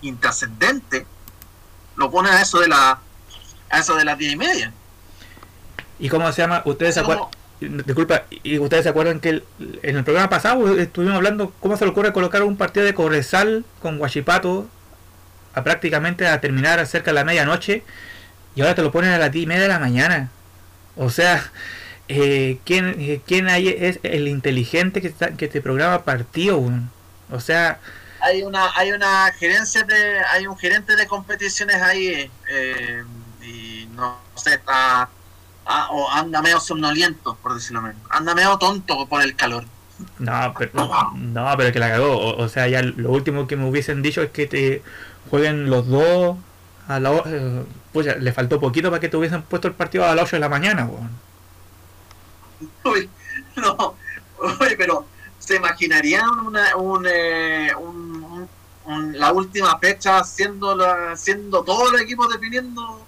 intrascendente. 0.01 1.07
Lo 1.95 2.11
pone 2.11 2.29
a 2.29 2.39
eso 2.39 2.59
de 2.59 2.67
la 2.67 2.99
a 3.69 3.79
eso 3.79 3.95
de 3.95 4.05
las 4.05 4.17
diez 4.17 4.33
y 4.33 4.35
media. 4.35 4.71
¿Y 5.97 6.07
cómo 6.07 6.31
se 6.31 6.43
llama? 6.43 6.61
Ustedes 6.65 6.93
se 6.93 6.99
acuerdan. 6.99 7.25
Disculpa, 7.59 8.25
¿y 8.29 8.59
ustedes 8.59 8.83
se 8.83 8.89
acuerdan 8.89 9.19
que 9.19 9.43
en 9.81 9.97
el 9.97 10.03
programa 10.03 10.29
pasado 10.29 10.77
estuvimos 10.77 11.15
hablando 11.15 11.51
cómo 11.59 11.75
se 11.75 11.85
le 11.85 11.91
ocurre 11.91 12.13
colocar 12.13 12.43
un 12.43 12.55
partido 12.55 12.85
de 12.85 12.93
Corresal 12.93 13.65
con 13.81 13.97
Guachipato 13.97 14.67
a 15.55 15.63
prácticamente 15.63 16.27
a 16.27 16.39
terminar 16.39 16.85
cerca 16.85 17.09
de 17.09 17.15
la 17.15 17.23
medianoche 17.23 17.83
y 18.55 18.61
ahora 18.61 18.75
te 18.75 18.83
lo 18.83 18.91
ponen 18.91 19.09
a 19.09 19.17
las 19.17 19.31
10 19.31 19.43
y 19.43 19.47
media 19.47 19.63
de 19.63 19.67
la 19.69 19.79
mañana? 19.79 20.29
O 20.95 21.09
sea, 21.09 21.51
eh, 22.07 22.59
¿quién, 22.65 22.95
eh, 22.99 23.21
¿quién 23.25 23.47
hay 23.47 23.69
es 23.69 23.99
el 24.03 24.27
inteligente 24.27 25.01
que, 25.01 25.07
está, 25.07 25.31
que 25.31 25.47
te 25.47 25.61
programa 25.61 26.03
partido? 26.03 26.61
O 27.31 27.39
sea... 27.39 27.79
Hay 28.19 28.41
una, 28.41 28.75
hay 28.75 28.91
una 28.91 29.31
gerencia 29.33 29.83
de, 29.83 30.19
hay 30.31 30.47
un 30.47 30.57
gerente 30.57 30.95
de 30.95 31.05
competiciones 31.05 31.81
ahí 31.81 32.31
eh, 32.49 33.03
y 33.43 33.87
no 33.95 34.17
sé, 34.35 34.55
está 34.55 35.09
Ah, 35.69 35.89
o 35.91 36.09
anda 36.09 36.41
medio 36.41 36.61
somnoliento, 36.61 37.37
por 37.43 37.53
decirlo 37.53 37.81
menos. 37.81 37.97
Anda 38.09 38.33
medio 38.33 38.57
tonto 38.57 39.05
por 39.05 39.21
el 39.21 39.35
calor. 39.35 39.65
No, 40.17 40.53
pero, 40.57 40.71
no, 41.13 41.53
pero 41.57 41.73
que 41.73 41.79
la 41.79 41.89
cagó. 41.89 42.37
O, 42.37 42.47
sea, 42.47 42.69
ya 42.69 42.81
lo 42.81 43.11
último 43.11 43.47
que 43.47 43.57
me 43.57 43.67
hubiesen 43.67 44.01
dicho 44.01 44.21
es 44.21 44.29
que 44.29 44.47
te 44.47 44.81
jueguen 45.29 45.69
los 45.69 45.87
dos 45.87 46.37
a 46.87 47.01
la 47.01 47.21
Pues 47.91 48.17
le 48.17 48.31
faltó 48.31 48.61
poquito 48.61 48.89
para 48.89 49.01
que 49.01 49.09
te 49.09 49.17
hubiesen 49.17 49.41
puesto 49.41 49.67
el 49.67 49.73
partido 49.73 50.05
a 50.05 50.15
las 50.15 50.25
8 50.25 50.37
de 50.37 50.39
la 50.39 50.49
mañana, 50.49 50.89
no. 53.55 53.95
Uy, 54.39 54.75
pero 54.77 55.05
¿se 55.39 55.55
imaginarían 55.55 56.29
una, 56.39 56.75
un, 56.75 57.05
eh, 57.09 57.73
un, 57.75 58.49
la 59.13 59.31
última 59.33 59.77
fecha 59.79 60.23
siendo, 60.23 60.75
la, 60.75 61.15
siendo 61.15 61.63
todos 61.63 61.91
los 61.91 62.01
equipos 62.01 62.29
definiendo 62.29 63.05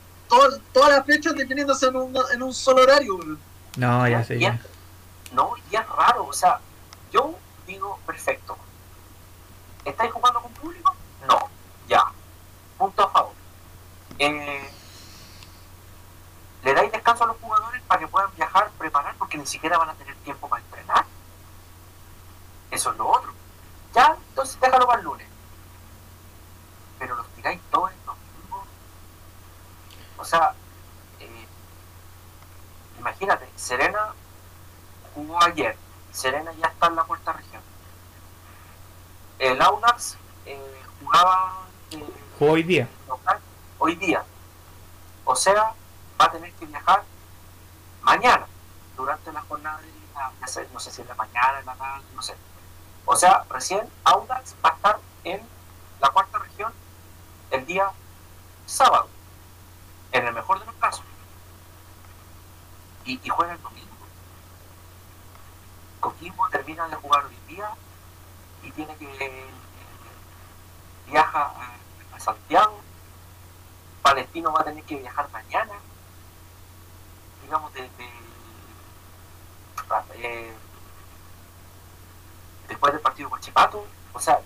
todas 0.72 0.90
las 0.90 1.06
fechas 1.06 1.36
definiéndose 1.36 1.88
en 1.88 1.96
un, 1.96 2.18
en 2.34 2.44
un 2.44 2.54
solo 2.54 2.84
horario. 2.84 3.20
No, 3.78 4.08
ya 4.08 4.24
sé. 4.24 4.38
no, 5.32 5.54
y 5.72 5.76
es 5.76 5.88
raro, 5.90 6.26
o 6.26 6.34
sea, 6.34 6.60
yo 7.12 7.36
digo, 7.66 8.00
perfecto. 8.06 8.58
¿Estáis 9.86 10.12
jugando 10.12 10.42
con 10.42 10.52
público? 10.54 10.96
No, 11.28 11.50
ya. 11.88 12.04
Punto 12.78 13.04
a 13.04 13.12
favor. 13.12 13.34
Eh, 14.20 14.70
¿Le 16.64 16.74
dais 16.74 16.92
descanso 16.92 17.24
a 17.24 17.28
los 17.28 17.38
jugadores 17.38 17.69
para 17.90 18.02
que 18.02 18.08
puedan 18.08 18.34
viajar, 18.36 18.70
preparar, 18.78 19.16
porque 19.16 19.38
ni 19.38 19.48
siquiera 19.48 19.80
van 19.80 19.90
a 19.90 19.96
tener 19.96 20.16
tiempo 20.18 20.48
para 20.48 20.64
entrenar? 20.64 21.06
Eso 22.70 22.92
es 22.92 22.98
lo 22.98 23.10
otro. 23.10 23.34
Ya, 23.96 24.16
entonces 24.30 24.60
déjalo 24.62 24.86
para 24.86 25.00
el 25.00 25.06
lunes. 25.06 25.28
Pero 27.00 27.16
los 27.16 27.28
tiráis 27.30 27.60
todos 27.72 27.92
o 30.20 30.26
sea, 30.26 30.54
eh, 31.22 31.48
imagínate, 33.00 33.50
Serena 33.56 34.14
jugó 35.16 35.42
ayer, 35.42 35.78
Serena 36.12 36.52
ya 36.60 36.68
está 36.68 36.88
en 36.88 36.96
la 36.98 37.04
cuarta 37.06 37.32
región. 37.32 37.62
El 39.40 39.62
Audax 39.62 40.18
eh, 40.46 40.82
jugaba 41.00 41.68
eh, 41.92 42.04
hoy 42.38 42.64
día. 42.64 42.90
hoy 43.78 43.96
día. 43.96 44.24
O 45.24 45.36
sea, 45.36 45.74
va 46.20 46.26
a 46.26 46.32
tener 46.32 46.52
que 46.54 46.66
viajar 46.66 47.04
mañana, 48.10 48.48
durante 48.98 49.32
la 49.32 49.42
jornada 49.42 49.78
de 49.82 50.00
no 50.74 50.80
sé 50.80 50.92
si 50.92 51.02
en 51.02 51.08
la 51.08 51.14
mañana, 51.14 51.60
en 51.60 51.66
la 51.66 51.76
tarde, 51.76 52.04
no 52.16 52.22
sé. 52.22 52.36
O 53.06 53.16
sea, 53.16 53.46
recién 53.50 53.88
Audax 54.04 54.56
va 54.66 54.70
a 54.70 54.74
estar 54.74 55.00
en 55.24 55.42
la 56.00 56.10
cuarta 56.10 56.40
región 56.40 56.74
el 57.52 57.66
día 57.68 57.92
sábado 58.66 59.08
en 60.12 60.26
el 60.26 60.34
mejor 60.34 60.60
de 60.60 60.66
los 60.66 60.76
casos. 60.76 61.06
Y, 63.06 63.18
juega 63.30 63.54
el 63.54 63.62
domingo. 63.62 63.88
Coquimbo 66.00 66.50
termina 66.50 66.88
de 66.88 66.96
jugar 66.96 67.26
hoy 67.26 67.38
día 67.48 67.70
y 68.64 68.72
tiene 68.72 68.96
que 68.98 69.50
viaja 71.08 71.42
a, 71.42 72.16
a, 72.16 72.20
Santiago. 72.20 72.80
Palestino 74.02 74.52
va 74.52 74.62
a 74.62 74.66
tener 74.66 74.84
que 74.84 74.98
viajar 74.98 75.30
mañana. 75.32 75.74
Digamos, 77.50 77.74
desde 77.74 77.90
eh, 80.18 80.54
después 82.68 82.94
del 82.94 83.02
partido 83.02 83.28
con 83.28 83.40
Chipato. 83.40 83.88
O 84.14 84.20
sea, 84.20 84.40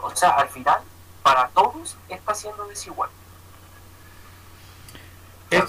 o 0.00 0.16
sea, 0.16 0.30
al 0.30 0.48
final, 0.48 0.82
para 1.22 1.46
todos 1.50 1.96
está 2.08 2.34
siendo 2.34 2.66
desigual. 2.66 3.10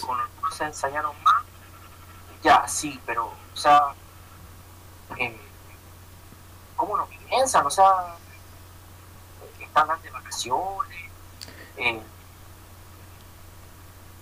Con 0.02 0.20
algunos 0.20 0.56
se 0.56 0.64
ensayaron 0.64 1.16
más, 1.22 1.44
ya, 2.42 2.68
sí, 2.68 3.00
pero, 3.06 3.28
o 3.28 3.56
sea, 3.56 3.94
eh, 5.18 5.40
¿cómo 6.76 6.98
no 6.98 7.06
piensan? 7.06 7.68
O 7.68 7.70
sea, 7.70 8.16
están 9.60 10.02
de 10.02 10.10
vacaciones, 10.10 11.12
eh, 11.78 12.02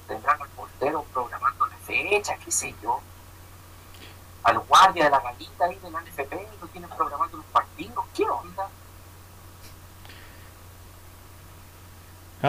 tendrán 0.09 0.41
al 0.41 0.49
portero 0.49 1.05
programando 1.13 1.67
la 1.67 1.77
fecha, 1.77 2.35
qué 2.43 2.51
sé 2.51 2.75
yo. 2.83 2.99
Al 4.43 4.59
guardia 4.59 5.05
de 5.05 5.09
la 5.11 5.19
galita 5.19 5.65
ahí 5.65 5.79
del 5.81 5.93
NFP 5.93 6.33
lo 6.61 6.67
tienen 6.67 6.89
programando 6.89 7.37
los 7.37 7.45
partidos, 7.47 8.05
¿qué 8.15 8.23
onda? 8.23 8.67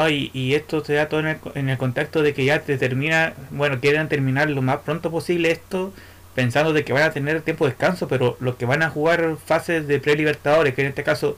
y, 0.09 0.55
esto 0.55 0.85
se 0.85 0.95
da 0.95 1.09
todo 1.09 1.21
en 1.21 1.69
el, 1.69 1.79
contacto 1.79 2.23
de 2.23 2.33
que 2.33 2.45
ya 2.45 2.63
te 2.63 2.79
termina, 2.79 3.35
bueno, 3.51 3.81
quieren 3.81 4.09
terminar 4.09 4.49
lo 4.49 4.63
más 4.63 4.79
pronto 4.79 5.11
posible 5.11 5.51
esto, 5.51 5.93
pensando 6.35 6.73
de 6.73 6.85
que 6.85 6.93
van 6.93 7.03
a 7.03 7.11
tener 7.11 7.43
tiempo 7.43 7.65
de 7.65 7.73
descanso, 7.73 8.07
pero 8.07 8.37
los 8.39 8.55
que 8.55 8.67
van 8.67 8.85
a 8.85 8.91
jugar 8.91 9.37
fases 9.45 9.89
de 9.89 9.99
pre-libertadores, 9.99 10.75
que 10.75 10.83
en 10.83 10.89
este 10.89 11.03
caso, 11.03 11.37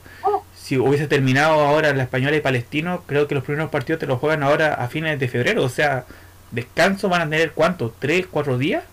si 0.73 0.79
hubiese 0.79 1.07
terminado 1.07 1.61
ahora 1.61 1.93
la 1.93 2.03
española 2.03 2.35
y 2.35 2.41
palestino, 2.41 3.03
creo 3.05 3.27
que 3.27 3.35
los 3.35 3.43
primeros 3.43 3.69
partidos 3.69 3.99
te 3.99 4.07
los 4.07 4.19
juegan 4.19 4.43
ahora 4.43 4.73
a 4.73 4.87
fines 4.87 5.19
de 5.19 5.27
febrero, 5.27 5.63
o 5.63 5.69
sea, 5.69 6.05
descanso 6.51 7.09
van 7.09 7.21
a 7.21 7.29
tener 7.29 7.51
cuánto, 7.51 7.93
tres, 7.99 8.25
cuatro 8.29 8.57
días. 8.57 8.83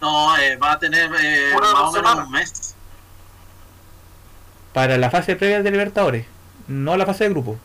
No, 0.00 0.36
eh, 0.38 0.56
va 0.56 0.72
a 0.72 0.78
tener 0.78 1.10
eh, 1.20 1.52
más 1.60 1.74
o 1.74 1.92
menos 1.92 2.14
un 2.26 2.30
mes. 2.30 2.74
Para 4.72 4.96
la 4.98 5.10
fase 5.10 5.34
previa 5.36 5.62
de 5.62 5.70
Libertadores 5.70 6.26
no 6.68 6.96
la 6.96 7.04
fase 7.04 7.24
de 7.24 7.30
grupo. 7.30 7.58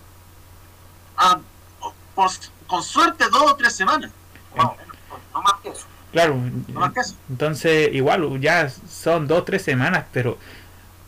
Ah, 1.17 1.39
con 2.67 2.83
suerte 2.83 3.25
dos 3.31 3.51
o 3.51 3.55
tres 3.55 3.75
semanas. 3.75 4.11
No, 4.57 4.75
no 5.33 5.41
más 5.41 5.53
que 5.61 5.69
eso. 5.69 5.85
Claro, 6.11 6.39
entonces 7.29 7.89
igual 7.93 8.39
ya 8.39 8.69
son 8.69 9.27
dos 9.27 9.39
o 9.39 9.43
tres 9.43 9.61
semanas, 9.61 10.05
pero 10.13 10.37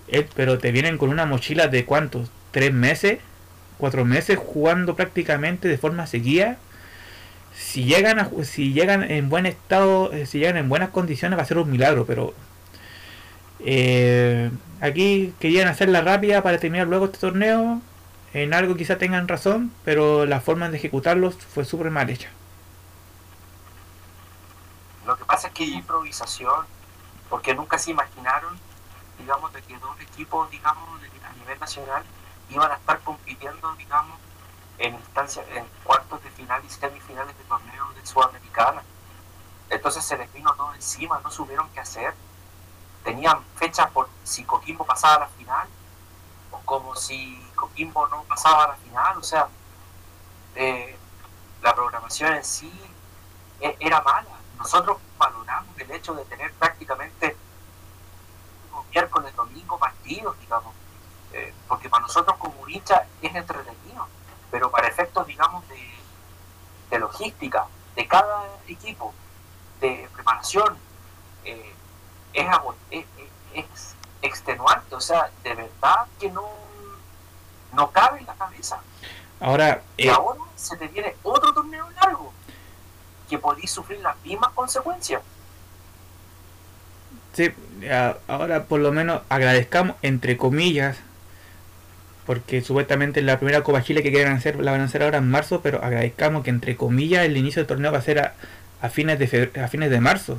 eh, 0.08 0.28
pero 0.36 0.58
te 0.58 0.72
vienen 0.72 0.98
con 0.98 1.10
una 1.10 1.26
mochila 1.26 1.68
de 1.68 1.86
cuántos, 1.86 2.30
tres 2.52 2.74
meses, 2.74 3.20
cuatro 3.78 4.06
meses 4.06 4.38
jugando 4.38 4.96
prácticamente 4.96 5.68
de 5.68 5.78
forma 5.78 6.08
seguida. 6.08 6.58
Si 7.56 7.86
llegan 7.86 8.20
a, 8.20 8.30
si 8.44 8.74
llegan 8.74 9.04
en 9.04 9.30
buen 9.30 9.46
estado, 9.46 10.12
eh, 10.14 10.26
si 10.26 10.40
llegan 10.40 10.58
en 10.58 10.70
buenas 10.70 10.90
condiciones 10.90 11.38
va 11.38 11.44
a 11.44 11.46
ser 11.46 11.58
un 11.58 11.72
milagro, 11.72 12.06
pero 12.06 12.34
eh, 13.60 14.52
aquí 14.82 15.34
querían 15.40 15.68
hacerla 15.68 16.02
rápida 16.02 16.44
para 16.44 16.60
terminar 16.60 16.88
luego 16.88 17.06
este 17.06 17.20
torneo. 17.20 17.82
En 18.34 18.54
algo 18.54 18.76
quizá 18.76 18.98
tengan 18.98 19.28
razón, 19.28 19.72
pero 19.84 20.26
la 20.26 20.42
forma 20.42 20.70
de 20.70 20.78
ejecutarlos 20.78 21.36
fue 21.38 21.66
súper 21.66 21.90
mal 21.90 22.10
hecha. 22.10 22.30
Lo 25.06 25.18
que 25.18 25.26
pasa 25.26 25.48
es 25.48 25.54
que 25.54 25.64
hay 25.64 25.74
improvisación, 25.74 26.66
porque 27.30 27.56
nunca 27.56 27.80
se 27.80 27.92
imaginaron, 27.92 28.60
digamos, 29.18 29.52
de 29.54 29.62
que 29.62 29.78
dos 29.80 30.00
equipos, 30.00 30.50
digamos, 30.50 31.02
a 31.24 31.34
nivel 31.34 31.60
nacional 31.60 32.04
iban 32.50 32.72
a 32.72 32.76
estar 32.76 33.00
compitiendo, 33.02 33.74
digamos, 33.76 34.20
en 34.78 34.94
instancias, 34.96 35.46
en 35.50 35.66
cuartos 35.84 36.24
de 36.24 36.30
final 36.32 36.64
y 36.66 36.70
semifinales 36.70 37.38
de 37.38 37.44
torneos 37.46 37.96
de 37.96 38.06
Sudamericana. 38.06 38.84
Entonces 39.70 40.04
se 40.04 40.18
les 40.18 40.32
vino 40.34 40.54
todo 40.56 40.74
encima, 40.74 41.20
no 41.24 41.32
supieron 41.32 41.70
qué 41.74 41.80
hacer 41.80 42.14
tenían 43.08 43.42
fechas 43.56 43.90
por 43.92 44.10
si 44.26 44.44
Coquimbo 44.44 44.86
pasaba 44.86 45.16
a 45.16 45.20
la 45.20 45.28
final, 45.28 45.66
o 46.52 46.60
como 46.66 46.94
si 46.94 47.42
Coquimbo 47.56 48.06
no 48.10 48.24
pasaba 48.24 48.66
a 48.66 48.68
la 48.68 48.76
final, 48.76 49.18
o 49.18 49.24
sea, 49.24 49.48
eh, 50.56 50.98
la 51.62 51.74
programación 51.74 52.34
en 52.34 52.44
sí 52.44 52.70
e, 53.62 53.78
era 53.80 54.02
mala. 54.02 54.28
Nosotros 54.58 54.98
valoramos 55.18 55.70
el 55.78 55.90
hecho 55.92 56.16
de 56.16 56.26
tener 56.26 56.52
prácticamente 56.56 57.37
miércoles, 58.92 59.36
domingo 59.36 59.78
partidos, 59.78 60.40
digamos, 60.40 60.74
eh, 61.34 61.54
porque 61.68 61.90
para 61.90 62.04
nosotros 62.04 62.38
como 62.38 62.68
hincha 62.68 63.06
es 63.22 63.36
entretenido, 63.36 64.08
pero 64.52 64.72
para 64.72 64.88
efectos, 64.88 65.26
digamos, 65.28 65.68
de, 65.70 65.80
de 66.90 67.00
logística 67.00 67.68
de 67.98 68.08
cada 68.08 68.48
equipo, 68.68 69.14
de 69.82 70.08
preparación. 70.14 70.78
Eh, 71.44 71.74
es, 72.34 72.48
es, 72.92 73.06
es, 73.54 73.96
extenuante, 74.22 74.96
o 74.96 75.02
sea, 75.02 75.30
de 75.44 75.54
verdad 75.54 76.08
que 76.20 76.30
no, 76.32 76.50
no 77.74 77.92
cabe 77.92 78.20
en 78.20 78.26
la 78.26 78.34
cabeza. 78.34 78.80
Ahora, 79.40 79.82
y 79.96 80.08
ahora 80.10 80.40
se 80.56 80.76
te 80.76 80.88
viene 80.88 81.16
otro 81.24 81.54
torneo 81.54 81.90
largo 81.92 82.34
que 83.30 83.38
podéis 83.38 83.72
sufrir 83.72 84.00
las 84.00 84.18
mismas 84.24 84.52
consecuencias. 84.54 85.22
Ahora 88.28 88.64
por 88.66 88.80
lo 88.80 88.92
menos 88.92 89.22
agradezcamos, 89.30 89.96
entre 90.02 90.38
comillas, 90.38 90.98
porque 92.26 92.62
supuestamente 92.62 93.22
la 93.22 93.40
primera 93.40 93.64
Copa 93.64 93.84
Chile 93.84 94.04
que 94.04 94.12
quieren 94.12 94.34
hacer 94.34 94.60
la 94.60 94.72
van 94.72 94.82
a 94.82 94.86
hacer 94.86 95.04
ahora 95.04 95.20
en 95.20 95.30
marzo, 95.30 95.62
pero 95.62 95.84
agradezcamos 95.84 96.44
que 96.44 96.50
entre 96.50 96.76
comillas 96.76 97.26
el 97.26 97.38
inicio 97.38 97.62
del 97.62 97.68
torneo 97.68 97.92
va 97.92 98.00
a 98.00 98.02
ser 98.02 98.20
a, 98.20 98.90
fines 98.90 99.18
de 99.18 99.52
a 99.62 99.68
fines 99.68 99.90
de 99.90 100.02
marzo. 100.02 100.38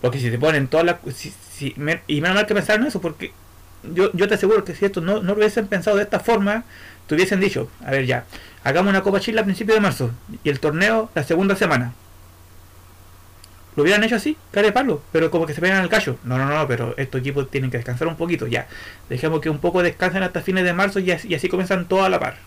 Porque 0.00 0.18
si 0.18 0.30
se 0.30 0.38
ponen 0.38 0.68
todas 0.68 0.86
las... 0.86 0.96
Si, 1.14 1.74
y 2.06 2.20
menos 2.20 2.34
mal 2.34 2.46
que 2.46 2.54
pensaron 2.54 2.86
eso, 2.86 3.00
porque 3.00 3.32
yo, 3.94 4.10
yo 4.12 4.28
te 4.28 4.34
aseguro 4.34 4.64
que 4.64 4.74
si 4.74 4.84
esto 4.84 5.00
no, 5.00 5.22
no 5.22 5.32
lo 5.32 5.38
hubiesen 5.38 5.66
pensado 5.68 5.96
de 5.96 6.02
esta 6.02 6.20
forma, 6.20 6.64
te 7.06 7.14
hubiesen 7.14 7.40
dicho, 7.40 7.70
a 7.84 7.90
ver 7.90 8.06
ya, 8.06 8.24
hagamos 8.64 8.90
una 8.90 9.02
Copa 9.02 9.20
Chile 9.20 9.40
a 9.40 9.44
principios 9.44 9.76
de 9.76 9.80
marzo 9.80 10.10
y 10.42 10.48
el 10.48 10.60
torneo 10.60 11.10
la 11.14 11.22
segunda 11.22 11.56
semana. 11.56 11.92
Lo 13.76 13.82
hubieran 13.82 14.02
hecho 14.04 14.16
así, 14.16 14.38
cara 14.52 14.66
de 14.66 14.72
palo, 14.72 15.02
pero 15.12 15.30
como 15.30 15.44
que 15.46 15.52
se 15.52 15.60
pegan 15.60 15.82
al 15.82 15.90
callo. 15.90 16.16
No, 16.24 16.38
no, 16.38 16.46
no, 16.46 16.66
pero 16.66 16.94
estos 16.96 17.20
equipos 17.20 17.50
tienen 17.50 17.70
que 17.70 17.76
descansar 17.76 18.08
un 18.08 18.16
poquito, 18.16 18.46
ya. 18.46 18.66
Dejemos 19.10 19.40
que 19.40 19.50
un 19.50 19.58
poco 19.58 19.82
descansen 19.82 20.22
hasta 20.22 20.40
fines 20.40 20.64
de 20.64 20.72
marzo 20.72 20.98
y 20.98 21.12
así, 21.12 21.28
y 21.30 21.48
comienzan 21.48 21.86
todo 21.86 22.02
a 22.02 22.08
la 22.08 22.18
par. 22.18 22.38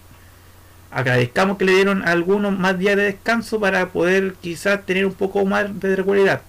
Agradezcamos 0.92 1.58
que 1.58 1.66
le 1.66 1.74
dieron 1.74 2.08
algunos 2.08 2.58
más 2.58 2.80
días 2.80 2.96
de 2.96 3.04
descanso 3.04 3.60
para 3.60 3.90
poder 3.90 4.34
quizás 4.42 4.84
tener 4.88 5.06
un 5.06 5.14
poco 5.14 5.46
más 5.46 5.80
de 5.80 5.96
regularidad. 5.96 6.42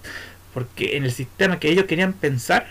Porque 0.53 0.97
en 0.97 1.05
el 1.05 1.11
sistema 1.11 1.59
que 1.59 1.69
ellos 1.69 1.85
querían 1.85 2.13
pensar, 2.13 2.67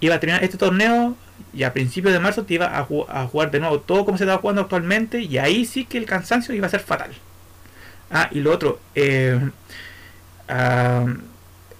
iba 0.00 0.14
a 0.14 0.20
terminar 0.20 0.42
este 0.42 0.56
torneo 0.56 1.16
y 1.52 1.64
a 1.64 1.74
principios 1.74 2.14
de 2.14 2.20
marzo 2.20 2.44
te 2.44 2.54
iba 2.54 2.66
a, 2.66 2.78
a 2.80 3.26
jugar 3.26 3.50
de 3.50 3.60
nuevo 3.60 3.80
todo 3.80 4.06
como 4.06 4.16
se 4.16 4.24
estaba 4.24 4.40
jugando 4.40 4.62
actualmente 4.62 5.20
y 5.20 5.36
ahí 5.38 5.66
sí 5.66 5.84
que 5.84 5.98
el 5.98 6.06
cansancio 6.06 6.54
iba 6.54 6.66
a 6.66 6.70
ser 6.70 6.80
fatal. 6.80 7.10
Ah, 8.10 8.28
y 8.30 8.40
lo 8.40 8.52
otro, 8.52 8.80
eh, 8.94 9.38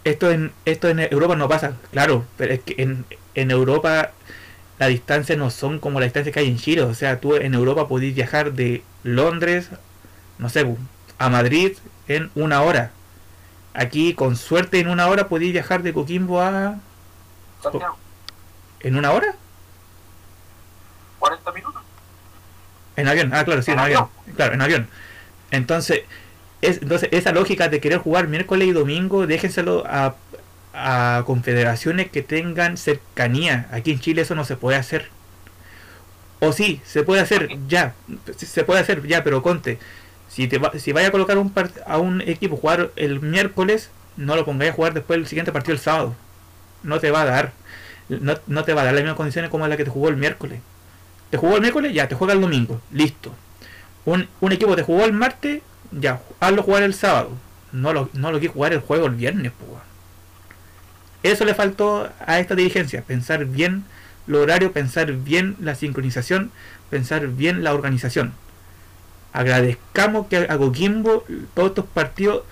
esto, 0.05 0.31
en, 0.31 0.53
esto 0.65 0.89
en 0.89 1.01
Europa 1.01 1.37
no 1.37 1.49
pasa, 1.49 1.75
claro, 1.91 2.25
pero 2.37 2.55
es 2.55 2.61
que 2.61 2.75
en, 2.79 3.05
en 3.35 3.51
Europa 3.51 4.13
la 4.79 4.89
distancia 4.89 5.37
no 5.37 5.51
son 5.51 5.79
como 5.79 6.01
la 6.01 6.05
distancia 6.05 6.33
que 6.33 6.41
hay 6.41 6.49
en 6.49 6.59
Chile. 6.59 6.83
O 6.83 6.95
sea, 6.95 7.21
tú 7.21 7.37
en 7.37 7.55
Europa 7.55 7.87
podés 7.87 8.15
viajar 8.15 8.53
de 8.53 8.83
Londres, 9.05 9.71
no 10.39 10.49
sé, 10.49 10.67
a 11.19 11.29
Madrid 11.29 11.77
en 12.09 12.31
una 12.35 12.63
hora. 12.63 12.91
Aquí, 13.75 14.15
con 14.15 14.37
suerte, 14.37 14.81
en 14.81 14.89
una 14.89 15.07
hora 15.07 15.29
podéis 15.29 15.53
viajar 15.53 15.83
de 15.83 15.93
Coquimbo 15.93 16.43
a. 16.43 16.81
¿En 18.81 18.97
una 18.97 19.13
hora? 19.13 19.37
40 21.21 21.53
minutos. 21.53 21.83
En 22.97 23.07
avión, 23.07 23.33
ah, 23.33 23.45
claro, 23.45 23.63
sí, 23.63 23.71
en, 23.71 23.79
avión. 23.79 24.09
Claro, 24.35 24.55
en 24.55 24.63
avión. 24.63 24.89
Entonces, 25.53 26.03
entonces, 26.63 27.09
esa 27.13 27.33
lógica 27.33 27.69
de 27.69 27.81
querer 27.81 27.99
jugar 27.99 28.29
miércoles 28.29 28.69
y 28.69 28.73
domingo, 28.73 29.27
déjenselo 29.27 29.85
a, 29.87 30.15
a 30.73 31.25
confederaciones 31.27 32.11
que 32.11 32.23
tengan 32.23 32.77
cercanía. 32.77 33.69
Aquí 33.73 33.91
en 33.91 34.01
Chile 34.01 34.23
eso 34.23 34.35
no 34.35 34.45
se 34.45 34.57
puede 34.57 34.79
hacer. 34.79 35.09
O 36.41 36.53
sí, 36.53 36.81
se 36.85 37.03
puede 37.03 37.21
hacer 37.21 37.49
ya. 37.69 37.95
Se 38.37 38.65
puede 38.65 38.81
hacer 38.81 39.07
ya, 39.07 39.23
pero 39.25 39.43
conte. 39.43 39.79
Si, 40.29 40.49
te 40.49 40.59
va, 40.59 40.73
si 40.79 40.93
vaya 40.93 41.09
a 41.09 41.13
colocar 41.13 41.37
un 41.39 41.53
a 41.87 41.99
un 41.99 42.21
equipo 42.23 42.57
jugar 42.57 42.91
el 42.97 43.21
miércoles, 43.21 43.91
no 44.17 44.35
lo 44.35 44.45
pongáis 44.45 44.73
a 44.73 44.75
jugar 44.75 44.95
después 44.95 45.19
del 45.19 45.27
siguiente 45.27 45.53
partido 45.53 45.75
el 45.75 45.81
sábado. 45.81 46.15
No 46.83 47.01
te 47.01 47.11
va 47.11 47.23
a 47.23 47.27
dar. 47.27 47.53
No, 48.09 48.35
no 48.47 48.65
te 48.65 48.73
va 48.73 48.83
a 48.83 48.85
dar 48.85 48.95
las 48.95 49.03
mismas 49.03 49.17
condiciones 49.17 49.51
como 49.51 49.67
la 49.69 49.77
que 49.77 49.85
te 49.85 49.91
jugó 49.91 50.09
el 50.09 50.17
miércoles. 50.17 50.61
Te 51.31 51.37
jugó 51.37 51.57
el 51.57 51.61
miércoles, 51.61 51.95
ya, 51.95 52.09
te 52.09 52.15
juega 52.15 52.35
el 52.35 52.41
domingo. 52.41 52.81
Listo. 52.91 53.35
Un, 54.05 54.29
un 54.41 54.53
equipo 54.53 54.75
te 54.75 54.83
jugó 54.83 55.05
el 55.05 55.13
martes, 55.13 55.63
ya, 55.93 56.21
hazlo 56.41 56.63
jugar 56.63 56.83
el 56.83 56.95
sábado. 56.95 57.31
No 57.73 57.93
lo, 57.93 58.11
no 58.13 58.33
lo 58.33 58.41
jugar 58.51 58.73
el 58.73 58.81
juego 58.81 59.07
el 59.07 59.15
viernes, 59.15 59.53
pues. 59.59 59.83
Eso 61.23 61.45
le 61.45 61.55
faltó 61.55 62.11
a 62.27 62.41
esta 62.41 62.55
dirigencia, 62.55 63.03
pensar 63.03 63.45
bien 63.45 63.85
lo 64.27 64.41
horario, 64.41 64.73
pensar 64.73 65.13
bien 65.13 65.57
la 65.61 65.75
sincronización, 65.75 66.51
pensar 66.91 67.29
bien 67.29 67.63
la 67.63 67.73
organización. 67.73 68.33
Agradezcamos 69.33 70.27
que 70.27 70.37
a 70.37 70.59
Coquimbo 70.59 71.25
todos 71.55 71.71
estos 71.71 71.87
partidos, 71.87 72.43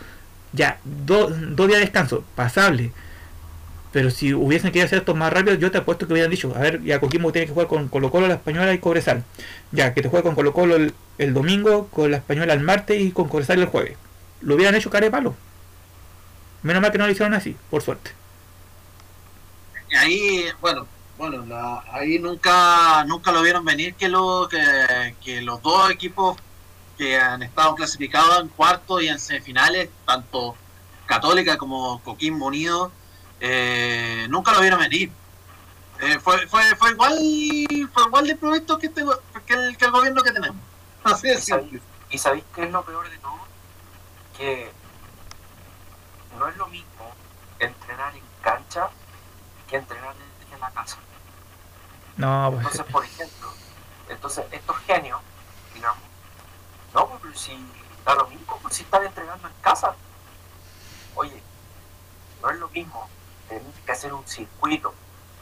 ya, 0.53 0.79
dos 0.85 1.31
días 1.57 1.69
de 1.69 1.81
descanso, 1.81 2.25
pasable. 2.35 2.93
Pero 3.93 4.11
si 4.11 4.33
hubiesen 4.33 4.71
querido 4.71 4.87
hacer 4.87 5.01
esto 5.01 5.17
más 5.17 5.33
rápido, 5.33 5.57
yo 5.57 5.73
te 5.73 5.79
apuesto 5.79 6.07
que 6.07 6.12
hubieran 6.12 6.31
dicho, 6.31 6.55
a 6.55 6.61
ver, 6.61 6.83
ya 6.85 7.01
Coquimbo 7.01 7.33
tiene 7.33 7.47
que 7.47 7.53
jugar 7.53 7.67
con 7.67 7.89
Colo 7.89 8.11
Colo, 8.11 8.29
la 8.29 8.35
Española 8.35 8.73
y 8.73 8.79
Cobresal. 8.79 9.25
Ya, 9.73 9.95
que 9.95 10.03
te 10.03 10.09
juegue 10.09 10.23
con 10.23 10.37
Colo 10.37 10.53
Colo 10.53 10.77
el, 10.77 10.95
el 11.21 11.35
domingo, 11.35 11.89
con 11.89 12.11
la 12.11 12.17
Española 12.17 12.55
el 12.55 12.61
martes 12.61 12.99
y 12.99 13.13
con 13.13 13.29
Cobresal 13.29 13.59
el 13.61 13.67
jueves. 13.67 13.99
Lo 14.41 14.55
hubieran 14.55 14.75
hecho 14.75 14.89
cara 14.89 15.05
de 15.05 15.11
palo. 15.11 15.35
Menos 16.63 16.81
mal 16.81 16.91
que 16.91 16.97
no 16.97 17.05
lo 17.05 17.13
hicieron 17.13 17.35
así, 17.35 17.55
por 17.69 17.83
suerte. 17.83 18.13
Ahí, 19.99 20.47
bueno, 20.63 20.87
bueno, 21.19 21.45
la, 21.45 21.85
ahí 21.93 22.19
nunca 22.19 23.05
nunca 23.05 23.33
lo 23.33 23.43
vieron 23.43 23.67
venir 23.67 23.95
que, 23.95 24.09
lo, 24.09 24.49
que, 24.49 25.15
que 25.23 25.43
los 25.43 25.61
dos 25.61 25.91
equipos 25.91 26.39
que 26.97 27.19
han 27.19 27.43
estado 27.43 27.75
clasificados 27.75 28.41
en 28.41 28.49
cuartos 28.49 29.03
y 29.03 29.09
en 29.09 29.19
semifinales, 29.19 29.91
tanto 30.07 30.57
Católica 31.05 31.59
como 31.59 32.01
Coquimbo 32.03 32.47
Unido, 32.47 32.93
eh, 33.41 34.27
nunca 34.31 34.53
lo 34.53 34.63
vieron 34.63 34.81
venir. 34.81 35.11
Eh, 36.01 36.19
fue, 36.19 36.47
fue, 36.47 36.63
fue 36.77 36.93
igual 36.93 37.19
fue 37.93 38.05
igual 38.07 38.27
de 38.27 38.37
proyecto 38.37 38.79
que, 38.79 38.87
este, 38.87 39.03
que, 39.45 39.53
el, 39.53 39.77
que 39.77 39.85
el 39.85 39.91
gobierno 39.91 40.23
que 40.23 40.33
tenemos. 40.33 40.70
Así 41.05 41.31
es 41.31 41.49
¿Y 42.11 42.19
sabéis 42.19 42.45
qué 42.55 42.65
es 42.65 42.71
lo 42.71 42.85
peor 42.85 43.09
de 43.09 43.19
todo? 43.19 43.39
Que 44.37 44.71
no 46.39 46.49
es 46.49 46.57
lo 46.57 46.67
mismo 46.69 47.15
entrenar 47.59 48.17
en 48.17 48.25
cancha 48.43 48.91
que 49.69 49.77
entrenar 49.77 50.15
en 50.53 50.61
la 50.61 50.71
casa. 50.71 50.97
No, 52.17 52.51
pues... 52.51 52.65
Entonces, 52.65 52.93
por 52.93 53.05
ejemplo, 53.05 53.53
entonces 54.09 54.45
estos 54.51 54.77
genios, 54.79 55.21
digamos, 55.73 56.03
no, 56.95 57.07
pues 57.07 57.39
si 57.39 57.57
da 58.05 58.15
lo 58.15 58.27
mismo, 58.27 58.59
pues 58.61 58.75
si 58.75 58.83
están 58.83 59.05
entrenando 59.05 59.47
en 59.47 59.55
casa. 59.61 59.95
Oye, 61.15 61.41
no 62.43 62.51
es 62.51 62.59
lo 62.59 62.69
mismo 62.69 63.09
tener 63.49 63.73
que 63.87 63.93
hacer 63.93 64.13
un 64.13 64.27
circuito 64.27 64.93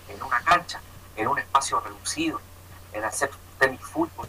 en 0.08 0.22
una 0.22 0.40
cancha, 0.42 0.80
en 1.16 1.28
un 1.28 1.38
espacio 1.38 1.80
reducido, 1.80 2.40
en 2.92 3.04
hacer 3.04 3.30
tenis 3.58 3.80
fútbol, 3.80 4.28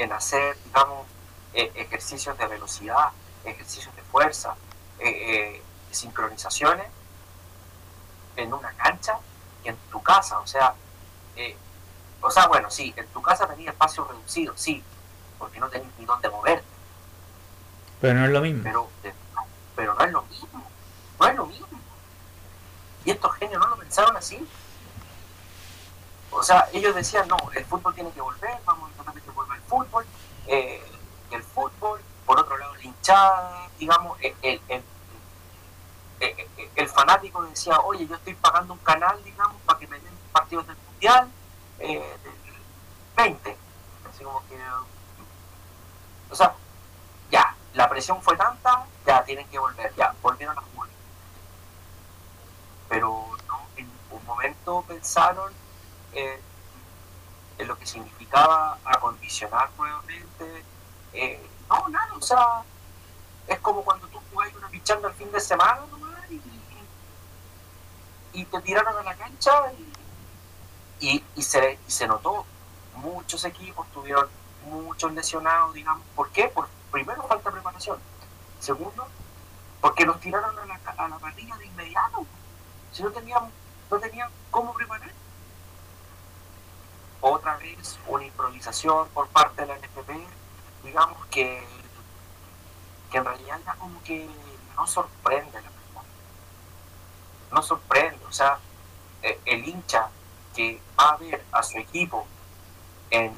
en 0.00 0.12
hacer, 0.12 0.56
digamos, 0.64 1.06
eh, 1.52 1.70
ejercicios 1.74 2.36
de 2.38 2.46
velocidad, 2.46 3.10
ejercicios 3.44 3.94
de 3.94 4.02
fuerza, 4.02 4.54
eh, 4.98 5.08
eh, 5.08 5.62
sincronizaciones 5.90 6.86
en 8.36 8.52
una 8.52 8.72
cancha 8.72 9.18
y 9.62 9.68
en 9.68 9.76
tu 9.90 10.02
casa. 10.02 10.38
O 10.38 10.46
sea, 10.46 10.74
o 12.22 12.30
sea, 12.30 12.46
bueno, 12.48 12.70
sí, 12.70 12.92
en 12.96 13.06
tu 13.08 13.22
casa 13.22 13.46
tenías 13.46 13.72
espacio 13.72 14.04
reducido, 14.04 14.54
sí, 14.56 14.82
porque 15.38 15.58
no 15.58 15.68
tenías 15.68 15.90
ni 15.98 16.04
dónde 16.04 16.28
moverte. 16.28 16.64
Pero 18.00 18.14
no 18.14 18.24
es 18.26 18.30
lo 18.30 18.40
mismo. 18.40 18.62
Pero, 18.62 18.88
pero 19.74 19.94
no 19.94 20.04
es 20.04 20.12
lo 20.12 20.22
mismo. 20.22 20.70
No 21.18 21.26
es 21.26 21.34
lo 21.34 21.46
mismo. 21.46 21.66
Y 23.04 23.10
estos 23.10 23.34
genios 23.34 23.60
no 23.60 23.68
lo 23.68 23.76
pensaron 23.76 24.16
así. 24.16 24.46
O 26.30 26.42
sea, 26.42 26.68
ellos 26.72 26.94
decían, 26.94 27.26
no, 27.28 27.36
el 27.54 27.64
fútbol 27.64 27.94
tiene 27.94 28.10
que 28.12 28.20
volver, 28.20 28.58
vamos 28.64 28.90
a 28.90 28.94
tratar 28.94 29.14
de 29.14 29.20
que 29.20 29.29
fútbol. 29.70 30.04
Eh, 30.46 30.82
el 31.30 31.42
fútbol, 31.42 32.00
por 32.26 32.40
otro 32.40 32.58
lado, 32.58 32.74
la 32.74 32.82
hinchada, 32.82 33.68
digamos, 33.78 34.18
el, 34.20 34.60
el, 34.68 34.82
el, 36.74 36.88
fanático 36.88 37.42
decía, 37.44 37.78
oye, 37.80 38.06
yo 38.06 38.16
estoy 38.16 38.34
pagando 38.34 38.74
un 38.74 38.80
canal, 38.80 39.22
digamos, 39.24 39.56
para 39.62 39.78
que 39.78 39.86
me 39.86 39.98
den 40.00 40.12
partidos 40.32 40.66
del 40.66 40.76
Mundial, 40.76 41.30
eh, 41.78 42.16
del 42.24 42.32
20. 43.16 43.56
Así 44.08 44.24
como 44.24 44.40
que... 44.48 44.58
O 46.30 46.34
sea, 46.34 46.54
ya, 47.30 47.54
la 47.74 47.88
presión 47.88 48.20
fue 48.22 48.36
tanta, 48.36 48.84
ya 49.06 49.24
tienen 49.24 49.48
que 49.48 49.58
volver, 49.58 49.94
ya, 49.96 50.14
volvieron 50.20 50.58
a 50.58 50.60
jugar 50.60 50.80
pero 52.90 53.24
no, 53.46 53.60
en 53.76 53.88
un 54.10 54.26
momento 54.26 54.84
pensaron 54.86 55.52
en 57.60 57.68
lo 57.68 57.78
que 57.78 57.86
significaba 57.86 58.78
acondicionar 58.84 59.70
nuevamente. 59.76 60.64
Eh, 61.12 61.48
no, 61.68 61.88
nada, 61.88 62.14
o 62.14 62.22
sea, 62.22 62.62
es 63.46 63.58
como 63.60 63.82
cuando 63.82 64.06
tú 64.08 64.18
jugás 64.30 64.54
una 64.54 64.68
pichanga 64.68 65.08
el 65.08 65.14
fin 65.14 65.30
de 65.30 65.40
semana 65.40 65.80
nomás 65.90 66.10
y, 68.32 68.44
te 68.44 68.60
tiraron 68.62 68.96
a 68.96 69.02
la 69.02 69.14
cancha 69.16 69.50
y, 70.98 71.22
y, 71.34 71.42
se, 71.42 71.78
se 71.86 72.06
notó. 72.06 72.46
Muchos 72.96 73.44
equipos 73.44 73.86
tuvieron 73.92 74.28
muchos 74.66 75.12
lesionados, 75.12 75.74
digamos. 75.74 76.06
¿Por 76.14 76.30
qué? 76.30 76.48
Por 76.48 76.68
primero 76.90 77.22
falta 77.26 77.50
preparación. 77.50 77.98
Segundo, 78.58 79.06
porque 79.80 80.06
nos 80.06 80.20
tiraron 80.20 80.58
a 80.58 80.66
la, 80.66 80.80
a 80.96 81.08
la 81.08 81.18
parrilla 81.18 81.56
de 81.56 81.66
inmediato. 81.66 82.26
Si 82.92 83.02
no 83.02 83.10
tenían, 83.10 83.50
no 83.90 83.98
tenían 83.98 84.30
cómo 84.50 84.72
preparar. 84.72 85.12
Otra 87.20 87.56
vez 87.58 87.98
una 88.06 88.24
improvisación 88.24 89.08
por 89.08 89.28
parte 89.28 89.62
de 89.62 89.68
la 89.68 89.76
NFP, 89.76 90.10
digamos 90.84 91.26
que, 91.26 91.62
que 93.10 93.18
en 93.18 93.24
realidad 93.24 93.60
ya 93.64 93.74
como 93.74 94.02
que 94.02 94.28
no 94.76 94.86
sorprende 94.86 95.60
la 95.60 95.68
verdad. 95.68 96.02
No 97.52 97.62
sorprende, 97.62 98.24
o 98.24 98.32
sea, 98.32 98.58
eh, 99.22 99.38
el 99.44 99.68
hincha 99.68 100.08
que 100.54 100.80
va 100.98 101.10
a 101.10 101.16
ver 101.18 101.44
a 101.52 101.62
su 101.62 101.78
equipo 101.78 102.26
en 103.10 103.34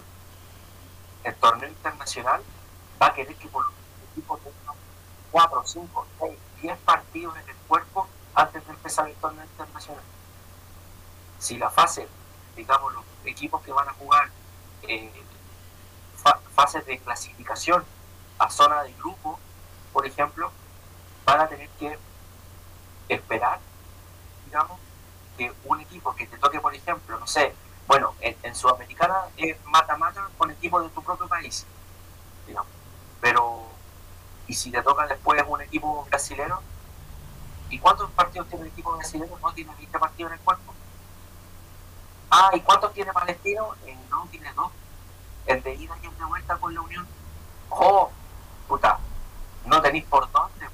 el 1.24 1.34
torneo 1.36 1.68
internacional 1.68 2.42
va 3.00 3.06
a 3.06 3.14
querer 3.14 3.34
que 3.36 3.48
por 3.48 3.64
los 3.64 3.74
equipos 4.12 4.40
tengan 4.40 4.76
4, 5.32 5.62
5, 5.64 6.06
6, 6.20 6.38
10 6.62 6.78
partidos 6.78 7.36
en 7.36 7.48
el 7.48 7.56
cuerpo 7.68 8.08
antes 8.34 8.64
de 8.64 8.72
empezar 8.72 9.08
el 9.08 9.16
torneo 9.16 9.44
internacional. 9.44 10.04
Si 11.38 11.58
la 11.58 11.70
fase, 11.70 12.08
digamos, 12.56 12.92
los 12.92 13.04
equipos 13.24 13.62
que 13.62 13.72
van 13.72 13.88
a 13.88 13.92
jugar 13.92 14.28
eh, 14.82 15.10
fases 16.54 16.84
de 16.86 16.98
clasificación 16.98 17.84
a 18.38 18.50
zona 18.50 18.82
de 18.82 18.92
grupo, 18.94 19.38
por 19.92 20.06
ejemplo, 20.06 20.50
van 21.24 21.40
a 21.40 21.48
tener 21.48 21.68
que 21.70 21.98
esperar, 23.08 23.60
digamos, 24.46 24.78
que 25.36 25.52
un 25.64 25.80
equipo 25.80 26.14
que 26.14 26.26
te 26.26 26.36
toque, 26.38 26.60
por 26.60 26.74
ejemplo, 26.74 27.18
no 27.18 27.26
sé, 27.26 27.54
bueno, 27.86 28.14
en, 28.20 28.54
Sudamericana 28.54 29.24
es 29.36 29.56
mata-mata 29.66 30.28
con 30.38 30.50
equipos 30.50 30.82
de 30.84 30.90
tu 30.90 31.02
propio 31.02 31.26
país, 31.28 31.66
digamos. 32.46 32.70
Pero, 33.20 33.66
y 34.46 34.54
si 34.54 34.70
te 34.70 34.82
toca 34.82 35.06
después 35.06 35.42
un 35.46 35.60
equipo 35.62 36.04
brasilero, 36.08 36.60
¿y 37.70 37.78
cuántos 37.78 38.10
partidos 38.12 38.48
tiene 38.48 38.64
el 38.64 38.72
equipo 38.72 38.92
brasilero? 38.96 39.38
No 39.40 39.52
tiene 39.52 39.74
20 39.74 39.98
partidos 39.98 40.32
en 40.32 40.38
el 40.38 40.44
cuerpo. 40.44 40.71
Ah, 42.34 42.50
¿y 42.54 42.60
cuántos 42.60 42.94
tiene 42.94 43.12
Palestino? 43.12 43.74
Eh, 43.84 43.94
no, 44.08 44.26
tiene 44.30 44.50
dos. 44.54 44.72
El 45.44 45.62
de 45.62 45.74
ida 45.74 45.94
y 46.02 46.06
el 46.06 46.16
de 46.16 46.24
vuelta 46.24 46.56
con 46.56 46.74
la 46.74 46.80
Unión. 46.80 47.06
¡Oh! 47.68 48.10
Puta, 48.66 48.98
no 49.66 49.82
tenéis 49.82 50.04
por 50.06 50.32
dónde. 50.32 50.66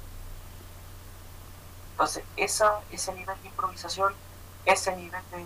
Entonces, 1.91 2.23
esa, 2.37 2.79
ese 2.91 3.13
nivel 3.13 3.35
de 3.41 3.49
improvisación, 3.49 4.13
ese 4.63 4.95
nivel 4.95 5.21
de 5.31 5.45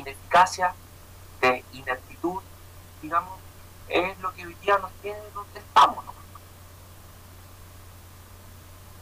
ineficacia, 0.00 0.74
de 1.40 1.64
ineptitud, 1.72 2.42
digamos, 3.00 3.38
es 3.88 4.18
lo 4.18 4.34
que 4.34 4.44
hoy 4.44 4.54
día 4.54 4.76
nos 4.78 4.90
tiene 5.02 5.20
donde 5.32 5.60
estamos. 5.60 6.04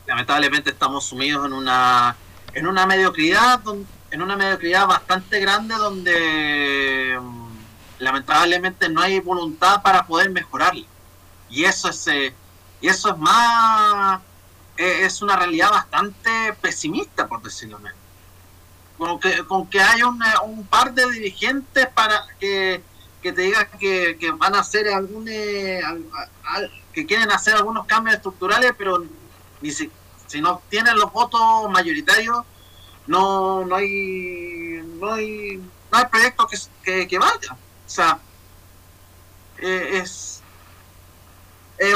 Lamentablemente 0.04 0.68
estamos 0.68 1.06
sumidos 1.06 1.46
en 1.46 1.54
una 1.54 2.14
en 2.52 2.66
una 2.66 2.86
mediocridad 2.86 3.60
en 4.14 4.22
una 4.22 4.36
mediocridad 4.36 4.86
bastante 4.86 5.40
grande 5.40 5.74
donde 5.74 7.18
mm, 7.20 7.48
lamentablemente 7.98 8.88
no 8.88 9.00
hay 9.00 9.18
voluntad 9.18 9.82
para 9.82 10.06
poder 10.06 10.30
mejorarla. 10.30 10.86
Y 11.50 11.64
eso 11.64 11.88
es 11.88 12.06
eh, 12.06 12.32
y 12.80 12.86
eso 12.86 13.08
es 13.10 13.18
más 13.18 14.20
eh, 14.76 15.00
es 15.02 15.20
una 15.20 15.34
realidad 15.34 15.68
bastante 15.70 16.30
pesimista 16.60 17.26
por 17.26 17.42
decirlo 17.42 17.80
menos. 17.80 17.98
Con 18.96 19.18
que, 19.18 19.44
con 19.46 19.66
que 19.66 19.80
haya 19.80 20.06
un 20.06 20.64
par 20.68 20.94
de 20.94 21.10
dirigentes 21.10 21.88
para 21.88 22.24
que, 22.38 22.84
te 23.20 23.32
digan 23.32 23.66
que, 23.80 24.32
van 24.38 24.54
a 24.54 24.60
hacer 24.60 24.86
algún 24.90 25.26
eh, 25.28 25.80
que 26.92 27.04
quieren 27.04 27.32
hacer 27.32 27.56
algunos 27.56 27.84
cambios 27.86 28.14
estructurales 28.14 28.72
pero 28.78 29.04
si, 29.60 29.90
si 30.28 30.40
no 30.40 30.62
tienen 30.68 30.96
los 30.96 31.10
votos 31.12 31.68
mayoritarios 31.68 32.44
no 33.06 33.64
no 33.64 33.76
hay 33.76 34.82
no 35.00 35.12
hay 35.12 35.60
no 35.90 35.98
hay 35.98 36.06
proyecto 36.06 36.46
que, 36.82 37.06
que, 37.06 37.18
vaya 37.18 37.52
o 37.52 37.88
sea 37.88 38.18
eh, 39.58 40.00
es, 40.02 40.42
eh, 41.78 41.94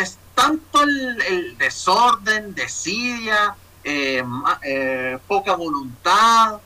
es 0.00 0.18
tanto 0.34 0.82
el, 0.82 1.22
el 1.22 1.58
desorden 1.58 2.54
desidia 2.54 3.56
eh, 3.82 4.22
eh, 4.62 5.18
poca 5.26 5.54
voluntad 5.54 6.60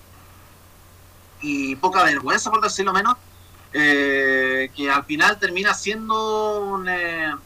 y 1.40 1.76
poca 1.76 2.02
vergüenza, 2.02 2.50
por 2.50 2.60
decirlo 2.60 2.92
menos, 2.92 3.16
eh, 3.72 4.70
que 4.74 4.90
al 4.90 5.04
final 5.04 5.38
termina 5.38 5.74
siendo 5.74 6.60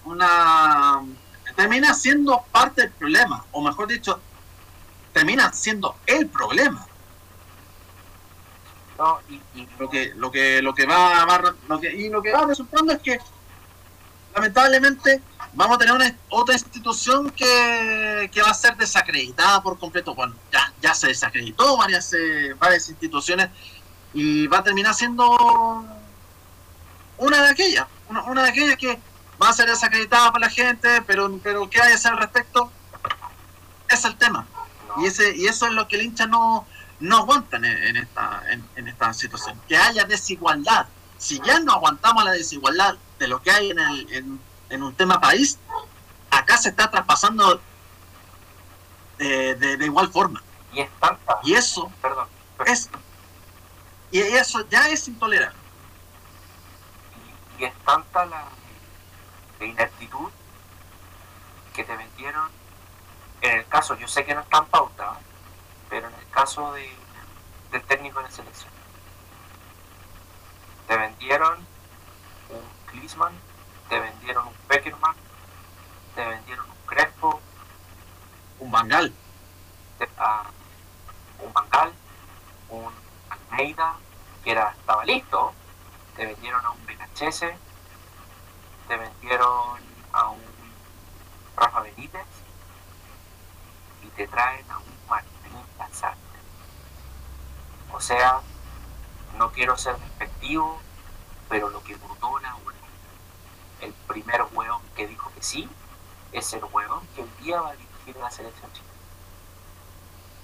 una, 0.05 1.03
termina 1.55 1.93
siendo 1.95 2.45
parte 2.51 2.83
del 2.83 2.93
problema, 2.93 3.45
o 3.53 3.61
mejor 3.61 3.89
dicho, 3.89 4.21
termina 5.19 5.53
siendo 5.53 5.97
el 6.07 6.29
problema. 6.29 6.87
y, 9.29 9.67
lo 9.79 9.91
que 9.91 10.13
lo 10.15 10.31
que 10.31 10.63
lo 10.63 10.73
que 10.75 10.87
va, 10.87 11.27
lo 11.69 11.81
que 11.81 11.93
y 11.93 12.09
lo 12.09 12.23
que 12.23 12.33
va 12.33 12.47
resultando 12.47 12.93
es 12.93 13.01
que 13.01 13.19
lamentablemente 14.33 15.21
vamos 15.55 15.75
a 15.75 15.79
tener 15.79 15.95
una, 15.95 16.17
otra 16.29 16.55
institución 16.55 17.31
que, 17.31 18.31
va 18.45 18.51
a 18.51 18.55
ser 18.55 18.77
desacreditada 18.77 19.61
por 19.61 19.77
completo. 19.77 20.15
Bueno, 20.15 20.35
ya, 20.53 20.73
ya 20.81 20.95
se 20.95 21.09
desacreditó 21.09 21.77
varias, 21.77 22.13
eh, 22.13 22.55
varias 22.57 22.89
instituciones 22.89 23.49
y 24.15 24.47
va 24.47 24.59
a 24.59 24.63
terminar 24.63 24.95
siendo 24.95 25.27
una 27.17 27.43
de 27.43 27.49
aquellas, 27.49 27.87
una, 28.09 28.43
de 28.45 28.51
aquellas 28.51 28.77
que 28.77 29.01
va 29.43 29.49
a 29.49 29.53
ser 29.53 29.69
desacreditada 29.69 30.31
por 30.31 30.41
la 30.41 30.51
gente, 30.51 31.03
pero, 31.09 31.41
pero 31.43 31.69
¿qué 31.69 31.83
hay 31.83 31.89
que 31.89 31.95
hacer 31.95 32.13
al 32.13 32.19
respecto? 32.19 32.71
Es 33.89 34.05
el 34.05 34.17
tema. 34.17 34.47
Y, 35.01 35.07
ese, 35.07 35.37
y 35.37 35.47
eso 35.47 35.67
es 35.67 35.73
lo 35.73 35.89
que 35.89 35.97
el 35.97 36.03
hincha 36.03 36.27
no, 36.27 36.67
no 37.01 37.19
aguanta 37.19 37.57
en, 37.57 37.97
esta, 37.97 38.43
en, 38.49 38.89
esta 38.89 39.13
situación. 39.13 39.61
Que 39.69 39.77
haya 39.77 40.05
desigualdad. 40.05 40.87
Si 41.19 41.41
ya 41.41 41.61
no 41.61 41.73
aguantamos 41.73 42.25
la 42.25 42.33
desigualdad 42.33 42.97
de 43.19 43.29
lo 43.29 43.43
que 43.43 43.51
hay 43.51 43.71
en, 43.71 43.79
el, 43.79 44.13
en, 44.13 44.41
en 44.71 44.83
un 44.83 44.95
tema 44.95 45.21
país, 45.21 45.59
acá 46.31 46.57
se 46.57 46.71
está 46.71 46.91
traspasando 46.91 47.61
de, 49.19 49.55
de, 49.57 49.85
igual 49.85 50.09
forma. 50.09 50.43
Y 50.73 50.81
es 50.81 50.91
tanta. 51.01 51.39
Y 51.43 51.55
eso, 51.55 51.91
perdón, 52.01 52.29
es 52.67 52.89
y 54.11 54.21
eso 54.21 54.67
ya 54.69 54.89
es 54.89 55.07
intolerable. 55.09 55.59
Y, 57.59 57.65
es 57.65 57.75
tanta 57.85 58.25
la, 58.27 58.49
ineptitud 59.61 60.31
que 61.75 61.85
te 61.85 61.97
vendieron, 61.97 62.49
en 63.43 63.59
el 63.59 63.67
caso, 63.69 63.97
yo 63.97 64.09
sé 64.09 64.25
que 64.25 64.35
no 64.35 64.41
están 64.41 64.67
pauta, 64.67 65.19
pero 65.89 66.09
en 66.09 66.15
el 66.15 66.29
caso 66.31 66.73
de, 66.73 66.91
del 67.71 67.83
técnico 67.85 68.19
de 68.19 68.25
la 68.25 68.31
selección, 68.31 68.71
te 70.87 70.97
vendieron 70.97 71.67
un 72.51 72.63
Klinsmann 72.87 73.35
te 73.89 73.99
vendieron 73.99 74.47
un 74.47 74.55
Peckerman, 74.69 75.15
te 76.15 76.25
vendieron 76.25 76.69
un 76.69 76.77
Crespo, 76.87 77.41
un 78.61 78.71
Bangal, 78.71 79.15
un 81.41 81.53
Bangal, 81.53 81.93
un 82.69 82.93
Almeida, 83.31 83.95
que 84.45 84.51
era, 84.51 84.71
estaba 84.79 85.05
listo, 85.05 85.53
te 86.17 86.27
vendieron 86.27 86.65
a 86.65 86.71
un 86.71 86.85
Benachese, 86.87 87.57
te 88.89 88.97
vendieron 88.97 89.81
a 90.13 90.29
un 90.29 90.43
Rafa 91.57 91.81
Benítez 91.81 92.27
te 94.19 94.27
traen 94.27 94.69
a 94.69 94.79
un 94.79 94.85
Martín 95.09 95.53
Lazarte. 95.79 96.19
O 97.93 98.01
sea, 98.01 98.41
no 99.37 99.53
quiero 99.53 99.77
ser 99.77 99.97
despectivo, 99.97 100.81
pero 101.49 101.71
lo 101.71 101.85
que 101.85 101.95
Brutona 101.95 102.57
el 103.81 103.93
primer 104.09 104.43
hueón 104.53 104.83
que 104.97 105.07
dijo 105.07 105.31
que 105.37 105.41
sí 105.41 105.69
es 106.33 106.53
el 106.53 106.65
hueón 106.65 107.07
que 107.15 107.21
un 107.21 107.37
día 107.39 107.61
va 107.61 107.69
a 107.69 107.77
dirigir 107.77 108.17
la 108.17 108.29
selección 108.29 108.73
chilena. 108.73 108.93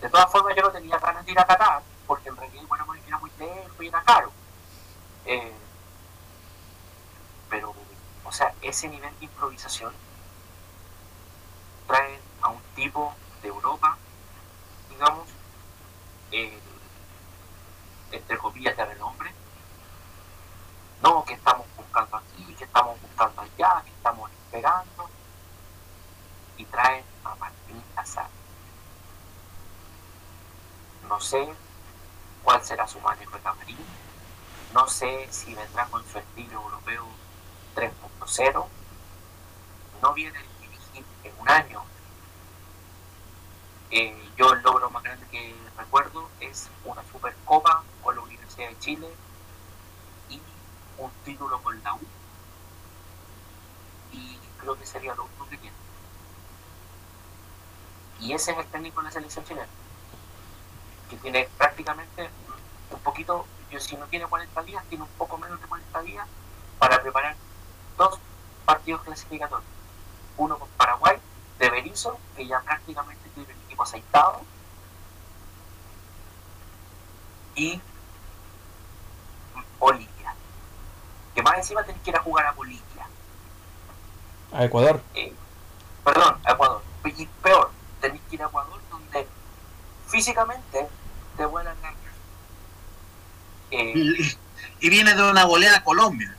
De 0.03 0.09
todas 0.09 0.31
formas, 0.31 0.55
yo 0.55 0.63
no 0.63 0.71
tenía 0.71 0.97
ganas 0.99 1.27
de 1.27 1.33
ir 1.33 1.41
a 1.41 1.45
Qatar, 1.45 1.83
porque 2.07 2.29
en 2.29 2.37
realidad 2.37 2.63
bueno, 2.69 2.87
era 2.95 3.19
muy 3.19 3.31
lejos 3.41 3.73
y 3.81 3.89
era 3.89 4.03
caro. 4.05 4.31
Eh, 5.27 5.53
pero, 7.51 7.75
o 8.23 8.31
sea, 8.31 8.55
ese 8.63 8.89
nivel 8.89 9.19
de 9.19 9.25
improvisación 9.25 9.93
trae 11.89 12.21
a 12.41 12.51
un 12.51 12.63
tipo 12.77 13.13
de 13.45 13.51
Europa, 13.51 13.99
digamos, 14.89 15.29
eh, 16.33 16.59
entre 18.11 18.39
comillas 18.39 18.75
de 18.75 18.85
renombre, 18.87 19.31
no 21.03 21.23
que 21.27 21.35
estamos 21.35 21.67
buscando 21.77 22.17
aquí, 22.17 22.55
que 22.55 22.65
estamos 22.65 22.99
buscando 23.03 23.43
allá, 23.43 23.83
que 23.85 23.91
estamos 23.91 24.31
esperando, 24.31 25.11
y 26.57 26.65
traen 26.65 27.05
a 27.25 27.35
Martín 27.35 27.85
Lazar. 27.95 28.29
No 31.07 31.21
sé 31.21 31.47
cuál 32.43 32.65
será 32.65 32.89
su 32.89 32.99
manejo 33.01 33.37
de 33.37 33.43
camarín, 33.43 33.87
no 34.73 34.89
sé 34.89 35.29
si 35.31 35.55
vendrá 35.55 35.85
con 35.89 36.03
su 36.07 36.19
estilo 36.19 36.63
europeo 36.63 37.07
3.0, 37.75 38.67
no 40.01 40.15
viene 40.15 40.39
a 40.39 40.43
dirigir 40.63 41.05
en 41.25 41.33
un 41.39 41.49
año 41.51 41.84
Yo 44.37 44.53
el 44.53 44.63
logro 44.63 44.91
más 44.91 45.05
grande 45.05 45.25
que 45.31 45.55
recuerdo 45.77 46.29
es 46.41 46.69
una 46.85 47.05
Supercopa 47.13 47.85
con 48.03 48.17
la 48.17 48.23
Universidad 48.23 48.69
de 48.69 48.79
Chile 48.81 49.09
y 50.29 50.41
un 50.99 51.11
título 51.25 51.63
con 51.63 51.81
la 51.85 51.95
U. 51.95 52.01
Y 54.11 54.37
creo 54.59 54.77
que 54.77 54.85
sería 54.85 55.15
lo 55.15 55.23
único 55.23 55.49
que 55.49 55.59
tiene. 55.59 55.77
Y 58.19 58.33
ese 58.33 58.51
es 58.51 58.59
el 58.59 58.67
técnico 58.67 59.01
de 59.01 59.05
la 59.05 59.11
selección 59.13 59.45
chilena, 59.45 59.69
que 61.09 61.17
tiene 61.19 61.49
prácticamente 61.57 62.29
un 62.91 62.99
poquito, 62.99 63.47
yo 63.71 63.79
si 63.79 63.97
no 63.97 64.07
tiene 64.07 64.27
40 64.27 64.61
días, 64.65 64.85
tiene 64.89 65.05
un 65.05 65.11
poco 65.11 65.39
menos 65.39 65.61
de 65.61 65.69
40 65.69 66.03
días 66.03 66.27
para 66.81 67.01
preparar 67.01 67.37
dos 67.97 68.19
partidos 68.65 69.03
clasificatorios. 69.03 69.71
Uno 70.37 70.59
con 70.59 70.69
Paraguay, 70.71 71.17
de 71.61 71.71
Berizzo, 71.71 72.19
que 72.35 72.45
ya 72.45 72.61
prácticamente 72.61 73.29
tiene 73.31 73.55
aceitado, 73.83 74.41
y 77.57 77.81
Bolivia. 79.79 80.35
Que 81.35 81.43
más 81.43 81.57
encima 81.59 81.83
tenés 81.85 82.01
que 82.03 82.11
ir 82.11 82.17
a 82.17 82.23
jugar 82.23 82.47
a 82.47 82.53
Bolivia. 82.53 82.83
A 84.53 84.65
Ecuador. 84.65 85.03
Eh, 85.15 85.33
perdón, 86.05 86.39
a 86.45 86.53
Ecuador. 86.53 86.83
Y 87.05 87.27
peor, 87.27 87.71
tenés 88.01 88.21
que 88.29 88.37
ir 88.37 88.43
a 88.43 88.47
Ecuador 88.47 88.81
donde 88.91 89.29
físicamente 90.09 90.89
te 91.37 91.45
vuelan 91.47 91.77
la 91.83 91.93
eh, 93.71 93.93
Y, 93.95 94.39
y 94.81 94.91
viene 94.91 95.15
de 95.15 95.31
una 95.31 95.45
goleada 95.45 95.79
a 95.79 95.85
Colombia. 95.85 96.37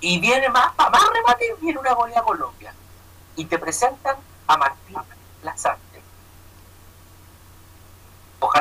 y 0.00 0.18
viene 0.20 0.48
más, 0.50 0.72
para 0.74 0.90
más 0.90 1.08
remate, 1.12 1.54
viene 1.60 1.78
una 1.80 1.94
goleada 1.94 2.20
a 2.20 2.24
Colombia. 2.24 2.74
Y 3.36 3.46
te 3.46 3.58
presentan 3.58 4.16
a 4.46 4.56
Martín 4.56 4.96
Lazarte. 5.42 5.83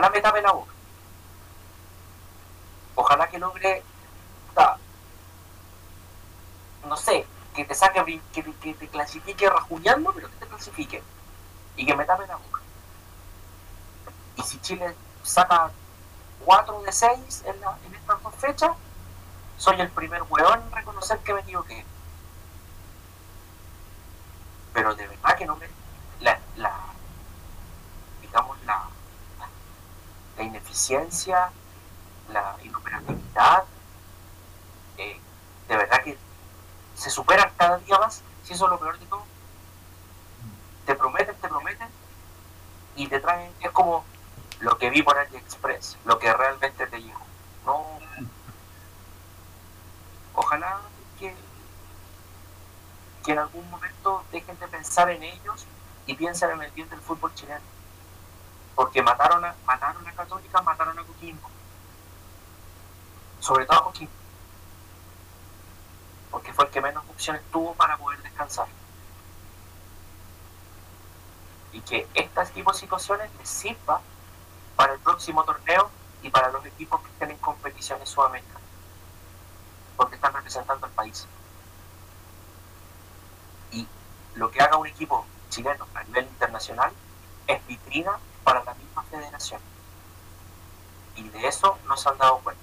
Ojalá 0.04 0.16
me 0.16 0.22
tape 0.22 0.42
la 0.42 0.52
boca. 0.52 0.72
Ojalá 2.96 3.30
que 3.30 3.40
logre, 3.40 3.82
puta, 4.50 4.78
no 6.88 6.98
sé, 6.98 7.26
que 7.56 7.64
te 7.64 7.74
saque, 7.74 8.22
que, 8.34 8.44
te- 8.44 8.54
que 8.56 8.74
te 8.74 8.88
clasifique 8.90 9.50
rajuñando, 9.50 10.12
pero 10.14 10.30
que 10.30 10.36
te 10.36 10.48
clasifique. 10.48 11.02
Y 11.78 11.86
que 11.86 11.96
me 11.96 12.04
tape 12.04 12.28
la 12.28 12.36
boca. 12.36 12.60
Y 14.36 14.42
si 14.44 14.60
Chile 14.60 14.94
saca 15.24 15.72
4 16.44 16.82
de 16.82 16.92
6 16.92 17.44
en, 17.46 17.62
la- 17.62 17.78
en 17.86 17.96
estas 17.96 18.22
dos 18.22 18.36
fechas, 18.36 18.72
soy 19.58 19.80
el 19.80 19.90
primer 19.90 20.24
weón 20.24 20.62
en 20.64 20.72
reconocer 20.74 21.20
que 21.20 21.34
me 21.34 21.40
equivoqué. 21.42 21.86
Pero 24.74 24.94
de 24.96 25.08
verdad 25.08 25.38
que 25.38 25.46
no 25.46 25.56
me. 25.56 25.68
La, 26.20 26.40
la 26.58 26.74
digamos, 28.22 28.58
la, 28.66 28.84
la 30.38 30.44
ineficiencia, 30.44 31.52
la 32.32 32.56
inoperatividad, 32.64 33.64
eh, 34.98 35.20
de 35.68 35.78
verdad 35.78 36.04
que 36.04 36.18
se 36.96 37.10
superan 37.10 37.52
cada 37.58 37.78
día 37.80 37.98
más, 38.00 38.22
si 38.44 38.54
eso 38.54 38.66
es 38.66 38.72
lo 38.72 38.80
peor 38.80 39.00
de 39.00 39.06
todo. 39.06 39.24
Te 40.86 40.96
prometen, 40.96 41.36
te 41.36 41.48
prometen, 41.48 41.88
y 42.96 43.08
te 43.08 43.20
traen, 43.20 43.52
es 43.62 43.72
como 43.72 44.04
lo 44.60 44.78
que 44.78 44.90
vi 44.90 45.02
por 45.02 45.18
AliExpress, 45.18 45.98
lo 46.06 46.20
que 46.20 46.32
realmente 46.34 46.88
te 46.88 47.02
llegó. 47.02 47.26
No. 47.66 47.86
Ojalá 50.36 50.82
que, 51.20 51.34
que 53.26 53.32
en 53.32 53.40
algún 53.40 53.70
momento 53.70 54.24
dejen 54.32 54.58
de 54.60 54.68
pensar 54.68 55.10
en 55.10 55.24
ellos 55.24 55.66
y 56.06 56.16
piensen 56.16 56.52
en 56.52 56.62
el 56.62 56.72
bien 56.72 56.90
del 56.90 57.00
fútbol 57.00 57.34
chileno. 57.36 57.73
Porque 58.76 59.02
mataron 59.02 59.46
a, 59.46 59.56
mataron 59.66 60.08
a 60.08 60.12
Católica, 60.14 60.62
mataron 60.62 60.98
a 60.98 61.04
Coquimbo. 61.04 61.50
Sobre 63.40 63.66
todo 63.66 63.78
a 63.78 63.84
Coquimbo. 63.86 64.12
Porque 66.32 66.54
fue 66.54 66.66
el 66.66 66.72
que 66.72 66.82
menos 66.82 67.04
opciones 67.10 67.42
tuvo 67.52 67.74
para 67.76 67.98
poder 67.98 68.22
descansar. 68.24 68.68
Y 71.72 71.82
que 71.82 72.08
este 72.14 72.46
tipo 72.48 72.72
de 72.72 72.80
situaciones 72.80 73.30
les 73.38 73.50
sirva 73.50 74.02
para 74.76 74.94
el 74.94 75.00
próximo 75.00 75.44
torneo 75.44 75.90
y 76.24 76.30
para 76.30 76.52
los 76.52 76.66
equipos 76.66 77.02
que 77.02 77.10
estén 77.10 77.32
en 77.32 77.38
competiciones 77.38 78.10
sudamericanas. 78.10 78.62
Porque 79.96 80.16
están 80.16 80.34
representando 80.34 80.86
al 80.88 80.92
país. 80.94 81.28
Y 83.72 83.88
lo 84.36 84.50
que 84.50 84.62
haga 84.62 84.78
un 84.78 84.88
equipo 84.88 85.26
chileno 85.50 85.86
a 85.94 86.04
nivel 86.04 86.26
internacional 86.26 86.92
es 87.46 87.68
vitrina 87.68 88.18
para 88.44 88.64
la 88.64 88.74
misma 88.76 89.04
federación. 89.10 89.60
Y 91.16 91.30
de 91.30 91.48
eso 91.48 91.78
no 91.88 91.96
se 91.98 92.10
han 92.10 92.18
dado 92.18 92.40
cuenta. 92.40 92.62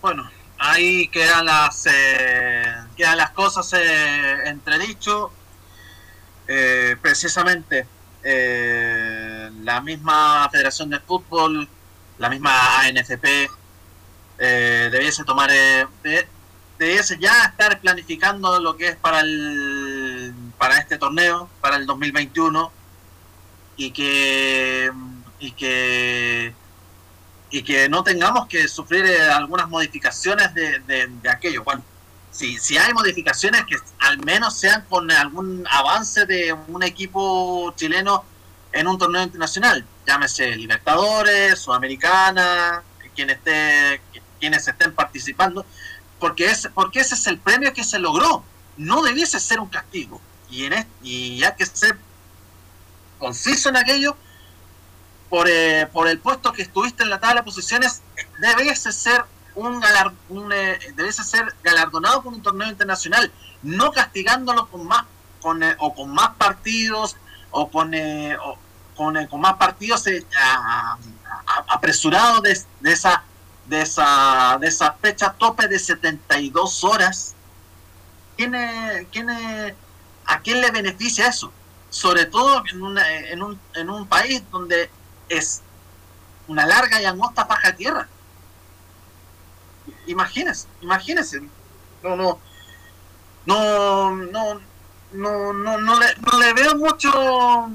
Bueno, 0.00 0.30
ahí 0.58 1.08
quedan 1.08 1.46
las 1.46 1.86
eh, 1.90 2.74
quedan 2.96 3.16
las 3.18 3.30
cosas 3.30 3.72
eh, 3.74 4.48
entredicho. 4.48 5.32
Eh, 6.46 6.96
precisamente 7.02 7.86
eh, 8.22 9.50
la 9.62 9.80
misma 9.82 10.48
Federación 10.50 10.88
de 10.90 10.98
Fútbol, 11.00 11.68
la 12.18 12.28
misma 12.30 12.80
ANFP, 12.80 13.50
eh, 14.38 14.88
debiese 14.90 15.24
tomar, 15.24 15.50
eh, 15.52 15.86
de- 16.02 16.26
debiese 16.78 17.18
ya 17.18 17.44
estar 17.44 17.78
planificando 17.80 18.58
lo 18.60 18.76
que 18.76 18.88
es 18.88 18.96
para 18.96 19.20
el 19.20 19.77
para 20.58 20.78
este 20.78 20.98
torneo, 20.98 21.48
para 21.60 21.76
el 21.76 21.86
2021 21.86 22.72
y 23.76 23.90
que 23.92 24.90
y 25.38 25.52
que 25.52 26.52
y 27.50 27.62
que 27.62 27.88
no 27.88 28.02
tengamos 28.02 28.46
que 28.46 28.68
sufrir 28.68 29.06
eh, 29.06 29.22
algunas 29.30 29.68
modificaciones 29.68 30.52
de, 30.52 30.80
de, 30.80 31.06
de 31.06 31.30
aquello. 31.30 31.64
Bueno, 31.64 31.82
si, 32.30 32.58
si 32.58 32.76
hay 32.76 32.92
modificaciones 32.92 33.64
que 33.64 33.76
al 34.00 34.18
menos 34.18 34.58
sean 34.58 34.84
con 34.88 35.10
algún 35.10 35.66
avance 35.70 36.26
de 36.26 36.52
un 36.52 36.82
equipo 36.82 37.72
chileno 37.76 38.24
en 38.72 38.86
un 38.86 38.98
torneo 38.98 39.22
internacional, 39.22 39.86
llámese 40.06 40.54
Libertadores, 40.56 41.58
Sudamericana, 41.58 42.82
quien 43.14 43.30
esté, 43.30 44.00
quienes 44.38 44.68
estén 44.68 44.94
participando, 44.94 45.66
porque, 46.20 46.46
es, 46.46 46.68
porque 46.74 47.00
ese 47.00 47.14
es 47.14 47.26
el 47.26 47.38
premio 47.38 47.72
que 47.72 47.82
se 47.82 47.98
logró, 47.98 48.44
no 48.76 49.02
debiese 49.02 49.40
ser 49.40 49.58
un 49.58 49.68
castigo, 49.68 50.20
y, 50.50 50.64
en 50.64 50.86
y 51.02 51.42
hay 51.42 51.54
que 51.56 51.66
ser 51.66 51.98
conciso 53.18 53.68
en 53.68 53.76
aquello, 53.76 54.16
por, 55.28 55.48
eh, 55.48 55.86
por 55.92 56.08
el 56.08 56.18
puesto 56.18 56.52
que 56.52 56.62
estuviste 56.62 57.02
en 57.02 57.10
la 57.10 57.20
tabla 57.20 57.40
de 57.40 57.44
posiciones, 57.44 58.02
debiese 58.40 58.92
ser 58.92 59.24
un, 59.54 59.82
eh, 60.52 60.78
galardonado 61.62 62.22
con 62.22 62.34
un 62.34 62.42
torneo 62.42 62.68
internacional, 62.68 63.30
no 63.62 63.92
castigándolo 63.92 64.68
con 64.68 64.86
más 64.86 65.04
con 65.40 65.62
eh, 65.62 65.76
o 65.78 65.94
con 65.94 66.10
más 66.10 66.30
partidos 66.36 67.16
o 67.50 67.70
con 67.70 67.92
o 67.94 68.58
con, 68.96 69.26
con 69.26 69.40
más 69.40 69.54
partidos 69.54 70.04
apresurados 71.68 72.42
de, 72.42 72.52
esa 72.92 73.22
de 73.66 73.82
esa 73.82 74.58
de 74.60 74.66
esa 74.68 74.92
fecha 74.94 75.32
tope 75.32 75.68
de 75.68 75.78
72 75.78 76.84
horas. 76.84 77.34
¿Quién, 78.36 78.52
quién, 79.10 79.28
¿A 80.28 80.40
quién 80.40 80.60
le 80.60 80.70
beneficia 80.70 81.26
eso? 81.28 81.52
Sobre 81.90 82.26
todo 82.26 82.62
en, 82.70 82.82
una- 82.82 83.10
en, 83.32 83.42
un, 83.42 83.58
en 83.74 83.90
un 83.90 84.06
país 84.06 84.42
donde 84.50 84.90
es 85.28 85.62
una 86.46 86.64
larga 86.66 87.00
y 87.00 87.04
angosta 87.06 87.44
faja 87.46 87.68
de 87.72 87.76
tierra. 87.78 88.08
Imagínense, 90.06 90.66
imagínense. 90.80 91.40
No, 92.02 92.16
no, 92.16 92.38
no, 93.46 94.14
no, 94.14 94.60
no, 95.12 95.52
no, 95.52 95.78
no 95.78 95.98
le, 96.00 96.06
no 96.16 96.38
le 96.38 96.52
veo 96.52 96.76
mucho, 96.76 97.10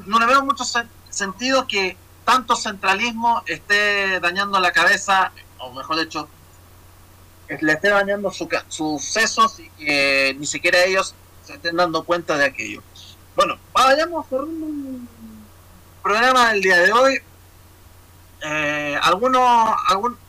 no 0.05 0.19
le 0.19 0.25
veo 0.25 0.43
mucho 0.45 0.63
sen- 0.63 0.87
sentido 1.09 1.67
que 1.67 1.97
tanto 2.25 2.55
centralismo 2.55 3.41
esté 3.47 4.19
dañando 4.19 4.59
la 4.59 4.71
cabeza, 4.71 5.31
o 5.57 5.73
mejor 5.73 5.99
dicho, 5.99 6.27
le 7.59 7.73
esté 7.73 7.89
dañando 7.89 8.31
su 8.31 8.47
sus 8.69 9.03
sesos 9.03 9.59
y 9.59 9.69
que 9.71 10.35
ni 10.39 10.45
siquiera 10.45 10.83
ellos 10.83 11.13
se 11.43 11.53
estén 11.53 11.75
dando 11.75 12.03
cuenta 12.03 12.37
de 12.37 12.45
aquello. 12.45 12.81
Bueno, 13.35 13.57
vayamos 13.73 14.25
por 14.27 14.43
un 14.43 15.07
programa 16.01 16.51
del 16.51 16.61
día 16.61 16.77
de 16.77 16.91
hoy. 16.91 17.19
Eh, 18.45 18.97
algunos, 19.01 19.75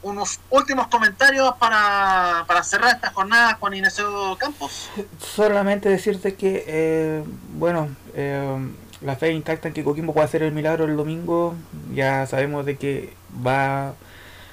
unos 0.03 0.41
últimos 0.51 0.87
comentarios 0.87 1.55
para, 1.59 2.45
para 2.47 2.63
cerrar 2.63 2.95
esta 2.95 3.11
jornada 3.11 3.59
con 3.59 3.75
Inesio 3.75 4.37
Campos. 4.39 4.89
Solamente 5.19 5.89
decirte 5.89 6.35
que, 6.37 6.65
eh, 6.67 7.25
bueno, 7.55 7.89
eh, 8.15 8.57
la 9.01 9.17
fe 9.17 9.33
intacta 9.33 9.69
en 9.69 9.75
que 9.75 9.85
Coquimbo 9.85 10.15
puede 10.15 10.27
hacer 10.27 10.43
el 10.43 10.53
milagro 10.53 10.85
el 10.85 10.97
domingo. 10.97 11.55
Ya 11.93 12.27
sabemos 12.27 12.65
de 12.65 12.77
que 12.77 13.13
va, 13.45 13.95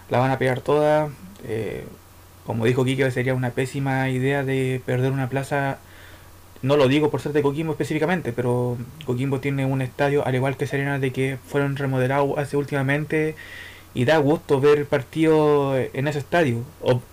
la 0.10 0.20
van 0.20 0.32
a 0.32 0.40
pegar 0.40 0.62
toda. 0.62 1.10
Eh, 1.44 1.88
como 2.46 2.66
dijo 2.66 2.84
Kike, 2.84 3.12
sería 3.12 3.34
una 3.36 3.52
pésima 3.52 4.10
idea 4.10 4.44
de 4.44 4.82
perder 4.86 5.12
una 5.12 5.30
plaza 5.30 5.78
no 6.62 6.78
lo 6.78 6.88
digo 6.88 7.10
por 7.10 7.22
ser 7.22 7.34
de 7.34 7.42
Coquimbo 7.42 7.74
específicamente, 7.74 8.34
pero 8.34 8.78
Coquimbo 9.06 9.40
tiene 9.40 9.66
un 9.66 9.82
estadio, 9.82 10.26
al 10.26 10.36
igual 10.36 10.58
que 10.58 10.68
Serena, 10.68 11.00
de 11.00 11.12
que 11.12 11.38
fueron 11.48 11.76
remodelados 11.76 12.38
hace 12.38 12.58
últimamente 12.58 13.36
y 13.94 14.06
da 14.06 14.18
gusto 14.18 14.62
ver 14.62 14.78
el 14.78 14.86
partido 14.86 15.76
en 15.78 16.08
ese 16.08 16.20
estadio. 16.20 16.64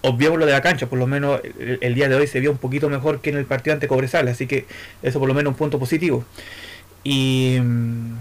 Obviemos 0.02 0.38
lo 0.38 0.46
de 0.46 0.52
la 0.52 0.60
cancha, 0.60 0.86
por 0.86 0.98
lo 0.98 1.06
menos 1.06 1.40
el, 1.58 1.94
día 1.94 2.08
de 2.08 2.14
hoy 2.14 2.26
se 2.26 2.40
vio 2.40 2.50
un 2.50 2.58
poquito 2.58 2.88
mejor 2.88 3.20
que 3.20 3.30
en 3.30 3.36
el 3.36 3.46
partido 3.46 3.74
ante 3.74 3.88
Cobresal, 3.88 4.28
así 4.28 4.46
que 4.46 4.66
eso 5.02 5.18
por 5.18 5.28
lo 5.28 5.34
menos 5.34 5.52
un 5.52 5.56
punto 5.56 5.78
positivo. 5.78 6.24
Y 7.02 7.58
mm, 7.60 8.14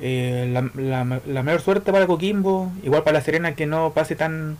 eh, 0.00 0.48
la, 0.52 1.20
la, 1.26 1.42
mayor 1.42 1.60
suerte 1.60 1.92
para 1.92 2.06
Coquimbo, 2.06 2.72
igual 2.82 3.02
para 3.02 3.18
la 3.18 3.24
Serena 3.24 3.54
que 3.54 3.66
no 3.66 3.92
pase 3.92 4.16
tan, 4.16 4.58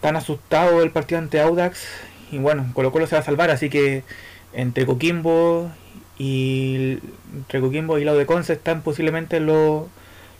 tan 0.00 0.16
asustado 0.16 0.82
el 0.82 0.90
partido 0.90 1.18
ante 1.18 1.40
Audax. 1.40 1.86
Y 2.30 2.38
bueno, 2.38 2.70
Colo 2.74 2.92
Colo 2.92 3.06
se 3.06 3.16
va 3.16 3.22
a 3.22 3.24
salvar, 3.24 3.50
así 3.50 3.70
que 3.70 4.04
entre 4.52 4.86
Coquimbo 4.86 5.70
y 6.18 6.98
entre 7.32 7.60
Coquimbo 7.60 7.98
y 7.98 8.04
Lado 8.04 8.18
de 8.18 8.26
Conce 8.26 8.52
están 8.54 8.82
posiblemente 8.82 9.40
los 9.40 9.86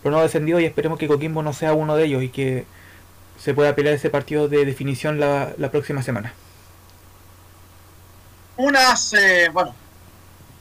los 0.03 0.12
no 0.12 0.20
descendidos 0.20 0.62
y 0.62 0.65
esperemos 0.65 0.99
que 0.99 1.09
Coquimbo 1.09 1.43
no 1.43 1.53
sea 1.53 1.74
uno 1.74 1.97
de 1.97 2.05
ellos 2.05 2.23
y 2.23 2.31
que 2.31 2.66
se 3.39 3.55
pueda 3.55 3.74
pelear 3.74 3.95
ese 3.95 4.11
partido 4.11 4.49
de 4.49 4.65
definición 4.65 5.20
la, 5.20 5.70
próxima 5.70 6.03
semana. 6.03 6.32
Unas, 8.57 9.15
eh, 9.15 9.49
bueno, 9.53 9.74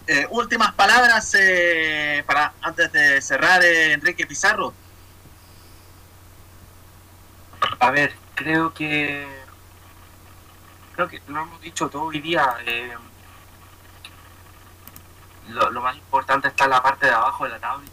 eh, 0.08 0.26
últimas 0.30 0.74
palabras 0.74 1.36
eh, 1.38 2.24
para 2.26 2.54
antes 2.62 2.92
de 2.92 3.22
cerrar, 3.22 3.64
Enrique 3.64 4.26
Pizarro. 4.26 4.74
A 7.80 7.92
ver, 7.92 8.14
creo 8.36 8.74
que 8.74 9.28
creo 10.96 11.08
que 11.08 11.22
lo 11.28 11.42
hemos 11.42 11.62
dicho 11.62 11.90
todo 11.90 12.04
hoy 12.04 12.20
día. 12.20 12.46
Lo, 15.50 15.82
más 15.82 15.96
importante 15.96 16.48
está 16.48 16.66
en 16.66 16.70
la 16.72 16.84
parte 16.84 17.06
de 17.08 17.14
abajo 17.14 17.44
de 17.44 17.50
la 17.52 17.60
tabla 17.60 17.86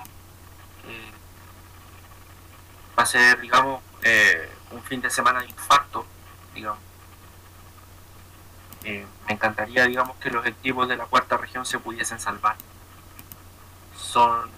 va 2.99 3.03
a 3.03 3.07
ser, 3.07 3.41
digamos, 3.41 3.83
eh, 4.03 4.51
un 4.71 4.83
fin 4.83 5.01
de 5.01 5.11
semana 5.11 5.41
de 5.41 5.47
infarto, 5.47 6.07
digamos. 6.55 6.81
Eh, 8.85 9.07
me 9.27 9.35
encantaría, 9.35 9.87
digamos, 9.87 10.17
que 10.17 10.31
los 10.31 10.47
equipos 10.47 10.89
de 10.89 10.97
la 10.97 11.07
cuarta 11.07 11.37
región 11.37 11.67
se 11.67 11.79
pudiesen 11.79 12.19
salvar. 12.21 12.57
Son, 13.97 14.49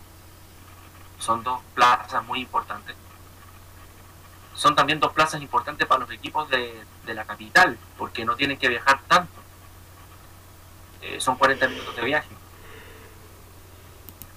son 1.18 1.42
dos 1.42 1.60
plazas 1.74 2.24
muy 2.24 2.40
importantes. 2.40 2.94
Son 4.54 4.74
también 4.74 5.00
dos 5.00 5.12
plazas 5.12 5.40
importantes 5.40 5.86
para 5.86 6.00
los 6.00 6.10
equipos 6.10 6.48
de, 6.50 6.84
la 7.06 7.24
capital, 7.24 7.78
porque 7.96 8.24
no 8.26 8.36
tienen 8.36 8.58
que 8.58 8.68
viajar 8.68 9.00
tanto. 9.08 9.40
Eh, 11.00 11.20
son 11.20 11.36
40 11.36 11.68
minutos 11.68 11.96
de 11.96 12.02
viaje. 12.02 12.28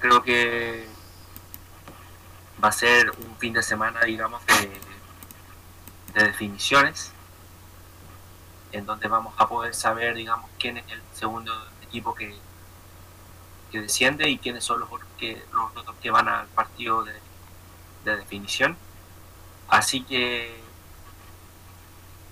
Creo 0.01 0.23
que 0.23 0.87
va 2.61 2.69
a 2.69 2.71
ser 2.71 3.11
un 3.11 3.37
fin 3.37 3.53
de 3.53 3.61
semana, 3.61 4.01
digamos, 4.01 4.41
de, 4.47 4.71
definiciones, 6.13 7.11
en 8.71 8.85
donde 8.87 9.07
vamos 9.07 9.35
a 9.37 9.47
poder 9.47 9.75
saber, 9.75 10.15
digamos, 10.15 10.49
quién 10.59 10.77
es 10.77 10.91
el 10.91 11.01
segundo 11.13 11.53
equipo 11.83 12.15
que, 12.15 12.35
que 13.71 13.81
desciende 13.81 14.27
y 14.27 14.39
quiénes 14.39 14.63
son 14.63 14.79
los 14.79 14.89
que, 15.19 15.45
los 15.53 15.75
otros 15.75 15.95
que 16.01 16.09
van 16.09 16.27
al 16.27 16.47
partido 16.47 17.03
de, 17.03 17.13
definición. 18.03 18.75
Así 19.69 20.01
que, 20.03 20.59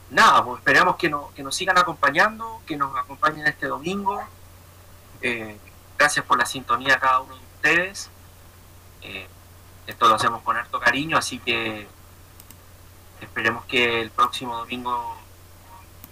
nada, 0.09 0.43
pues 0.43 0.57
esperamos 0.57 0.95
que, 0.95 1.15
que 1.35 1.43
nos 1.43 1.55
sigan 1.55 1.77
acompañando, 1.77 2.63
que 2.65 2.75
nos 2.75 2.97
acompañen 2.97 3.45
este 3.45 3.67
domingo. 3.67 4.23
Eh, 5.21 5.57
gracias 5.99 6.25
por 6.25 6.39
la 6.39 6.47
sintonía 6.47 6.99
cada 6.99 7.19
uno 7.21 7.35
de 7.35 7.48
ustedes. 7.59 8.09
Eh, 9.01 9.27
esto 9.85 10.07
lo 10.07 10.15
hacemos 10.15 10.41
con 10.43 10.55
harto 10.55 10.79
cariño, 10.79 11.17
así 11.17 11.39
que 11.39 11.87
esperemos 13.19 13.65
que 13.65 14.01
el 14.01 14.11
próximo 14.11 14.57
domingo 14.57 15.17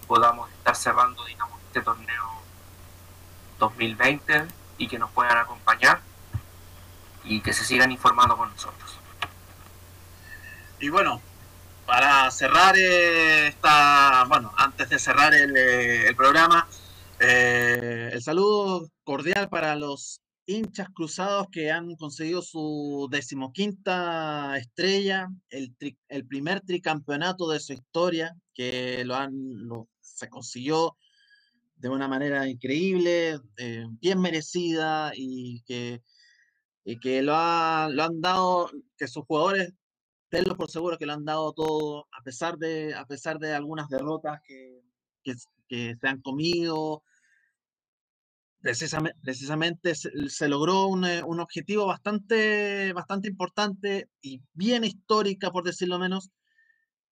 podamos 0.08 0.50
estar 0.52 0.76
cerrando, 0.76 1.24
digamos, 1.26 1.58
este 1.68 1.82
torneo 1.82 2.42
2020 3.60 4.46
y 4.78 4.88
que 4.88 5.00
nos 5.00 5.10
puedan 5.12 5.38
acompañar 5.38 6.02
y 7.24 7.42
que 7.42 7.54
se 7.54 7.64
sigan 7.64 7.92
informando 7.92 8.36
con 8.36 8.50
nosotros. 8.50 8.98
Y 10.80 10.90
bueno, 10.90 11.22
para 11.86 12.30
cerrar 12.32 12.76
esta, 12.78 14.26
bueno, 14.28 14.54
antes 14.58 14.90
de 14.90 15.00
cerrar 15.00 15.34
el, 15.34 15.54
eh, 15.56 16.14
programa, 16.16 16.68
eh, 17.20 18.10
el 18.12 18.22
saludo 18.22 18.90
cordial 19.04 19.50
para 19.50 19.76
los 19.76 20.20
hinchas 20.48 20.90
cruzados 20.90 21.48
que 21.52 21.72
han 21.72 21.96
conseguido 21.98 22.42
su 22.42 23.08
decimoquinta 23.12 24.58
estrella, 24.58 25.28
el, 25.50 25.76
el 26.08 26.26
primer 26.26 26.62
tricampeonato 26.62 27.50
de 27.50 27.60
su 27.60 27.74
historia, 27.74 28.36
que 28.54 29.04
lo 29.06 29.16
han, 29.16 29.34
se 30.00 30.30
consiguió 30.30 30.98
de 31.76 31.90
una 31.90 32.08
manera 32.08 32.48
increíble, 32.48 33.40
eh, 33.58 33.86
bien 34.00 34.20
merecida 34.20 35.12
y 35.16 35.62
que, 35.64 36.02
y 36.86 36.98
que 37.00 37.22
lo, 37.22 37.34
lo 37.34 38.04
han 38.04 38.22
dado, 38.22 38.72
que 38.98 39.08
sus 39.08 39.26
jugadores, 39.26 39.74
tenlo 40.30 40.56
por 40.56 40.72
seguro 40.72 40.98
que 40.98 41.06
lo 41.06 41.14
han 41.14 41.26
dado 41.26 41.52
todo, 41.52 42.08
a 42.12 42.24
pesar 42.24 42.58
de, 42.58 42.96
a 42.96 43.06
pesar 43.06 43.38
de 43.38 43.54
algunas 43.54 43.90
derrotas 43.90 44.42
que, 44.48 44.82
que, 45.24 45.36
que 45.68 45.96
se 46.00 46.08
han 46.08 46.22
comido, 46.22 47.04
precisamente, 48.62 49.20
precisamente 49.22 49.96
se, 49.96 50.50
logró 50.50 50.88
eh, 51.06 51.24
un, 51.24 51.40
objetivo 51.40 51.86
bastante, 51.86 52.94
bastante 52.94 53.28
importante 53.28 54.10
y 54.22 54.42
bien 54.54 54.84
histórica, 54.84 55.52
por 55.52 55.64
decirlo 55.64 56.00
menos, 56.00 56.30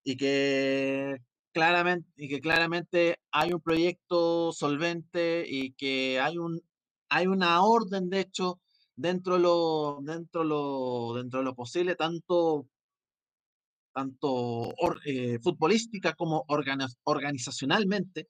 y 0.03 0.17
que 0.17 1.17
claramente, 1.51 2.09
y 2.17 2.29
que 2.29 2.41
claramente 2.41 3.19
hay 3.31 3.53
un 3.53 3.61
proyecto 3.61 4.51
solvente 4.51 5.45
y 5.47 5.73
que 5.73 6.19
hay, 6.19 6.37
un, 6.37 6.61
hay 7.09 7.27
una 7.27 7.63
orden, 7.63 8.09
de 8.09 8.21
hecho, 8.21 8.59
dentro 8.95 9.35
de 9.35 9.41
lo, 9.41 9.99
dentro 10.01 10.43
lo, 10.43 11.13
dentro 11.15 11.39
de 11.39 11.45
lo 11.45 11.55
posible, 11.55 11.95
tanto, 11.95 12.67
tanto 13.93 14.73
eh, 15.05 15.39
futbolística 15.41 16.13
como 16.13 16.45
organizacionalmente, 16.47 18.27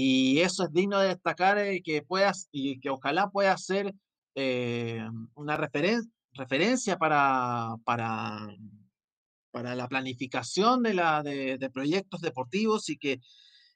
y 0.00 0.42
eso 0.42 0.62
es 0.62 0.72
digno 0.72 1.00
de 1.00 1.08
destacar 1.08 1.58
eh, 1.58 1.82
que 1.82 2.02
puedas 2.02 2.48
y 2.52 2.78
que 2.78 2.88
ojalá 2.88 3.30
pueda 3.30 3.58
ser 3.58 3.92
eh, 4.36 5.04
una 5.34 5.56
referencia 5.56 6.96
para, 6.98 7.74
para, 7.84 8.54
para 9.50 9.74
la 9.74 9.88
planificación 9.88 10.84
de, 10.84 10.94
la, 10.94 11.24
de, 11.24 11.70
proyectos 11.74 12.20
deportivos 12.20 12.88
y 12.90 12.96
que, 12.96 13.20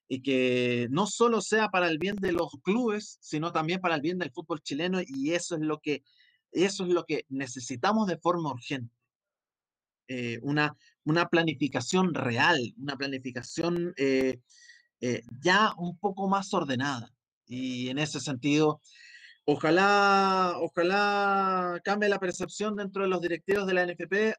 y 0.06 0.22
que 0.22 0.86
no 0.92 1.08
solo 1.08 1.40
sea 1.40 1.70
para 1.70 1.88
el 1.88 1.98
bien 1.98 2.14
de 2.14 2.30
los 2.30 2.52
clubes, 2.62 3.18
sino 3.20 3.50
también 3.50 3.80
para 3.80 3.96
el 3.96 4.00
bien 4.00 4.18
del 4.18 4.30
fútbol 4.30 4.62
chileno 4.62 5.00
y 5.04 5.32
eso 5.32 5.56
es 5.56 5.62
lo 5.62 5.80
que, 5.80 6.04
eso 6.52 6.84
es 6.84 6.90
lo 6.90 7.04
que 7.04 7.26
necesitamos 7.30 8.06
de 8.06 8.18
forma 8.18 8.52
urgente. 8.52 8.94
Eh, 10.06 10.38
una, 10.42 10.76
una 11.02 11.28
planificación 11.28 12.14
real, 12.14 12.74
una 12.76 12.96
planificación 12.96 13.92
ya 15.40 15.74
un 15.78 15.98
poco 15.98 16.28
más 16.28 16.52
ordenada. 16.54 17.10
Y 17.46 17.88
en 17.88 17.98
ese 17.98 18.20
sentido, 18.20 18.80
ojalá, 19.44 20.54
ojalá 20.60 21.80
cambie 21.84 22.08
la 22.08 22.20
percepción 22.20 22.76
dentro 22.76 23.02
de 23.02 23.08
los 23.08 23.20
directivos 23.20 23.66
de 23.66 23.74
la 23.74 23.86
NFP, 23.86 24.36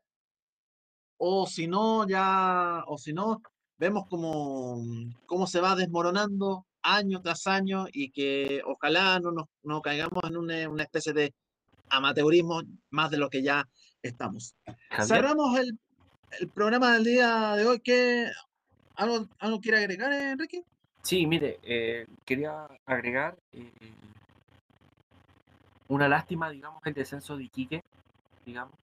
o 1.17 1.45
si 1.47 1.67
no, 1.67 2.07
ya, 2.07 2.83
o 2.87 2.97
si 2.97 3.13
no, 3.13 3.41
vemos 3.77 4.05
cómo, 4.09 4.81
cómo 5.25 5.47
se 5.47 5.61
va 5.61 5.75
desmoronando 5.75 6.65
año 6.81 7.21
tras 7.21 7.47
año 7.47 7.85
y 7.91 8.11
que 8.11 8.61
ojalá 8.65 9.19
no 9.19 9.31
nos 9.31 9.45
no 9.63 9.81
caigamos 9.81 10.21
en 10.25 10.37
una, 10.37 10.69
una, 10.69 10.83
especie 10.83 11.13
de 11.13 11.33
amateurismo 11.89 12.61
más 12.89 13.09
de 13.11 13.17
lo 13.17 13.29
que 13.29 13.41
ya 13.41 13.67
estamos. 14.01 14.55
Cerramos 15.01 15.57
el, 15.59 15.79
el 16.39 16.49
programa 16.49 16.93
del 16.93 17.05
día 17.05 17.55
de 17.55 17.65
hoy. 17.65 17.79
que 17.79 18.29
¿Algo, 18.95 19.27
algo 19.39 19.59
quiere 19.59 19.79
agregar, 19.79 20.13
Enrique? 20.13 20.63
Sí, 21.01 21.27
mire, 21.27 21.59
eh, 21.63 22.07
quería 22.25 22.67
agregar 22.85 23.37
eh, 23.51 23.71
una 25.87 26.07
lástima, 26.07 26.49
digamos, 26.49 26.81
el 26.85 26.93
descenso 26.93 27.35
de 27.35 27.43
Iquique, 27.43 27.83
digamos, 28.45 28.73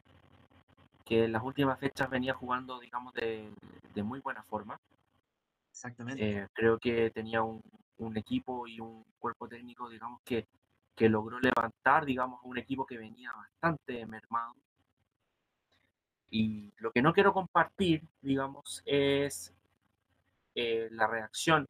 que 1.05 1.25
en 1.25 1.33
las 1.33 1.43
últimas 1.43 1.79
fechas 1.79 2.11
venía 2.11 2.35
jugando, 2.35 2.79
digamos, 2.79 3.15
de, 3.15 3.51
muy 4.03 4.21
buena 4.21 4.43
forma. 4.43 4.79
Exactamente. 5.71 6.39
Eh, 6.39 6.49
creo 6.53 6.79
que 6.79 7.11
tenía 7.11 7.43
un, 7.43 7.63
un, 7.99 8.17
equipo 8.17 8.67
y 8.67 8.81
un 8.81 9.05
cuerpo 9.19 9.49
técnico, 9.49 9.89
digamos, 9.89 10.21
que, 10.25 10.47
que 10.95 11.09
logró 11.09 11.41
levantar, 11.41 12.05
digamos, 12.05 12.41
un 12.45 12.59
equipo 12.59 12.85
que 12.85 12.99
venía 12.99 13.33
bastante 13.33 14.05
mermado. 14.07 14.55
Y 16.31 16.73
lo 16.79 16.93
que 16.93 17.03
no 17.03 17.13
quiero 17.13 17.33
compartir, 17.33 18.03
digamos, 18.21 18.83
es 18.85 19.55
eh, 20.55 20.89
la 20.91 21.07
reacción 21.07 21.67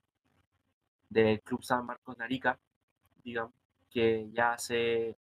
del 1.08 1.40
Club 1.42 1.62
San 1.62 1.86
Marcos 1.86 2.16
de 2.16 2.24
Arica, 2.24 2.58
digamos, 3.22 3.52
que 3.90 4.30
ya 4.32 4.52
hace 4.52 5.16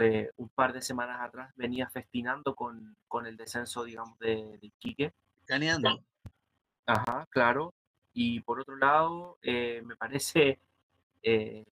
eh, 0.00 0.30
un 0.36 0.48
par 0.48 0.72
de 0.72 0.82
semanas 0.82 1.20
atrás 1.20 1.52
venía 1.56 1.88
festinando 1.88 2.54
con, 2.54 2.96
con 3.08 3.26
el 3.26 3.36
descenso, 3.36 3.84
digamos, 3.84 4.18
de, 4.18 4.58
de 4.58 4.72
Quique. 4.78 5.12
Caneando. 5.44 6.02
Ajá, 6.86 7.26
claro. 7.30 7.74
Y 8.14 8.40
por 8.40 8.60
otro 8.60 8.76
lado, 8.76 9.38
eh, 9.42 9.82
me 9.84 9.96
parece, 9.96 10.58
eh, 11.22 11.64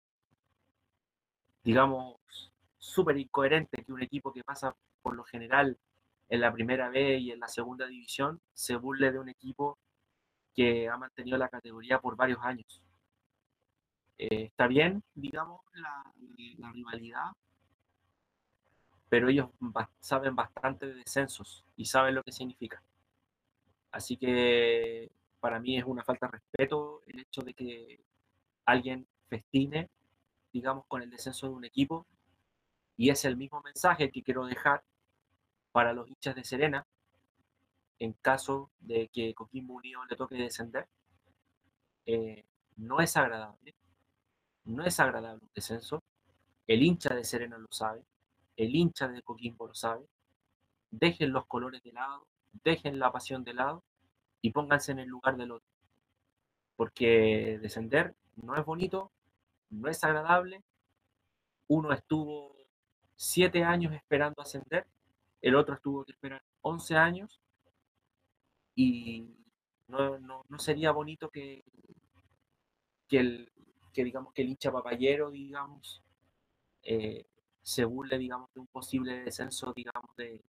digamos, 1.64 2.16
súper 2.78 3.16
incoherente 3.18 3.84
que 3.84 3.92
un 3.92 4.02
equipo 4.02 4.32
que 4.32 4.44
pasa 4.44 4.74
por 5.02 5.14
lo 5.14 5.24
general 5.24 5.78
en 6.28 6.40
la 6.40 6.52
primera 6.52 6.90
B 6.90 7.18
y 7.18 7.30
en 7.30 7.40
la 7.40 7.48
segunda 7.48 7.86
división 7.86 8.40
se 8.52 8.76
burle 8.76 9.12
de 9.12 9.18
un 9.18 9.28
equipo 9.28 9.78
que 10.58 10.88
ha 10.88 10.96
mantenido 10.96 11.38
la 11.38 11.48
categoría 11.48 12.00
por 12.00 12.16
varios 12.16 12.40
años. 12.42 12.82
Eh, 14.18 14.46
está 14.46 14.66
bien, 14.66 15.04
digamos, 15.14 15.60
la, 15.74 16.02
la 16.56 16.72
rivalidad, 16.72 17.30
pero 19.08 19.28
ellos 19.28 19.50
saben 20.00 20.34
bastante 20.34 20.88
de 20.88 20.94
descensos 20.94 21.64
y 21.76 21.84
saben 21.84 22.16
lo 22.16 22.24
que 22.24 22.32
significa. 22.32 22.82
Así 23.92 24.16
que 24.16 25.12
para 25.38 25.60
mí 25.60 25.78
es 25.78 25.84
una 25.84 26.02
falta 26.02 26.26
de 26.26 26.32
respeto 26.32 27.02
el 27.06 27.20
hecho 27.20 27.42
de 27.42 27.54
que 27.54 28.00
alguien 28.64 29.06
festine, 29.28 29.88
digamos, 30.52 30.86
con 30.88 31.02
el 31.02 31.10
descenso 31.10 31.46
de 31.46 31.54
un 31.54 31.64
equipo. 31.66 32.04
Y 32.96 33.10
es 33.10 33.24
el 33.24 33.36
mismo 33.36 33.62
mensaje 33.62 34.10
que 34.10 34.24
quiero 34.24 34.44
dejar 34.44 34.82
para 35.70 35.92
los 35.92 36.08
hinchas 36.08 36.34
de 36.34 36.42
Serena 36.42 36.84
en 37.98 38.12
caso 38.14 38.70
de 38.80 39.08
que 39.08 39.34
Coquimbo 39.34 39.74
Unido 39.74 40.04
le 40.04 40.16
toque 40.16 40.36
descender. 40.36 40.88
Eh, 42.06 42.44
no 42.76 43.00
es 43.00 43.16
agradable, 43.16 43.74
no 44.64 44.84
es 44.84 45.00
agradable 45.00 45.42
un 45.42 45.50
descenso. 45.54 46.02
El 46.66 46.82
hincha 46.82 47.14
de 47.14 47.24
Serena 47.24 47.58
lo 47.58 47.68
sabe, 47.70 48.04
el 48.56 48.74
hincha 48.74 49.08
de 49.08 49.22
Coquimbo 49.22 49.66
lo 49.66 49.74
sabe. 49.74 50.06
Dejen 50.90 51.32
los 51.32 51.46
colores 51.46 51.82
de 51.82 51.92
lado, 51.92 52.26
dejen 52.64 52.98
la 52.98 53.12
pasión 53.12 53.44
de 53.44 53.54
lado 53.54 53.84
y 54.40 54.50
pónganse 54.50 54.92
en 54.92 55.00
el 55.00 55.08
lugar 55.08 55.36
del 55.36 55.52
otro. 55.52 55.68
Porque 56.76 57.58
descender 57.60 58.14
no 58.36 58.54
es 58.56 58.64
bonito, 58.64 59.10
no 59.70 59.88
es 59.88 60.02
agradable. 60.04 60.62
Uno 61.66 61.92
estuvo 61.92 62.56
siete 63.16 63.64
años 63.64 63.92
esperando 63.92 64.40
ascender, 64.40 64.86
el 65.42 65.56
otro 65.56 65.74
estuvo 65.74 66.04
que 66.04 66.12
esperar 66.12 66.42
11 66.62 66.96
años 66.96 67.40
y 68.78 69.26
no, 69.88 70.20
no, 70.20 70.44
no 70.48 70.58
sería 70.60 70.92
bonito 70.92 71.30
que, 71.30 71.64
que, 73.08 73.18
el, 73.18 73.52
que 73.92 74.04
digamos 74.04 74.32
que 74.32 74.42
el 74.42 74.50
hincha 74.50 74.70
papayero, 74.70 75.32
digamos, 75.32 76.00
eh, 76.84 77.26
se 77.60 77.84
burle, 77.84 78.18
digamos, 78.18 78.54
de 78.54 78.60
un 78.60 78.68
posible 78.68 79.24
descenso, 79.24 79.72
digamos, 79.74 80.14
de, 80.16 80.44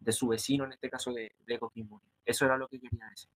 de 0.00 0.12
su 0.12 0.26
vecino, 0.26 0.64
en 0.64 0.72
este 0.72 0.90
caso 0.90 1.12
de, 1.12 1.30
de 1.46 1.58
Coquimbo. 1.60 2.02
Eso 2.24 2.46
era 2.46 2.56
lo 2.56 2.66
que 2.66 2.80
quería 2.80 3.06
decir. 3.08 3.30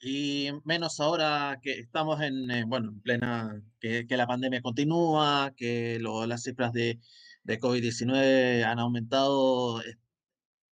Y 0.00 0.50
menos 0.64 0.98
ahora 0.98 1.60
que 1.62 1.78
estamos 1.78 2.20
en, 2.22 2.50
eh, 2.50 2.64
bueno, 2.66 2.88
en 2.88 3.00
plena, 3.02 3.62
que, 3.78 4.04
que, 4.08 4.16
la 4.16 4.26
pandemia 4.26 4.60
continúa, 4.62 5.52
que 5.56 6.00
lo, 6.00 6.26
las 6.26 6.42
cifras 6.42 6.72
de, 6.72 6.98
de 7.44 7.60
COVID-19 7.60 8.64
han 8.64 8.80
aumentado 8.80 9.80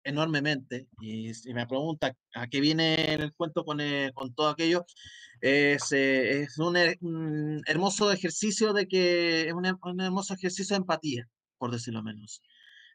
enormemente. 0.04 0.88
Y 1.00 1.34
si 1.34 1.54
me 1.54 1.66
pregunta 1.66 2.14
a 2.34 2.46
qué 2.48 2.60
viene 2.60 3.14
el 3.14 3.32
cuento 3.34 3.64
con, 3.64 3.80
eh, 3.80 4.10
con 4.14 4.34
todo 4.34 4.48
aquello, 4.48 4.84
es, 5.40 5.92
eh, 5.92 6.42
es 6.42 6.58
un, 6.58 6.76
un, 7.00 7.62
hermoso 7.66 8.12
ejercicio 8.12 8.72
de 8.72 8.86
que, 8.86 9.48
es 9.48 9.52
un, 9.54 9.66
un, 9.82 10.00
hermoso 10.00 10.34
ejercicio 10.34 10.74
de 10.74 10.80
empatía, 10.80 11.28
por 11.58 11.70
decirlo 11.70 12.02
menos. 12.02 12.42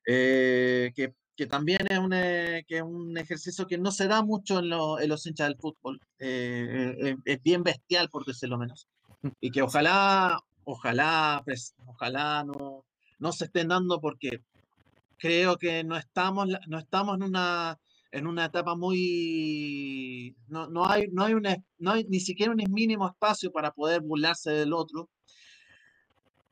Eh, 0.08 0.92
que 0.96 1.14
que 1.38 1.46
también 1.46 1.80
es 1.88 2.00
un, 2.00 2.12
eh, 2.14 2.66
que 2.68 2.78
es 2.78 2.82
un 2.82 3.16
ejercicio 3.18 3.68
que 3.68 3.78
no 3.78 3.92
se 3.92 4.08
da 4.08 4.24
mucho 4.24 4.60
en, 4.60 4.70
lo, 4.70 5.00
en 5.00 5.08
los 5.08 5.26
hinchas 5.26 5.48
del 5.48 5.58
fútbol. 5.58 6.02
Eh, 6.20 6.96
eh, 7.00 7.16
es 7.24 7.44
bien 7.44 7.64
bestial, 7.64 8.10
por 8.10 8.26
decirlo 8.26 8.58
menos. 8.58 8.88
Y 9.40 9.52
que 9.52 9.62
ojalá, 9.62 10.40
ojalá, 10.64 11.42
pues, 11.46 11.76
ojalá 11.86 12.44
no, 12.44 12.86
no 13.20 13.32
se 13.32 13.46
estén 13.46 13.68
dando 13.68 14.02
porque 14.02 14.42
creo 15.18 15.58
que 15.58 15.84
no 15.84 15.98
estamos, 15.98 16.48
no 16.68 16.80
estamos 16.80 17.16
en 17.18 17.24
una 17.24 17.78
en 18.12 18.26
una 18.26 18.46
etapa 18.46 18.76
muy 18.76 20.36
no, 20.48 20.68
no 20.70 20.88
hay 20.90 21.08
no 21.12 21.24
hay 21.26 21.34
una, 21.34 21.58
no 21.78 21.92
hay 21.92 22.06
ni 22.06 22.20
siquiera 22.20 22.52
un 22.52 22.64
mínimo 22.72 23.08
espacio 23.08 23.52
para 23.52 23.72
poder 23.72 24.02
burlarse 24.02 24.52
del 24.52 24.74
otro 24.74 25.10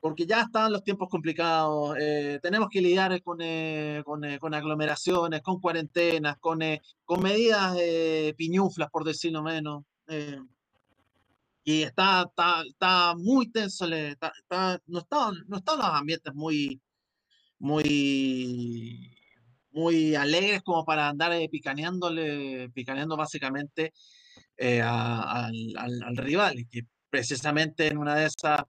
porque 0.06 0.24
ya 0.24 0.42
están 0.42 0.72
los 0.72 0.84
tiempos 0.84 1.08
complicados, 1.08 1.96
eh, 1.98 2.38
tenemos 2.40 2.68
que 2.70 2.80
lidiar 2.80 3.20
con, 3.22 3.38
eh, 3.40 4.02
con, 4.04 4.24
eh, 4.24 4.38
con, 4.38 4.54
aglomeraciones, 4.54 5.42
con 5.42 5.60
cuarentenas, 5.60 6.36
con, 6.38 6.60
con 7.04 7.22
medidas 7.22 7.76
piñuflas, 8.36 8.88
por 8.88 9.02
decirlo 9.02 9.42
menos. 9.42 9.82
y 11.64 11.82
está, 11.82 12.22
está, 12.28 12.62
está, 12.62 13.14
muy 13.16 13.50
tenso, 13.50 13.86
está, 13.86 14.32
no, 14.86 15.00
están, 15.00 15.34
no 15.48 15.56
están 15.56 15.78
los 15.78 15.86
ambientes 15.88 16.32
muy, 16.34 16.80
muy, 17.58 19.16
muy 19.70 20.14
alegres 20.14 20.62
como 20.62 20.84
para 20.84 21.08
andar 21.08 21.32
picaneándole, 21.50 22.70
picaneando 22.70 23.16
básicamente 23.16 23.92
a, 24.82 25.46
al, 25.46 25.74
al, 25.76 26.02
al 26.02 26.16
rival, 26.16 26.58
y 26.58 26.66
que 26.66 26.82
precisamente 27.10 27.86
en 27.86 27.98
una 27.98 28.14
de 28.14 28.26
esas 28.26 28.62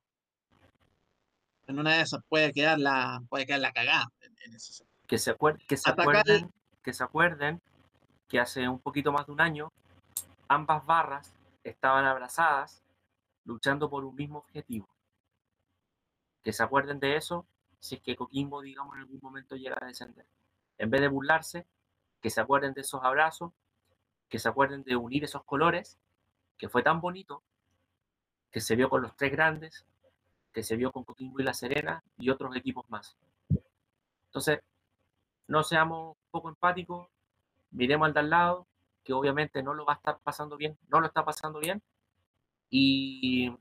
en 1.68 1.80
una 1.80 1.97
de 1.97 2.01
esas 2.01 2.22
puede 2.30 2.53
quedar 2.53 2.80
la, 2.80 3.22
puede 3.30 3.45
quedar 3.45 3.59
la 3.59 3.73
cagada. 3.73 4.07
En, 4.22 4.35
en 4.45 4.55
ese 4.55 4.85
que, 5.05 5.18
se 5.18 5.31
acuer 5.31 5.57
que, 5.68 5.77
se 5.77 5.89
acuerden, 5.89 6.45
el... 6.45 6.51
que 6.84 6.93
se 6.93 7.03
acuerden 7.03 7.61
que 8.27 8.39
hace 8.39 8.68
un 8.68 8.80
poquito 8.80 9.11
más 9.11 9.26
de 9.26 9.34
un 9.34 9.41
año 9.41 9.72
ambas 10.47 10.85
barras 10.85 11.34
estaban 11.64 12.05
abrazadas 12.05 12.84
luchando 13.43 13.89
por 13.89 14.05
un 14.05 14.15
mismo 14.15 14.39
objetivo. 14.39 14.88
Que 16.43 16.53
se 16.53 16.64
acuerden 16.64 16.99
de 16.99 17.18
eso 17.18 17.45
si 17.79 17.95
es 17.95 18.01
que 18.01 18.15
Coquimbo, 18.15 18.61
digamos, 18.61 18.95
en 18.95 19.01
algún 19.01 19.19
momento 19.21 19.55
llega 19.55 19.77
a 19.79 19.85
descender. 19.85 20.25
En 20.77 20.89
vez 20.89 21.01
de 21.01 21.07
burlarse, 21.07 21.65
que 22.21 22.29
se 22.29 22.41
acuerden 22.41 22.73
de 22.73 22.81
esos 22.81 23.03
abrazos, 23.03 23.53
que 24.29 24.39
se 24.39 24.49
acuerden 24.49 24.83
de 24.83 24.95
unir 24.95 25.23
esos 25.23 25.43
colores, 25.43 25.97
que 26.57 26.69
fue 26.69 26.83
tan 26.83 26.99
bonito, 27.01 27.43
que 28.51 28.61
se 28.61 28.75
vio 28.75 28.89
con 28.89 29.01
los 29.01 29.15
tres 29.15 29.31
grandes, 29.31 29.85
que 30.51 30.63
se 30.63 30.75
vio 30.75 30.91
con 30.91 31.03
Coquimbo 31.03 31.39
y 31.39 31.43
La 31.43 31.53
Serena 31.53 32.03
y 32.17 32.29
otros 32.29 32.55
equipos 32.55 32.89
más. 32.89 33.15
Entonces, 34.25 34.59
no 35.47 35.63
seamos 35.63 36.17
poco 36.31 36.49
empáticos, 36.49 37.07
miremos 37.71 38.07
al 38.07 38.13
de 38.13 38.19
al 38.19 38.29
lado, 38.29 38.67
que 39.03 39.13
obviamente 39.13 39.63
no 39.63 39.73
lo 39.73 39.85
va 39.85 39.93
a 39.93 39.95
estar 39.97 40.19
pasando 40.19 40.57
bien, 40.57 40.77
no 40.89 40.99
lo 40.99 41.07
está 41.07 41.23
pasando 41.23 41.59
bien, 41.59 41.81
y 42.69 43.55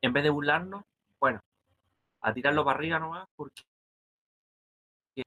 en 0.00 0.12
vez 0.12 0.24
de 0.24 0.30
burlarnos, 0.30 0.84
bueno, 1.20 1.40
a 2.20 2.32
tirarlo 2.32 2.64
para 2.64 2.78
arriba 2.78 2.98
nomás, 2.98 3.28
porque 3.36 3.62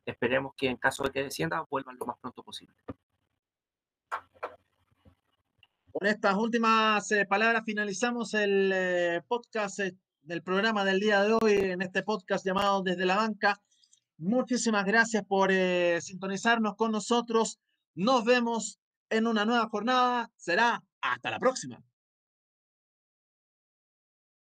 esperemos 0.06 0.54
que 0.56 0.68
en 0.68 0.78
caso 0.78 1.04
de 1.04 1.12
que 1.12 1.24
descienda, 1.24 1.66
vuelvan 1.70 1.98
lo 1.98 2.06
más 2.06 2.18
pronto 2.20 2.44
posible. 2.44 2.76
Con 5.92 6.08
estas 6.08 6.36
últimas 6.36 7.12
eh, 7.12 7.26
palabras 7.26 7.64
finalizamos 7.66 8.34
el 8.34 8.72
eh, 8.74 9.22
podcast 9.28 9.80
del 10.22 10.42
programa 10.42 10.86
del 10.86 11.00
día 11.00 11.22
de 11.22 11.34
hoy 11.34 11.54
en 11.54 11.82
este 11.82 12.04
podcast 12.04 12.46
llamado 12.46 12.82
Desde 12.82 13.06
la 13.06 13.18
Banca. 13.18 13.60
Muchísimas 14.18 14.86
gracias 14.86 15.26
por 15.26 15.52
eh, 15.52 16.00
sintonizarnos 16.00 16.76
con 16.76 16.92
nosotros. 16.92 17.60
Nos 17.96 18.24
vemos 18.24 18.80
en 19.10 19.28
una 19.28 19.46
nueva 19.46 19.68
jornada. 19.68 20.32
Será 20.38 20.82
hasta 21.02 21.30
la 21.32 21.40
próxima. 21.40 21.84